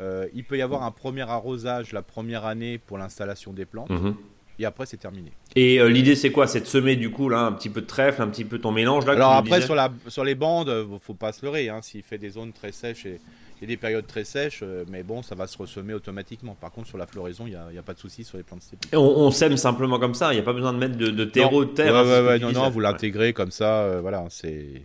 euh, 0.00 0.26
il 0.34 0.44
peut 0.44 0.56
y 0.56 0.62
avoir 0.62 0.82
un 0.82 0.90
premier 0.90 1.22
arrosage 1.22 1.92
la 1.92 2.02
première 2.02 2.44
année 2.44 2.78
pour 2.78 2.98
l'installation 2.98 3.52
des 3.52 3.64
plantes. 3.64 3.90
Mhm. 3.90 4.14
Et 4.58 4.64
après, 4.64 4.86
c'est 4.86 4.96
terminé. 4.96 5.32
Et 5.56 5.80
euh, 5.80 5.88
l'idée, 5.88 6.14
c'est 6.14 6.30
quoi? 6.30 6.46
C'est 6.46 6.60
de 6.60 6.66
semer 6.66 6.96
du 6.96 7.10
coup 7.10 7.28
là 7.28 7.40
un 7.40 7.52
petit 7.52 7.70
peu 7.70 7.80
de 7.80 7.86
trèfle, 7.86 8.22
un 8.22 8.28
petit 8.28 8.44
peu 8.44 8.58
ton 8.58 8.70
mélange 8.70 9.06
là. 9.06 9.12
Alors 9.12 9.32
après, 9.32 9.60
sur, 9.60 9.74
la, 9.74 9.90
sur 10.08 10.24
les 10.24 10.34
bandes, 10.34 10.68
euh, 10.68 10.86
faut 11.00 11.14
pas 11.14 11.32
se 11.32 11.44
leurrer. 11.44 11.68
Hein, 11.68 11.80
S'il 11.82 12.02
fait 12.02 12.18
des 12.18 12.30
zones 12.30 12.52
très 12.52 12.70
sèches 12.70 13.06
et 13.06 13.20
y 13.62 13.64
a 13.64 13.68
des 13.68 13.76
périodes 13.76 14.06
très 14.06 14.24
sèches, 14.24 14.60
euh, 14.62 14.84
mais 14.90 15.02
bon, 15.02 15.22
ça 15.22 15.34
va 15.34 15.46
se 15.46 15.56
ressemer 15.56 15.94
automatiquement. 15.94 16.54
Par 16.54 16.72
contre, 16.72 16.88
sur 16.88 16.98
la 16.98 17.06
floraison, 17.06 17.46
il 17.46 17.58
n'y 17.70 17.78
a, 17.78 17.82
pas 17.82 17.94
de 17.94 17.98
souci 17.98 18.24
sur 18.24 18.36
les 18.36 18.42
plantes 18.42 18.62
stépiques. 18.62 18.92
On, 18.94 19.30
sème 19.30 19.56
simplement 19.56 19.98
comme 19.98 20.14
ça, 20.14 20.32
il 20.32 20.36
n'y 20.36 20.40
a 20.40 20.44
pas 20.44 20.52
besoin 20.52 20.72
de 20.72 20.78
mettre 20.78 20.96
de, 20.96 21.24
terreau, 21.24 21.64
de 21.64 21.70
terre. 21.70 21.94
Hein, 21.94 22.38
non, 22.38 22.52
non, 22.52 22.70
vous 22.70 22.80
l'intégrez 22.80 23.32
comme 23.32 23.50
ça, 23.50 23.82
euh, 23.82 24.00
voilà. 24.00 24.24
C'est 24.30 24.82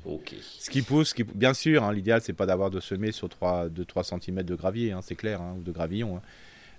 ce 0.59 0.69
qui 0.69 0.81
pousse. 0.83 1.13
qui... 1.13 1.23
Bien 1.23 1.53
sûr, 1.53 1.83
hein, 1.83 1.91
l'idéal, 1.91 2.21
c'est 2.21 2.33
pas 2.33 2.45
d'avoir 2.45 2.69
de 2.69 2.79
semer 2.79 3.11
sur 3.11 3.29
3, 3.29 3.69
2-3 3.69 4.21
cm 4.21 4.43
de 4.43 4.55
gravier, 4.55 4.91
hein, 4.91 4.99
c'est 5.01 5.15
clair, 5.15 5.41
ou 5.57 5.63
de 5.63 5.71
gravillon. 5.71 6.21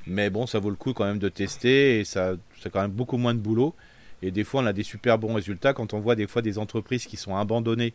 Mais 0.06 0.30
bon, 0.30 0.46
ça 0.46 0.58
vaut 0.58 0.70
le 0.70 0.76
coup 0.76 0.92
quand 0.92 1.04
même 1.04 1.18
de 1.18 1.28
tester 1.28 2.00
et 2.00 2.04
ça, 2.04 2.34
c'est 2.60 2.70
quand 2.70 2.80
même 2.80 2.92
beaucoup 2.92 3.16
moins 3.16 3.34
de 3.34 3.40
boulot. 3.40 3.74
Et 4.22 4.30
des 4.30 4.44
fois, 4.44 4.62
on 4.62 4.66
a 4.66 4.72
des 4.72 4.82
super 4.82 5.18
bons 5.18 5.34
résultats 5.34 5.72
quand 5.72 5.94
on 5.94 6.00
voit 6.00 6.16
des 6.16 6.26
fois 6.26 6.42
des 6.42 6.58
entreprises 6.58 7.06
qui 7.06 7.16
sont 7.16 7.36
abandonnées 7.36 7.94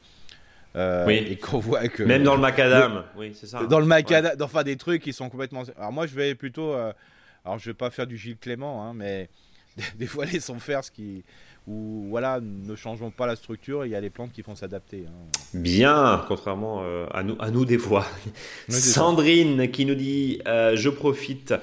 euh, 0.76 1.06
oui. 1.06 1.26
Et 1.30 1.36
qu'on 1.36 1.60
voit 1.60 1.88
que. 1.88 2.04
Même 2.04 2.24
dans 2.24 2.36
le 2.36 2.42
macadam. 2.42 3.04
oui, 3.16 3.34
c'est 3.36 3.48
ça. 3.48 3.64
Dans 3.64 3.80
le 3.80 3.86
macadam, 3.86 4.36
enfin 4.42 4.64
des 4.64 4.76
trucs 4.76 5.02
qui 5.02 5.14
sont 5.14 5.30
complètement. 5.30 5.64
Alors 5.78 5.92
moi, 5.92 6.08
je 6.08 6.16
vais 6.16 6.36
plutôt. 6.36 6.74
Euh, 6.74 6.92
alors 7.46 7.60
je 7.60 7.70
vais 7.70 7.76
pas 7.76 7.90
faire 7.90 8.08
du 8.08 8.18
Gilles 8.18 8.38
Clément, 8.38 8.84
hein, 8.84 8.94
mais 8.96 9.30
des, 9.98 10.08
fois 10.08 10.26
les 10.26 10.40
sont 10.40 10.60
faire 10.60 10.84
ce 10.84 10.92
qui. 10.92 11.24
Ou 11.66 12.08
voilà, 12.10 12.42
ne 12.42 12.76
changeons 12.76 13.10
pas 13.10 13.26
la 13.26 13.38
structure, 13.38 13.86
il 13.86 13.92
y 13.94 13.96
a 13.96 14.02
les 14.02 14.10
plantes 14.10 14.34
qui 14.34 14.44
font 14.44 14.54
s'adapter. 14.54 15.06
Hein. 15.08 15.30
Bien, 15.54 16.22
contrairement 16.28 16.82
euh, 16.84 17.06
à, 17.14 17.24
nous, 17.24 17.38
à 17.40 17.52
nous 17.52 17.64
des 17.64 17.78
fois. 17.78 18.06
Sandrine 18.68 19.72
qui 19.72 19.86
nous 19.86 19.96
dit 19.96 20.42
Je 20.46 20.90
profite 20.90 21.54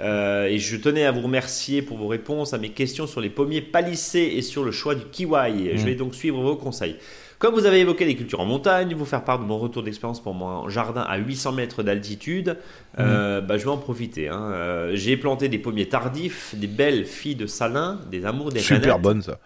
et 0.00 0.58
je 0.58 0.76
tenais 0.76 1.04
à 1.04 1.12
vous 1.12 1.20
remercier 1.20 1.82
pour 1.82 1.98
vos 1.98 2.08
réponses 2.08 2.52
à 2.52 2.58
mes 2.58 2.70
questions 2.70 3.06
sur 3.06 3.20
les 3.20 3.30
pommiers 3.30 3.62
palissés 3.62 4.32
et 4.34 4.42
sur 4.42 4.64
le 4.64 4.72
choix 4.72 4.96
du 4.96 5.04
kiwi. 5.04 5.76
Je 5.76 5.82
mmh. 5.82 5.84
vais 5.84 5.94
donc 5.94 6.16
suivre 6.16 6.42
vos 6.42 6.56
conseils. 6.56 6.96
Comme 7.44 7.56
vous 7.56 7.66
avez 7.66 7.80
évoqué 7.80 8.06
les 8.06 8.16
cultures 8.16 8.40
en 8.40 8.46
montagne, 8.46 8.94
vous 8.94 9.04
faire 9.04 9.22
part 9.22 9.38
de 9.38 9.44
mon 9.44 9.58
retour 9.58 9.82
d'expérience 9.82 10.18
pour 10.18 10.32
mon 10.32 10.66
jardin 10.70 11.02
à 11.02 11.18
800 11.18 11.52
mètres 11.52 11.82
d'altitude, 11.82 12.56
euh, 12.98 13.42
mhm. 13.42 13.46
bah, 13.46 13.58
je 13.58 13.64
vais 13.64 13.70
en 13.70 13.76
profiter. 13.76 14.30
Hein. 14.30 14.50
Euh, 14.54 14.92
j'ai 14.94 15.18
planté 15.18 15.50
des 15.50 15.58
pommiers 15.58 15.86
tardifs, 15.86 16.54
des 16.54 16.66
belles 16.66 17.04
filles 17.04 17.34
de 17.34 17.46
salin, 17.46 18.00
des 18.10 18.24
amours 18.24 18.50
des 18.50 18.60
Super 18.60 18.98
bonne 18.98 19.20
ça. 19.20 19.40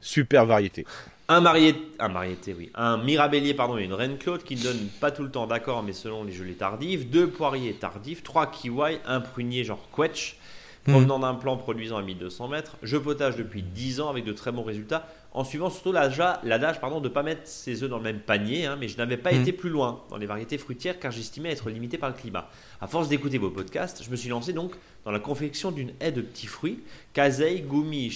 Super 0.00 0.46
variété. 0.46 0.86
Un, 1.28 1.42
marié, 1.42 1.74
un 1.98 2.08
mariété, 2.08 2.54
oui. 2.56 2.70
Un 2.74 2.96
mirabellier, 2.96 3.52
pardon, 3.52 3.76
et 3.76 3.84
une 3.84 3.92
reine 3.92 4.16
Claude 4.16 4.42
qui 4.42 4.56
ne 4.56 4.62
donne 4.62 4.88
pas 4.98 5.10
tout 5.10 5.22
le 5.22 5.30
temps 5.30 5.46
d'accord, 5.46 5.82
mais 5.82 5.92
selon 5.92 6.24
les 6.24 6.32
gelées 6.32 6.54
tardives. 6.54 7.10
Deux 7.10 7.26
poiriers 7.26 7.74
tardifs, 7.74 8.22
trois 8.22 8.46
kiwis, 8.46 9.00
un 9.04 9.20
prunier 9.20 9.64
genre 9.64 9.86
quetch, 9.94 10.38
provenant 10.84 11.18
d'un 11.18 11.34
plan 11.34 11.56
produisant 11.56 11.96
à 11.96 12.02
1200 12.02 12.48
mètres. 12.48 12.76
Je 12.82 12.96
potage 12.96 13.36
depuis 13.36 13.62
10 13.62 14.00
ans 14.00 14.10
avec 14.10 14.24
de 14.24 14.32
très 14.32 14.52
bons 14.52 14.62
résultats, 14.62 15.08
en 15.32 15.42
suivant 15.44 15.70
surtout 15.70 15.92
l'adage 15.92 16.80
pardon, 16.80 17.00
de 17.00 17.08
ne 17.08 17.12
pas 17.12 17.22
mettre 17.22 17.42
ses 17.44 17.82
œufs 17.82 17.90
dans 17.90 17.96
le 17.96 18.04
même 18.04 18.20
panier, 18.20 18.66
hein, 18.66 18.76
mais 18.78 18.88
je 18.88 18.96
n'avais 18.96 19.16
pas 19.16 19.32
été 19.32 19.52
plus 19.52 19.70
loin 19.70 20.02
dans 20.10 20.16
les 20.16 20.26
variétés 20.26 20.58
fruitières 20.58 20.98
car 21.00 21.10
j'estimais 21.10 21.50
être 21.50 21.70
limité 21.70 21.98
par 21.98 22.08
le 22.08 22.14
climat. 22.14 22.48
À 22.80 22.86
force 22.86 23.08
d'écouter 23.08 23.38
vos 23.38 23.50
podcasts, 23.50 24.02
je 24.04 24.10
me 24.10 24.16
suis 24.16 24.28
lancé 24.28 24.52
donc 24.52 24.72
dans 25.04 25.10
la 25.10 25.18
confection 25.18 25.70
d'une 25.70 25.90
haie 26.00 26.12
de 26.12 26.22
petits 26.22 26.46
fruits, 26.46 26.80
Kazei, 27.12 27.60
Gumi, 27.60 28.14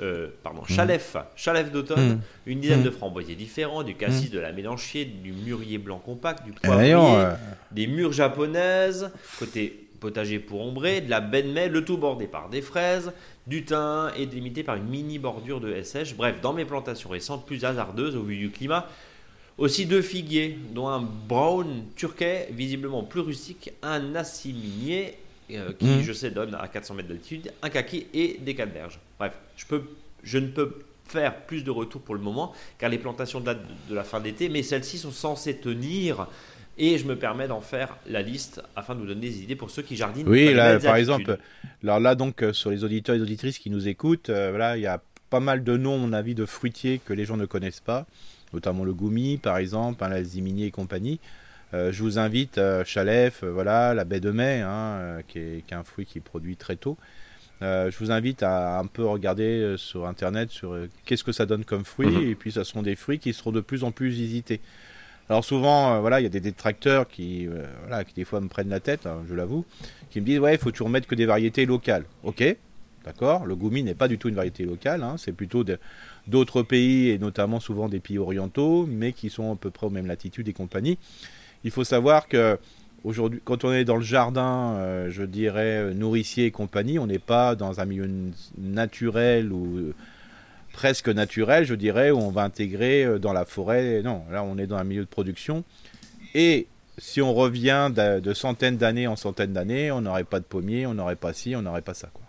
euh, 0.00 0.28
pardon, 0.42 0.62
Chalef, 0.64 1.16
Chalef 1.36 1.70
d'automne, 1.70 2.20
une 2.46 2.60
dizaine 2.60 2.82
de 2.82 2.90
framboisiers 2.90 3.34
différents, 3.34 3.82
du 3.82 3.94
cassis, 3.94 4.30
de 4.30 4.38
la 4.38 4.52
mélanchier, 4.52 5.04
du 5.04 5.32
mûrier 5.32 5.78
blanc 5.78 5.98
compact, 5.98 6.44
du 6.44 6.52
poivrier, 6.52 6.94
euh, 6.94 7.32
des 7.70 7.86
mûres 7.86 8.12
japonaises, 8.12 9.10
côté 9.38 9.87
potager 9.98 10.38
pour 10.38 10.60
ombrer, 10.60 11.00
de 11.00 11.10
la 11.10 11.20
benmei, 11.20 11.68
le 11.68 11.84
tout 11.84 11.98
bordé 11.98 12.26
par 12.26 12.48
des 12.48 12.62
fraises, 12.62 13.12
du 13.46 13.64
thym 13.64 14.10
et 14.16 14.26
délimité 14.26 14.62
par 14.62 14.76
une 14.76 14.88
mini 14.88 15.18
bordure 15.18 15.60
de 15.60 15.74
SH. 15.82 16.14
Bref, 16.16 16.40
dans 16.40 16.52
mes 16.52 16.64
plantations 16.64 17.10
récentes, 17.10 17.46
plus 17.46 17.64
hasardeuses 17.64 18.16
au 18.16 18.22
vu 18.22 18.36
du 18.36 18.50
climat, 18.50 18.88
aussi 19.58 19.86
deux 19.86 20.02
figuiers, 20.02 20.58
dont 20.72 20.88
un 20.88 21.00
brown 21.00 21.84
turquais, 21.96 22.48
visiblement 22.52 23.02
plus 23.02 23.20
rustique, 23.20 23.72
un 23.82 24.14
assiminier, 24.14 25.18
euh, 25.50 25.72
qui, 25.78 25.86
mmh. 25.86 26.02
je 26.02 26.12
sais, 26.12 26.30
donne 26.30 26.54
à 26.54 26.68
400 26.68 26.94
mètres 26.94 27.08
d'altitude, 27.08 27.52
un 27.62 27.70
kaki 27.70 28.06
et 28.12 28.38
des 28.40 28.54
canneberges. 28.54 29.00
Bref, 29.18 29.32
je, 29.56 29.64
peux, 29.64 29.82
je 30.22 30.38
ne 30.38 30.48
peux 30.48 30.78
faire 31.06 31.46
plus 31.46 31.64
de 31.64 31.70
retours 31.70 32.02
pour 32.02 32.14
le 32.14 32.20
moment, 32.20 32.52
car 32.78 32.90
les 32.90 32.98
plantations 32.98 33.40
datent 33.40 33.64
de 33.88 33.94
la 33.94 34.04
fin 34.04 34.20
d'été, 34.20 34.48
mais 34.48 34.62
celles-ci 34.62 34.98
sont 34.98 35.10
censées 35.10 35.56
tenir 35.56 36.28
et 36.78 36.96
je 36.98 37.04
me 37.04 37.16
permets 37.16 37.48
d'en 37.48 37.60
faire 37.60 37.96
la 38.06 38.22
liste 38.22 38.62
afin 38.76 38.94
de 38.94 39.00
vous 39.00 39.06
donner 39.06 39.20
des 39.20 39.42
idées 39.42 39.56
pour 39.56 39.70
ceux 39.70 39.82
qui 39.82 39.96
jardinent. 39.96 40.28
Oui, 40.28 40.54
là, 40.54 40.78
par 40.78 40.96
exemple, 40.96 41.38
alors 41.82 42.00
là, 42.00 42.14
donc, 42.14 42.42
euh, 42.42 42.52
sur 42.52 42.70
les 42.70 42.84
auditeurs 42.84 43.14
et 43.14 43.18
les 43.18 43.24
auditrices 43.24 43.58
qui 43.58 43.70
nous 43.70 43.88
écoutent, 43.88 44.30
euh, 44.30 44.50
voilà, 44.50 44.76
il 44.76 44.82
y 44.82 44.86
a 44.86 45.00
pas 45.30 45.40
mal 45.40 45.64
de 45.64 45.76
noms, 45.76 45.96
à 45.96 45.98
mon 45.98 46.12
avis, 46.12 46.34
de 46.34 46.46
fruitiers 46.46 47.00
que 47.04 47.12
les 47.12 47.24
gens 47.24 47.36
ne 47.36 47.46
connaissent 47.46 47.80
pas, 47.80 48.06
notamment 48.52 48.84
le 48.84 48.94
goumi, 48.94 49.36
par 49.36 49.58
exemple, 49.58 50.02
hein, 50.04 50.08
la 50.08 50.22
zimini 50.22 50.64
et 50.64 50.70
compagnie. 50.70 51.18
Euh, 51.74 51.92
je 51.92 52.02
vous 52.02 52.18
invite, 52.18 52.60
Chalef, 52.84 53.44
voilà, 53.44 53.92
la 53.92 54.04
baie 54.04 54.20
de 54.20 54.30
mai, 54.30 54.62
hein, 54.64 55.18
qui, 55.28 55.38
est, 55.38 55.64
qui, 55.66 55.74
est, 55.74 55.76
un 55.76 55.84
fruit 55.84 56.06
qui 56.06 56.20
produit 56.20 56.56
très 56.56 56.76
tôt. 56.76 56.96
je 57.60 57.96
vous 57.98 58.10
invite 58.10 58.42
à 58.42 58.78
un 58.78 58.86
peu 58.86 59.04
regarder 59.04 59.74
sur 59.76 60.06
internet 60.06 60.50
sur 60.50 60.78
qu'est-ce 61.04 61.24
que 61.24 61.32
ça 61.32 61.44
donne 61.44 61.64
comme 61.64 61.84
fruit, 61.84 62.06
mhm. 62.06 62.30
et 62.30 62.34
puis 62.36 62.52
ce 62.52 62.64
sont 62.64 62.82
des 62.82 62.96
fruits 62.96 63.18
qui 63.18 63.34
seront 63.34 63.52
de 63.52 63.60
plus 63.60 63.84
en 63.84 63.90
plus 63.90 64.08
visités. 64.08 64.60
Alors 65.30 65.44
souvent, 65.44 65.94
euh, 65.94 66.00
voilà, 66.00 66.20
il 66.20 66.22
y 66.22 66.26
a 66.26 66.30
des 66.30 66.40
détracteurs 66.40 67.06
qui, 67.06 67.46
euh, 67.46 67.66
voilà, 67.80 68.04
qui 68.04 68.14
des 68.14 68.24
fois 68.24 68.40
me 68.40 68.48
prennent 68.48 68.70
la 68.70 68.80
tête, 68.80 69.06
hein, 69.06 69.22
je 69.28 69.34
l'avoue, 69.34 69.64
qui 70.10 70.20
me 70.20 70.26
disent 70.26 70.38
ouais, 70.38 70.54
il 70.54 70.58
faut 70.58 70.70
toujours 70.70 70.88
mettre 70.88 71.06
que 71.06 71.14
des 71.14 71.26
variétés 71.26 71.66
locales. 71.66 72.04
Ok, 72.24 72.42
d'accord. 73.04 73.44
Le 73.44 73.54
goumi 73.54 73.82
n'est 73.82 73.94
pas 73.94 74.08
du 74.08 74.16
tout 74.16 74.28
une 74.30 74.34
variété 74.34 74.64
locale, 74.64 75.02
hein, 75.02 75.16
c'est 75.18 75.32
plutôt 75.32 75.64
d'autres 76.26 76.62
pays 76.62 77.10
et 77.10 77.18
notamment 77.18 77.60
souvent 77.60 77.90
des 77.90 78.00
pays 78.00 78.18
orientaux, 78.18 78.86
mais 78.86 79.12
qui 79.12 79.28
sont 79.28 79.52
à 79.52 79.56
peu 79.56 79.70
près 79.70 79.86
aux 79.86 79.90
mêmes 79.90 80.06
latitudes 80.06 80.48
et 80.48 80.54
compagnie. 80.54 80.96
Il 81.62 81.72
faut 81.72 81.84
savoir 81.84 82.26
que 82.26 82.58
aujourd'hui, 83.04 83.42
quand 83.44 83.64
on 83.64 83.72
est 83.72 83.84
dans 83.84 83.96
le 83.96 84.02
jardin, 84.02 84.76
euh, 84.76 85.10
je 85.10 85.24
dirais 85.24 85.92
nourricier 85.92 86.46
et 86.46 86.50
compagnie, 86.50 86.98
on 86.98 87.06
n'est 87.06 87.18
pas 87.18 87.54
dans 87.54 87.80
un 87.80 87.84
milieu 87.84 88.08
naturel 88.56 89.52
ou 89.52 89.92
presque 90.78 91.08
naturel, 91.08 91.64
je 91.64 91.74
dirais, 91.74 92.12
où 92.12 92.18
on 92.18 92.30
va 92.30 92.44
intégrer 92.44 93.04
euh, 93.04 93.18
dans 93.18 93.32
la 93.32 93.44
forêt. 93.44 94.00
Non, 94.04 94.22
là, 94.30 94.44
on 94.44 94.58
est 94.58 94.68
dans 94.68 94.76
un 94.76 94.84
milieu 94.84 95.02
de 95.02 95.08
production. 95.08 95.64
Et 96.36 96.68
si 96.98 97.20
on 97.20 97.34
revient 97.34 97.90
de, 97.92 98.32
centaines 98.32 98.76
d'années 98.76 99.08
en 99.08 99.16
centaines 99.16 99.52
d'années, 99.52 99.90
on 99.90 100.02
n'aurait 100.02 100.22
pas 100.22 100.38
de 100.38 100.44
pommiers, 100.44 100.86
on 100.86 100.94
n'aurait 100.94 101.16
pas 101.16 101.32
ci, 101.32 101.56
on 101.56 101.62
n'aurait 101.62 101.82
pas 101.82 101.94
ça. 101.94 102.10
Quoi. 102.14 102.22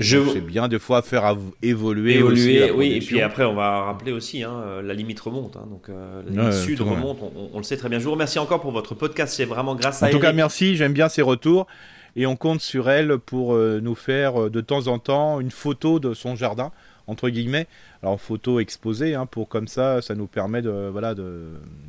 Je... 0.00 0.18
C'est 0.32 0.40
bien 0.40 0.66
des 0.66 0.80
fois 0.80 1.02
faire 1.02 1.36
évoluer. 1.62 2.16
Évoluer, 2.16 2.72
oui. 2.72 2.94
Et 2.94 2.98
puis 2.98 3.20
après, 3.20 3.44
on 3.44 3.54
va 3.54 3.84
rappeler 3.84 4.10
aussi, 4.10 4.42
hein, 4.42 4.82
la 4.82 4.92
limite 4.92 5.20
remonte. 5.20 5.56
Hein, 5.56 5.68
donc 5.70 5.88
euh, 5.90 6.20
la 6.26 6.30
limite 6.32 6.52
sud 6.64 6.80
remonte, 6.80 7.20
on, 7.52 7.56
le 7.56 7.62
sait 7.62 7.76
très 7.76 7.88
bien. 7.88 8.00
Je 8.00 8.04
vous 8.06 8.10
remercie 8.10 8.40
encore 8.40 8.60
pour 8.60 8.72
votre 8.72 8.96
podcast. 8.96 9.34
C'est 9.36 9.44
vraiment 9.44 9.76
grâce 9.76 10.02
à. 10.02 10.08
En 10.08 10.10
tout 10.10 10.18
cas, 10.18 10.32
merci. 10.32 10.74
J'aime 10.74 10.94
bien 10.94 11.08
ces 11.08 11.22
retours. 11.22 11.68
Et 12.16 12.26
on 12.26 12.34
compte 12.34 12.60
sur 12.60 12.90
elle 12.90 13.18
pour 13.18 13.54
euh, 13.54 13.78
nous 13.80 13.94
faire 13.94 14.50
de 14.50 14.60
temps 14.60 14.88
en 14.88 14.98
temps 14.98 15.38
une 15.38 15.52
photo 15.52 16.00
de 16.00 16.12
son 16.12 16.34
jardin 16.34 16.72
entre 17.06 17.28
guillemets. 17.28 17.66
Alors 18.02 18.20
photo 18.20 18.60
exposée, 18.60 19.14
hein, 19.14 19.26
pour 19.26 19.48
comme 19.48 19.68
ça, 19.68 20.02
ça 20.02 20.14
nous 20.14 20.26
permet 20.26 20.62
de 20.62 20.88
voilà 20.90 21.14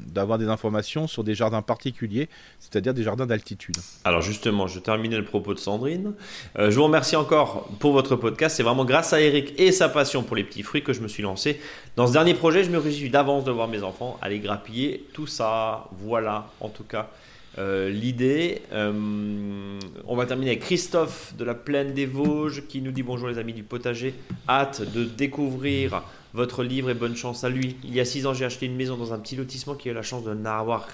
d'avoir 0.07 0.37
des 0.37 0.47
informations 0.47 1.07
sur 1.07 1.23
des 1.23 1.35
jardins 1.35 1.61
particuliers, 1.61 2.29
c'est-à-dire 2.59 2.93
des 2.93 3.03
jardins 3.03 3.25
d'altitude. 3.25 3.75
Alors 4.03 4.21
justement, 4.21 4.67
je 4.67 4.79
terminais 4.79 5.17
le 5.17 5.25
propos 5.25 5.53
de 5.53 5.59
Sandrine. 5.59 6.13
Euh, 6.57 6.71
je 6.71 6.75
vous 6.75 6.83
remercie 6.83 7.15
encore 7.15 7.67
pour 7.79 7.91
votre 7.91 8.15
podcast. 8.15 8.55
C'est 8.55 8.63
vraiment 8.63 8.85
grâce 8.85 9.13
à 9.13 9.21
Eric 9.21 9.53
et 9.57 9.71
sa 9.71 9.89
passion 9.89 10.23
pour 10.23 10.35
les 10.35 10.43
petits 10.43 10.63
fruits 10.63 10.83
que 10.83 10.93
je 10.93 11.01
me 11.01 11.07
suis 11.07 11.23
lancé 11.23 11.59
dans 11.95 12.07
ce 12.07 12.13
dernier 12.13 12.33
projet. 12.33 12.63
Je 12.63 12.69
me 12.69 12.77
réjouis 12.77 13.09
d'avance 13.09 13.43
de 13.43 13.51
voir 13.51 13.67
mes 13.67 13.83
enfants 13.83 14.17
aller 14.21 14.39
grappiller 14.39 15.05
tout 15.13 15.27
ça. 15.27 15.89
Voilà, 15.91 16.47
en 16.61 16.69
tout 16.69 16.83
cas. 16.83 17.09
Euh, 17.57 17.89
l'idée. 17.89 18.61
Euh, 18.73 19.79
on 20.05 20.15
va 20.15 20.25
terminer 20.25 20.51
avec 20.51 20.61
Christophe 20.61 21.33
de 21.37 21.45
la 21.45 21.55
Plaine 21.55 21.93
des 21.93 22.05
Vosges 22.05 22.63
qui 22.67 22.81
nous 22.81 22.91
dit 22.91 23.03
bonjour 23.03 23.29
les 23.29 23.37
amis 23.37 23.53
du 23.53 23.63
potager. 23.63 24.13
Hâte 24.49 24.81
de 24.93 25.05
découvrir 25.05 26.03
votre 26.33 26.63
livre 26.63 26.89
et 26.89 26.93
bonne 26.93 27.15
chance 27.15 27.45
à 27.45 27.49
lui. 27.49 27.77
Il 27.83 27.93
y 27.95 28.01
a 28.01 28.05
six 28.05 28.25
ans, 28.25 28.33
j'ai 28.33 28.45
acheté 28.45 28.65
une 28.65 28.75
maison 28.75 28.97
dans 28.97 29.13
un 29.13 29.19
petit 29.19 29.37
lotissement 29.37 29.75
qui 29.75 29.87
a 29.87 29.93
eu 29.93 29.95
la 29.95 30.01
chance 30.01 30.25
de 30.25 30.33
n'avoir 30.33 30.85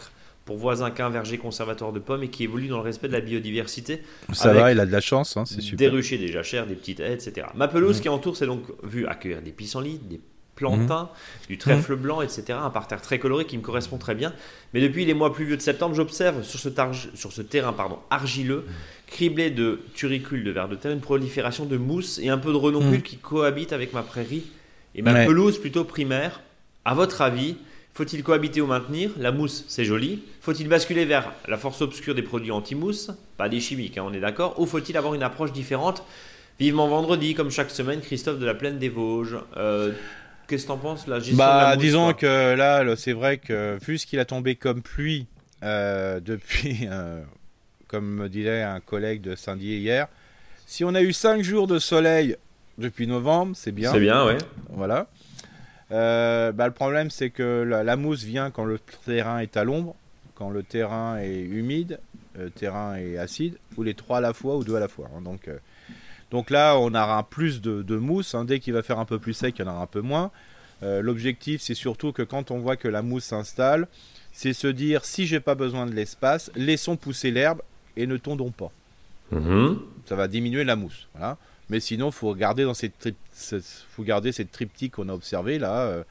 pour 0.46 0.58
voisin 0.58 0.92
qu'un 0.92 1.10
verger 1.10 1.38
conservateur 1.38 1.94
de 1.94 2.00
pommes 2.00 2.24
et 2.24 2.30
qui 2.30 2.44
évolue 2.44 2.68
dans 2.68 2.78
le 2.78 2.84
respect 2.84 3.08
de 3.08 3.14
la 3.14 3.22
biodiversité. 3.22 4.02
Ça 4.34 4.54
va, 4.54 4.72
il 4.72 4.80
a 4.80 4.86
de 4.86 4.92
la 4.92 5.02
chance, 5.02 5.38
hein, 5.38 5.46
c'est 5.46 5.62
super. 5.62 5.90
Des 5.90 5.96
ruchers 5.96 6.18
déjà 6.18 6.44
chers, 6.44 6.68
des 6.68 6.76
petites 6.76 7.00
haies, 7.00 7.14
etc. 7.14 7.48
Ma 7.56 7.68
pelouse 7.68 8.00
mmh. 8.00 8.02
qui 8.02 8.10
entoure 8.10 8.38
s'est 8.38 8.48
donc 8.48 8.64
vue 8.84 9.08
accueillir 9.08 9.42
des 9.42 9.52
pissenlits, 9.52 10.00
des 10.00 10.20
plantain, 10.56 11.04
mhm. 11.04 11.48
du 11.48 11.58
trèfle 11.58 11.94
mhm. 11.94 12.02
blanc, 12.02 12.22
etc. 12.22 12.58
Un 12.62 12.70
parterre 12.70 13.02
très 13.02 13.20
coloré 13.20 13.46
qui 13.46 13.58
me 13.58 13.64
correspond 13.64 13.98
très 13.98 14.16
bien. 14.16 14.34
Mais 14.74 14.82
depuis 14.82 15.06
les 15.06 15.14
mois 15.14 15.34
pluvieux 15.34 15.58
de 15.58 15.62
septembre, 15.62 15.96
j'observe 15.96 16.44
sur 16.44 16.60
ce, 16.60 16.70
sur 17.16 17.32
ce 17.32 17.42
terrain 17.42 17.74
pardon, 17.74 18.00
argileux, 18.10 18.66
criblé 19.08 19.50
de 19.50 19.82
turicules 19.94 20.44
de 20.44 20.52
vers 20.52 20.68
de 20.68 20.76
terre, 20.76 20.92
une 20.92 21.02
prolifération 21.02 21.66
de 21.66 21.78
mousse 21.78 22.20
et 22.20 22.30
un 22.30 22.38
peu 22.38 22.52
de 22.52 22.58
renoncule 22.58 22.98
mhm. 22.98 23.02
qui 23.02 23.18
cohabitent 23.18 23.74
avec 23.74 23.94
ma 23.94 24.04
prairie 24.04 24.44
et 24.96 25.02
ma 25.02 25.26
pelouse 25.26 25.60
plutôt 25.60 25.84
primaire. 25.84 26.42
À 26.84 26.94
votre 26.94 27.22
avis, 27.22 27.56
faut-il 27.94 28.24
cohabiter 28.24 28.62
ou 28.62 28.68
maintenir? 28.68 29.12
La 29.18 29.32
mousse, 29.32 29.66
c'est 29.68 29.86
joli. 29.86 30.24
Faut-il 30.42 30.68
basculer 30.68 31.06
vers 31.06 31.32
la 31.48 31.58
force 31.58 31.82
obscure 31.82 32.16
des 32.16 32.22
produits 32.22 32.52
anti-mousse? 32.52 33.12
Pas 33.38 33.50
des 33.50 33.60
chimiques, 33.60 33.98
hein, 33.98 34.04
on 34.08 34.14
est 34.14 34.20
d'accord. 34.20 34.60
Ou 34.60 34.66
faut-il 34.66 34.96
avoir 34.98 35.14
une 35.14 35.24
approche 35.24 35.52
différente? 35.52 36.04
Vivement 36.60 36.88
vendredi, 36.88 37.34
comme 37.34 37.50
chaque 37.50 37.72
semaine, 37.72 38.02
Christophe 38.02 38.40
de 38.40 38.46
la 38.46 38.54
Plaine 38.54 38.78
des 38.80 38.90
Vosges. 38.90 39.38
Euh, 39.58 39.92
Qu'est-ce 40.52 40.64
que 40.64 40.68
t'en 40.68 40.78
penses 40.78 41.08
la 41.08 41.20
gestion 41.20 41.38
Bah, 41.38 41.78
disons 41.78 42.12
que 42.12 42.56
là, 42.56 42.84
c'est 42.98 43.14
vrai 43.14 43.38
que 43.38 43.78
vu 43.82 43.98
ce 43.98 44.06
qu'il 44.06 44.20
a 44.20 44.26
tombé 44.26 44.56
comme 44.56 44.82
pluie 44.82 45.26
euh, 45.64 46.20
depuis, 46.26 46.90
euh, 46.92 47.22
comme 47.88 48.16
me 48.16 48.28
disait 48.28 48.62
un 48.62 48.82
collègue 48.82 49.22
de 49.22 49.36
Saint-Dié 49.36 49.78
hier, 49.78 50.10
si 50.66 50.84
on 50.84 50.94
a 50.94 51.02
eu 51.02 51.14
5 51.14 51.42
jours 51.42 51.68
de 51.68 51.80
soleil 51.80 52.36
depuis 52.78 53.08
novembre, 53.08 53.56
c'est 53.56 53.72
bien. 53.72 53.94
C'est 53.94 54.02
bien, 54.02 54.26
ouais. 54.26 54.40
Voilà. 54.72 55.08
Euh, 55.94 56.52
bah, 56.52 56.68
le 56.68 56.74
problème, 56.74 57.12
c'est 57.12 57.30
que 57.30 57.64
la, 57.64 57.96
mousse 57.96 58.24
vient 58.24 58.52
quand 58.52 58.66
le 58.66 58.78
terrain 59.06 59.40
est 59.40 59.56
à 59.56 59.64
l'ombre, 59.64 59.96
quand 60.36 60.50
le 60.50 60.64
terrain 60.64 61.18
est 61.20 61.40
humide, 61.40 61.98
le 62.38 62.50
terrain 62.50 62.98
est 62.98 63.18
acide, 63.18 63.56
ou 63.78 63.84
les 63.84 63.94
trois 63.94 64.18
à 64.18 64.22
la 64.22 64.34
fois, 64.34 64.58
ou 64.58 64.66
deux 64.66 64.76
à 64.76 64.82
la 64.82 64.90
fois. 64.90 65.10
Hein. 65.16 65.22
donc, 65.22 65.50
donc 66.32 66.50
là, 66.50 66.78
on 66.78 66.96
aura 66.96 67.28
plus 67.30 67.62
de, 67.62 67.96
mousse. 67.98 68.34
Hein. 68.34 68.46
Dès 68.46 68.60
qu'il 68.60 68.74
va 68.74 68.82
faire 68.82 69.00
un 69.00 69.06
peu 69.06 69.20
plus 69.20 69.34
sec, 69.34 69.60
il 69.60 69.66
y 69.66 69.68
en 69.68 69.72
aura 69.72 69.82
un 69.82 69.88
peu 69.88 70.02
moins. 70.02 70.32
Euh, 70.82 71.02
l'objectif, 71.02 71.62
c'est 71.62 71.76
surtout 71.76 72.14
que 72.14 72.24
quand 72.24 72.50
on 72.50 72.58
voit 72.58 72.78
que 72.78 72.88
la 72.88 73.02
mousse 73.02 73.26
s'installe, 73.26 73.88
c'est 74.32 74.54
se 74.54 74.68
dire 74.68 75.04
si 75.04 75.28
j'ai 75.28 75.42
pas 75.42 75.56
besoin 75.56 75.86
de 75.86 75.92
l'espace, 75.92 76.50
laissons 76.56 76.96
pousser 76.96 77.32
l'herbe 77.32 77.62
et 77.98 78.08
ne 78.08 78.18
tondons 78.18 78.50
pas. 78.50 78.72
Mm-hmm. 79.34 79.78
Ça 80.06 80.16
va 80.16 80.28
diminuer 80.30 80.64
la 80.64 80.78
mousse. 80.78 81.08
Mais 81.70 81.82
sinon, 81.82 82.12
faut 82.12 82.34
garder 82.34 82.64
dans 82.64 82.74
cette, 82.74 83.14
faut 83.92 84.04
garder 84.04 84.32
cette 84.32 84.52
triptyque 84.52 84.94
qu'on 84.94 85.10
a 85.10 85.14
observé 85.14 85.60
là. 85.60 85.82
Euh, 85.82 86.04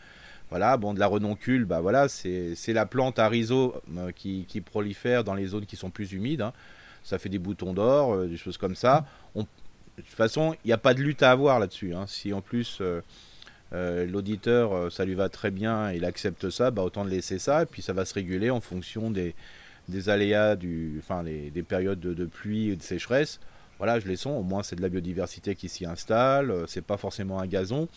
voilà, 0.51 0.77
bon, 0.77 0.95
de 0.95 0.99
la 0.99 1.07
renoncule, 1.07 1.65
bah 1.65 1.81
voilà, 1.81 2.09
c'est 2.09 2.57
la 2.73 2.85
plante 2.85 3.21
à 3.21 3.29
riseau 3.29 3.75
euh, 3.97 4.11
qui, 4.11 4.63
prolifère 4.65 5.23
dans 5.23 5.35
les 5.35 5.47
zones 5.47 5.65
qui 5.65 5.77
sont 5.77 5.91
plus 5.91 6.13
humides. 6.13 6.43
Hein. 6.43 6.53
Ça 7.05 7.19
fait 7.19 7.29
des 7.29 7.39
boutons 7.39 7.73
d'or, 7.73 8.27
des 8.27 8.37
choses 8.37 8.59
comme 8.59 8.75
ça. 8.75 9.07
De 9.97 10.03
toute 10.03 10.15
façon, 10.15 10.55
il 10.65 10.69
n'y 10.69 10.73
a 10.73 10.79
pas 10.79 10.95
de 10.95 11.01
lutte 11.01 11.23
à 11.23 11.31
avoir 11.31 11.59
là-dessus. 11.59 11.95
Hein. 11.95 12.07
Si 12.07 12.33
en 12.33 12.41
plus 12.41 12.79
euh, 12.81 13.01
euh, 13.73 14.07
l'auditeur, 14.07 14.73
euh, 14.73 14.91
ça 14.91 15.05
lui 15.05 15.15
va 15.15 15.29
très 15.29 15.51
bien, 15.51 15.93
il 15.93 16.05
accepte 16.05 16.51
ça, 16.51 16.71
bah, 16.71 16.83
autant 16.83 17.05
de 17.05 17.11
laisser 17.11 17.39
ça, 17.39 17.63
et 17.63 17.67
puis 17.67 17.83
ça 17.83 17.93
va 17.93 18.05
se 18.05 18.15
réguler 18.15 18.51
en 18.51 18.61
fonction 18.61 19.11
des, 19.11 19.35
aléas, 20.09 20.57
du, 20.57 20.97
enfin, 20.99 21.23
des 21.23 21.65
périodes 21.67 22.01
de, 22.01 22.25
pluie 22.25 22.71
et 22.71 22.77
de 22.77 22.83
sécheresse. 22.83 23.41
Voilà, 23.79 23.99
je 23.99 24.07
les 24.07 24.17
sens, 24.17 24.39
au 24.39 24.43
moins 24.43 24.63
c'est 24.63 24.77
de 24.77 24.83
la 24.83 24.89
biodiversité 24.89 25.55
qui 25.55 25.69
s'y 25.69 25.87
installe, 25.87 26.53
c'est 26.67 26.85
pas 26.85 26.97
forcément 26.97 27.41
un 27.41 27.47
gazon. 27.47 27.89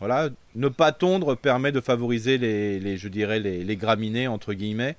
Voilà, 0.00 0.30
ne 0.56 0.68
pas 0.68 0.92
tondre 0.92 1.36
permet 1.36 1.70
de 1.70 1.80
favoriser 1.80 2.36
les, 2.38 2.96
je 2.96 3.08
dirais 3.08 3.38
les, 3.38 3.76
graminées 3.76 4.26
entre 4.28 4.54
guillemets, 4.54 4.96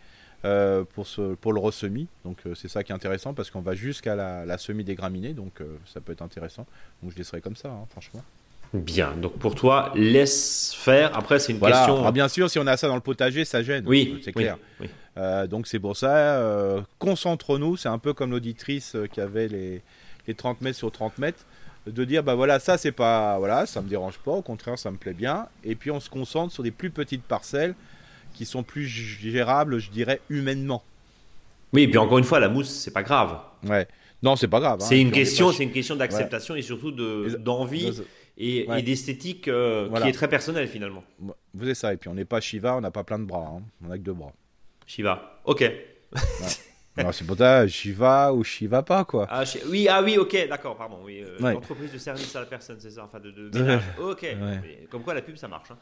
pour, 0.93 1.07
ce, 1.07 1.35
pour 1.35 1.53
le 1.53 1.59
ressemis. 1.59 2.07
Donc 2.23 2.37
c'est 2.55 2.67
ça 2.67 2.83
qui 2.83 2.91
est 2.91 2.95
intéressant 2.95 3.33
parce 3.33 3.49
qu'on 3.49 3.61
va 3.61 3.75
jusqu'à 3.75 4.15
la, 4.15 4.45
la 4.45 4.57
semis 4.57 4.83
des 4.83 4.95
graminées, 4.95 5.33
donc 5.33 5.61
ça 5.85 6.01
peut 6.01 6.11
être 6.11 6.21
intéressant. 6.21 6.65
Donc 7.01 7.11
je 7.11 7.17
laisserai 7.17 7.41
comme 7.41 7.55
ça, 7.55 7.69
hein, 7.69 7.85
franchement. 7.89 8.23
Bien, 8.73 9.13
donc 9.13 9.37
pour 9.37 9.55
toi, 9.55 9.91
laisse 9.95 10.73
faire. 10.75 11.17
Après, 11.17 11.39
c'est 11.39 11.53
une 11.53 11.59
question. 11.59 12.05
Ah, 12.05 12.11
bien 12.11 12.27
sûr, 12.27 12.49
si 12.49 12.59
on 12.59 12.67
a 12.67 12.75
ça 12.77 12.87
dans 12.87 12.95
le 12.95 13.01
potager, 13.01 13.45
ça 13.45 13.63
gêne. 13.63 13.85
Oui, 13.87 14.19
c'est 14.23 14.33
clair. 14.33 14.57
Euh, 15.17 15.47
donc 15.47 15.67
c'est 15.67 15.79
pour 15.79 15.95
ça, 15.95 16.39
euh, 16.39 16.81
concentre-nous. 16.99 17.77
C'est 17.77 17.87
un 17.87 17.99
peu 17.99 18.13
comme 18.13 18.31
l'auditrice 18.31 18.95
euh, 18.95 19.07
qui 19.07 19.21
avait 19.21 19.47
les, 19.47 19.81
les 20.27 20.33
30 20.33 20.59
mètres 20.61 20.77
sur 20.77 20.91
30 20.91 21.17
mètres. 21.19 21.45
De 21.87 22.03
dire, 22.03 22.23
bah 22.23 22.35
voilà, 22.35 22.59
ça 22.59 22.77
c'est 22.77 22.91
pas. 22.91 23.37
Voilà, 23.37 23.65
ça 23.65 23.81
me 23.81 23.87
dérange 23.87 24.17
pas, 24.17 24.31
au 24.31 24.41
contraire, 24.41 24.77
ça 24.77 24.91
me 24.91 24.97
plaît 24.97 25.13
bien. 25.13 25.47
Et 25.63 25.75
puis 25.75 25.91
on 25.91 25.99
se 25.99 26.09
concentre 26.09 26.51
sur 26.53 26.63
des 26.63 26.71
plus 26.71 26.89
petites 26.89 27.23
parcelles 27.23 27.75
qui 28.35 28.45
sont 28.45 28.63
plus 28.63 28.85
gérables, 28.85 29.79
je 29.79 29.89
dirais, 29.89 30.21
humainement. 30.29 30.83
Oui, 31.73 31.83
et 31.83 31.87
puis 31.87 31.97
encore 31.97 32.17
une 32.17 32.23
fois, 32.23 32.39
la 32.39 32.49
mousse, 32.49 32.69
c'est 32.69 32.93
pas 32.93 33.03
grave. 33.03 33.39
Ouais. 33.63 33.87
Non, 34.21 34.35
c'est 34.35 34.47
pas 34.47 34.59
grave. 34.59 34.79
Hein. 34.81 34.85
C'est 34.85 34.99
une, 34.99 35.11
question, 35.11 35.51
c'est 35.51 35.63
une 35.63 35.71
question 35.71 35.95
d'acceptation 35.95 36.55
et 36.55 36.61
surtout 36.61 36.91
d'envie 36.91 38.01
et, 38.37 38.81
d'esthétique 38.81 39.47
euh, 39.47 39.89
qui 40.01 40.07
est 40.09 40.13
très 40.13 40.27
personnelle 40.27 40.67
finalement. 40.67 41.03
Vous 41.19 41.33
savez 41.59 41.75
ça, 41.75 41.93
et 41.93 41.97
puis 41.97 42.09
on 42.09 42.13
n'est 42.13 42.25
pas 42.25 42.39
Shiva, 42.41 42.75
on 42.75 42.81
n'a 42.81 42.91
pas 42.91 43.03
plein 43.03 43.19
de 43.19 43.25
bras, 43.25 43.53
hein. 43.55 43.61
on 43.85 43.91
a 43.91 43.97
que 43.97 44.03
deux 44.03 44.13
bras. 44.13 44.33
Shiva, 44.87 45.39
ok. 45.45 45.71
c'est 47.11 47.27
pour 47.27 47.37
ça, 47.37 47.67
Shiva 47.67 48.33
ou 48.33 48.43
Shiva 48.43 48.83
pas 48.83 49.03
quoi. 49.03 49.27
Ah, 49.29 49.43
oui, 49.67 49.87
ah 49.89 50.01
oui, 50.01 50.17
ok, 50.17 50.47
d'accord, 50.47 50.77
pardon. 50.77 50.99
Oui, 51.03 51.21
euh, 51.21 51.55
Entreprise 51.55 51.91
de 51.91 51.97
service 51.97 52.35
à 52.35 52.41
la 52.41 52.45
personne, 52.45 52.77
c'est 52.79 52.91
ça, 52.91 53.03
enfin 53.03 53.19
de, 53.19 53.31
de 53.31 53.59
ménage. 53.59 53.83
ok, 54.01 54.25
comme 54.89 55.03
quoi 55.03 55.13
la 55.13 55.21
pub 55.21 55.35
ça 55.35 55.47
marche. 55.47 55.71
Hein. 55.71 55.77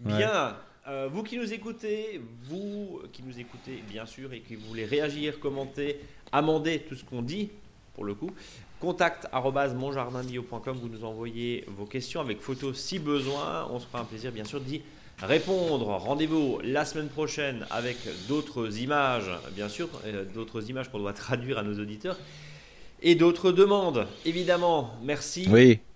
Bien, 0.00 0.56
euh, 0.88 1.08
vous 1.10 1.22
qui 1.22 1.36
nous 1.36 1.52
écoutez, 1.52 2.20
vous 2.44 3.00
qui 3.12 3.22
nous 3.22 3.38
écoutez 3.38 3.82
bien 3.88 4.06
sûr 4.06 4.32
et 4.32 4.40
qui 4.40 4.54
voulez 4.54 4.84
réagir, 4.84 5.40
commenter, 5.40 6.00
amender 6.30 6.80
tout 6.80 6.94
ce 6.94 7.04
qu'on 7.04 7.22
dit, 7.22 7.50
pour 7.94 8.04
le 8.04 8.14
coup, 8.14 8.30
contact 8.80 9.26
monjardinbio.com, 9.32 10.78
vous 10.80 10.88
nous 10.88 11.04
envoyez 11.04 11.64
vos 11.66 11.86
questions 11.86 12.20
avec 12.20 12.40
photos 12.40 12.78
si 12.78 12.98
besoin. 12.98 13.66
On 13.70 13.80
se 13.80 13.86
fera 13.86 14.00
un 14.00 14.04
plaisir 14.04 14.30
bien 14.30 14.44
sûr 14.44 14.60
d'y 14.60 14.82
répondre. 15.18 15.86
Rendez-vous 15.88 16.60
la 16.62 16.84
semaine 16.84 17.08
prochaine 17.08 17.66
avec 17.70 17.96
d'autres 18.28 18.78
images, 18.78 19.30
bien 19.54 19.68
sûr, 19.68 19.88
d'autres 20.34 20.70
images 20.70 20.90
qu'on 20.90 20.98
doit 20.98 21.14
traduire 21.14 21.58
à 21.58 21.62
nos 21.62 21.80
auditeurs 21.80 22.18
et 23.02 23.14
d'autres 23.14 23.50
demandes. 23.50 24.06
Évidemment, 24.24 24.94
merci 25.02 25.48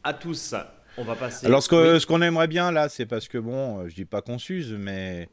à 0.03 0.15
tous. 0.15 0.55
On 1.01 1.05
va 1.05 1.15
passer. 1.15 1.47
Alors 1.47 1.63
ce 1.63 2.07
qu'on 2.07 2.23
aimerait 2.23 2.49
bien 2.49 2.71
là, 2.71 2.89
c'est 2.89 3.07
parce 3.07 3.27
que 3.27 3.39
bon, 3.39 3.89
je 3.89 3.95
dis 3.95 4.05
pas 4.05 4.21
qu'on 4.21 4.39
s'use, 4.39 4.73
mais 4.79 5.29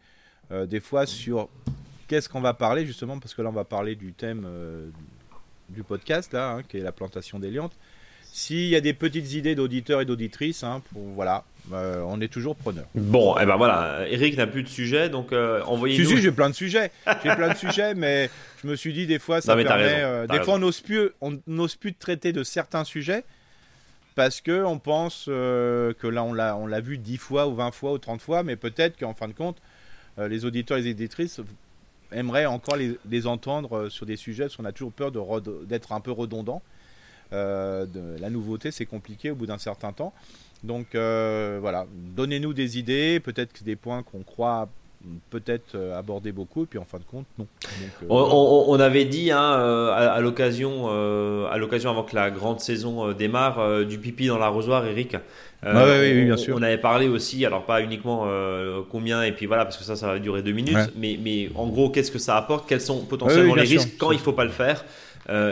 euh, 0.51 0.65
des 0.65 0.79
fois 0.79 1.05
sur 1.05 1.49
qu'est-ce 2.07 2.29
qu'on 2.29 2.41
va 2.41 2.53
parler 2.53 2.85
justement, 2.85 3.19
parce 3.19 3.33
que 3.33 3.41
là 3.41 3.49
on 3.49 3.53
va 3.53 3.65
parler 3.65 3.95
du 3.95 4.13
thème 4.13 4.45
euh, 4.47 4.89
du 5.69 5.83
podcast, 5.83 6.33
là, 6.33 6.51
hein, 6.51 6.63
qui 6.67 6.77
est 6.77 6.81
la 6.81 6.91
plantation 6.91 7.39
des 7.39 7.51
liantes. 7.51 7.75
S'il 8.31 8.67
y 8.67 8.75
a 8.75 8.81
des 8.81 8.93
petites 8.93 9.33
idées 9.33 9.55
d'auditeurs 9.55 10.01
et 10.01 10.05
d'auditrices, 10.05 10.63
hein, 10.63 10.81
pour, 10.91 11.01
voilà, 11.15 11.43
euh, 11.73 12.01
on 12.05 12.21
est 12.21 12.27
toujours 12.27 12.55
preneur. 12.55 12.85
Bon, 12.93 13.35
et 13.37 13.41
eh 13.43 13.45
ben 13.45 13.57
voilà, 13.57 14.05
Eric 14.09 14.37
n'a 14.37 14.47
plus 14.47 14.63
de 14.63 14.67
sujet, 14.67 15.09
donc 15.09 15.33
euh, 15.33 15.61
envoyez-nous. 15.63 16.05
Si, 16.05 16.15
si, 16.17 16.21
j'ai 16.21 16.31
plein 16.31 16.49
de 16.49 16.55
sujets, 16.55 16.91
j'ai 17.23 17.35
plein 17.35 17.49
de 17.49 17.57
sujets, 17.57 17.95
mais 17.95 18.29
je 18.61 18.67
me 18.67 18.75
suis 18.75 18.93
dit 18.93 19.07
des 19.07 19.19
fois 19.19 19.41
ça 19.41 19.55
permet. 19.55 20.01
Euh, 20.03 20.27
des 20.27 20.39
fois 20.41 20.55
on 20.55 20.59
n'ose 20.59 20.81
plus, 20.81 21.09
on 21.21 21.39
n'ose 21.47 21.75
plus 21.75 21.91
de 21.91 21.97
traiter 21.97 22.31
de 22.31 22.43
certains 22.43 22.83
sujets 22.83 23.23
parce 24.17 24.41
que 24.41 24.65
on 24.65 24.79
pense 24.79 25.25
que 25.27 26.07
là 26.07 26.23
on 26.25 26.33
l'a, 26.33 26.57
on 26.57 26.67
l'a 26.67 26.81
vu 26.81 26.97
10 26.97 27.17
fois 27.17 27.47
ou 27.47 27.55
20 27.55 27.71
fois 27.71 27.93
ou 27.93 27.97
30 27.97 28.19
fois, 28.19 28.43
mais 28.43 28.57
peut-être 28.57 28.99
qu'en 28.99 29.13
fin 29.13 29.29
de 29.29 29.33
compte, 29.33 29.61
les 30.17 30.43
auditeurs 30.43 30.79
et 30.79 30.81
les 30.81 30.91
auditrices 30.91 31.39
aimerait 32.11 32.45
encore 32.45 32.77
les, 32.77 33.27
entendre 33.27 33.77
euh, 33.77 33.89
sur 33.89 34.05
des 34.05 34.15
sujets, 34.15 34.43
parce 34.43 34.55
qu'on 34.55 34.65
a 34.65 34.71
toujours 34.71 34.91
peur 34.91 35.11
d'être 35.65 35.91
un 35.91 35.99
peu 35.99 36.11
redondant. 36.11 36.61
Euh, 37.33 37.85
la 38.19 38.29
nouveauté, 38.29 38.71
c'est 38.71 38.85
compliqué 38.85 39.31
au 39.31 39.35
bout 39.35 39.47
d'un 39.47 39.57
certain 39.57 39.91
temps. 39.91 40.13
Donc 40.63 40.95
euh, 40.95 41.57
voilà, 41.61 41.85
donnez-nous 41.93 42.53
des 42.53 42.79
idées, 42.79 43.19
peut-être 43.19 43.63
des 43.63 43.75
points 43.75 44.03
qu'on 44.03 44.23
croit 44.23 44.69
peut-être 45.29 45.75
euh, 45.75 45.97
aborder 45.97 46.31
beaucoup, 46.31 46.63
et 46.63 46.65
puis 46.65 46.79
en 46.79 46.85
fin 46.85 46.97
de 46.97 47.03
compte, 47.03 47.25
non. 47.37 47.47
Euh, 48.03 48.05
on, 48.09 48.79
avait 48.79 49.05
dit 49.05 49.31
hein, 49.31 49.55
euh, 49.59 49.91
à, 49.91 50.19
l'occasion, 50.21 50.87
à 51.49 51.57
l'occasion 51.57 51.89
avant 51.89 52.03
que 52.03 52.15
la 52.15 52.29
grande 52.29 52.59
saison 52.59 53.11
démarre, 53.11 53.85
du 53.85 53.97
pipi 53.97 54.27
dans 54.27 54.37
l'arrosoir, 54.37 54.85
Eric. 54.85 55.15
Ah 55.63 55.85
oui, 55.99 56.25
bien 56.25 56.37
sûr. 56.37 56.55
On 56.57 56.61
avait 56.61 56.77
parlé 56.77 57.07
aussi, 57.07 57.45
alors 57.45 57.65
pas 57.65 57.81
uniquement 57.81 58.27
combien, 58.91 59.23
et 59.23 59.31
puis 59.31 59.45
voilà, 59.45 59.65
parce 59.65 59.77
que 59.77 59.83
ça, 59.83 59.95
ça 59.95 60.07
va 60.07 60.19
durer 60.19 60.41
deux 60.41 60.51
minutes, 60.51 60.91
mais, 60.95 61.17
mais 61.21 61.49
en 61.55 61.67
gros, 61.67 61.89
qu'est-ce 61.89 62.11
que 62.11 62.19
ça 62.19 62.37
apporte, 62.37 62.67
quels 62.67 62.81
sont 62.81 63.05
potentiellement 63.05 63.55
les 63.55 63.63
risques, 63.63 63.97
quand 63.97 64.11
il 64.11 64.19
faut 64.19 64.33
pas 64.33 64.45
le 64.45 64.51
faire, 64.51 64.83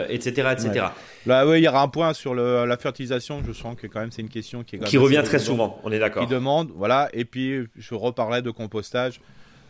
etc. 0.08 0.48
etc. 0.52 0.86
Là, 1.26 1.44
oui, 1.44 1.58
il 1.58 1.64
y 1.64 1.68
aura 1.68 1.82
un 1.82 1.88
point 1.88 2.12
sur 2.12 2.34
la 2.34 2.76
fertilisation. 2.76 3.42
Je 3.46 3.52
sens 3.52 3.76
que 3.76 3.86
quand 3.86 4.00
même 4.00 4.12
c'est 4.12 4.22
une 4.22 4.28
question 4.28 4.62
qui 4.62 4.76
est 4.76 4.78
qui 4.80 4.98
revient 4.98 5.22
très 5.24 5.38
souvent. 5.38 5.80
On 5.84 5.90
est 5.92 5.98
d'accord. 5.98 6.22
Qui 6.22 6.32
demande, 6.32 6.70
voilà. 6.74 7.08
Et 7.12 7.24
puis 7.24 7.66
je 7.76 7.94
reparlerai 7.94 8.42
de 8.42 8.50
compostage. 8.50 9.20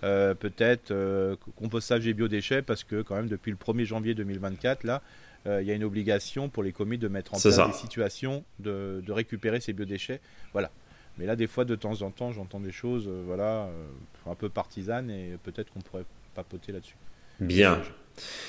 Euh, 0.05 0.35
peut-être 0.35 0.91
euh, 0.91 1.37
compostage 1.57 2.07
et 2.07 2.13
biodéchets, 2.13 2.63
parce 2.63 2.85
que 2.85 3.03
quand 3.03 3.17
même 3.17 3.29
depuis 3.29 3.51
le 3.51 3.57
1er 3.57 3.85
janvier 3.85 4.15
2024, 4.15 4.85
là, 4.85 5.03
euh, 5.47 5.63
il 5.63 5.69
y 5.69 5.71
a 5.71 5.75
une 5.75 5.85
obligation 5.85 6.49
pour 6.49 6.63
les 6.63 6.73
communes 6.73 7.01
de 7.01 7.09
mettre 7.09 7.35
en 7.35 7.41
place 7.41 7.57
des 7.57 7.73
situations 7.73 8.45
de, 8.59 9.03
récupérer 9.09 9.61
ces 9.61 9.73
biodéchets. 9.73 10.21
Voilà. 10.53 10.71
Mais 11.19 11.25
là, 11.25 11.35
des 11.35 11.47
fois, 11.47 11.65
de 11.65 11.75
temps 11.75 12.03
en 12.03 12.11
temps, 12.11 12.33
j'entends 12.33 12.61
des 12.61 12.73
choses, 12.73 13.09
voilà, 13.09 13.71
un 14.27 14.35
peu 14.35 14.51
partisanes, 14.51 15.11
et 15.11 15.39
peut-être 15.43 15.73
qu'on 15.73 15.81
pourrait 15.81 16.05
papoter 16.35 16.73
là-dessus. 16.73 16.97
Bien. 17.41 17.81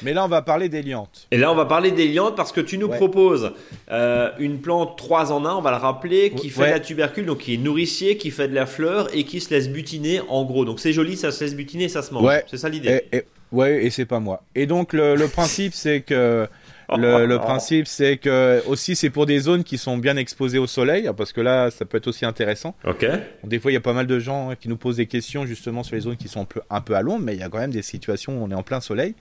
Mais 0.01 0.13
là, 0.13 0.25
on 0.25 0.27
va 0.27 0.41
parler 0.41 0.69
des 0.69 0.81
liantes. 0.81 1.27
Et 1.31 1.37
là, 1.37 1.51
on 1.51 1.55
va 1.55 1.65
parler 1.65 1.91
des 1.91 2.07
liantes 2.07 2.35
parce 2.35 2.51
que 2.51 2.61
tu 2.61 2.77
nous 2.77 2.89
proposes 2.89 3.51
euh, 3.91 4.29
une 4.39 4.59
plante 4.59 4.97
3 4.97 5.31
en 5.31 5.45
1, 5.45 5.55
on 5.55 5.61
va 5.61 5.71
le 5.71 5.77
rappeler, 5.77 6.31
qui 6.31 6.49
fait 6.49 6.67
de 6.67 6.71
la 6.71 6.79
tubercule, 6.79 7.25
donc 7.25 7.39
qui 7.39 7.55
est 7.55 7.57
nourricier, 7.57 8.17
qui 8.17 8.31
fait 8.31 8.47
de 8.47 8.55
la 8.55 8.65
fleur 8.65 9.07
et 9.13 9.23
qui 9.23 9.39
se 9.39 9.49
laisse 9.49 9.69
butiner 9.69 10.21
en 10.29 10.45
gros. 10.45 10.65
Donc 10.65 10.79
c'est 10.79 10.93
joli, 10.93 11.17
ça 11.17 11.31
se 11.31 11.43
laisse 11.43 11.55
butiner, 11.55 11.89
ça 11.89 12.01
se 12.01 12.13
mange. 12.13 12.29
C'est 12.47 12.57
ça 12.57 12.69
l'idée. 12.69 13.01
Et, 13.11 13.23
ouais, 13.51 13.85
et 13.85 13.89
c'est 13.89 14.05
pas 14.05 14.19
moi. 14.19 14.43
Et 14.55 14.65
donc 14.65 14.93
le 14.93 15.27
principe, 15.27 15.73
c'est 15.73 16.01
que 16.01 16.47
le, 16.95 17.37
principe, 17.37 17.87
c'est 17.87 18.17
que 18.17 18.63
aussi 18.67 18.95
c'est 18.95 19.09
pour 19.09 19.25
des 19.25 19.39
zones 19.39 19.63
qui 19.63 19.77
sont 19.77 19.97
bien 19.97 20.15
exposées 20.17 20.57
au 20.57 20.67
soleil, 20.67 21.09
parce 21.17 21.33
que 21.33 21.41
là, 21.41 21.69
ça 21.71 21.85
peut 21.85 21.97
être 21.97 22.07
aussi 22.07 22.25
intéressant. 22.25 22.75
Ok. 22.85 23.05
Des 23.43 23.59
fois, 23.59 23.71
il 23.71 23.73
y 23.73 23.77
a 23.77 23.81
pas 23.81 23.93
mal 23.93 24.07
de 24.07 24.19
gens 24.19 24.53
qui 24.59 24.69
nous 24.69 24.77
posent 24.77 24.97
des 24.97 25.07
questions 25.07 25.45
justement 25.45 25.83
sur 25.83 25.95
les 25.95 26.01
zones 26.01 26.17
qui 26.17 26.27
sont 26.27 26.41
un 26.41 26.45
peu, 26.45 26.61
un 26.69 26.81
peu 26.81 26.95
à 26.95 27.01
l'ombre, 27.01 27.23
mais 27.23 27.33
il 27.33 27.39
y 27.39 27.43
a 27.43 27.49
quand 27.49 27.59
même 27.59 27.71
des 27.71 27.81
situations 27.81 28.41
où 28.41 28.45
on 28.45 28.51
est 28.51 28.55
en 28.55 28.63
plein 28.63 28.81
soleil. 28.81 29.15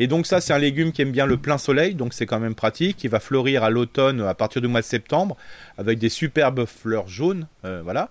Et 0.00 0.06
donc 0.06 0.26
ça, 0.26 0.40
c'est 0.40 0.52
un 0.52 0.58
légume 0.58 0.92
qui 0.92 1.02
aime 1.02 1.10
bien 1.10 1.26
le 1.26 1.36
plein 1.36 1.58
soleil, 1.58 1.94
donc 1.94 2.14
c'est 2.14 2.26
quand 2.26 2.38
même 2.38 2.54
pratique. 2.54 3.02
Il 3.02 3.10
va 3.10 3.18
fleurir 3.18 3.64
à 3.64 3.70
l'automne 3.70 4.20
à 4.20 4.34
partir 4.34 4.62
du 4.62 4.68
mois 4.68 4.80
de 4.80 4.86
septembre 4.86 5.36
avec 5.76 5.98
des 5.98 6.08
superbes 6.08 6.66
fleurs 6.66 7.08
jaunes, 7.08 7.46
euh, 7.64 7.80
voilà. 7.82 8.10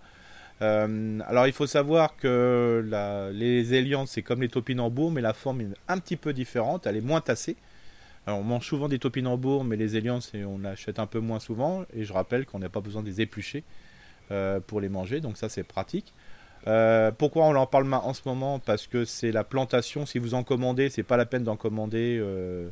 Euh, 0.62 1.20
alors 1.28 1.46
il 1.46 1.54
faut 1.54 1.68
savoir 1.68 2.18
que 2.18 2.84
les 3.34 3.74
éliantes, 3.74 4.10
c'est 4.10 4.22
comme 4.22 4.42
les 4.42 4.50
topinambours, 4.50 5.12
mais 5.12 5.22
la 5.22 5.34
forme 5.34 5.62
est 5.62 5.68
un 5.88 5.98
petit 6.00 6.18
peu 6.18 6.34
différente, 6.34 6.88
elle 6.88 6.98
est 6.98 7.02
moins 7.02 7.22
tassée. 7.22 7.56
On 8.28 8.44
mange 8.44 8.66
souvent 8.66 8.90
des 8.90 9.00
topinambours, 9.00 9.64
mais 9.64 9.78
les 9.78 9.96
éliances, 9.96 10.34
on 10.36 10.66
achète 10.66 11.00
un 11.00 11.06
peu 11.06 11.20
moins 11.20 11.40
souvent. 11.40 11.86
Et 11.94 12.04
je 12.04 12.12
rappelle 12.12 12.46
qu'on 12.46 12.60
n'a 12.60 12.70
pas 12.70 12.82
besoin 12.82 13.02
de 13.02 13.08
les 13.08 13.22
éplucher 13.22 13.64
euh, 14.32 14.60
pour 14.60 14.82
les 14.82 14.90
manger, 14.90 15.22
donc 15.22 15.38
ça 15.38 15.48
c'est 15.48 15.64
pratique. 15.64 16.14
Euh, 16.68 17.12
pourquoi 17.12 17.46
on 17.46 17.56
en 17.56 17.66
parle 17.66 17.92
en 17.94 18.14
ce 18.14 18.22
moment? 18.26 18.60
Parce 18.60 18.86
que 18.88 19.06
c'est 19.06 19.32
la 19.32 19.46
plantation. 19.46 20.06
Si 20.06 20.20
vous 20.20 20.34
en 20.34 20.44
commandez, 20.44 20.90
c'est 20.90 21.04
pas 21.04 21.16
la 21.16 21.26
peine 21.26 21.44
d'en 21.44 21.56
commander. 21.56 22.18
Euh, 22.20 22.68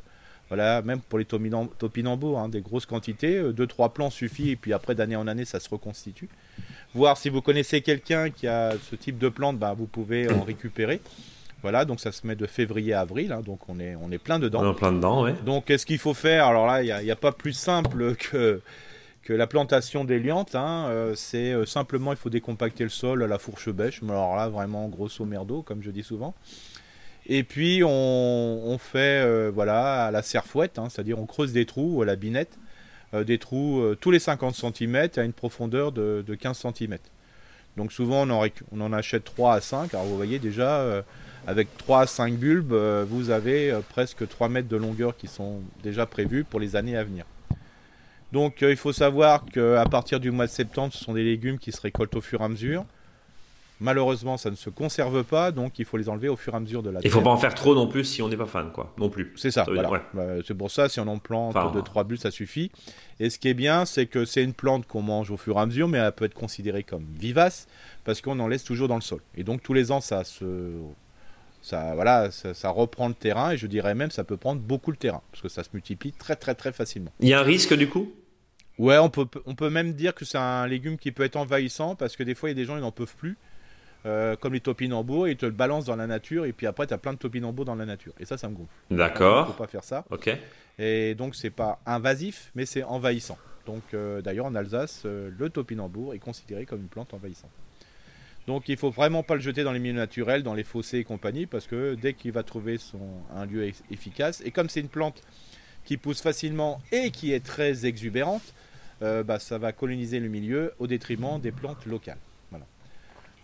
voilà, 0.50 0.82
même 0.82 1.00
pour 1.00 1.18
les 1.18 1.26
topinambours, 1.26 2.38
hein, 2.38 2.50
des 2.50 2.62
grosses 2.62 2.86
quantités, 2.86 3.42
2-3 3.42 3.94
plants 3.94 4.10
suffit, 4.12 4.52
et 4.52 4.56
puis 4.56 4.74
après 4.74 4.94
d'année 4.94 5.16
en 5.16 5.26
année, 5.26 5.46
ça 5.46 5.60
se 5.60 5.70
reconstitue. 5.70 6.30
Voir 6.94 7.18
si 7.18 7.30
vous 7.30 7.42
connaissez 7.42 7.82
quelqu'un 7.82 8.30
qui 8.30 8.48
a 8.48 8.74
ce 8.78 8.96
type 8.96 9.18
de 9.18 9.30
plante, 9.30 9.58
bah, 9.58 9.74
vous 9.76 9.88
pouvez 9.88 10.32
en 10.32 10.44
récupérer. 10.44 11.02
Voilà, 11.66 11.84
donc 11.84 12.00
ça 12.00 12.12
se 12.12 12.28
met 12.28 12.36
de 12.36 12.46
février 12.46 12.94
à 12.94 13.00
avril, 13.00 13.32
hein, 13.32 13.42
donc 13.44 13.68
on 13.70 13.80
est, 13.80 13.96
on 14.00 14.12
est 14.12 14.20
plein 14.20 14.38
dedans. 14.38 14.62
On 14.62 14.72
est 14.72 14.76
plein 14.76 14.92
dedans, 14.92 15.24
oui. 15.24 15.32
Donc 15.48 15.66
qu'est-ce 15.66 15.88
qu'il 15.88 15.98
faut 15.98 16.14
faire? 16.14 16.46
Alors 16.46 16.68
là, 16.68 16.84
il 16.84 17.04
n'y 17.04 17.10
a, 17.10 17.16
pas 17.16 17.32
plus 17.32 17.54
simple 17.54 18.14
que, 18.14 18.62
que 19.24 19.34
la 19.34 19.48
plantation 19.48 20.06
des 20.06 20.20
liantes. 20.20 20.54
Hein. 20.54 20.86
Euh, 20.90 21.16
c'est 21.16 21.54
euh, 21.54 21.66
simplement, 21.66 22.12
il 22.12 22.18
faut 22.18 22.30
décompacter 22.30 22.84
le 22.84 22.92
sol 22.92 23.24
à 23.24 23.28
la 23.28 23.40
fourche 23.40 23.70
bêche. 23.70 24.04
Mais 24.04 24.12
alors 24.12 24.36
là, 24.36 24.48
vraiment, 24.48 24.88
grosso 24.90 25.26
merdo, 25.26 25.64
comme 25.64 25.82
je 25.82 25.90
dis 25.90 26.04
souvent. 26.04 26.36
Et 27.26 27.42
puis 27.42 27.82
on, 27.84 28.78
fait 28.80 29.26
euh, 29.26 29.50
voilà 29.52 30.06
à 30.06 30.12
la 30.12 30.22
serfouette, 30.22 30.78
hein, 30.78 30.90
c'est-à-dire 30.92 31.18
on 31.18 31.26
creuse 31.26 31.52
des 31.52 31.66
trous 31.66 32.04
à 32.04 32.06
la 32.06 32.16
binette, 32.16 32.60
des 33.12 33.40
trous 33.40 33.96
tous 34.00 34.12
les 34.12 34.20
50 34.20 34.54
cm 34.54 35.10
à 35.16 35.24
une 35.24 35.34
profondeur 35.34 35.92
de, 35.92 36.24
15 36.40 36.68
cm. 36.78 37.00
Donc 37.76 37.92
souvent 37.92 38.28
on 38.28 38.30
en, 38.30 38.46
on 38.72 38.82
en, 38.82 38.94
achète 38.94 39.24
3 39.24 39.56
à 39.56 39.62
5. 39.62 39.96
Alors 39.96 40.06
vous 40.06 40.16
voyez 40.16 40.38
déjà 40.38 41.04
avec 41.48 41.78
3 41.78 42.02
à 42.02 42.08
5 42.08 42.34
bulbes, 42.36 42.74
euh, 42.74 43.06
vous 43.08 43.30
avez 43.30 43.72
euh, 43.72 43.82
presque 43.88 44.28
3 44.28 44.50
mètres 44.50 44.68
de 44.68 44.78
longueur 44.78 45.16
qui 45.16 45.28
sont 45.28 45.62
déjà 45.84 46.06
prévus 46.06 46.44
pour 46.44 46.60
les 46.60 46.76
années 46.76 46.98
à 46.98 47.04
venir. 47.04 47.26
Donc 48.32 48.64
euh, 48.64 48.72
il 48.72 48.78
faut 48.78 48.94
savoir 48.94 49.46
qu'à 49.46 49.86
partir 49.86 50.20
du 50.20 50.32
mois 50.32 50.48
de 50.48 50.52
septembre, 50.52 50.94
ce 50.94 51.04
sont 51.04 51.14
des 51.14 51.24
légumes 51.24 51.58
qui 51.58 51.72
se 51.72 51.82
récoltent 51.82 52.16
au 52.16 52.22
fur 52.22 52.42
et 52.42 52.44
à 52.44 52.50
mesure. 52.50 52.86
Malheureusement, 53.82 54.38
ça 54.38 54.50
ne 54.50 54.56
se 54.56 54.70
conserve 54.70 55.26
pas, 55.26 55.52
donc 55.52 55.80
il 55.80 55.86
faut 55.86 55.98
les 55.98 56.08
enlever 56.08 56.30
au 56.30 56.38
fur 56.38 56.54
et 56.54 56.58
à 56.58 56.60
mesure 56.62 56.82
de 56.82 56.90
la. 56.90 57.02
Il 57.04 57.10
faut 57.10 57.22
pas 57.22 57.30
en 57.30 57.38
faire 57.38 57.54
trop 57.54 57.76
non 57.76 57.88
plus 57.88 58.06
si 58.06 58.22
on 58.22 58.30
n'est 58.30 58.38
pas 58.38 58.46
fan, 58.46 58.72
quoi. 58.72 58.94
Non 58.98 59.10
plus. 59.10 59.34
C'est 59.36 59.52
ça. 59.52 59.66
voilà. 59.68 60.02
Bah, 60.14 60.24
c'est 60.48 60.54
pour 60.54 60.72
ça, 60.72 60.88
si 60.88 61.02
on 61.02 61.08
en 61.08 61.18
plante 61.20 61.74
de 61.74 61.82
trois 61.82 62.06
bulles, 62.06 62.18
ça 62.18 62.32
suffit. 62.32 62.72
Et 63.20 63.30
ce 63.30 63.38
qui 63.38 63.50
est 63.50 63.54
bien, 63.54 63.86
c'est 63.86 64.06
que 64.06 64.24
c'est 64.24 64.44
une 64.44 64.54
plante 64.54 64.88
qu'on 64.88 65.02
mange 65.02 65.30
au 65.30 65.36
fur 65.36 65.58
et 65.58 65.60
à 65.60 65.66
mesure, 65.66 65.90
mais 65.90 65.98
elle 65.98 66.12
peut 66.14 66.24
être 66.24 66.34
considérée 66.34 66.84
comme 66.84 67.06
vivace 67.20 67.68
parce 68.06 68.22
qu'on 68.22 68.40
en 68.40 68.48
laisse 68.48 68.64
toujours 68.64 68.88
dans 68.88 68.96
le 68.96 69.02
sol. 69.02 69.20
Et 69.36 69.44
donc 69.44 69.62
tous 69.62 69.74
les 69.74 69.92
ans, 69.92 70.00
ça 70.00 70.24
se 70.24 70.72
ça, 71.66 71.96
voilà, 71.96 72.30
ça, 72.30 72.70
reprend 72.70 73.08
le 73.08 73.16
terrain 73.16 73.50
et 73.50 73.58
je 73.58 73.66
dirais 73.66 73.96
même 73.96 74.12
ça 74.12 74.24
peut 74.24 74.38
prendre 74.38 74.62
beaucoup 74.62 74.92
le 74.92 74.98
terrain 74.98 75.24
parce 75.32 75.42
que 75.42 75.50
ça 75.50 75.64
se 75.64 75.70
multiplie 75.74 76.12
très 76.12 76.36
très 76.36 76.54
très 76.54 76.72
facilement. 76.72 77.12
Il 77.20 77.28
y 77.28 77.34
a 77.34 77.40
un 77.40 77.44
risque 77.44 77.74
du 77.74 77.90
coup? 77.90 78.14
Ouais, 78.78 79.00
on 79.00 79.10
peut, 79.10 79.26
on 79.48 79.56
peut 79.56 79.72
même 79.72 79.94
dire 79.94 80.14
que 80.14 80.26
c'est 80.26 80.38
un 80.38 80.68
légume 80.68 80.96
qui 80.98 81.12
peut 81.12 81.24
être 81.24 81.38
envahissant 81.38 81.96
parce 81.96 82.16
que 82.16 82.22
des 82.22 82.36
fois 82.36 82.50
il 82.50 82.52
y 82.52 82.56
a 82.56 82.62
des 82.62 82.66
gens 82.66 82.76
qui 82.76 82.82
n'en 82.82 82.92
peuvent 82.92 83.16
plus. 83.16 83.36
Euh, 84.06 84.36
comme 84.36 84.54
les 84.54 84.60
topinambours, 84.60 85.28
ils 85.28 85.38
te 85.38 85.48
le 85.48 85.54
balancent 85.54 85.86
dans 85.86 85.96
la 85.96 86.06
nature 86.06 86.46
et 86.46 86.54
puis 86.54 86.68
après 86.68 86.86
tu 86.86 86.94
as 86.94 87.00
plein 87.00 87.14
de 87.14 87.18
topinambours 87.18 87.66
dans 87.66 87.74
la 87.74 87.88
nature. 87.88 88.14
Et 88.20 88.26
ça, 88.26 88.38
ça 88.38 88.48
me 88.48 88.54
gonfle. 88.54 88.70
D'accord. 88.92 89.48
Il 89.48 89.54
faut 89.54 89.58
pas 89.58 89.68
faire 89.68 89.84
ça. 89.84 90.06
Ok. 90.12 90.30
Et 90.78 91.16
donc 91.16 91.34
c'est 91.36 91.50
pas 91.50 91.80
invasif, 91.88 92.52
mais 92.54 92.68
c'est 92.68 92.84
envahissant. 92.84 93.40
Donc 93.66 93.82
euh, 93.96 94.22
d'ailleurs 94.22 94.46
en 94.46 94.54
Alsace, 94.54 95.02
euh, 95.06 95.32
le 95.36 95.50
topinambour 95.50 96.14
est 96.14 96.20
considéré 96.20 96.68
comme 96.68 96.82
une 96.82 96.90
plante 96.90 97.16
envahissante. 97.16 97.50
Donc 98.48 98.70
il 98.70 98.78
faut 98.78 98.92
vraiment 98.92 99.24
pas 99.24 99.36
le 99.36 99.42
jeter 99.42 99.64
dans 99.64 99.72
les 99.72 99.80
milieux 99.80 99.96
naturels, 99.96 100.44
dans 100.44 100.54
les 100.54 100.64
fossés 100.64 101.00
et 101.00 101.04
compagnie, 101.04 101.46
parce 101.46 101.68
que 101.68 101.96
dès 101.96 102.14
qu'il 102.14 102.32
va 102.32 102.44
trouver 102.44 102.78
son, 102.78 103.00
un 103.36 103.46
lieu 103.46 103.72
efficace, 103.92 104.42
et 104.46 104.52
comme 104.52 104.70
c'est 104.70 104.82
une 104.82 104.90
plante 104.90 105.22
qui 105.84 105.98
pousse 105.98 106.22
facilement 106.22 106.82
et 106.92 107.12
qui 107.12 107.32
est 107.34 107.44
très 107.44 107.86
exubérante, 107.86 108.54
euh, 109.02 109.24
bah, 109.24 109.40
ça 109.40 109.58
va 109.58 109.72
coloniser 109.72 110.20
le 110.20 110.30
milieu 110.30 110.74
au 110.80 110.88
détriment 110.88 111.40
des 111.40 111.52
plantes 111.52 111.86
locales. 111.86 112.18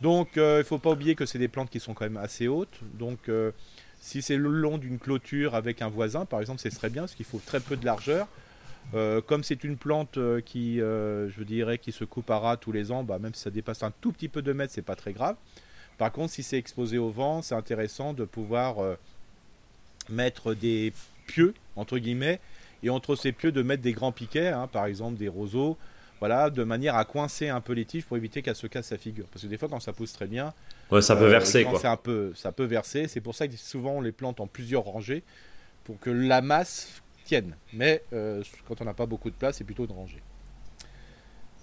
Donc 0.02 0.38
euh, 0.38 0.56
il 0.56 0.60
ne 0.60 0.64
faut 0.64 0.80
pas 0.80 0.92
oublier 0.92 1.16
que 1.16 1.26
c'est 1.26 1.38
des 1.38 1.48
plantes 1.48 1.70
qui 1.70 1.80
sont 1.80 1.94
quand 1.94 2.06
même 2.06 2.18
assez 2.18 2.48
hautes. 2.48 2.80
Donc 2.96 3.30
euh, 3.30 3.52
si 4.00 4.22
c'est 4.22 4.36
le 4.36 4.50
long 4.50 4.78
d'une 4.78 4.98
clôture 4.98 5.56
avec 5.56 5.82
un 5.82 5.90
voisin, 5.90 6.26
par 6.26 6.42
exemple, 6.42 6.60
ce 6.60 6.70
serait 6.72 6.90
bien, 6.90 7.04
parce 7.04 7.14
qu'il 7.14 7.26
faut 7.26 7.42
très 7.46 7.60
peu 7.60 7.78
de 7.78 7.86
largeur. 7.86 8.28
Euh, 8.94 9.22
comme 9.22 9.44
c'est 9.44 9.64
une 9.64 9.78
plante 9.78 10.18
euh, 10.18 10.42
qui, 10.42 10.82
euh, 10.82 11.30
je 11.30 11.44
dirais, 11.44 11.78
qui 11.78 11.92
se 11.92 12.04
coupe 12.04 12.30
à 12.30 12.40
ras 12.40 12.58
tous 12.58 12.72
les 12.72 12.92
ans, 12.92 13.04
bah, 13.04 13.20
même 13.20 13.34
si 13.34 13.42
ça 13.42 13.50
dépasse 13.50 13.84
un 13.84 13.92
tout 14.02 14.12
petit 14.12 14.28
peu 14.28 14.42
de 14.42 14.52
mètres, 14.52 14.74
c'est 14.74 14.82
pas 14.82 14.96
très 14.96 15.14
grave. 15.14 15.36
Par 15.98 16.12
contre, 16.12 16.34
si 16.34 16.44
c'est 16.44 16.58
exposé 16.58 16.98
au 16.98 17.10
vent, 17.10 17.42
c'est 17.42 17.56
intéressant 17.56 18.14
de 18.14 18.26
pouvoir 18.26 18.78
mettre 20.10 20.56
des 20.56 20.94
pieux, 21.28 21.54
entre 21.76 22.00
guillemets, 22.00 22.40
et 22.84 22.90
entre 22.90 23.16
ces 23.16 23.32
pieux 23.32 23.52
de 23.52 23.62
mettre 23.62 23.84
des 23.84 23.94
grands 23.94 24.12
piquets, 24.12 24.48
hein, 24.48 24.68
par 24.68 24.88
exemple 24.88 25.18
des 25.18 25.28
roseaux, 25.28 25.78
voilà, 26.20 26.50
de 26.50 26.64
manière 26.64 26.96
à 26.96 27.06
coincer 27.06 27.50
un 27.50 27.62
peu 27.62 27.74
les 27.74 27.86
tiges 27.86 28.06
pour 28.06 28.18
éviter 28.18 28.42
qu'elle 28.42 28.56
se 28.56 28.68
casse 28.68 28.88
sa 28.88 28.98
figure. 28.98 29.26
Parce 29.28 29.44
que 29.44 29.48
des 29.48 29.58
fois, 29.58 29.70
quand 29.70 29.80
ça 29.80 29.94
pousse 29.94 30.14
très 30.14 30.28
bien, 30.28 30.54
ça 31.02 31.16
peut 31.16 31.28
verser. 31.28 31.64
Quoi. 31.64 31.86
Un 31.86 31.98
peu, 31.98 32.34
ça 32.36 32.52
peut 32.52 32.66
verser. 32.66 33.08
C'est 33.08 33.22
pour 33.22 33.36
ça 33.36 33.48
que 33.48 33.56
souvent 33.56 33.94
on 33.94 34.02
les 34.02 34.12
plante 34.12 34.40
en 34.40 34.48
plusieurs 34.48 34.84
rangées 34.84 35.24
pour 35.84 36.00
que 36.00 36.10
la 36.10 36.42
masse 36.42 37.02
mais 37.74 38.04
euh, 38.14 38.44
quand 38.68 38.82
on 38.82 38.86
n'a 38.86 38.94
pas 38.94 39.06
beaucoup 39.06 39.30
de 39.30 39.36
place, 39.36 39.58
c'est 39.58 39.64
plutôt 39.64 39.88
de 39.88 39.94
ranger. 39.94 40.22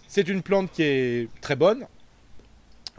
C'est 0.06 0.28
une 0.28 0.42
plante 0.42 0.70
qui 0.72 0.82
est 0.82 1.28
très 1.40 1.56
bonne, 1.56 1.86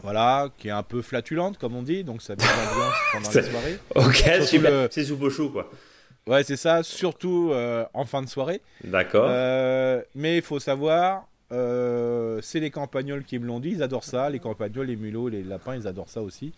voilà, 0.02 0.48
qui 0.58 0.68
est 0.68 0.72
un 0.72 0.82
peu 0.82 1.02
flatulente, 1.02 1.58
comme 1.58 1.74
on 1.74 1.82
dit, 1.82 2.04
donc 2.04 2.22
ça 2.22 2.36
met 2.36 2.44
l'ambiance 2.44 2.94
pendant 3.12 3.30
la 3.34 3.42
soirée. 3.42 3.78
Ok, 3.96 4.46
super. 4.46 4.88
C'est 4.90 5.10
au 5.10 5.30
chou, 5.30 5.50
quoi. 5.50 5.70
Ouais, 6.26 6.44
c'est 6.44 6.56
ça, 6.56 6.82
surtout 6.82 7.50
euh, 7.52 7.84
en 7.94 8.04
fin 8.04 8.22
de 8.22 8.28
soirée. 8.28 8.60
D'accord. 8.84 9.26
Euh, 9.28 10.02
mais 10.14 10.36
il 10.36 10.42
faut 10.42 10.60
savoir, 10.60 11.26
c'est 11.50 12.60
les 12.60 12.70
campagnols 12.70 13.24
qui 13.24 13.38
me 13.38 13.46
l'ont 13.46 13.58
dit, 13.58 13.70
ils 13.70 13.82
adorent 13.82 14.04
ça. 14.04 14.30
Les 14.30 14.38
campagnols, 14.38 14.86
les 14.86 14.96
mulots, 14.96 15.28
les 15.28 15.42
lapins, 15.42 15.74
ils 15.74 15.88
adorent 15.88 16.10
ça 16.10 16.22
aussi. 16.22 16.52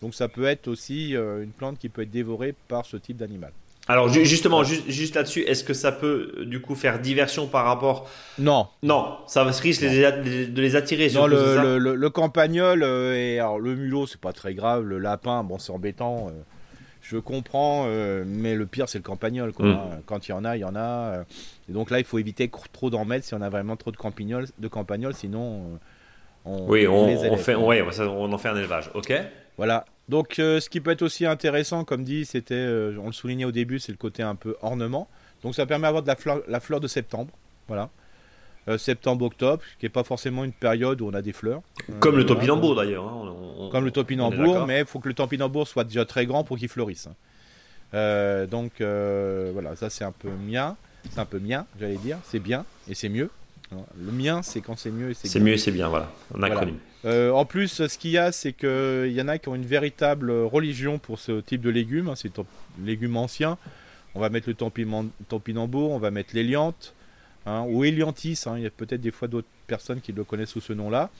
Donc 0.00 0.14
ça 0.14 0.28
peut 0.28 0.46
être 0.46 0.68
aussi 0.68 1.12
une 1.12 1.50
plante 1.50 1.78
qui 1.78 1.88
peut 1.88 2.02
être 2.02 2.10
dévorée 2.10 2.54
par 2.68 2.86
ce 2.86 2.96
type 2.96 3.18
d'animal. 3.18 3.52
Alors 3.88 4.08
justement, 4.10 4.64
juste, 4.64 5.14
là-dessus, 5.14 5.40
est-ce 5.40 5.64
que 5.64 5.72
ça 5.72 5.92
peut 5.92 6.44
du 6.44 6.60
coup 6.60 6.74
faire 6.74 6.98
diversion 6.98 7.46
par 7.46 7.64
rapport 7.64 8.08
Non. 8.38 8.68
Non, 8.82 9.16
ça 9.26 9.44
risque 9.44 9.82
de 9.82 10.60
les 10.60 10.76
attirer. 10.76 11.10
Non, 11.14 11.26
le, 11.26 11.78
le, 11.78 12.10
campagnol 12.10 12.82
euh, 12.82 13.14
et 13.14 13.38
alors 13.38 13.58
le 13.58 13.74
mulot, 13.74 14.06
c'est 14.06 14.20
pas 14.20 14.32
très 14.32 14.52
grave. 14.52 14.84
Le 14.84 14.98
lapin, 14.98 15.42
bon, 15.42 15.58
c'est 15.58 15.72
embêtant. 15.72 16.28
Euh, 16.28 16.32
je 17.00 17.16
comprends, 17.16 17.86
euh, 17.86 18.24
mais 18.26 18.54
le 18.54 18.66
pire, 18.66 18.88
c'est 18.88 18.98
le 18.98 19.04
campagnol. 19.04 19.52
Quoi. 19.52 19.66
Mm. 19.66 20.02
Quand 20.04 20.28
il 20.28 20.32
y 20.32 20.34
en 20.34 20.44
a, 20.44 20.56
il 20.56 20.60
y 20.60 20.64
en 20.64 20.76
a. 20.76 21.24
et 21.68 21.72
donc 21.72 21.90
là, 21.90 21.98
il 21.98 22.04
faut 22.04 22.18
éviter 22.18 22.50
trop 22.72 22.90
d'en 22.90 23.06
mettre 23.06 23.24
si 23.24 23.34
on 23.34 23.40
a 23.40 23.48
vraiment 23.48 23.76
trop 23.76 23.90
de 23.90 23.96
campagnols, 23.96 24.46
de 24.58 24.68
campagnols 24.68 25.14
sinon 25.14 25.78
on, 26.44 26.66
oui, 26.66 26.86
on, 26.86 27.36
fait, 27.36 27.54
ouais, 27.54 27.82
on 28.00 28.32
en 28.32 28.38
fait 28.38 28.48
un 28.48 28.56
élevage. 28.56 28.90
Ok? 28.94 29.12
Voilà. 29.56 29.84
Donc, 30.08 30.38
euh, 30.38 30.58
ce 30.58 30.70
qui 30.70 30.80
peut 30.80 30.90
être 30.90 31.02
aussi 31.02 31.26
intéressant, 31.26 31.84
comme 31.84 32.02
dit, 32.02 32.24
c'était, 32.24 32.54
euh, 32.54 32.96
on 33.02 33.06
le 33.06 33.12
soulignait 33.12 33.44
au 33.44 33.52
début, 33.52 33.78
c'est 33.78 33.92
le 33.92 33.98
côté 33.98 34.22
un 34.22 34.34
peu 34.34 34.56
ornement. 34.62 35.08
Donc, 35.42 35.54
ça 35.54 35.66
permet 35.66 35.82
d'avoir 35.86 36.02
de 36.02 36.08
la 36.08 36.16
fleur, 36.16 36.40
la 36.48 36.60
fleur 36.60 36.80
de 36.80 36.88
septembre. 36.88 37.30
Voilà. 37.68 37.90
Euh, 38.68 38.78
septembre-octobre, 38.78 39.62
qui 39.78 39.84
n'est 39.84 39.90
pas 39.90 40.04
forcément 40.04 40.44
une 40.44 40.52
période 40.52 41.00
où 41.00 41.08
on 41.08 41.14
a 41.14 41.22
des 41.22 41.32
fleurs. 41.32 41.62
Comme 42.00 42.16
le 42.16 42.26
topinambour 42.26 42.74
d'ailleurs. 42.74 43.06
Hein, 43.06 43.68
comme 43.70 43.84
le 43.84 43.90
topinambour, 43.90 44.66
mais 44.66 44.80
il 44.80 44.86
faut 44.86 44.98
que 44.98 45.08
le 45.08 45.14
topinambour 45.14 45.66
soit 45.68 45.84
déjà 45.84 46.04
très 46.04 46.26
grand 46.26 46.44
pour 46.44 46.58
qu'il 46.58 46.68
fleurisse. 46.68 47.08
Hein. 47.92 48.46
donc, 48.50 48.72
voilà, 48.80 49.76
ça 49.76 49.88
c'est 49.90 50.04
un 50.04 50.12
peu 50.12 50.30
mien. 50.30 50.76
C'est 51.10 51.20
un 51.20 51.24
peu 51.24 51.38
mien, 51.38 51.64
j'allais 51.80 51.96
dire. 51.96 52.18
C'est 52.24 52.40
bien 52.40 52.64
et 52.88 52.94
c'est 52.94 53.08
mieux. 53.08 53.30
Le 53.70 54.12
mien, 54.12 54.42
c'est 54.42 54.60
quand 54.60 54.78
c'est 54.78 54.90
mieux 54.90 55.10
et 55.10 55.14
c'est 55.14 55.28
C'est 55.28 55.40
mieux 55.40 55.52
et 55.52 55.58
c'est 55.58 55.70
bien, 55.70 55.88
voilà. 55.88 56.10
Un 56.34 56.42
acronyme. 56.42 56.78
Euh, 57.04 57.30
en 57.30 57.44
plus, 57.44 57.86
ce 57.86 57.98
qu'il 57.98 58.10
y 58.10 58.18
a, 58.18 58.32
c'est 58.32 58.52
qu'il 58.52 59.12
y 59.12 59.20
en 59.20 59.28
a 59.28 59.38
qui 59.38 59.48
ont 59.48 59.54
une 59.54 59.66
véritable 59.66 60.30
religion 60.30 60.98
pour 60.98 61.18
ce 61.18 61.40
type 61.40 61.60
de 61.60 61.70
légumes. 61.70 62.08
Hein, 62.08 62.14
c'est 62.16 62.32
légumes 62.82 63.16
anciens. 63.16 63.58
On 64.14 64.20
va 64.20 64.30
mettre 64.30 64.48
le 64.48 64.54
topinambour, 65.28 65.90
on 65.90 65.98
va 65.98 66.10
mettre 66.10 66.34
l'éliante, 66.34 66.94
hein, 67.46 67.64
ou 67.68 67.84
éliantis. 67.84 68.40
Hein. 68.46 68.54
il 68.56 68.62
y 68.62 68.66
a 68.66 68.70
peut-être 68.70 69.00
des 69.00 69.10
fois 69.10 69.28
d'autres 69.28 69.48
personnes 69.66 70.00
qui 70.00 70.12
le 70.12 70.24
connaissent 70.24 70.50
sous 70.50 70.60
ce 70.60 70.72
nom-là. 70.72 71.10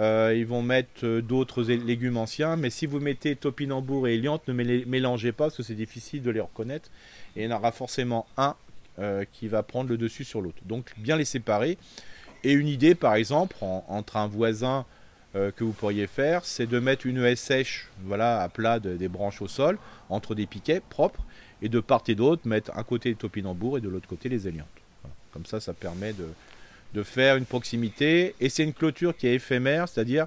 Euh, 0.00 0.34
ils 0.36 0.46
vont 0.46 0.62
mettre 0.62 1.04
euh, 1.04 1.22
d'autres 1.22 1.62
légumes 1.62 2.16
anciens, 2.16 2.56
mais 2.56 2.68
si 2.68 2.86
vous 2.86 2.98
mettez 2.98 3.36
topinambour 3.36 4.08
et 4.08 4.14
éliante, 4.14 4.48
ne 4.48 4.62
les 4.62 4.84
mélangez 4.84 5.30
pas 5.30 5.44
parce 5.44 5.56
que 5.56 5.62
c'est 5.62 5.74
difficile 5.74 6.22
de 6.22 6.30
les 6.30 6.40
reconnaître. 6.40 6.90
Et 7.36 7.44
il 7.44 7.50
y 7.50 7.52
en 7.52 7.56
aura 7.56 7.70
forcément 7.70 8.26
un 8.36 8.56
qui 9.32 9.48
va 9.48 9.62
prendre 9.62 9.90
le 9.90 9.96
dessus 9.96 10.24
sur 10.24 10.40
l'autre. 10.40 10.62
Donc 10.64 10.92
bien 10.98 11.16
les 11.16 11.24
séparer. 11.24 11.78
Et 12.44 12.52
une 12.52 12.68
idée, 12.68 12.94
par 12.94 13.14
exemple, 13.14 13.56
entre 13.60 14.16
un 14.16 14.28
voisin 14.28 14.84
euh, 15.34 15.50
que 15.50 15.64
vous 15.64 15.72
pourriez 15.72 16.06
faire, 16.06 16.44
c'est 16.44 16.66
de 16.66 16.78
mettre 16.78 17.06
une 17.06 17.24
haie 17.24 17.34
sèche 17.34 17.88
voilà, 18.04 18.42
à 18.42 18.48
plat 18.48 18.78
des 18.78 19.08
branches 19.08 19.42
au 19.42 19.48
sol, 19.48 19.78
entre 20.08 20.36
des 20.36 20.46
piquets 20.46 20.80
propres, 20.90 21.24
et 21.60 21.68
de 21.68 21.80
part 21.80 22.04
et 22.06 22.14
d'autre, 22.14 22.46
mettre 22.46 22.70
un 22.76 22.84
côté 22.84 23.08
les 23.08 23.14
topinambours 23.16 23.78
et 23.78 23.80
de 23.80 23.88
l'autre 23.88 24.06
côté 24.06 24.28
les 24.28 24.46
éliantes. 24.46 24.68
Comme 25.32 25.46
ça, 25.46 25.58
ça 25.58 25.72
permet 25.72 26.12
de, 26.12 26.28
de, 26.92 27.02
faire 27.02 27.36
une 27.36 27.46
proximité. 27.46 28.36
Et 28.38 28.48
c'est 28.48 28.62
une 28.62 28.74
clôture 28.74 29.16
qui 29.16 29.26
est 29.26 29.34
éphémère, 29.34 29.88
c'est-à-dire 29.88 30.26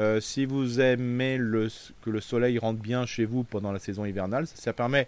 euh, 0.00 0.20
si 0.20 0.44
vous 0.44 0.80
aimez 0.80 1.36
le, 1.36 1.68
que 2.02 2.10
le 2.10 2.20
soleil 2.20 2.58
rentre 2.58 2.80
bien 2.80 3.06
chez 3.06 3.26
vous 3.26 3.44
pendant 3.44 3.70
la 3.70 3.78
saison 3.78 4.04
hivernale, 4.04 4.46
ça, 4.46 4.72
permet 4.72 5.06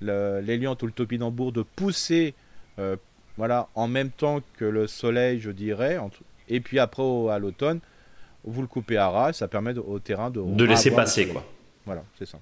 l'éliante 0.00 0.82
ou 0.82 0.86
le 0.86 0.92
topinambour 0.92 1.52
de 1.52 1.62
pousser 1.62 2.34
euh, 2.78 2.96
voilà, 3.36 3.68
en 3.74 3.88
même 3.88 4.10
temps 4.10 4.40
que 4.58 4.64
le 4.64 4.86
soleil, 4.86 5.40
je 5.40 5.50
dirais, 5.50 5.98
et 6.48 6.60
puis 6.60 6.78
après 6.78 7.02
à 7.30 7.38
l'automne, 7.38 7.80
vous 8.44 8.60
le 8.60 8.68
coupez 8.68 8.96
à 8.96 9.08
ras, 9.08 9.32
ça 9.32 9.48
permet 9.48 9.76
au 9.76 9.98
terrain 9.98 10.30
de... 10.30 10.40
De 10.40 10.64
laisser 10.64 10.90
passer, 10.90 11.26
quoi. 11.26 11.44
Voilà, 11.84 12.04
c'est 12.18 12.26
ça. 12.26 12.38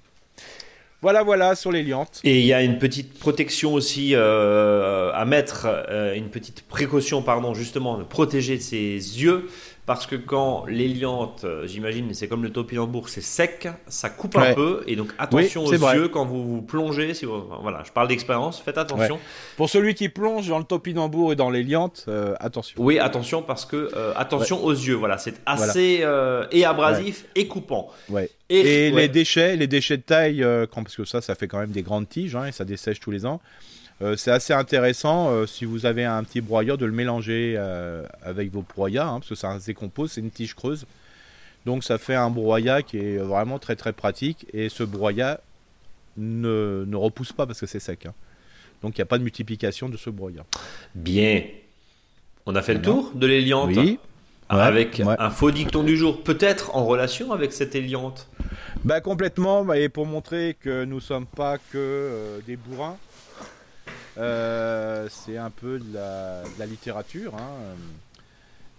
Voilà, 1.01 1.23
voilà, 1.23 1.55
sur 1.55 1.71
les 1.71 1.83
liantes. 1.83 2.21
Et 2.23 2.39
il 2.39 2.45
y 2.45 2.53
a 2.53 2.61
une 2.61 2.77
petite 2.77 3.17
protection 3.19 3.73
aussi 3.73 4.11
euh, 4.13 5.11
à 5.13 5.25
mettre, 5.25 5.65
euh, 5.89 6.13
une 6.13 6.29
petite 6.29 6.61
précaution, 6.61 7.21
pardon, 7.21 7.53
justement, 7.53 7.97
de 7.97 8.03
protéger 8.03 8.59
ses 8.59 8.93
yeux. 8.95 9.49
Parce 9.85 10.07
que 10.07 10.15
quand 10.15 10.65
l'éliante, 10.65 11.41
euh, 11.43 11.67
j'imagine, 11.67 12.13
c'est 12.13 12.29
comme 12.29 12.43
le 12.43 12.51
topinambour, 12.51 13.09
c'est 13.09 13.21
sec, 13.21 13.67
ça 13.87 14.09
coupe 14.09 14.37
un 14.37 14.53
peu. 14.53 14.81
Et 14.87 14.95
donc 14.95 15.09
attention 15.17 15.65
aux 15.65 15.73
yeux 15.73 16.07
quand 16.07 16.25
vous 16.25 16.43
vous 16.43 16.61
plongez. 16.61 17.13
Si 17.13 17.25
voilà, 17.25 17.83
je 17.85 17.91
parle 17.91 18.07
d'expérience, 18.07 18.61
faites 18.61 18.77
attention. 18.77 19.19
Pour 19.57 19.69
celui 19.69 19.93
qui 19.93 20.07
plonge 20.07 20.47
dans 20.47 20.59
le 20.59 20.63
topinambour 20.63 21.33
et 21.33 21.35
dans 21.35 21.49
l'éliante, 21.49 22.05
euh, 22.07 22.33
attention. 22.39 22.81
Oui, 22.81 22.97
attention 22.97 23.41
parce 23.41 23.65
que 23.65 23.91
euh, 23.93 24.13
attention 24.15 24.63
aux 24.63 24.71
yeux. 24.71 24.95
Voilà, 24.95 25.17
c'est 25.17 25.35
assez 25.45 26.05
et 26.51 26.65
abrasif 26.65 27.25
et 27.35 27.47
coupant. 27.47 27.89
Ouais. 28.07 28.29
Et, 28.49 28.91
les 28.91 29.09
déchets, 29.09 29.57
les 29.57 29.67
déchets 29.67 29.97
de 29.97 30.03
taille, 30.03 30.45
quand, 30.71 30.83
parce 30.83 30.95
que 30.95 31.05
ça, 31.05 31.21
ça 31.21 31.35
fait 31.35 31.47
quand 31.47 31.59
même 31.59 31.71
des 31.71 31.81
grandes 31.81 32.07
tiges 32.07 32.35
hein, 32.35 32.45
et 32.45 32.51
ça 32.51 32.63
dessèche 32.63 32.99
tous 32.99 33.11
les 33.11 33.25
ans. 33.25 33.41
Euh, 34.01 34.15
c'est 34.17 34.31
assez 34.31 34.53
intéressant 34.53 35.29
euh, 35.29 35.45
si 35.45 35.65
vous 35.65 35.85
avez 35.85 36.03
un 36.03 36.23
petit 36.23 36.41
broyeur 36.41 36.77
de 36.77 36.85
le 36.85 36.91
mélanger 36.91 37.55
euh, 37.57 38.05
avec 38.23 38.51
vos 38.51 38.63
broyats, 38.63 39.07
hein, 39.07 39.19
parce 39.19 39.29
que 39.29 39.35
ça 39.35 39.59
se 39.59 39.65
décompose, 39.67 40.13
c'est 40.13 40.21
une 40.21 40.31
tige 40.31 40.55
creuse. 40.55 40.85
Donc 41.65 41.83
ça 41.83 41.97
fait 41.97 42.15
un 42.15 42.29
broyat 42.29 42.81
qui 42.81 42.97
est 42.97 43.17
vraiment 43.17 43.59
très 43.59 43.75
très 43.75 43.93
pratique 43.93 44.45
et 44.53 44.67
ce 44.67 44.83
broyat 44.83 45.39
ne, 46.17 46.83
ne 46.85 46.95
repousse 46.95 47.31
pas 47.31 47.45
parce 47.45 47.59
que 47.59 47.67
c'est 47.67 47.79
sec. 47.79 48.05
Hein. 48.05 48.13
Donc 48.81 48.97
il 48.97 49.01
n'y 49.01 49.03
a 49.03 49.05
pas 49.05 49.17
de 49.17 49.23
multiplication 49.23 49.87
de 49.87 49.95
ce 49.95 50.09
broyat. 50.09 50.45
Bien. 50.93 51.43
On 52.45 52.55
a 52.55 52.61
fait 52.61 52.73
le 52.73 52.81
tour 52.81 53.11
de 53.15 53.25
l'éliante 53.25 53.71
Oui. 53.77 53.97
avec 54.49 54.99
un 54.99 55.29
faux 55.29 55.51
dicton 55.51 55.83
du 55.83 55.95
jour, 55.95 56.21
peut-être 56.21 56.75
en 56.75 56.85
relation 56.85 57.31
avec 57.31 57.53
cette 57.53 57.75
éliante? 57.75 58.27
Bah 58.83 58.99
complètement, 58.99 59.71
et 59.71 59.87
pour 59.87 60.05
montrer 60.05 60.57
que 60.59 60.83
nous 60.83 60.99
sommes 60.99 61.25
pas 61.25 61.57
que 61.57 61.77
euh, 61.77 62.39
des 62.45 62.57
bourrins, 62.57 62.97
c'est 64.15 65.37
un 65.37 65.49
peu 65.49 65.79
de 65.79 65.93
la, 65.93 66.65
littérature. 66.65 67.33
Hein. 67.35 67.75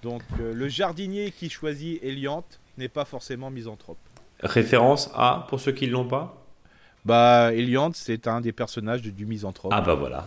Donc 0.05 0.23
euh, 0.39 0.53
le 0.53 0.69
jardinier 0.69 1.31
qui 1.31 1.49
choisit 1.49 1.99
Eliante 2.05 2.61
n'est 2.77 2.89
pas 2.89 3.07
forcément 3.07 3.51
misanthrope. 3.51 3.97
Référence 4.41 5.11
à, 5.15 5.47
pour 5.49 5.61
ceux 5.61 5.73
qui 5.73 5.87
ne 5.87 5.93
l'ont 5.93 6.07
pas? 6.07 6.45
Bah, 7.07 7.53
Eliante, 7.55 7.97
c'est 7.97 8.29
un 8.29 8.43
des 8.43 8.53
personnages 8.53 9.01
du 9.01 9.27
misanthrope. 9.27 9.73
Ah 9.75 9.81
bah 9.81 9.95
voilà, 9.95 10.27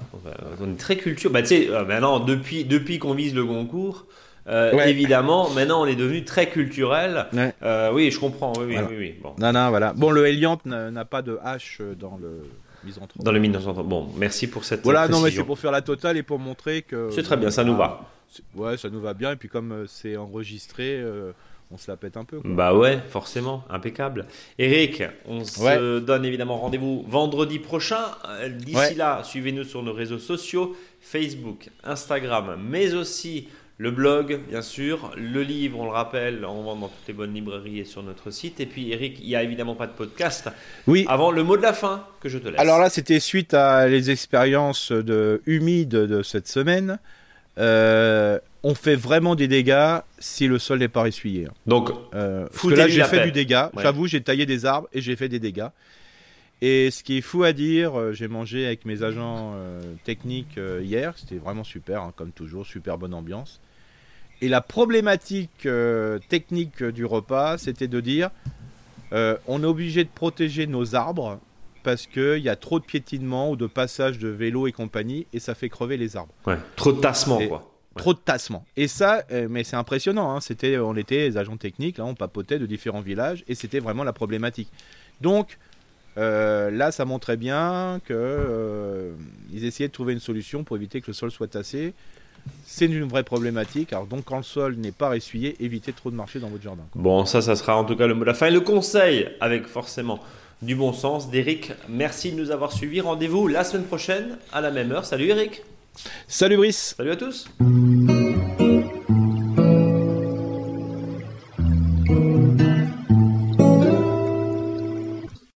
on 0.60 0.72
est 0.72 0.78
très 0.78 0.96
culture. 0.96 1.32
Bah 1.32 1.42
tu 1.42 1.48
sais, 1.48 1.70
maintenant, 1.88 2.20
depuis, 2.20 2.66
depuis 2.66 3.00
qu'on 3.00 3.14
vise 3.14 3.34
le 3.36 3.46
Goncourt, 3.46 4.06
euh, 4.48 4.80
évidemment, 4.86 5.50
maintenant 5.52 5.82
on 5.82 5.86
est 5.86 5.96
devenu 5.96 6.24
très 6.24 6.50
culturel. 6.50 7.26
Euh, 7.64 7.92
oui, 7.94 8.12
je 8.12 8.20
comprends. 8.20 8.54
Oui, 8.58 8.76
oui, 8.78 8.96
oui, 8.98 9.16
Bon. 9.22 9.34
Non, 9.40 9.52
non, 9.52 9.70
voilà. 9.70 9.94
Bon, 9.94 10.10
le 10.10 10.28
Eliante 10.28 10.66
n'a 10.66 11.06
pas 11.06 11.22
de 11.22 11.40
H 11.44 11.82
dans 11.96 12.18
le. 12.18 12.44
Dans 13.18 13.32
le 13.32 13.40
misanthrope. 13.40 13.88
Bon, 13.88 14.10
merci 14.18 14.48
pour 14.48 14.64
cette. 14.64 14.84
Voilà, 14.84 15.08
non, 15.08 15.22
mais 15.22 15.32
c'est 15.32 15.44
pour 15.44 15.60
faire 15.60 15.72
la 15.72 15.82
totale 15.82 16.18
et 16.18 16.24
pour 16.24 16.40
montrer 16.40 16.82
que. 16.82 17.10
C'est 17.12 17.24
très 17.24 17.38
bien, 17.38 17.52
ça 17.52 17.64
nous 17.64 17.76
va. 17.76 18.10
Ouais, 18.56 18.78
ça 18.78 18.90
nous 18.90 19.02
va 19.02 19.14
bien. 19.14 19.32
Et 19.32 19.36
puis 19.36 19.50
comme 19.50 19.72
euh, 19.72 19.86
c'est 19.88 20.18
enregistré. 20.18 21.04
on 21.72 21.78
se 21.78 21.90
la 21.90 21.98
pète 21.98 22.18
un 22.18 22.26
peu. 22.26 22.42
Bah 22.44 22.76
ouais, 22.76 23.00
forcément, 23.10 23.64
impeccable. 23.70 24.26
Eric, 24.58 25.04
on 25.26 25.44
se 25.44 26.00
donne 26.00 26.26
évidemment 26.26 26.58
rendez-vous 26.58 27.04
vendredi 27.08 27.60
prochain. 27.60 28.04
D'ici 28.50 28.96
là, 28.96 29.24
suivez-nous 29.24 29.64
sur 29.64 29.84
nos 29.84 29.94
réseaux 29.94 30.20
sociaux, 30.20 30.76
Facebook, 31.02 31.70
Instagram, 31.84 32.58
mais 32.62 32.94
aussi 32.94 33.48
le 33.78 33.92
blog, 33.92 34.40
bien 34.50 34.62
sûr. 34.62 35.12
Le 35.16 35.44
livre, 35.44 35.80
on 35.80 35.86
le 35.86 35.92
rappelle, 35.92 36.44
on 36.46 36.64
vend 36.64 36.76
dans 36.76 36.88
toutes 36.88 37.08
les 37.08 37.14
bonnes 37.14 37.34
librairies 37.34 37.80
et 37.80 37.86
sur 37.86 38.02
notre 38.02 38.32
site. 38.32 38.60
Et 38.60 38.66
puis, 38.66 38.92
Eric, 38.92 39.20
il 39.20 39.28
n'y 39.28 39.36
a 39.36 39.44
évidemment 39.44 39.76
pas 39.76 39.86
de 39.86 39.92
podcast. 39.92 40.50
Oui. 40.88 41.06
Avant 41.08 41.32
le 41.32 41.44
mot 41.44 41.58
de 41.58 41.62
la 41.62 41.74
fin, 41.74 42.06
que 42.20 42.28
je 42.28 42.40
te 42.40 42.48
laisse. 42.48 42.60
Alors 42.60 42.80
là, 42.80 42.90
c'était 42.90 43.20
suite 43.20 43.54
à 43.54 43.88
les 43.88 44.10
expériences 44.10 44.92
de, 44.92 45.42
humides 45.46 45.90
de 45.90 46.24
cette 46.24 46.48
semaine. 46.48 46.98
Euh, 47.60 48.40
on 48.64 48.74
fait 48.76 48.96
vraiment 48.96 49.36
des 49.36 49.48
dégâts 49.48 50.00
si 50.20 50.48
le 50.48 50.60
sol 50.60 50.80
n'est 50.80 50.88
pas 50.88 51.08
essuyé. 51.08 51.48
Donc, 51.66 51.90
euh, 52.14 52.48
parce 52.48 52.64
que 52.64 52.76
là, 52.76 52.88
j'ai 52.88 53.04
fait 53.04 53.24
du 53.26 53.32
dégât. 53.32 53.72
J'avoue, 53.78 54.08
j'ai 54.08 54.22
taillé 54.22 54.46
des 54.46 54.66
arbres 54.66 54.90
et 54.92 55.02
j'ai 55.02 55.16
fait 55.16 55.30
des 55.30 55.40
dégâts. 55.40 55.70
Et 56.62 56.90
ce 56.90 57.04
qui 57.04 57.20
est 57.20 57.22
fou 57.22 57.44
à 57.44 57.54
dire, 57.54 58.00
euh, 58.00 58.14
j'ai 58.14 58.28
mangé 58.28 58.66
avec 58.66 58.84
mes 58.86 59.04
agents 59.04 59.54
euh, 59.56 59.82
techniques 60.04 60.60
hier. 60.82 61.14
C'était 61.16 61.38
vraiment 61.38 61.64
super, 61.64 62.02
hein, 62.02 62.14
comme 62.16 62.32
toujours, 62.32 62.66
super 62.66 62.98
bonne 62.98 63.14
ambiance. 63.14 63.62
Et 64.42 64.50
la 64.50 64.62
problématique 64.62 65.66
euh, 65.66 66.20
technique 66.30 66.84
du 66.84 67.06
repas, 67.06 67.58
c'était 67.58 67.88
de 67.88 68.00
dire 68.00 68.30
euh, 69.14 69.38
on 69.48 69.64
est 69.64 69.68
obligé 69.68 70.04
de 70.04 70.10
protéger 70.10 70.68
nos 70.68 70.96
arbres 70.96 71.40
parce 71.84 72.06
qu'il 72.06 72.40
y 72.40 72.50
a 72.50 72.56
trop 72.56 72.80
de 72.80 72.86
piétinement 72.86 73.50
ou 73.50 73.56
de 73.56 73.66
passage 73.66 74.20
de 74.20 74.28
vélo 74.28 74.68
et 74.68 74.72
compagnie 74.72 75.26
et 75.34 75.40
ça 75.40 75.56
fait 75.56 75.70
crever 75.70 75.98
les 75.98 76.18
arbres. 76.18 76.34
Ouais, 76.46 76.58
trop 76.76 76.92
de 76.92 77.00
tassement, 77.00 77.40
quoi. 77.48 77.72
Trop 77.96 78.14
de 78.14 78.20
tassement. 78.20 78.64
Et 78.76 78.88
ça, 78.88 79.24
euh, 79.32 79.48
mais 79.50 79.64
c'est 79.64 79.76
impressionnant. 79.76 80.36
Hein. 80.36 80.40
c'était, 80.40 80.78
on 80.78 80.96
était 80.96 81.30
les 81.30 81.38
agents 81.38 81.58
techniques, 81.58 81.98
là, 81.98 82.06
on 82.06 82.14
papotait 82.14 82.60
de 82.60 82.68
différents 82.68 83.02
villages 83.02 83.44
et 83.48 83.56
c'était 83.56 83.80
vraiment 83.80 84.04
la 84.04 84.14
problématique. 84.14 84.70
Donc, 85.20 85.58
là, 86.16 86.92
ça 86.92 87.06
montrait 87.06 87.38
bien 87.38 88.00
qu'ils 88.06 89.66
essayaient 89.66 89.88
de 89.88 89.94
trouver 89.94 90.14
une 90.14 90.20
solution 90.20 90.64
pour 90.64 90.76
éviter 90.76 91.02
que 91.02 91.08
le 91.08 91.14
sol 91.14 91.32
soit 91.32 91.48
tassé 91.48 91.94
c'est 92.66 92.86
une 92.86 93.08
vraie 93.08 93.24
problématique. 93.24 93.94
Alors 93.94 94.06
donc 94.06 94.26
quand 94.26 94.38
le 94.38 94.44
sol 94.44 94.76
n'est 94.76 94.92
pas 94.92 95.16
essuyé, 95.16 95.56
évitez 95.60 95.94
trop 95.94 96.12
de 96.12 96.16
marcher 96.16 96.40
dans 96.40 96.50
votre 96.50 96.64
jardin. 96.64 96.84
Bon, 96.96 97.26
ça, 97.26 97.42
ça 97.42 97.56
sera 97.56 97.78
en 97.78 97.84
tout 97.84 97.96
cas 97.96 98.08
le 98.08 98.14
mot 98.14 98.22
de 98.22 98.26
la 98.26 98.34
fin. 98.34 98.48
Et 98.48 98.52
le 98.52 98.62
conseil, 98.62 99.28
avec 99.40 99.68
forcément 99.68 100.20
du 100.62 100.76
bon 100.76 100.94
sens, 100.94 101.30
d'Eric. 101.30 101.72
Merci 101.88 102.32
de 102.32 102.38
nous 102.38 102.52
avoir 102.52 102.72
suivis. 102.72 103.02
Rendez-vous 103.02 103.48
la 103.48 103.64
semaine 103.64 103.86
prochaine 103.86 104.38
à 104.52 104.62
la 104.62 104.72
même 104.72 104.92
heure. 104.92 105.06
Salut 105.06 105.28
Eric. 105.28 105.64
Salut 106.28 106.58
Brice. 106.58 106.96
Salut 106.98 107.12
à 107.12 107.16
tous. 107.16 107.48